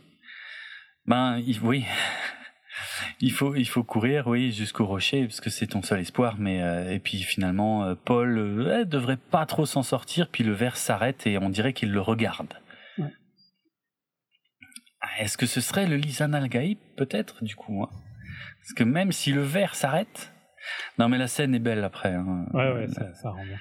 [1.05, 1.85] Ben oui,
[3.21, 6.35] il faut il faut courir, oui, jusqu'au rocher parce que c'est ton seul espoir.
[6.37, 10.29] Mais euh, et puis finalement, euh, Paul euh, devrait pas trop s'en sortir.
[10.29, 12.53] Puis le verre s'arrête et on dirait qu'il le regarde.
[15.19, 16.49] Est-ce que ce serait le Lisan al
[16.97, 17.89] peut-être du coup hein?
[18.61, 20.33] Parce que même si le verre s'arrête,
[20.97, 22.13] non mais la scène est belle après.
[22.13, 22.45] Hein.
[22.53, 23.57] Ouais ouais, ça, ça rend bien.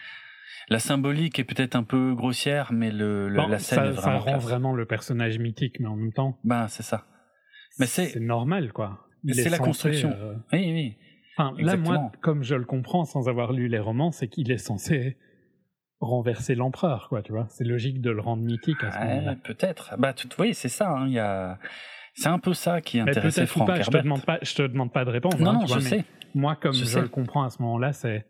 [0.69, 4.25] La symbolique est peut-être un peu grossière, mais le, la scène ça, est vraiment.
[4.25, 6.39] Ça rend vraiment le personnage mythique, mais en même temps.
[6.45, 7.07] Ben c'est ça.
[7.79, 9.08] Mais c'est normal quoi.
[9.27, 10.11] C'est la construction.
[10.11, 10.97] Euh, oui, oui.
[11.37, 14.59] Enfin, là, moi, comme je le comprends sans avoir lu les romans, c'est qu'il est
[14.59, 15.17] censé
[16.01, 17.47] renverser l'empereur, quoi, tu vois.
[17.49, 19.37] C'est logique de le rendre mythique à ce moment-là.
[19.37, 19.95] Peut-être.
[19.99, 20.91] Bah, tu, oui, c'est ça.
[20.91, 21.59] Hein, il y a...
[22.15, 24.93] C'est un peu ça qui intéressait Franck pas, Je te demande pas, je te demande
[24.93, 25.39] pas de répondre.
[25.39, 26.05] Non, hein, non, je sais.
[26.35, 28.27] Moi, comme je, le comprends à ce moment-là, c'est,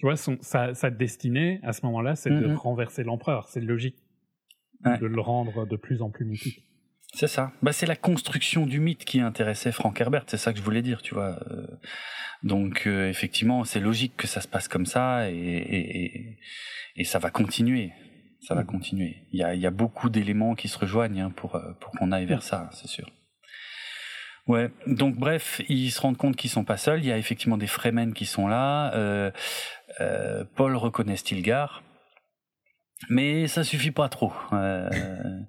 [0.00, 2.54] tu vois, son, sa, sa, destinée à ce moment-là, c'est de mm-hmm.
[2.56, 3.46] renverser l'empereur.
[3.48, 3.96] C'est logique
[4.84, 6.66] de le rendre de plus en plus mythique.
[7.14, 7.52] C'est ça.
[7.62, 10.24] Bah, c'est la construction du mythe qui intéressait Frank Herbert.
[10.26, 11.38] C'est ça que je voulais dire, tu vois.
[11.50, 11.66] Euh.
[12.42, 16.38] Donc, euh, effectivement, c'est logique que ça se passe comme ça et, et,
[16.96, 17.92] et ça va continuer.
[18.40, 18.66] Ça va mm.
[18.66, 19.16] continuer.
[19.32, 22.12] Il y a, y a beaucoup d'éléments qui se rejoignent hein, pour, euh, pour qu'on
[22.12, 22.42] aille vers mm.
[22.42, 23.08] ça, c'est sûr.
[24.48, 24.70] Ouais.
[24.86, 27.00] Donc, bref, ils se rendent compte qu'ils sont pas seuls.
[27.00, 28.92] Il y a effectivement des Fremen qui sont là.
[28.94, 29.30] Euh,
[30.00, 31.82] euh, Paul reconnaît Stilgar.
[33.08, 34.32] Mais ça suffit pas trop.
[34.52, 34.88] Euh,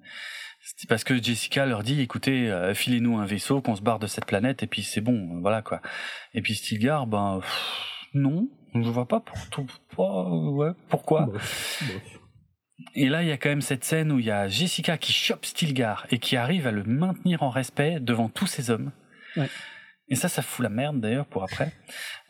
[0.76, 4.06] c'est parce que Jessica leur dit, écoutez, euh, filez-nous un vaisseau, qu'on se barre de
[4.06, 5.80] cette planète, et puis c'est bon, voilà quoi.
[6.32, 7.40] Et puis Stilgar, ben
[8.14, 9.36] non, je vois pas pour
[9.94, 11.28] pas, ouais, pourquoi?
[12.94, 15.12] Et là, il y a quand même cette scène où il y a Jessica qui
[15.12, 18.90] chope Stilgar et qui arrive à le maintenir en respect devant tous ces hommes.
[19.36, 19.48] Ouais.
[20.08, 21.72] Et ça, ça fout la merde d'ailleurs pour après.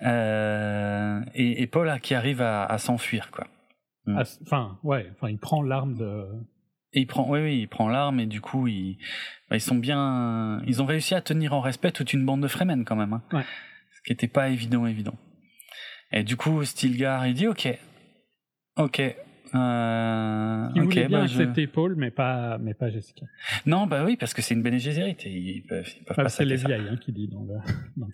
[0.02, 3.47] Euh, et, et, Paul qui arrive à, à s'enfuir, quoi.
[4.06, 6.27] Enfin, ouais, enfin, il prend l'arme de
[6.95, 8.97] et il prend, oui, oui, il prend l'arme et du coup, ils,
[9.51, 12.49] bah, ils sont bien, ils ont réussi à tenir en respect toute une bande de
[12.49, 13.12] Fremen quand même.
[13.12, 13.45] Hein, ouais.
[13.97, 15.16] Ce qui n'était pas évident, évident.
[16.12, 17.77] Et du coup, Stilgar, il dit, ok,
[18.77, 19.01] ok.
[19.55, 23.27] Euh, il voulait bien bah, accepter Paul, mais pas, mais pas Jessica.
[23.66, 26.29] Non, bah oui, parce que c'est une Bene Gesserit et ils peuvent, ils peuvent pas
[26.29, 27.55] C'est les vieilles hein, qui dit dans le,
[27.97, 28.12] dans le...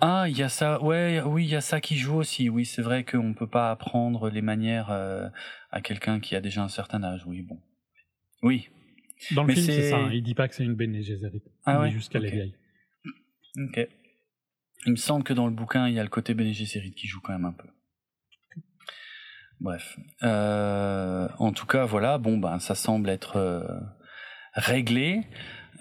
[0.00, 0.82] Ah, il y a ça.
[0.82, 2.48] Ouais, oui, il y a ça qui joue aussi.
[2.48, 5.28] Oui, c'est vrai qu'on peut pas apprendre les manières euh,
[5.72, 7.24] à quelqu'un qui a déjà un certain âge.
[7.26, 7.58] Oui, bon.
[8.42, 8.68] Oui.
[9.32, 9.98] Dans le film, c'est ça.
[9.98, 10.10] Hein.
[10.12, 11.42] Il dit pas que c'est une Bene Gesserit.
[11.64, 12.54] Ah il jusqu'à les vieilles.
[13.56, 13.88] Ok.
[14.86, 17.08] Il me semble que dans le bouquin, il y a le côté Bene Gesserit qui
[17.08, 17.68] joue quand même un peu.
[19.60, 19.98] Bref.
[20.22, 22.18] Euh, en tout cas, voilà.
[22.18, 23.66] Bon, ben, ça semble être euh,
[24.54, 25.22] réglé.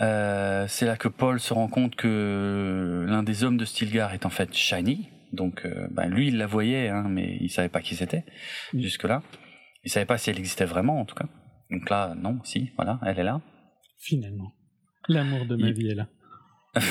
[0.02, 4.26] Euh, c'est là que Paul se rend compte que l'un des hommes de Stilgar est
[4.26, 5.10] en fait Shiny.
[5.32, 8.24] Donc, euh, ben, lui, il la voyait, hein, mais il savait pas qui c'était
[8.74, 9.22] jusque-là.
[9.84, 11.28] Il savait pas si elle existait vraiment, en tout cas.
[11.72, 13.42] Donc là, non, si, voilà, elle est là.
[14.00, 14.54] Finalement.
[15.08, 16.08] L'amour de ma vie est là.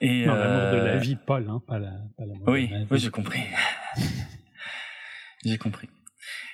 [0.00, 2.86] Et non, l'amour de la euh, vie Paul, hein, pas, l'amour oui, de ma vie.
[2.90, 3.42] Oui, j'ai compris.
[5.44, 5.88] j'ai compris.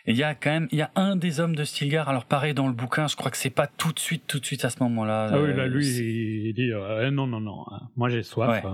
[0.07, 2.09] Et il y a quand même, il y a un des hommes de Stilgar.
[2.09, 4.47] Alors pareil dans le bouquin, je crois que c'est pas tout de suite, tout de
[4.47, 5.29] suite à ce moment-là.
[5.31, 7.65] Ah oui, là lui, il dit euh, non, non, non.
[7.71, 7.89] Hein.
[7.97, 8.65] Moi j'ai soif.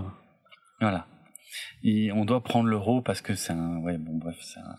[0.80, 1.06] Voilà.
[1.82, 4.76] Et on doit prendre l'euro parce que c'est un, ouais, bon bref, c'est un,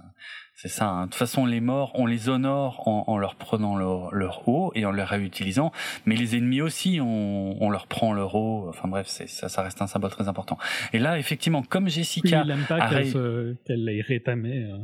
[0.59, 0.89] c'est ça.
[0.89, 1.01] Hein.
[1.05, 4.71] De toute façon, les morts, on les honore en, en leur prenant leur, leur, eau
[4.73, 5.71] et en les réutilisant.
[6.07, 8.65] Mais les ennemis aussi, on, on leur prend leur eau.
[8.67, 10.57] Enfin bref, c'est, ça, ça reste un symbole très important.
[10.93, 14.63] Et là, effectivement, comme Jessica, oui, il pas qu'elle, se, qu'elle ait rétamé.
[14.63, 14.77] Euh,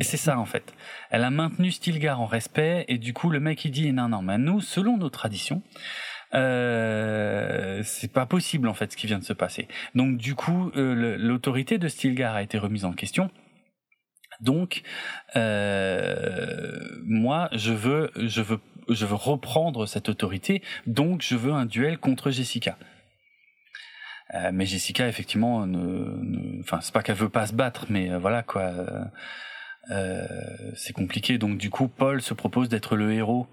[0.00, 0.74] et c'est ça en fait.
[1.10, 4.22] Elle a maintenu Stilgar en respect et du coup le mec il dit non non
[4.22, 5.60] mais nous selon nos traditions
[6.34, 9.66] euh, c'est pas possible en fait ce qui vient de se passer.
[9.96, 13.28] Donc du coup euh, l'autorité de Stilgar a été remise en question
[14.42, 14.82] donc,
[15.36, 18.58] euh, moi, je veux, je veux,
[18.88, 20.62] je veux reprendre cette autorité.
[20.86, 22.76] Donc, je veux un duel contre Jessica.
[24.34, 28.18] Euh, mais Jessica, effectivement, ne, enfin, c'est pas qu'elle veut pas se battre, mais euh,
[28.18, 28.72] voilà quoi.
[30.74, 31.38] C'est compliqué.
[31.38, 33.46] Donc, du coup, Paul se propose d'être le héros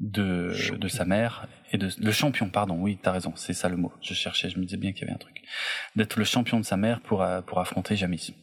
[0.00, 2.48] de, de sa mère et de le champion.
[2.48, 3.92] Pardon, oui, t'as raison, c'est ça le mot.
[4.00, 5.42] Je cherchais, je me disais bien qu'il y avait un truc.
[5.96, 8.34] D'être le champion de sa mère pour pour affronter Jamis.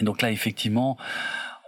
[0.00, 0.96] Et donc là, effectivement,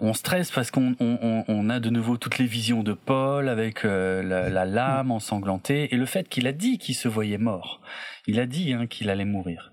[0.01, 3.85] on stresse parce qu'on on, on a de nouveau toutes les visions de Paul avec
[3.85, 7.81] euh, la, lame ensanglantée et le fait qu'il a dit qu'il se voyait mort.
[8.27, 9.73] Il a dit hein, qu'il allait mourir.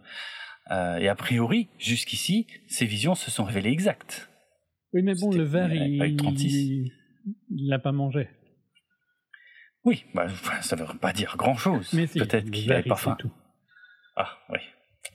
[0.72, 4.30] Euh, et a priori, jusqu'ici, ces visions se sont révélées exactes.
[4.94, 6.92] Oui, mais bon, le verre, il,
[7.50, 8.30] il l'a pas mangé.
[9.84, 10.28] Oui, bah,
[10.62, 11.90] ça veut pas dire grand-chose.
[11.92, 13.16] Peut-être qu'il verre, avait il pas faim.
[13.18, 13.32] tout.
[14.16, 14.60] Ah, oui.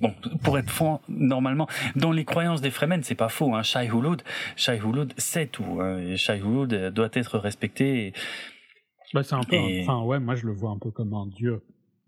[0.00, 0.12] Bon,
[0.42, 3.54] pour être franc, normalement, dans les croyances des Fremen, c'est pas faux.
[3.54, 3.62] Hein.
[3.62, 4.22] Shai Hulud,
[4.56, 5.78] Shai Hulud sait tout.
[5.80, 6.16] Hein.
[6.16, 8.06] Shai Hulud euh, doit être respecté.
[8.08, 8.12] et-
[9.12, 9.54] Bah, c'est un peu.
[9.56, 11.62] Et- Enfin, ouais, moi je le vois un peu comme un dieu.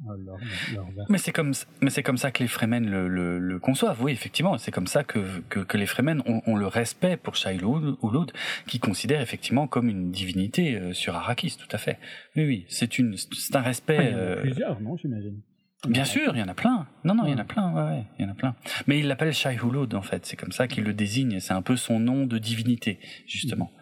[0.06, 0.36] euh, leur,
[0.74, 1.06] leur verre.
[1.08, 4.02] Mais c'est comme, mais c'est comme ça que les Fremen le, le, le conçoivent.
[4.02, 7.34] Oui, effectivement, c'est comme ça que, que, que les Fremen ont, ont le respect pour
[7.36, 8.32] Shai Hulud,
[8.66, 11.98] qui considère effectivement comme une divinité euh, sur Arrakis, tout à fait.
[12.36, 13.96] Oui, oui, c'est une, c'est un respect.
[13.98, 15.40] Ah, il y en a plusieurs, non, j'imagine?
[15.88, 16.86] Bien sûr, il y en a plein.
[17.04, 17.72] Non, non, il y en a plein.
[17.72, 18.54] Ouais, ouais, il y en a plein.
[18.86, 20.26] Mais il l'appelle Shai Hulud en fait.
[20.26, 21.40] C'est comme ça qu'il le désigne.
[21.40, 23.72] C'est un peu son nom de divinité, justement.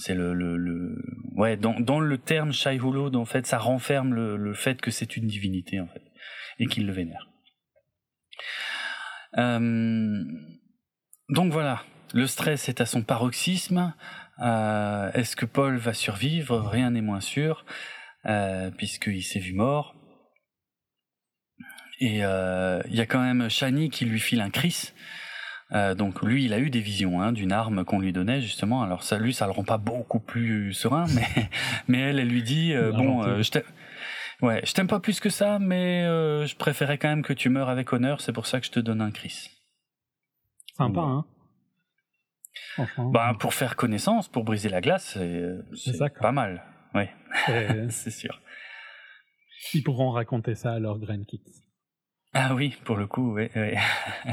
[0.00, 0.96] C'est le, le, le,
[1.34, 4.92] ouais, dans, dans le terme Shai Hulud, en fait, ça renferme le, le fait que
[4.92, 6.02] c'est une divinité, en fait,
[6.60, 7.28] et qu'il le vénère.
[9.36, 10.22] Euh,
[11.30, 11.82] donc voilà,
[12.14, 13.92] le stress est à son paroxysme.
[14.40, 16.60] Euh, Est-ce que Paul va survivre?
[16.60, 17.64] Rien n'est moins sûr,
[18.26, 19.96] euh, puisqu'il s'est vu mort.
[22.00, 24.92] Et euh, il y a quand même Shani qui lui file un Chris.
[25.72, 28.82] Euh, donc lui, il a eu des visions hein, d'une arme qu'on lui donnait justement.
[28.82, 31.50] Alors ça, lui, ça le rend pas beaucoup plus serein, mais
[31.88, 33.64] mais elle, elle lui dit euh, bon, euh, je t'aime,
[34.40, 37.50] ouais, je t'aime pas plus que ça, mais euh, je préférais quand même que tu
[37.50, 38.20] meurs avec honneur.
[38.20, 39.50] C'est pour ça que je te donne un Chris.
[40.76, 41.24] Sympa, hein.
[43.12, 45.18] Bah pour faire connaissance, pour briser la glace,
[45.74, 46.64] c'est pas mal.
[46.94, 47.10] Ouais,
[47.90, 48.40] c'est- sûr.
[49.74, 51.42] Ils pourront raconter ça à leurs grandkids.
[52.40, 53.48] Ah oui, pour le coup, oui.
[53.56, 53.72] oui.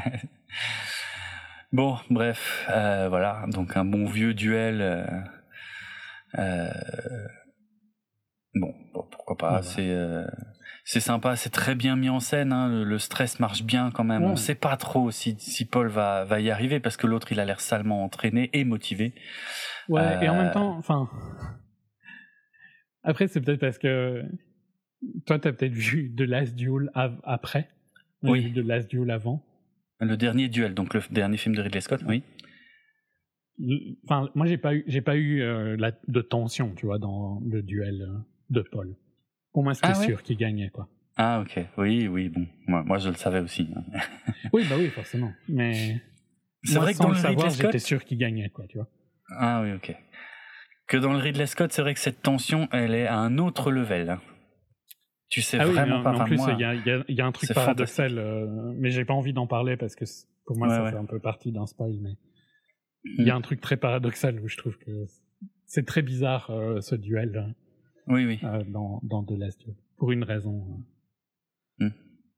[1.73, 4.79] bon, bref, euh, voilà, donc un bon vieux duel.
[4.79, 5.05] euh,
[6.37, 6.69] euh,
[8.53, 9.63] bon, bon, pourquoi pas, Voilà.
[9.63, 10.23] c'est euh,
[10.83, 14.03] c'est sympa, c'est très bien mis en scène, hein, le, le stress marche bien quand
[14.03, 14.23] même.
[14.23, 17.39] On sait pas trop si, si Paul va, va y arriver parce que l'autre il
[17.39, 19.15] a l'air salement entraîné et motivé.
[19.89, 21.09] Ouais, et en même temps, enfin.
[23.01, 24.21] Après, c'est peut-être parce que.
[25.25, 26.89] Toi, t'as peut-être vu The Last Duel
[27.23, 27.69] après.
[28.31, 28.51] Oui.
[28.53, 29.43] The Last Duel avant.
[29.99, 32.23] Le dernier duel, donc le dernier film de Ridley Scott, oui.
[34.03, 37.41] Enfin, moi, j'ai pas eu, j'ai pas eu euh, la, de tension, tu vois, dans
[37.49, 38.17] le duel euh,
[38.49, 38.95] de Paul.
[39.53, 40.05] Pour moi, c'était Ah ouais?
[40.05, 40.89] sûr qu'il gagnait, quoi.
[41.17, 43.69] Ah ok, oui, oui, bon, moi, moi je le savais aussi.
[43.73, 43.83] hein.
[44.53, 45.31] Oui, bah oui, forcément.
[45.47, 46.01] Mais.
[46.63, 48.77] C'est vrai que dans le le savoir, Ridley Scott, j'étais sûr qu'il gagnait, quoi, tu
[48.77, 48.89] vois.
[49.39, 49.95] Ah oui, ok.
[50.87, 53.71] Que dans le Ridley Scott, c'est vrai que cette tension, elle est à un autre
[53.71, 54.09] level.
[54.09, 54.21] hein.
[55.29, 56.11] Tu sais Ah vraiment pas.
[56.11, 59.13] en enfin, plus, il y a, y y un truc paradoxal, euh, mais j'ai pas
[59.13, 60.05] envie d'en parler parce que
[60.45, 60.91] pour moi, Ouais, ça ouais.
[60.91, 61.97] fait un peu partie d'un spoil.
[62.01, 62.15] Mais
[63.17, 65.05] il y a un truc très paradoxal où je trouve que
[65.65, 67.55] c'est très bizarre euh, ce duel
[68.07, 68.39] Oui, oui.
[68.43, 70.83] euh, dans, dans The Last Duel pour une raison.
[71.81, 71.87] euh.
[71.87, 71.91] Hmm.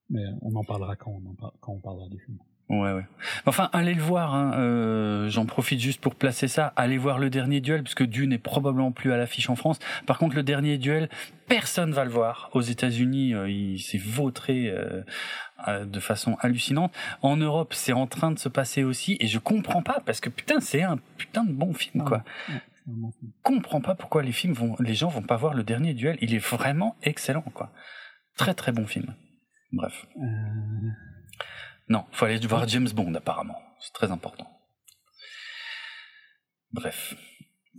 [0.09, 2.38] Mais on en parlera quand on, en par- quand on parlera du film.
[2.69, 3.06] Ouais, ouais.
[3.45, 4.35] Enfin, allez le voir.
[4.35, 4.52] Hein.
[4.60, 6.73] euh, J'en profite juste pour placer ça.
[6.76, 9.80] Allez voir le dernier duel, parce que Dune est probablement plus à l'affiche en France.
[10.06, 11.07] Par contre, le dernier duel,
[11.48, 12.49] personne va le voir.
[12.53, 16.94] Aux États-Unis, euh, il s'est vautré euh, de façon hallucinante.
[17.22, 20.30] En Europe, c'est en train de se passer aussi, et je comprends pas, parce que
[20.30, 22.23] putain, c'est un putain de bon film, Ah, quoi.
[22.49, 23.11] ouais, film.
[23.44, 26.18] comprends pas pourquoi les films vont, les gens vont pas voir le dernier duel.
[26.22, 27.72] Il est vraiment excellent, quoi.
[28.38, 29.15] Très très bon film.
[29.72, 30.06] Bref.
[30.18, 30.89] Euh,
[31.89, 33.59] Non, faut aller voir James Bond apparemment.
[33.80, 34.47] C'est très important.
[36.72, 37.15] Bref.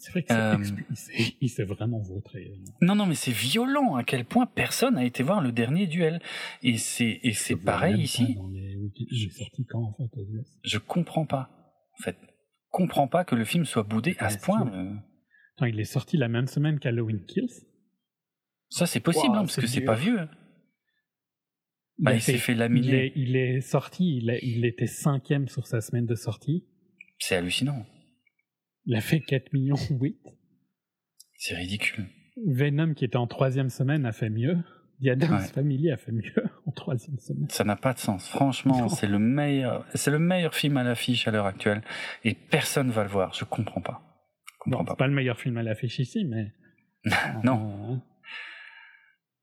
[0.00, 0.56] c'est vrai qu'il s'est Euh,
[0.90, 2.52] il s'est- il vraiment vautré.
[2.80, 6.20] Non, non, mais c'est violent à quel point personne n'a été voir le dernier duel.
[6.62, 8.36] Et c'est et pareil ici.
[8.94, 10.08] Il sorti quand en fait
[10.62, 11.50] Je comprends pas.
[11.98, 12.16] En fait,
[12.70, 14.70] comprends pas que le film soit boudé à ce point.
[14.72, 14.94] euh.
[15.56, 17.50] Attends, il est sorti la même semaine qu'Halloween Kills?
[18.68, 20.28] Ça, c'est possible, Wow, hein, parce que c'est pas vieux.
[21.98, 22.86] Bah, a il s'est fait laminer.
[22.86, 26.64] Il est, il est sorti, il, a- il était cinquième sur sa semaine de sortie.
[27.18, 27.84] C'est hallucinant.
[28.86, 30.16] Il a fait 4 millions 8.
[31.38, 32.06] C'est ridicule.
[32.46, 34.56] Venom, qui était en troisième semaine, a fait mieux.
[35.00, 35.38] The Ouais.
[35.54, 36.32] Family a fait mieux
[36.66, 37.48] en troisième semaine.
[37.50, 38.28] Ça n'a pas de sens.
[38.28, 41.82] Franchement, c'est le meilleur, c'est le meilleur film à l'affiche à l'heure actuelle,
[42.24, 43.32] et personne va le voir.
[43.32, 44.02] Je comprends pas.
[44.46, 44.96] Je comprends pas.
[44.96, 46.52] pas le meilleur film à l'affiche ici, mais.
[47.44, 47.92] Non.
[47.92, 47.96] Euh,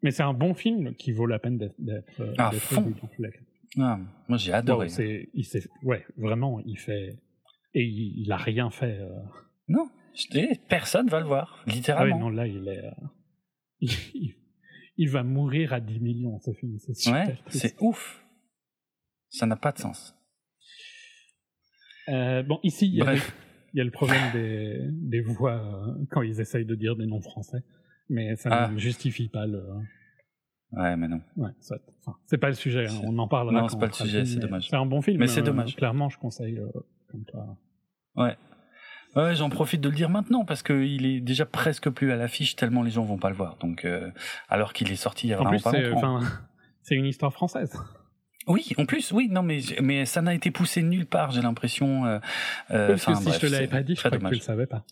[0.06, 1.80] mais c'est un bon film qui vaut la peine d'être
[3.32, 3.40] cas.
[3.80, 4.00] Ah,
[4.30, 4.88] moi, j'ai adoré.
[5.34, 5.44] Il
[5.84, 7.18] ouais, vraiment, il fait.
[7.74, 9.00] Et il, il a rien fait.
[9.00, 9.10] euh.
[9.68, 10.28] non, je
[10.70, 12.20] personne va le voir, Ah oui, littéralement.
[12.20, 12.86] non, là, il est.
[12.86, 12.92] euh,
[13.82, 14.36] il,
[14.98, 16.78] il va mourir à 10 millions, ce film.
[16.80, 17.68] C'est super ouais, triste.
[17.68, 18.24] c'est ouf.
[19.30, 20.16] Ça n'a pas de sens.
[22.10, 23.14] Euh, bon, ici, il y, a
[23.84, 27.64] le- problème des, des voix quand ils essayent de dire des noms français.
[28.10, 28.68] Mais ça Ah.
[28.70, 29.64] ne justifie pas le.
[30.72, 31.22] Ouais, mais non.
[31.38, 31.80] Ouais, soit.
[32.02, 33.62] Enfin, c'est pas le sujet, hein, on en parlera.
[33.62, 34.68] Non, c'est pas le sujet, c'est dommage.
[34.70, 35.20] C'est un bon film.
[35.20, 35.76] Mais c'est euh, dommage.
[35.76, 36.68] Clairement, je conseille euh,
[37.10, 37.58] comme toi.
[38.16, 38.36] Ouais.
[39.16, 42.58] Ouais, j'en profite de le dire maintenant parce qu'il est déjà presque plus à l'affiche
[42.58, 43.56] tellement les gens vont pas le voir.
[43.58, 44.12] Donc, euh,
[44.50, 46.20] alors qu'il est sorti il y a En vraiment plus, pas
[46.82, 47.74] c'est une histoire française.
[48.48, 51.32] Oui, en plus, oui, non, mais mais ça n'a été poussé nulle part.
[51.32, 52.06] J'ai l'impression.
[52.06, 52.20] Euh,
[52.68, 54.38] Parce que si bref, je te l'avais pas dit, je crois que tu dommage.
[54.38, 54.84] le savais pas.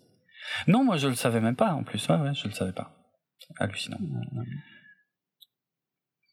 [0.68, 1.73] Non, moi je le savais même pas.
[1.73, 2.91] En plus, ouais, ouais, je le savais pas.
[3.57, 3.99] Hallucinant.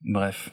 [0.02, 0.50] Bref.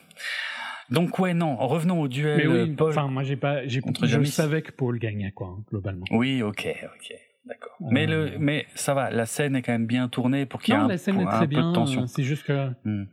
[0.89, 1.55] Donc ouais, non.
[1.57, 2.37] Revenons au duel.
[2.37, 2.89] Mais euh, oui, Paul.
[2.89, 6.05] enfin, moi j'ai pas, j'ai, contre je savais que Paul gagnait quoi, hein, globalement.
[6.11, 7.13] Oui, ok, ok,
[7.45, 7.75] d'accord.
[7.91, 9.09] Mais le, mais ça va.
[9.09, 11.23] La scène est quand même bien tournée pour qu'il y ait un, la scène pour
[11.23, 11.69] est un très peu bien.
[11.69, 12.07] de tension.
[12.07, 13.05] C'est juste que, Hmm.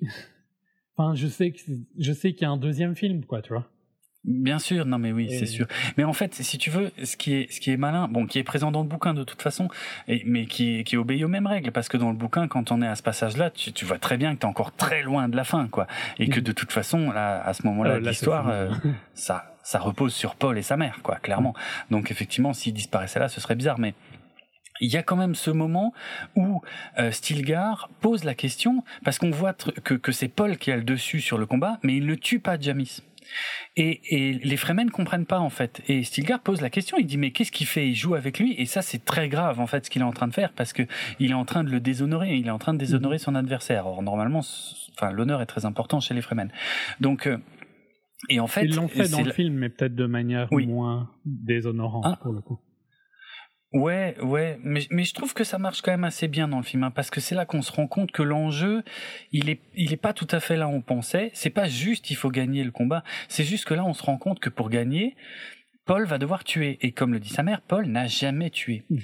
[0.96, 1.58] enfin, je sais que,
[1.98, 3.70] je sais qu'il y a un deuxième film, quoi, tu vois.
[4.26, 5.66] Bien sûr, non mais oui, Et- c'est sûr.
[5.96, 8.38] Mais en fait, si tu veux, ce qui est, ce qui est malin, bon, qui
[8.40, 9.68] est présent dans le bouquin de toute façon,
[10.08, 12.82] et, mais qui, qui obéit aux mêmes règles, parce que dans le bouquin, quand on
[12.82, 15.36] est à ce passage-là, tu, tu vois très bien que t'es encore très loin de
[15.36, 15.86] la fin, quoi,
[16.18, 18.70] et que de toute façon, là, à ce moment-là, Euh, c'est l'histoire, euh,
[19.14, 21.54] ça, ça repose sur Paul et sa mère, quoi, clairement.
[21.92, 23.94] Donc effectivement, s'il disparaissait là, ce serait bizarre, mais
[24.80, 25.94] il y a quand même ce moment
[26.34, 26.60] où
[26.98, 30.82] euh, Stilgar pose la question parce qu'on voit que, que c'est Paul qui a le
[30.82, 32.98] dessus sur le combat, mais il ne tue pas Jamis.
[33.76, 35.82] Et, et les Fremen comprennent pas en fait.
[35.88, 37.88] Et Stilgar pose la question, il dit mais qu'est-ce qu'il fait?
[37.88, 40.12] Il joue avec lui et ça c'est très grave en fait ce qu'il est en
[40.12, 40.82] train de faire parce que
[41.20, 43.86] il est en train de le déshonorer, il est en train de déshonorer son adversaire.
[43.86, 44.40] Or normalement,
[44.94, 46.50] enfin l'honneur est très important chez les Fremen.
[47.00, 47.38] Donc euh,
[48.30, 50.66] et en fait, Ils l'ont fait dans le film, mais peut-être de manière Oui.
[50.66, 52.18] moins déshonorante Ah.
[52.22, 52.58] pour le coup.
[53.72, 56.62] Ouais, ouais, mais, mais je trouve que ça marche quand même assez bien dans le
[56.62, 58.82] film, hein, parce que c'est là qu'on se rend compte que l'enjeu,
[59.32, 61.30] il est, il est pas tout à fait là où on pensait.
[61.34, 64.18] C'est pas juste il faut gagner le combat, c'est juste que là on se rend
[64.18, 65.16] compte que pour gagner,
[65.84, 66.78] Paul va devoir tuer.
[66.80, 68.84] Et comme le dit sa mère, Paul n'a jamais tué.
[68.88, 69.00] Mhm.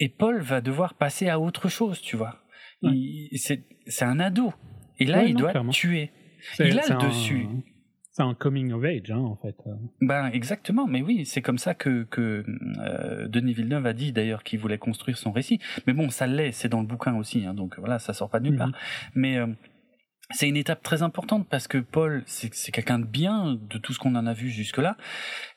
[0.00, 2.42] Et Paul va devoir passer à autre chose, tu vois.
[2.82, 2.92] Ouais.
[3.36, 4.52] C'est c'est un ado.
[4.98, 5.72] Et là, Ouais, il non, doit clairement.
[5.72, 6.10] tuer.
[6.58, 7.46] Il a le un- dessus.
[8.20, 9.56] C'est un coming of age, hein, en fait.
[9.66, 9.72] euh.
[10.02, 12.44] Ben exactement, mais oui, c'est comme ça que, que
[12.80, 15.58] euh, Denis Villeneuve a dit d'ailleurs qu'il voulait construire son récit.
[15.86, 18.38] Mais bon, ça l'est, c'est dans le bouquin aussi, hein, donc voilà, ça sort pas
[18.40, 18.72] de nulle part.
[19.14, 19.46] Mais euh,
[20.32, 23.98] c'est une étape très importante parce que Paul, c'est quelqu'un de bien de tout ce
[23.98, 24.96] qu'on en a vu jusque-là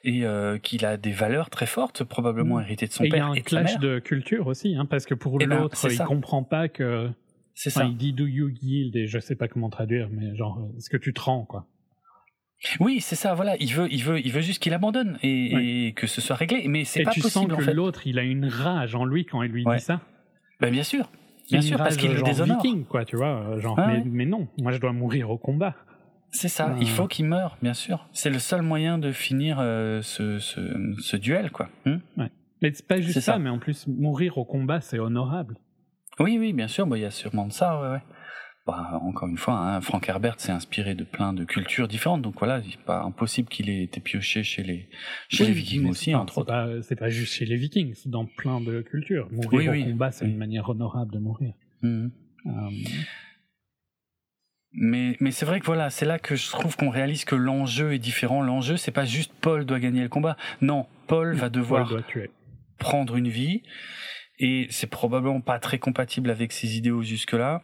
[0.03, 2.63] et euh, qu'il a des valeurs très fortes, probablement Mhm.
[2.63, 4.75] héritées de son Et il y a père un et de clash de culture aussi,
[4.75, 7.09] hein, parce que pour Eh ben, l'autre, c'est il comprend pas que.
[7.55, 7.85] C'est Enfin, ça.
[7.87, 8.95] il dit do you yield?
[8.95, 11.67] et je sais pas comment traduire, mais genre, est-ce que tu te rends, quoi?
[12.79, 13.33] Oui, c'est ça.
[13.33, 16.67] Voilà, il veut, il veut, il veut juste qu'il abandonne et, que ce soit réglé.
[16.67, 17.73] Mais c'est Et pas tu possible sens en que fait.
[17.73, 19.77] l'autre, il a une rage en lui quand il lui Ouais.
[19.77, 19.99] dit ça.
[20.61, 21.09] Ben, bien sûr,
[21.49, 22.61] bien Une sûr, parce qu'il le déshonore.
[22.61, 23.41] viking, quoi, tu vois.
[23.49, 24.03] euh, Genre, mais, ouais.
[24.05, 25.75] mais non, moi je dois mourir au combat.
[26.31, 26.77] C'est ça, Euh.
[26.79, 28.07] il faut qu'il meure, bien sûr.
[28.13, 30.61] C'est le seul moyen de finir euh, ce, ce,
[30.99, 31.69] ce duel, quoi.
[31.85, 31.97] Hmm?
[32.61, 33.39] Mais c'est pas juste ça, ça.
[33.39, 35.57] mais en plus, mourir au combat, c'est honorable.
[36.19, 38.01] oui, oui, bien sûr, bah, il y a sûrement de ça, ouais, ouais.
[38.65, 42.35] Bah, encore une fois, hein, Frank Herbert s'est inspiré de plein de cultures différentes, donc
[42.39, 44.87] voilà, il n'est pas impossible qu'il ait été pioché chez les,
[45.27, 46.79] chez Oui, les Vikings aussi, c'est pas- entre c'est autres.
[46.83, 49.27] C'est pas juste chez les Vikings, c'est dans plein de cultures.
[49.33, 49.83] Mourir Oui, au oui.
[49.83, 51.53] combat, c'est une manière honorable de mourir.
[51.81, 52.11] Mhm.
[52.45, 52.51] Euh,
[54.71, 57.93] Mais, mais c'est vrai que voilà, c'est là que je trouve qu'on réalise que l'enjeu
[57.93, 58.41] est différent.
[58.41, 60.35] L'enjeu, c'est pas juste Paul doit gagner le combat.
[60.61, 62.29] Non, Paul va devoir Paul
[62.79, 63.61] prendre une vie
[64.39, 67.61] et c'est probablement pas très compatible avec ses idéaux jusque-là.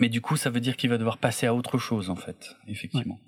[0.00, 2.56] Mais du coup, ça veut dire qu'il va devoir passer à autre chose en fait,
[2.66, 3.20] effectivement,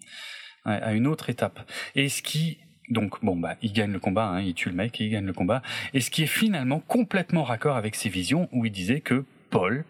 [0.65, 1.69] Ouais, à une autre étape.
[1.97, 2.59] Et ce qui
[2.89, 5.33] donc bon bah il gagne le combat, hein, il tue le mec il gagne le
[5.33, 5.63] combat.
[5.93, 9.85] Et ce qui est finalement complètement raccord avec ses visions où il disait que Paul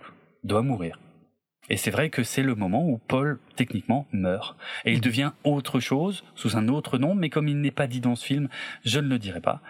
[0.44, 0.98] doit mourir.
[1.68, 4.56] Et c'est vrai que c'est le moment où Paul, techniquement, meurt.
[4.84, 8.00] Et il devient autre chose, sous un autre nom, mais comme il n'est pas dit
[8.00, 8.48] dans ce film,
[8.84, 9.62] je ne le dirai pas.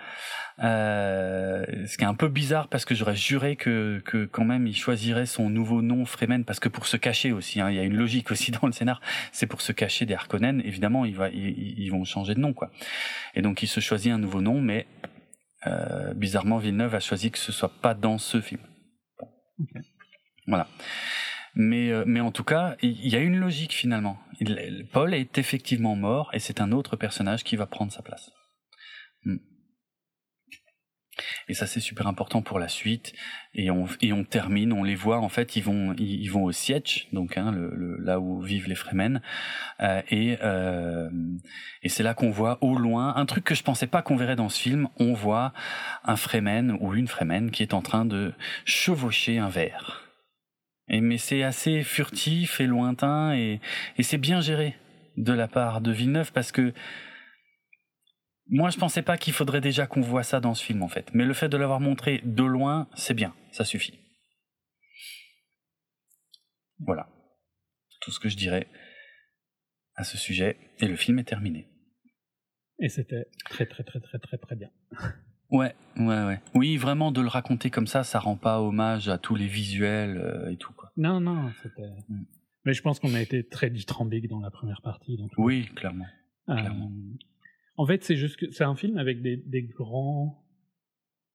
[0.59, 4.67] Euh, ce qui est un peu bizarre parce que j'aurais juré que, que quand même
[4.67, 7.79] il choisirait son nouveau nom Fremen parce que pour se cacher aussi, hein, il y
[7.79, 9.01] a une logique aussi dans le scénar,
[9.33, 12.53] c'est pour se cacher des Harkonnen, évidemment il va, ils, ils vont changer de nom
[12.53, 12.71] quoi.
[13.35, 14.87] Et donc il se choisit un nouveau nom, mais
[15.67, 18.61] euh, bizarrement Villeneuve a choisi que ce soit pas dans ce film.
[20.47, 20.69] Voilà.
[21.55, 24.19] Mais, euh, mais en tout cas, il y a une logique finalement.
[24.41, 28.31] Il- Paul est effectivement mort et c'est un autre personnage qui va prendre sa place.
[31.49, 33.13] Et ça c'est super important pour la suite.
[33.55, 36.53] Et on, et on termine, on les voit en fait, ils vont, ils, vont au
[36.53, 37.55] Sietch, donc hein,
[37.99, 39.21] là où vivent les Fremen.
[39.81, 41.11] Euh, et euh,
[41.83, 44.37] et c'est là qu'on voit au loin un truc que je pensais pas qu'on verrait
[44.37, 44.89] dans ce film.
[44.99, 45.53] On voit
[46.05, 48.33] un Fremen ou une Fremen qui est en train de
[48.65, 50.09] chevaucher un verre.
[50.89, 53.61] Et mais c'est assez furtif et lointain et,
[53.99, 54.77] et c'est bien géré
[55.17, 56.73] de la part de Villeneuve parce que
[58.53, 61.13] moi je pensais pas qu'il faudrait déjà qu'on voit ça dans ce film en fait.
[61.15, 63.99] Mais le fait de l'avoir montré de loin, c'est bien, ça suffit.
[66.79, 67.09] Voilà.
[68.01, 68.69] Tout ce que je dirais
[69.95, 71.69] à ce sujet et le film est terminé.
[72.79, 74.71] Et c'était très très très très très très bien.
[75.53, 76.41] Ouais, ouais, ouais.
[76.55, 80.17] Oui, vraiment de le raconter comme ça, ça rend pas hommage à tous les visuels
[80.17, 80.91] euh, et tout quoi.
[80.97, 81.91] Non, non, c'était.
[82.09, 82.25] Mm.
[82.65, 85.19] Mais je pense qu'on a été très dithyrambique dans la première partie.
[85.19, 86.07] Donc, oui, clairement.
[86.49, 86.91] Euh, clairement.
[87.77, 90.45] En fait, c'est juste que c'est un film avec des, des grands,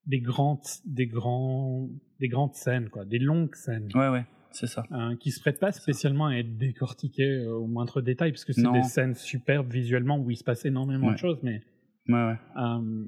[0.06, 1.90] des grandes, des grands,
[2.20, 3.90] des grandes scènes, quoi, des longues scènes.
[3.96, 4.84] Ouais, ouais, c'est ça.
[4.92, 8.54] Euh, qui se prêtent pas spécialement à être décortiquées euh, au moindre détail, parce que
[8.54, 11.64] c'est des scènes superbes visuellement où il se passe énormément de choses, mais.
[12.08, 12.38] Ouais, ouais.
[12.58, 13.06] Euh,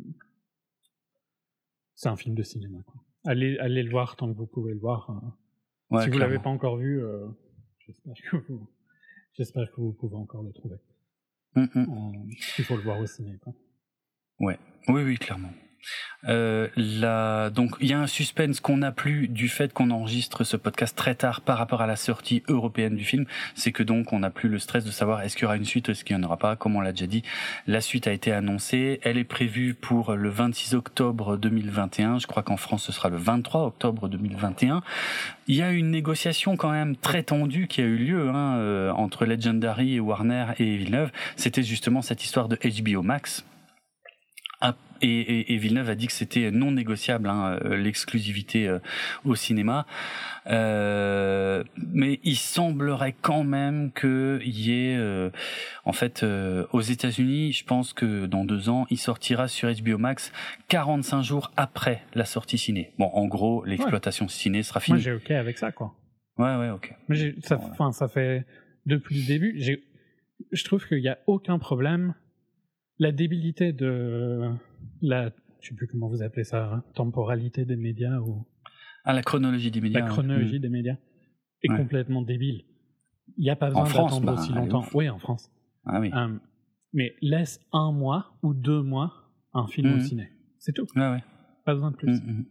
[1.95, 3.01] c'est un film de cinéma, quoi.
[3.25, 5.11] Allez, allez le voir tant que vous pouvez le voir.
[5.89, 7.27] Ouais, si vous l'avez pas encore vu, euh,
[7.85, 8.69] j'espère que vous,
[9.33, 10.77] j'espère que vous pouvez encore le trouver.
[11.55, 12.37] Mm -hmm.
[12.57, 13.37] il faut le voir au ciné.
[13.43, 13.53] Quoi.
[14.39, 15.53] Ouais, oui, oui, clairement.
[16.27, 17.49] Euh, la...
[17.49, 20.95] Donc il y a un suspense qu'on n'a plus du fait qu'on enregistre ce podcast
[20.97, 23.25] très tard par rapport à la sortie européenne du film.
[23.55, 25.65] C'est que donc on n'a plus le stress de savoir est-ce qu'il y aura une
[25.65, 26.55] suite, est-ce qu'il n'y en aura pas.
[26.55, 27.23] Comme on l'a déjà dit,
[27.67, 28.99] la suite a été annoncée.
[29.03, 32.19] Elle est prévue pour le 26 octobre 2021.
[32.19, 34.81] Je crois qu'en France ce sera le 23 octobre 2021.
[35.47, 38.91] Il y a une négociation quand même très tendue qui a eu lieu hein, euh,
[38.91, 41.11] entre Legendary et Warner et Villeneuve.
[41.35, 43.45] C'était justement cette histoire de HBO Max
[45.01, 48.79] et, et, Villeneuve a dit que c'était non négociable hein, euh, l'exclusivité euh,
[49.25, 49.85] au cinéma.
[50.47, 55.29] Euh, mais il semblerait quand même qu'il y ait, euh,
[55.85, 56.25] en fait,
[56.71, 60.31] aux États-Unis, je pense que dans deux ans, il sortira sur HBO Max
[60.69, 62.91] 45 jours après la sortie ciné.
[62.97, 64.97] Bon, en gros, l'exploitation ciné sera finie.
[64.97, 65.93] Moi, j'ai ok avec ça, quoi.
[66.37, 66.93] Ouais, ouais, ok.
[67.09, 68.45] Mais ça, enfin, ça fait
[68.85, 69.61] depuis le début.
[70.51, 72.15] Je trouve qu'il n'y a aucun problème
[72.99, 74.51] la débilité de
[75.01, 75.31] la,
[75.61, 78.45] je sais plus comment vous appelez ça, hein, temporalité des médias ou.
[79.05, 80.01] Ah, la chronologie des médias.
[80.01, 80.61] La chronologie mm.
[80.61, 80.97] des médias
[81.63, 82.65] est complètement débile.
[83.37, 84.85] Il n'y a pas besoin d'attendre bah, aussi longtemps.
[84.93, 85.49] Oui, en France.
[85.85, 86.11] Ah oui.
[86.13, 86.37] Euh,
[86.93, 89.13] mais laisse un mois ou deux mois
[89.53, 90.01] un film au mm.
[90.01, 90.31] ciné.
[90.59, 90.87] C'est tout.
[90.95, 91.23] Ouais.
[91.65, 92.21] Pas besoin de plus.
[92.21, 92.45] Mm,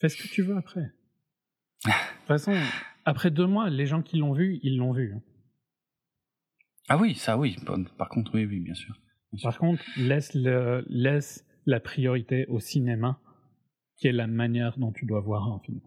[0.00, 0.80] Fais ce que tu veux après.
[1.84, 2.54] de toute façon,
[3.04, 5.14] après deux mois, les gens qui l'ont vu, ils l'ont vu.
[5.14, 5.22] Hein.
[6.88, 7.56] Ah oui, ça oui.
[7.98, 8.94] Par contre, oui, oui, bien sûr.
[9.42, 13.20] Par contre, laisse, le, laisse la priorité au cinéma,
[13.96, 15.80] qui est la manière dont tu dois voir un film.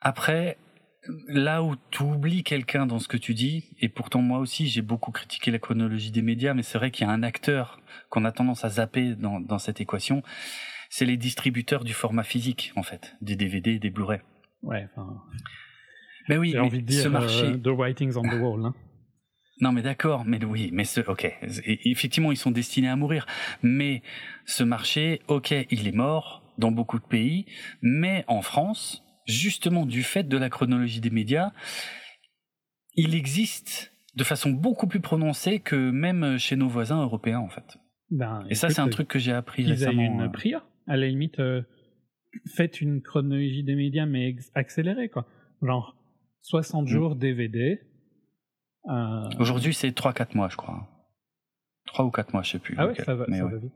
[0.00, 0.58] Après,
[1.28, 4.82] là où tu oublies quelqu'un dans ce que tu dis, et pourtant moi aussi j'ai
[4.82, 8.24] beaucoup critiqué la chronologie des médias, mais c'est vrai qu'il y a un acteur qu'on
[8.24, 10.22] a tendance à zapper dans, dans cette équation,
[10.90, 14.20] c'est les distributeurs du format physique, en fait, des DVD et des Blu-ray.
[14.62, 15.22] Ouais, enfin...
[16.28, 17.46] Ben oui, J'ai envie de dire, ce marché...
[17.46, 18.64] Euh, the writings on the wall.
[18.66, 18.74] Hein.
[19.60, 21.30] Non, mais d'accord, mais oui, mais ce, ok,
[21.66, 23.26] effectivement, ils sont destinés à mourir.
[23.62, 24.02] Mais
[24.46, 27.46] ce marché, ok, il est mort dans beaucoup de pays,
[27.82, 31.52] mais en France, justement du fait de la chronologie des médias,
[32.94, 37.78] il existe de façon beaucoup plus prononcée que même chez nos voisins européens, en fait.
[38.10, 40.02] Ben, Et ça, c'est un truc que j'ai appris ils récemment.
[40.02, 40.28] une euh.
[40.28, 40.66] prière.
[40.86, 41.62] À la limite, euh,
[42.56, 45.26] faites une chronologie des médias, mais accélérée, quoi.
[45.62, 45.96] Genre,
[46.42, 46.88] 60 mm.
[46.88, 47.80] jours DVD,
[49.38, 50.88] Aujourd'hui, c'est 3-4 mois, je crois.
[51.86, 52.74] 3 ou 4 mois, je sais plus.
[52.78, 53.72] Ah ouais, ça va, ça va vite.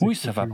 [0.00, 0.46] Oui, ça va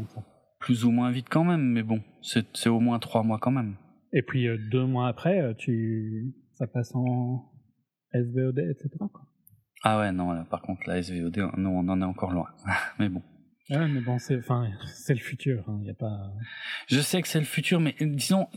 [0.59, 3.77] plus ou moins vite quand même, mais bon, c'est au moins 3 mois quand même.
[4.15, 6.33] Et puis, euh, deux mois après, euh, tu...
[6.55, 7.53] ça passe en
[8.15, 8.89] SVOD, etc.
[9.13, 9.27] Quoi.
[9.83, 12.49] Ah ouais, non, là, par contre, la SVOD, non, on en est encore loin.
[12.99, 13.23] mais bon.
[13.69, 15.65] Ouais, mais bon, c'est le futur.
[15.69, 16.33] Hein, y a pas...
[16.87, 18.49] Je sais que c'est le futur, mais disons,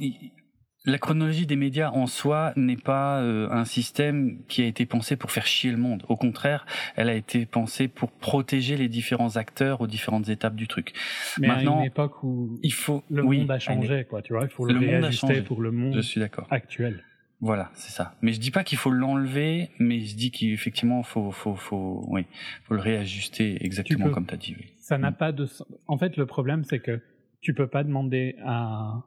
[0.87, 5.17] la chronologie des médias en soi n'est pas euh, un système qui a été pensé
[5.17, 6.03] pour faire chier le monde.
[6.07, 6.65] Au contraire,
[6.95, 10.93] elle a été pensée pour protéger les différents acteurs aux différentes étapes du truc.
[11.39, 14.21] Mais Maintenant, à une époque où il faut, le monde a changé, quoi.
[14.21, 15.93] Tu vois, il faut le, réajuster pour le monde.
[15.93, 16.47] Je suis d'accord.
[16.49, 17.03] Actuel.
[17.41, 18.15] Voilà, c'est ça.
[18.21, 22.25] Mais je dis pas qu'il faut l'enlever, mais je dis qu'effectivement, faut, faut, faut, oui,
[22.63, 24.55] faut le réajuster exactement comme tu as dit.
[24.79, 25.15] Ça n'a mm.
[25.15, 25.47] pas de.
[25.87, 27.01] En fait, le problème, c'est que
[27.41, 29.03] tu peux pas demander à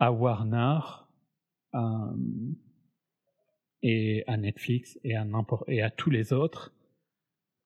[0.00, 0.80] à Warner
[1.74, 1.78] euh,
[3.82, 5.26] et à Netflix et à,
[5.68, 6.74] et à tous les autres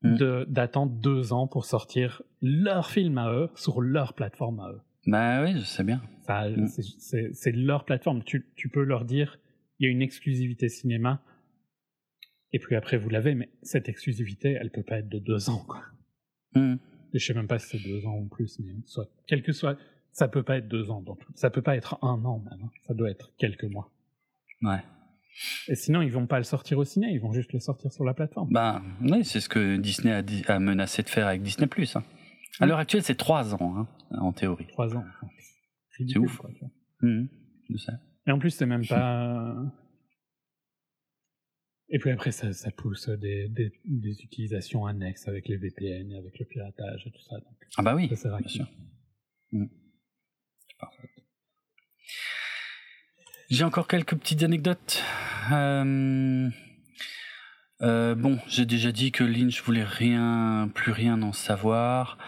[0.03, 0.45] mm.
[0.49, 4.81] d'attendre deux ans pour sortir leur film à eux sur leur plateforme à eux.
[5.07, 6.03] Bah oui, je sais bien.
[6.29, 6.67] Mm.
[6.67, 8.23] C'est leur plateforme.
[8.25, 9.39] Tu, tu, peux leur dire,
[9.79, 11.23] il y a une exclusivité cinéma,
[12.53, 15.65] et puis après vous l'avez, mais cette exclusivité, elle peut pas être de deux ans.
[15.67, 15.83] Quoi.
[16.55, 16.77] Mm.
[17.13, 19.53] Et je sais même pas si c'est deux ans ou plus, mais soit, quel que
[19.53, 19.79] soit,
[20.15, 22.61] ça peut pas être deux ans, donc ça peut pas être un an même.
[22.65, 22.71] Hein.
[22.87, 23.91] Ça doit être quelques mois.
[24.63, 24.81] Ouais.
[25.67, 28.05] Et sinon, ils vont pas le sortir au ciné, ils vont juste le sortir sur
[28.05, 28.49] la plateforme.
[28.53, 30.23] Bah, oui, c'est ce que Disney a,
[30.53, 31.97] a, menacé de faire avec Disney Plus.
[31.97, 32.05] Hein.
[32.61, 34.69] À l'heure actuelle, c'est trois ans, hein, en théorie.
[34.69, 35.05] Trois ans.
[35.91, 36.41] C'est ouf.
[37.01, 37.25] Mmh,
[37.71, 37.93] je sais.
[38.29, 39.57] Et en plus, c'est même pas.
[41.89, 46.39] Et puis après, ça, ça pousse des, des, des, utilisations annexes avec les VPN, avec
[46.39, 47.37] le piratage et tout ça.
[47.37, 48.17] Donc, ah bah oui, bien
[48.49, 48.67] sûr.
[49.53, 49.67] Mm.
[53.51, 55.05] J'ai encore quelques petites anecdotes.
[55.53, 56.49] Euh,
[57.83, 62.19] euh, bon, j'ai déjà dit que Lynch voulait rien, plus rien en savoir.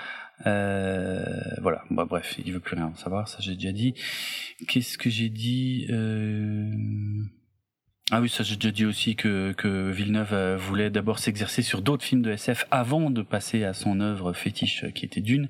[0.46, 1.24] Euh,
[1.62, 3.94] voilà, bref, il veut plus rien en savoir, ça j'ai déjà dit.
[4.68, 5.88] Qu'est-ce que j'ai dit
[8.12, 12.22] Ah oui, ça j'ai déjà dit aussi que Villeneuve voulait d'abord s'exercer sur d'autres films
[12.22, 15.48] de SF avant de passer à son œuvre fétiche qui était Dune.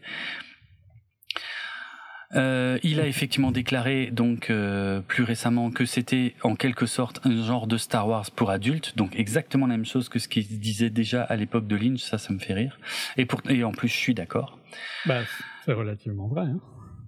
[2.34, 7.44] Euh, il a effectivement déclaré donc euh, plus récemment que c'était en quelque sorte un
[7.44, 10.90] genre de Star Wars pour adultes, donc exactement la même chose que ce qu'il disait
[10.90, 12.80] déjà à l'époque de Lynch, ça ça me fait rire.
[13.16, 14.58] Et, pour, et en plus je suis d'accord.
[15.06, 15.20] Bah,
[15.64, 16.46] c'est relativement vrai.
[16.46, 16.60] Hein.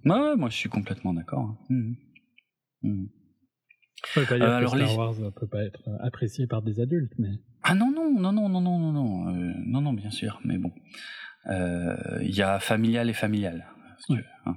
[0.04, 1.40] Ouais, moi je suis complètement d'accord.
[1.40, 1.56] Hein.
[1.68, 1.92] Mmh.
[2.82, 3.06] Mmh.
[4.14, 6.62] Ça veut pas dire euh, que alors Star Wars ne peut pas être apprécié par
[6.62, 7.30] des adultes, mais.
[7.64, 9.32] Ah non non non non non non non non
[9.66, 10.72] non non bien sûr, mais bon,
[11.48, 13.66] il y a familial et familial.
[13.98, 14.56] Si tu veux, hein.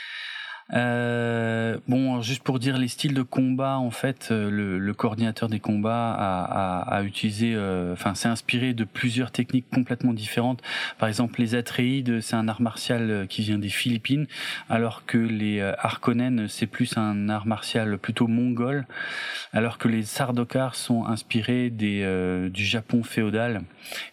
[0.73, 4.49] Euh, bon, juste pour dire les styles de combat, en fait, euh,
[4.79, 10.61] le, coordinateur des combats a, utilisé, euh, enfin, s'est inspiré de plusieurs techniques complètement différentes.
[10.97, 14.27] Par exemple, les Atreides, c'est un art martial qui vient des Philippines,
[14.69, 18.85] alors que les Harkonnen, c'est plus un art martial plutôt mongol,
[19.53, 23.63] alors que les Sardokar sont inspirés du Japon féodal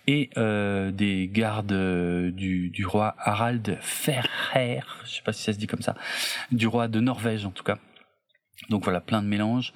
[0.06, 5.66] et des gardes du, du roi Harald Ferrer, je sais pas si ça se dit
[5.66, 5.94] comme ça
[6.52, 7.78] du roi de Norvège en tout cas.
[8.70, 9.72] Donc voilà, plein de mélanges.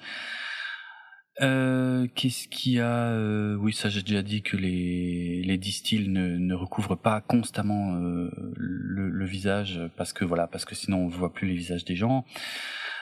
[1.41, 6.11] Euh, Qu'est-ce qu'il y a euh, Oui, ça j'ai déjà dit que les les distils
[6.11, 11.05] ne, ne recouvrent pas constamment euh, le, le, visage parce que voilà, parce que sinon
[11.05, 12.23] on voit plus les visages des gens.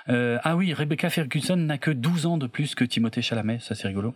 [0.08, 3.76] Euh, ah oui, Rebecca Ferguson n'a que 12 ans de plus que Timothée Chalamet, ça
[3.76, 4.16] c'est rigolo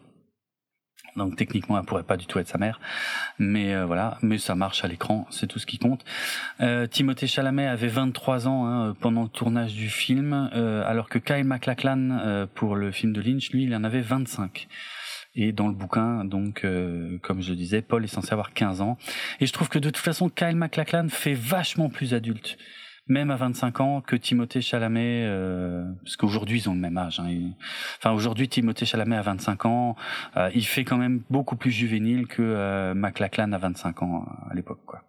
[1.15, 2.79] donc techniquement elle pourrait pas du tout être sa mère.
[3.39, 4.17] Mais euh, voilà.
[4.21, 5.27] Mais ça marche à l'écran.
[5.29, 6.03] C'est tout ce qui compte.
[6.61, 11.19] Euh, Timothée Chalamet avait 23 ans hein, pendant le tournage du film euh, alors que
[11.19, 14.67] Kyle MacLachlan euh, pour le film de Lynch lui il en avait 25
[15.35, 18.81] et dans le bouquin, donc, euh, comme je le disais, Paul est censé avoir 15
[18.81, 18.97] ans.
[19.41, 22.57] Et je trouve que de toute façon, Kyle MacLachlan fait vachement plus adulte
[23.07, 27.19] même à 25 ans, que Timothée Chalamet, euh, parce qu'aujourd'hui ils ont le même âge.
[27.19, 27.51] Hein,
[27.99, 29.95] enfin aujourd'hui Timothée Chalamet a 25 ans,
[30.37, 34.53] euh, il fait quand même beaucoup plus juvénile que euh, McLachlan à 25 ans à
[34.53, 35.01] l'époque, quoi.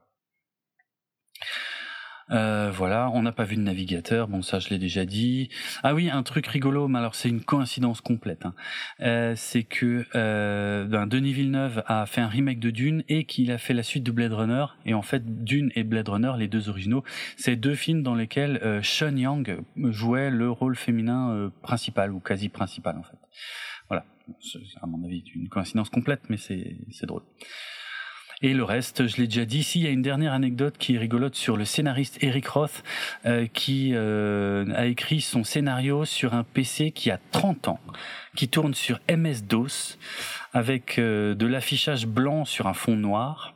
[2.31, 5.49] Euh, voilà, on n'a pas vu de navigateur, bon ça je l'ai déjà dit.
[5.83, 8.47] Ah oui, un truc rigolo, mais alors c'est une coïncidence complète.
[8.47, 8.55] Hein.
[9.01, 13.53] Euh, c'est que euh, ben, Denis Villeneuve a fait un remake de Dune et qu'il
[13.53, 14.67] a fait la suite de Blade Runner.
[14.85, 17.05] Et en fait, Dune et Blade Runner, les deux originaux,
[17.37, 22.19] c'est deux films dans lesquels euh, Sean Yang jouait le rôle féminin euh, principal ou
[22.19, 23.19] quasi principal en fait.
[23.89, 24.05] Voilà,
[24.41, 27.23] c'est à mon avis une coïncidence complète, mais c'est drôle.
[28.43, 29.59] Et le reste, je l'ai déjà dit.
[29.61, 32.85] Ici, il y a une dernière anecdote qui est rigolote sur le scénariste Eric Roth,
[33.25, 37.81] euh, qui euh, a écrit son scénario sur un PC qui a 30 ans,
[38.35, 39.99] qui tourne sur MS-DOS,
[40.53, 43.55] avec euh, de l'affichage blanc sur un fond noir.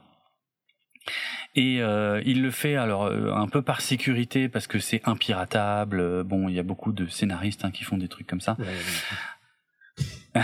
[1.57, 1.78] Et
[2.26, 6.23] il le fait alors un peu par sécurité parce que c'est impiratable.
[6.23, 8.57] Bon, il y a beaucoup de scénaristes hein, qui font des trucs comme ça.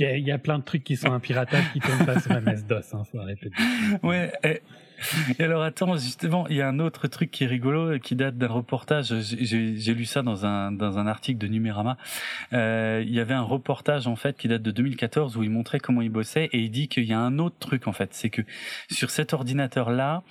[0.00, 3.02] Il y, a, plein de trucs qui sont impiratables qui tournent pas sur MS-DOS, hein,
[3.04, 3.50] faut arrêter
[4.02, 4.32] Ouais.
[4.42, 4.60] Et,
[5.42, 8.48] alors attends, justement, il y a un autre truc qui est rigolo, qui date d'un
[8.48, 9.14] reportage.
[9.20, 11.96] J'ai lu ça dans un dans un article de Numérama.
[12.52, 15.80] Euh, il y avait un reportage en fait qui date de 2014 où il montrait
[15.80, 18.30] comment il bossait et il dit qu'il y a un autre truc en fait, c'est
[18.30, 18.42] que
[18.90, 20.22] sur cet ordinateur là,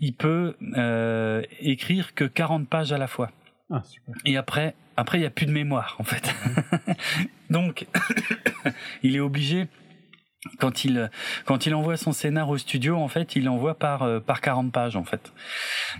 [0.00, 3.30] il peut euh, écrire que 40 pages à la fois.
[3.70, 4.14] Ah, super.
[4.24, 6.34] Et après, après, il n'y a plus de mémoire, en fait.
[7.50, 7.86] Donc,
[9.02, 9.68] il est obligé,
[10.58, 11.10] quand il,
[11.44, 14.72] quand il envoie son scénar au studio, en fait, il l'envoie par, euh, par 40
[14.72, 15.32] pages, en fait.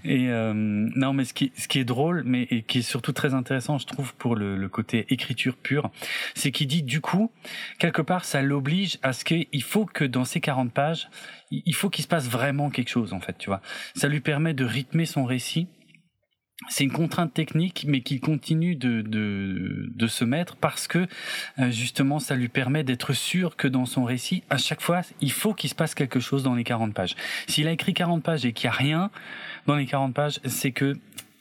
[0.04, 3.12] Et, euh, non, mais ce qui, ce qui est drôle, mais et qui est surtout
[3.12, 5.90] très intéressant, je trouve, pour le, le côté écriture pure,
[6.34, 7.30] c'est qu'il dit, du coup,
[7.78, 11.08] quelque part, ça l'oblige à ce qu'il faut que dans ces 40 pages,
[11.50, 13.60] il faut qu'il se passe vraiment quelque chose, en fait, tu vois.
[13.94, 15.68] Ça lui permet de rythmer son récit
[16.68, 21.06] c'est une contrainte technique, mais qui continue de, de, de se mettre parce que
[21.58, 25.32] euh, justement, ça lui permet d'être sûr que dans son récit, à chaque fois, il
[25.32, 27.16] faut qu'il se passe quelque chose dans les 40 pages.
[27.46, 29.10] S'il a écrit 40 pages et qu'il n'y a rien
[29.66, 30.96] dans les 40 pages, c'est que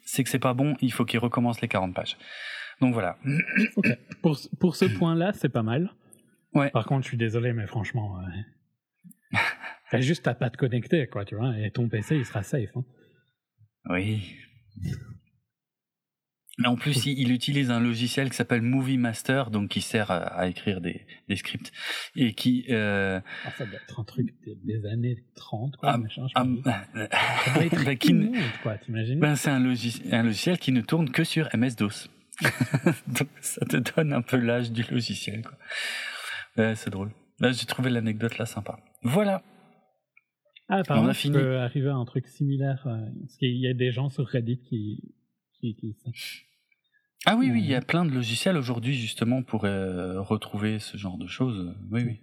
[0.05, 0.75] c'est que c'est pas bon.
[0.81, 2.17] Il faut qu'il recommence les 40 pages.
[2.81, 3.17] Donc voilà.
[4.21, 5.93] Pour, pour ce point-là, c'est pas mal.
[6.53, 6.69] Ouais.
[6.71, 8.19] Par contre, je suis désolé, mais franchement,
[9.33, 9.37] euh...
[9.99, 12.69] juste à pas te connecter, quoi, tu vois, et ton PC, il sera safe.
[12.75, 12.83] Hein.
[13.89, 14.35] Oui.
[16.65, 20.81] En plus, il, utilise un logiciel qui s'appelle Movie Master, donc qui sert à, écrire
[20.81, 21.71] des, des, scripts
[22.15, 22.65] et qui.
[22.69, 23.21] Euh...
[23.45, 24.33] Ah, ça doit être un truc
[24.63, 25.91] des, années 30, quoi.
[25.93, 27.95] Ah, machin, ah, bah,
[28.61, 32.09] quoi, t'imagines ben, C'est un, un, logiciel qui ne tourne que sur MS-DOS.
[33.07, 35.57] donc ça te donne un peu l'âge du logiciel, quoi.
[36.57, 37.11] Ouais, c'est drôle.
[37.39, 38.79] Là, j'ai trouvé l'anecdote là sympa.
[39.03, 39.43] Voilà.
[40.69, 41.33] Ah, on a fini.
[41.33, 42.85] peut arriver à un truc similaire.
[42.85, 45.15] Euh, parce qu'il y a des gens sur Reddit qui,
[45.53, 46.11] qui utilisent ça.
[47.25, 50.95] Ah oui, oui, il y a plein de logiciels aujourd'hui justement pour euh, retrouver ce
[50.95, 51.75] genre de choses.
[51.91, 52.21] Oui, oui.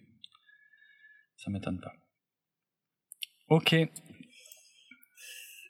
[1.36, 1.92] Ça m'étonne pas.
[3.48, 3.74] Ok.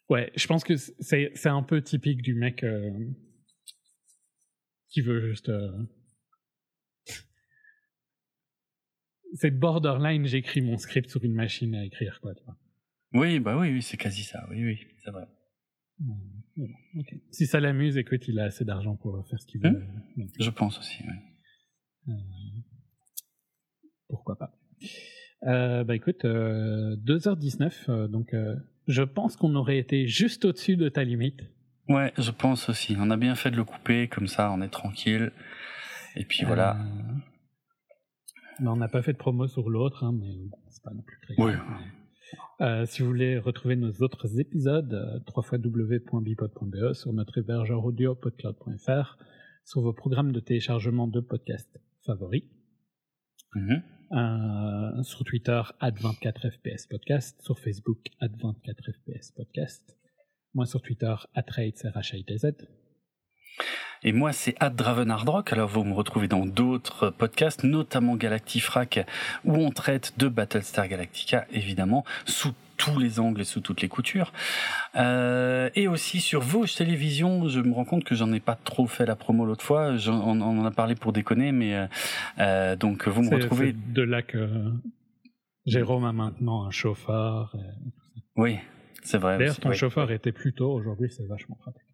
[0.08, 2.90] Ouais, je pense que c'est un peu typique du mec euh,
[4.88, 5.48] qui veut juste.
[5.48, 5.72] Euh,
[9.34, 12.32] c'est borderline, j'écris mon script sur une machine à écrire, quoi.
[12.36, 12.56] Tu vois.
[13.16, 14.46] Oui, bah oui, oui c'est quasi ça.
[14.50, 15.26] Oui, oui, c'est vrai.
[17.30, 19.82] Si ça l'amuse, écoute, il a assez d'argent pour faire ce qu'il veut.
[20.18, 21.02] Hein je pense aussi,
[22.08, 22.12] euh,
[24.08, 24.52] pourquoi pas.
[25.44, 28.34] Euh, bah écoute, 2h19, euh, donc
[28.86, 31.40] je pense qu'on aurait été juste au-dessus de ta limite.
[31.88, 32.96] Ouais, je pense aussi.
[32.98, 35.32] On a bien fait de le couper, comme ça on est tranquille.
[36.16, 36.76] Et puis voilà.
[38.60, 40.32] Bah, on n'a pas fait de promo sur l'autre, hein, mais
[40.68, 41.60] c'est pas non plus très grave.
[42.60, 45.18] Euh, si vous voulez retrouver nos autres épisodes, euh,
[45.52, 49.18] www.bipod.be sur notre hébergeur audio podcloud.fr,
[49.64, 52.44] sur vos programmes de téléchargement de podcasts favoris,
[53.54, 53.82] mhm.
[54.12, 59.98] euh, sur Twitter, 24fps podcast, sur Facebook, 24fps podcast,
[60.54, 62.46] moi sur Twitter, @rates_rhitz.
[64.02, 65.52] Et moi, c'est Dravenardrock.
[65.52, 69.06] Alors, vous me retrouvez dans d'autres podcasts, notamment Galactifrac,
[69.44, 73.88] où on traite de Battlestar Galactica, évidemment, sous tous les angles et sous toutes les
[73.88, 74.32] coutures.
[74.96, 78.86] Euh, et aussi sur Vosges Télévision, je me rends compte que j'en ai pas trop
[78.86, 79.94] fait la promo l'autre fois.
[80.06, 81.86] On, en a parlé pour déconner, mais euh,
[82.38, 83.72] euh, donc vous me retrouvez.
[83.72, 84.48] de là que
[85.64, 87.56] Jérôme a maintenant un chauffeur.
[88.36, 88.58] Oui,
[89.02, 89.38] c'est vrai.
[89.38, 90.72] D'ailleurs, ton chauffeur était plus tôt.
[90.72, 91.85] Aujourd'hui, c'est vachement pratique.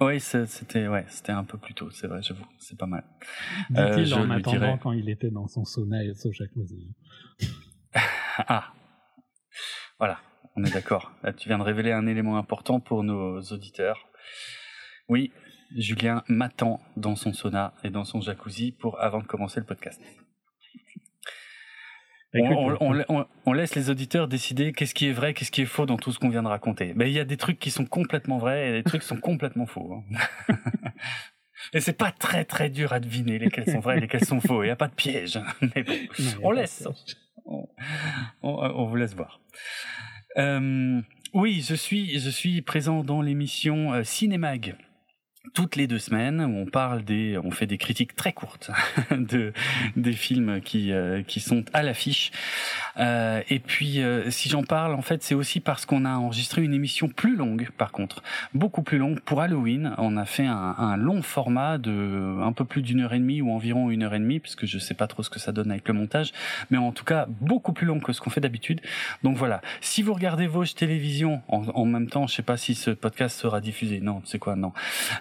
[0.00, 3.04] Oui, c'était ouais, c'était un peu plus tôt, c'est vrai, j'avoue, c'est pas mal.
[3.68, 6.94] Dit-il euh, en attendant quand il était dans son sauna et son jacuzzi.
[8.38, 8.72] ah,
[9.98, 10.20] voilà,
[10.54, 11.10] on est d'accord.
[11.24, 14.08] Là, tu viens de révéler un élément important pour nos auditeurs.
[15.08, 15.32] Oui,
[15.76, 20.00] Julien m'attend dans son sauna et dans son jacuzzi pour avant de commencer le podcast.
[22.34, 26.12] On, laisse les auditeurs décider qu'est-ce qui est vrai, qu'est-ce qui est faux dans tout
[26.12, 26.92] ce qu'on vient de raconter.
[26.94, 29.20] Mais il y a des trucs qui sont complètement vrais et des trucs qui sont
[29.20, 29.94] complètement faux.
[29.94, 30.54] Hein.
[31.72, 34.62] et c'est pas très très dur à deviner lesquels sont vrais et lesquels sont faux.
[34.62, 35.40] Il n'y a pas de piège.
[35.62, 35.84] Mais
[36.42, 36.86] on laisse.
[38.42, 39.40] On, vous laisse voir.
[40.36, 41.00] Euh,
[41.32, 44.76] oui, je suis, je suis présent dans l'émission euh, Cinémag
[45.54, 48.70] toutes les deux semaines où on parle des, on fait des critiques très courtes
[49.10, 49.52] de
[49.96, 52.30] des films qui euh, qui sont à l'affiche.
[52.98, 56.62] Euh, et puis euh, si j'en parle, en fait, c'est aussi parce qu'on a enregistré
[56.62, 58.22] une émission plus longue, par contre,
[58.54, 59.94] beaucoup plus longue pour Halloween.
[59.98, 63.42] On a fait un, un long format de un peu plus d'une heure et demie
[63.42, 65.70] ou environ une heure et demie, puisque je sais pas trop ce que ça donne
[65.70, 66.32] avec le montage,
[66.70, 68.80] mais en tout cas beaucoup plus long que ce qu'on fait d'habitude.
[69.22, 72.74] Donc voilà, si vous regardez Vosges Télévision en, en, même temps, je sais pas si
[72.74, 74.00] ce podcast sera diffusé.
[74.00, 74.56] Non, c'est quoi?
[74.56, 74.72] Non.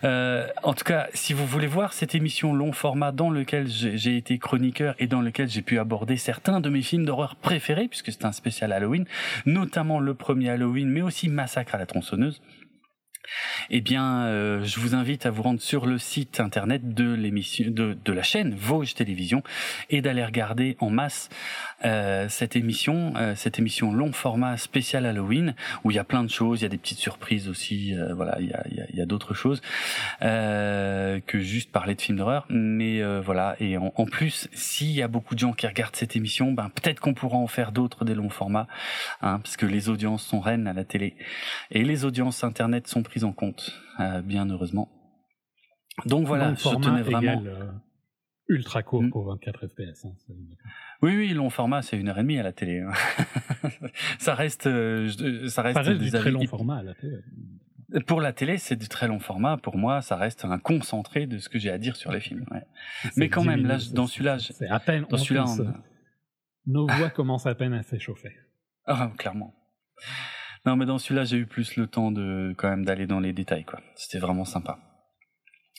[0.03, 0.16] Euh,
[0.63, 4.37] en tout cas, si vous voulez voir cette émission long format dans lequel j'ai été
[4.37, 8.25] chroniqueur et dans lequel j'ai pu aborder certains de mes films d'horreur préférés, puisque c'est
[8.25, 9.05] un spécial Halloween,
[9.45, 12.41] notamment le premier Halloween, mais aussi Massacre à la tronçonneuse,
[13.69, 17.65] eh bien, euh, je vous invite à vous rendre sur le site internet de l'émission,
[17.69, 19.43] de, de, la chaîne Vosges Télévision,
[19.89, 21.29] et d'aller regarder en masse
[21.85, 26.23] euh, cette émission, euh, cette émission long format spécial Halloween, où il y a plein
[26.23, 28.81] de choses, il y a des petites surprises aussi, euh, voilà, il y a, y
[28.81, 29.61] a, y a d'autres choses
[30.21, 32.45] que juste parler de films d'horreur.
[32.49, 36.15] Mais voilà, et en, en plus, s'il y a beaucoup de gens qui regardent cette
[36.15, 38.67] émission, ben peut-être qu'on pourra en faire d'autres des longs formats,
[39.21, 41.15] hein, parce que les audiences sont reines à la télé,
[41.71, 44.89] et les audiences internet sont prises en compte, euh, bien heureusement.
[46.05, 47.43] Donc voilà, je tenais vraiment.
[47.45, 47.71] Euh,
[48.49, 49.09] ultra court hmm.
[49.09, 50.05] pour 24 fps.
[50.05, 50.13] Hein,
[51.01, 52.79] oui, oui, long format, c'est une heure et demie à la télé.
[52.79, 52.91] Hein.
[54.19, 55.09] ça reste, euh,
[55.49, 57.17] ça reste, du très long format à la télé.
[58.05, 59.57] Pour la télé, c'est du très long format.
[59.57, 62.45] Pour moi, ça reste un concentré de ce que j'ai à dire sur les films.
[63.15, 65.05] Mais quand même, là, dans celui-là, c'est à peine.
[65.09, 65.45] Dans celui-là,
[66.65, 68.35] nos voix commencent à peine à s'échauffer.
[68.89, 69.53] Ah, clairement.
[70.65, 73.33] Non, mais dans celui-là, j'ai eu plus le temps de quand même d'aller dans les
[73.33, 73.81] détails, quoi.
[73.95, 74.79] C'était vraiment sympa.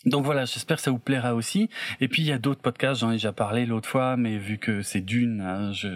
[0.05, 1.69] Donc voilà, j'espère que ça vous plaira aussi.
[2.01, 4.57] Et puis il y a d'autres podcasts, j'en ai déjà parlé l'autre fois, mais vu
[4.57, 5.89] que c'est d'une, hein, je,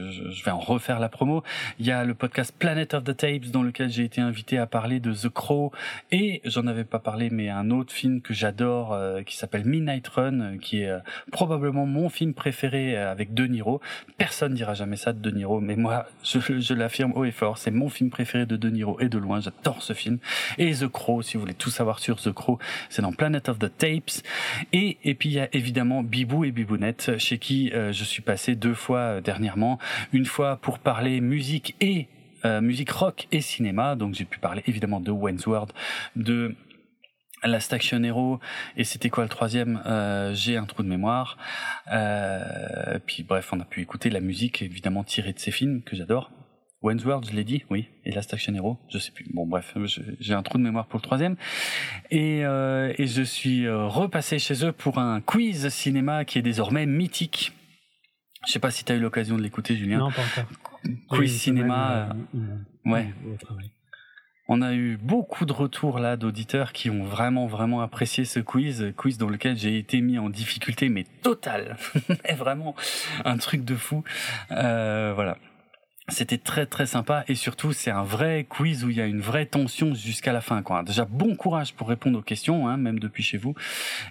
[0.44, 1.44] vais en refaire la promo.
[1.78, 4.66] Il y a le podcast Planet of the Tapes dans lequel j'ai été invité à
[4.66, 5.70] parler de The Crow
[6.10, 10.08] et j'en avais pas parlé, mais un autre film que j'adore euh, qui s'appelle Midnight
[10.08, 10.98] Run, euh, qui est euh,
[11.30, 13.80] probablement mon film préféré avec De Niro.
[14.18, 17.56] Personne dira jamais ça de De Niro, mais moi je, je l'affirme haut et fort,
[17.56, 19.38] c'est mon film préféré de De Niro et de loin.
[19.38, 20.18] J'adore ce film.
[20.58, 22.58] Et The Crow, si vous voulez tout savoir sur The Crow,
[22.88, 23.91] c'est dans Planet of the Tapes
[24.72, 28.22] et, et puis il y a évidemment Bibou et Bibounette, chez qui euh, je suis
[28.22, 29.78] passé deux fois euh, dernièrement.
[30.12, 32.08] Une fois pour parler musique et
[32.44, 33.96] euh, musique rock et cinéma.
[33.96, 35.72] Donc j'ai pu parler évidemment de Wayne's World,
[36.16, 36.54] de
[37.44, 38.38] Last Action Hero
[38.76, 39.82] et c'était quoi le troisième
[40.32, 41.36] J'ai un trou de mémoire.
[43.06, 46.30] puis bref, on a pu écouter la musique évidemment tirée de ces films que j'adore.
[46.82, 49.24] Wayne's World, je l'ai dit, oui, et Last Action Hero, je sais plus.
[49.32, 49.76] Bon, bref,
[50.18, 51.36] j'ai un trou de mémoire pour le troisième.
[52.10, 56.42] Et, euh, et je suis euh, repassé chez eux pour un quiz cinéma qui est
[56.42, 57.52] désormais mythique.
[58.46, 59.98] Je sais pas si tu as eu l'occasion de l'écouter, Julien.
[59.98, 60.80] Non, pas encore.
[61.08, 62.16] Quiz cinéma.
[62.34, 63.14] Euh, ouais.
[64.48, 68.92] On a eu beaucoup de retours là d'auditeurs qui ont vraiment vraiment apprécié ce quiz,
[68.96, 71.76] quiz dans lequel j'ai été mis en difficulté mais totale,
[72.36, 72.74] vraiment
[73.24, 74.02] un truc de fou.
[74.50, 75.38] Euh, voilà.
[76.08, 79.20] C'était très très sympa et surtout c'est un vrai quiz où il y a une
[79.20, 80.60] vraie tension jusqu'à la fin.
[80.62, 80.82] Quoi.
[80.82, 83.54] Déjà bon courage pour répondre aux questions, hein, même depuis chez vous.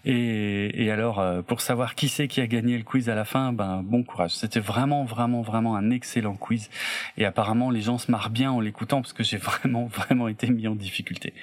[0.06, 3.26] Et, et alors euh, pour savoir qui c'est qui a gagné le quiz à la
[3.26, 4.32] fin, ben bon courage.
[4.32, 6.70] C'était vraiment vraiment vraiment un excellent quiz
[7.18, 10.50] et apparemment les gens se marrent bien en l'écoutant parce que j'ai vraiment vraiment été
[10.50, 11.34] mis en difficulté.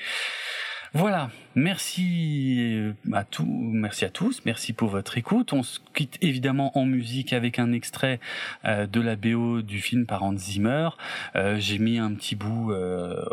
[0.95, 5.53] Voilà, merci euh, à tous, merci à tous, merci pour votre écoute.
[5.53, 8.21] On se quitte évidemment en musique avec un extrait
[8.65, 10.89] euh, de la BO du film par Hans Zimmer.
[11.37, 12.73] Euh, j'ai mis un petit bout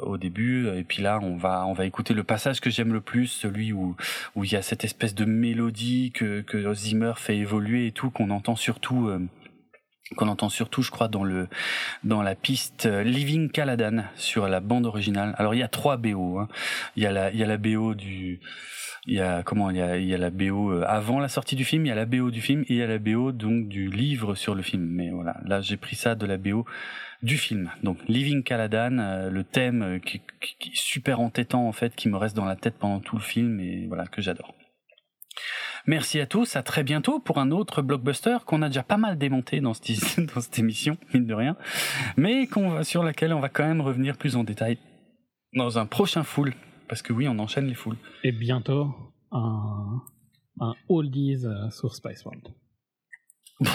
[0.01, 2.99] au début et puis là on va on va écouter le passage que j'aime le
[2.99, 3.95] plus, celui où
[4.35, 8.09] où il y a cette espèce de mélodie que que Zimmer fait évoluer et tout
[8.09, 9.09] qu'on entend surtout
[10.15, 11.47] qu'on entend surtout, je crois, dans le
[12.03, 15.33] dans la piste euh, Living Caladan sur la bande originale.
[15.37, 16.39] Alors il y a trois BO.
[16.39, 16.47] Hein.
[16.95, 18.39] Il y a la il y a la BO du
[19.07, 21.27] il y a comment il y a il y a la BO euh, avant la
[21.27, 22.99] sortie du film, il y a la BO du film et il y a la
[22.99, 24.85] BO donc du livre sur le film.
[24.85, 26.65] Mais voilà, là j'ai pris ça de la BO
[27.23, 27.71] du film.
[27.81, 30.21] Donc Living Caladan, euh, le thème qui,
[30.59, 33.23] qui, est super entêtant en fait, qui me reste dans la tête pendant tout le
[33.23, 34.53] film et voilà que j'adore.
[35.87, 39.17] Merci à tous, à très bientôt pour un autre blockbuster qu'on a déjà pas mal
[39.17, 41.55] démonté dans cette, dans cette émission, mine de rien,
[42.17, 44.77] mais qu'on sur laquelle on va quand même revenir plus en détail
[45.53, 46.53] dans un prochain full,
[46.87, 47.97] parce que oui, on enchaîne les foules.
[48.23, 48.93] Et bientôt,
[49.31, 50.01] un,
[50.59, 52.47] un oldies euh, sur Spice World.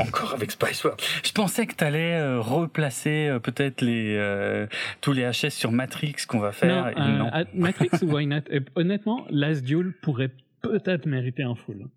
[0.00, 1.00] Encore avec Spice World.
[1.22, 4.66] Je pensais que tu allais euh, replacer euh, peut-être les
[5.00, 6.92] tous les HS sur Matrix qu'on va faire.
[6.98, 7.30] Non, non.
[7.54, 8.42] Matrix ou Why Not?
[8.74, 10.32] Honnêtement, Last Duel pourrait
[10.62, 11.88] peut-être mériter un full.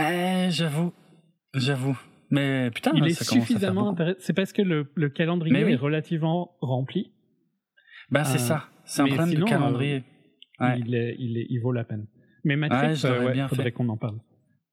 [0.00, 0.92] Euh, j'avoue,
[1.54, 1.98] j'avoue.
[2.30, 4.18] Mais putain, il est suffisamment intéressant.
[4.20, 7.12] C'est parce que le, le calendrier est relativement rempli.
[8.10, 8.68] Ben c'est euh, ça.
[8.84, 10.04] C'est un problème de calendrier.
[10.60, 12.06] Euh, il, est, il, est, il vaut la peine.
[12.44, 14.18] Mais Matrix, ouais, ouais, bien faudrait qu'on en parle.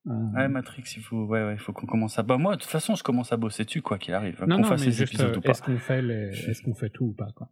[0.08, 0.12] Euh...
[0.36, 2.24] Ouais, Matrix, il faut, ouais, ouais, faut qu'on commence à.
[2.24, 4.44] Bah moi, de toute façon, je commence à bosser dessus quoi qu'il arrive.
[4.48, 6.30] Non, non, mais juste, est-ce qu'on fait, les...
[6.50, 7.50] est-ce qu'on fait tout ou pas quoi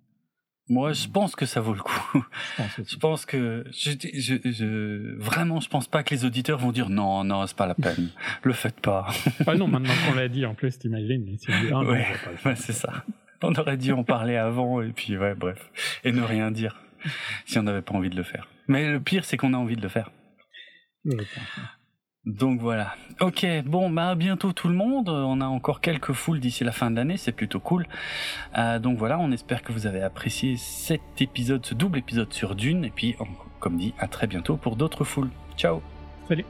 [0.69, 2.25] moi, je pense que ça vaut le coup.
[2.87, 6.89] Je pense, que je, je, je, vraiment, je pense pas que les auditeurs vont dire
[6.89, 8.09] non, non, c'est pas la peine.
[8.43, 9.07] le faites pas.
[9.45, 11.37] ah non, maintenant qu'on l'a dit, en plus, t'imagines.
[11.37, 12.05] Si ah, ouais,
[12.45, 13.05] ouais c'est ça.
[13.41, 15.71] On aurait dû en parler avant et puis ouais, bref,
[16.03, 16.75] et ne rien dire
[17.45, 18.47] si on n'avait pas envie de le faire.
[18.67, 20.11] Mais le pire, c'est qu'on a envie de le faire.
[22.27, 22.93] Donc voilà.
[23.21, 25.07] Ok, bon, bah à bientôt tout le monde.
[25.07, 27.87] On a encore quelques foules d'ici la fin de l'année, c'est plutôt cool.
[28.57, 32.55] Euh, donc voilà, on espère que vous avez apprécié cet épisode, ce double épisode sur
[32.55, 32.83] Dune.
[32.83, 33.15] Et puis,
[33.61, 35.29] comme dit, à très bientôt pour d'autres foules.
[35.55, 35.81] Ciao
[36.27, 36.45] Salut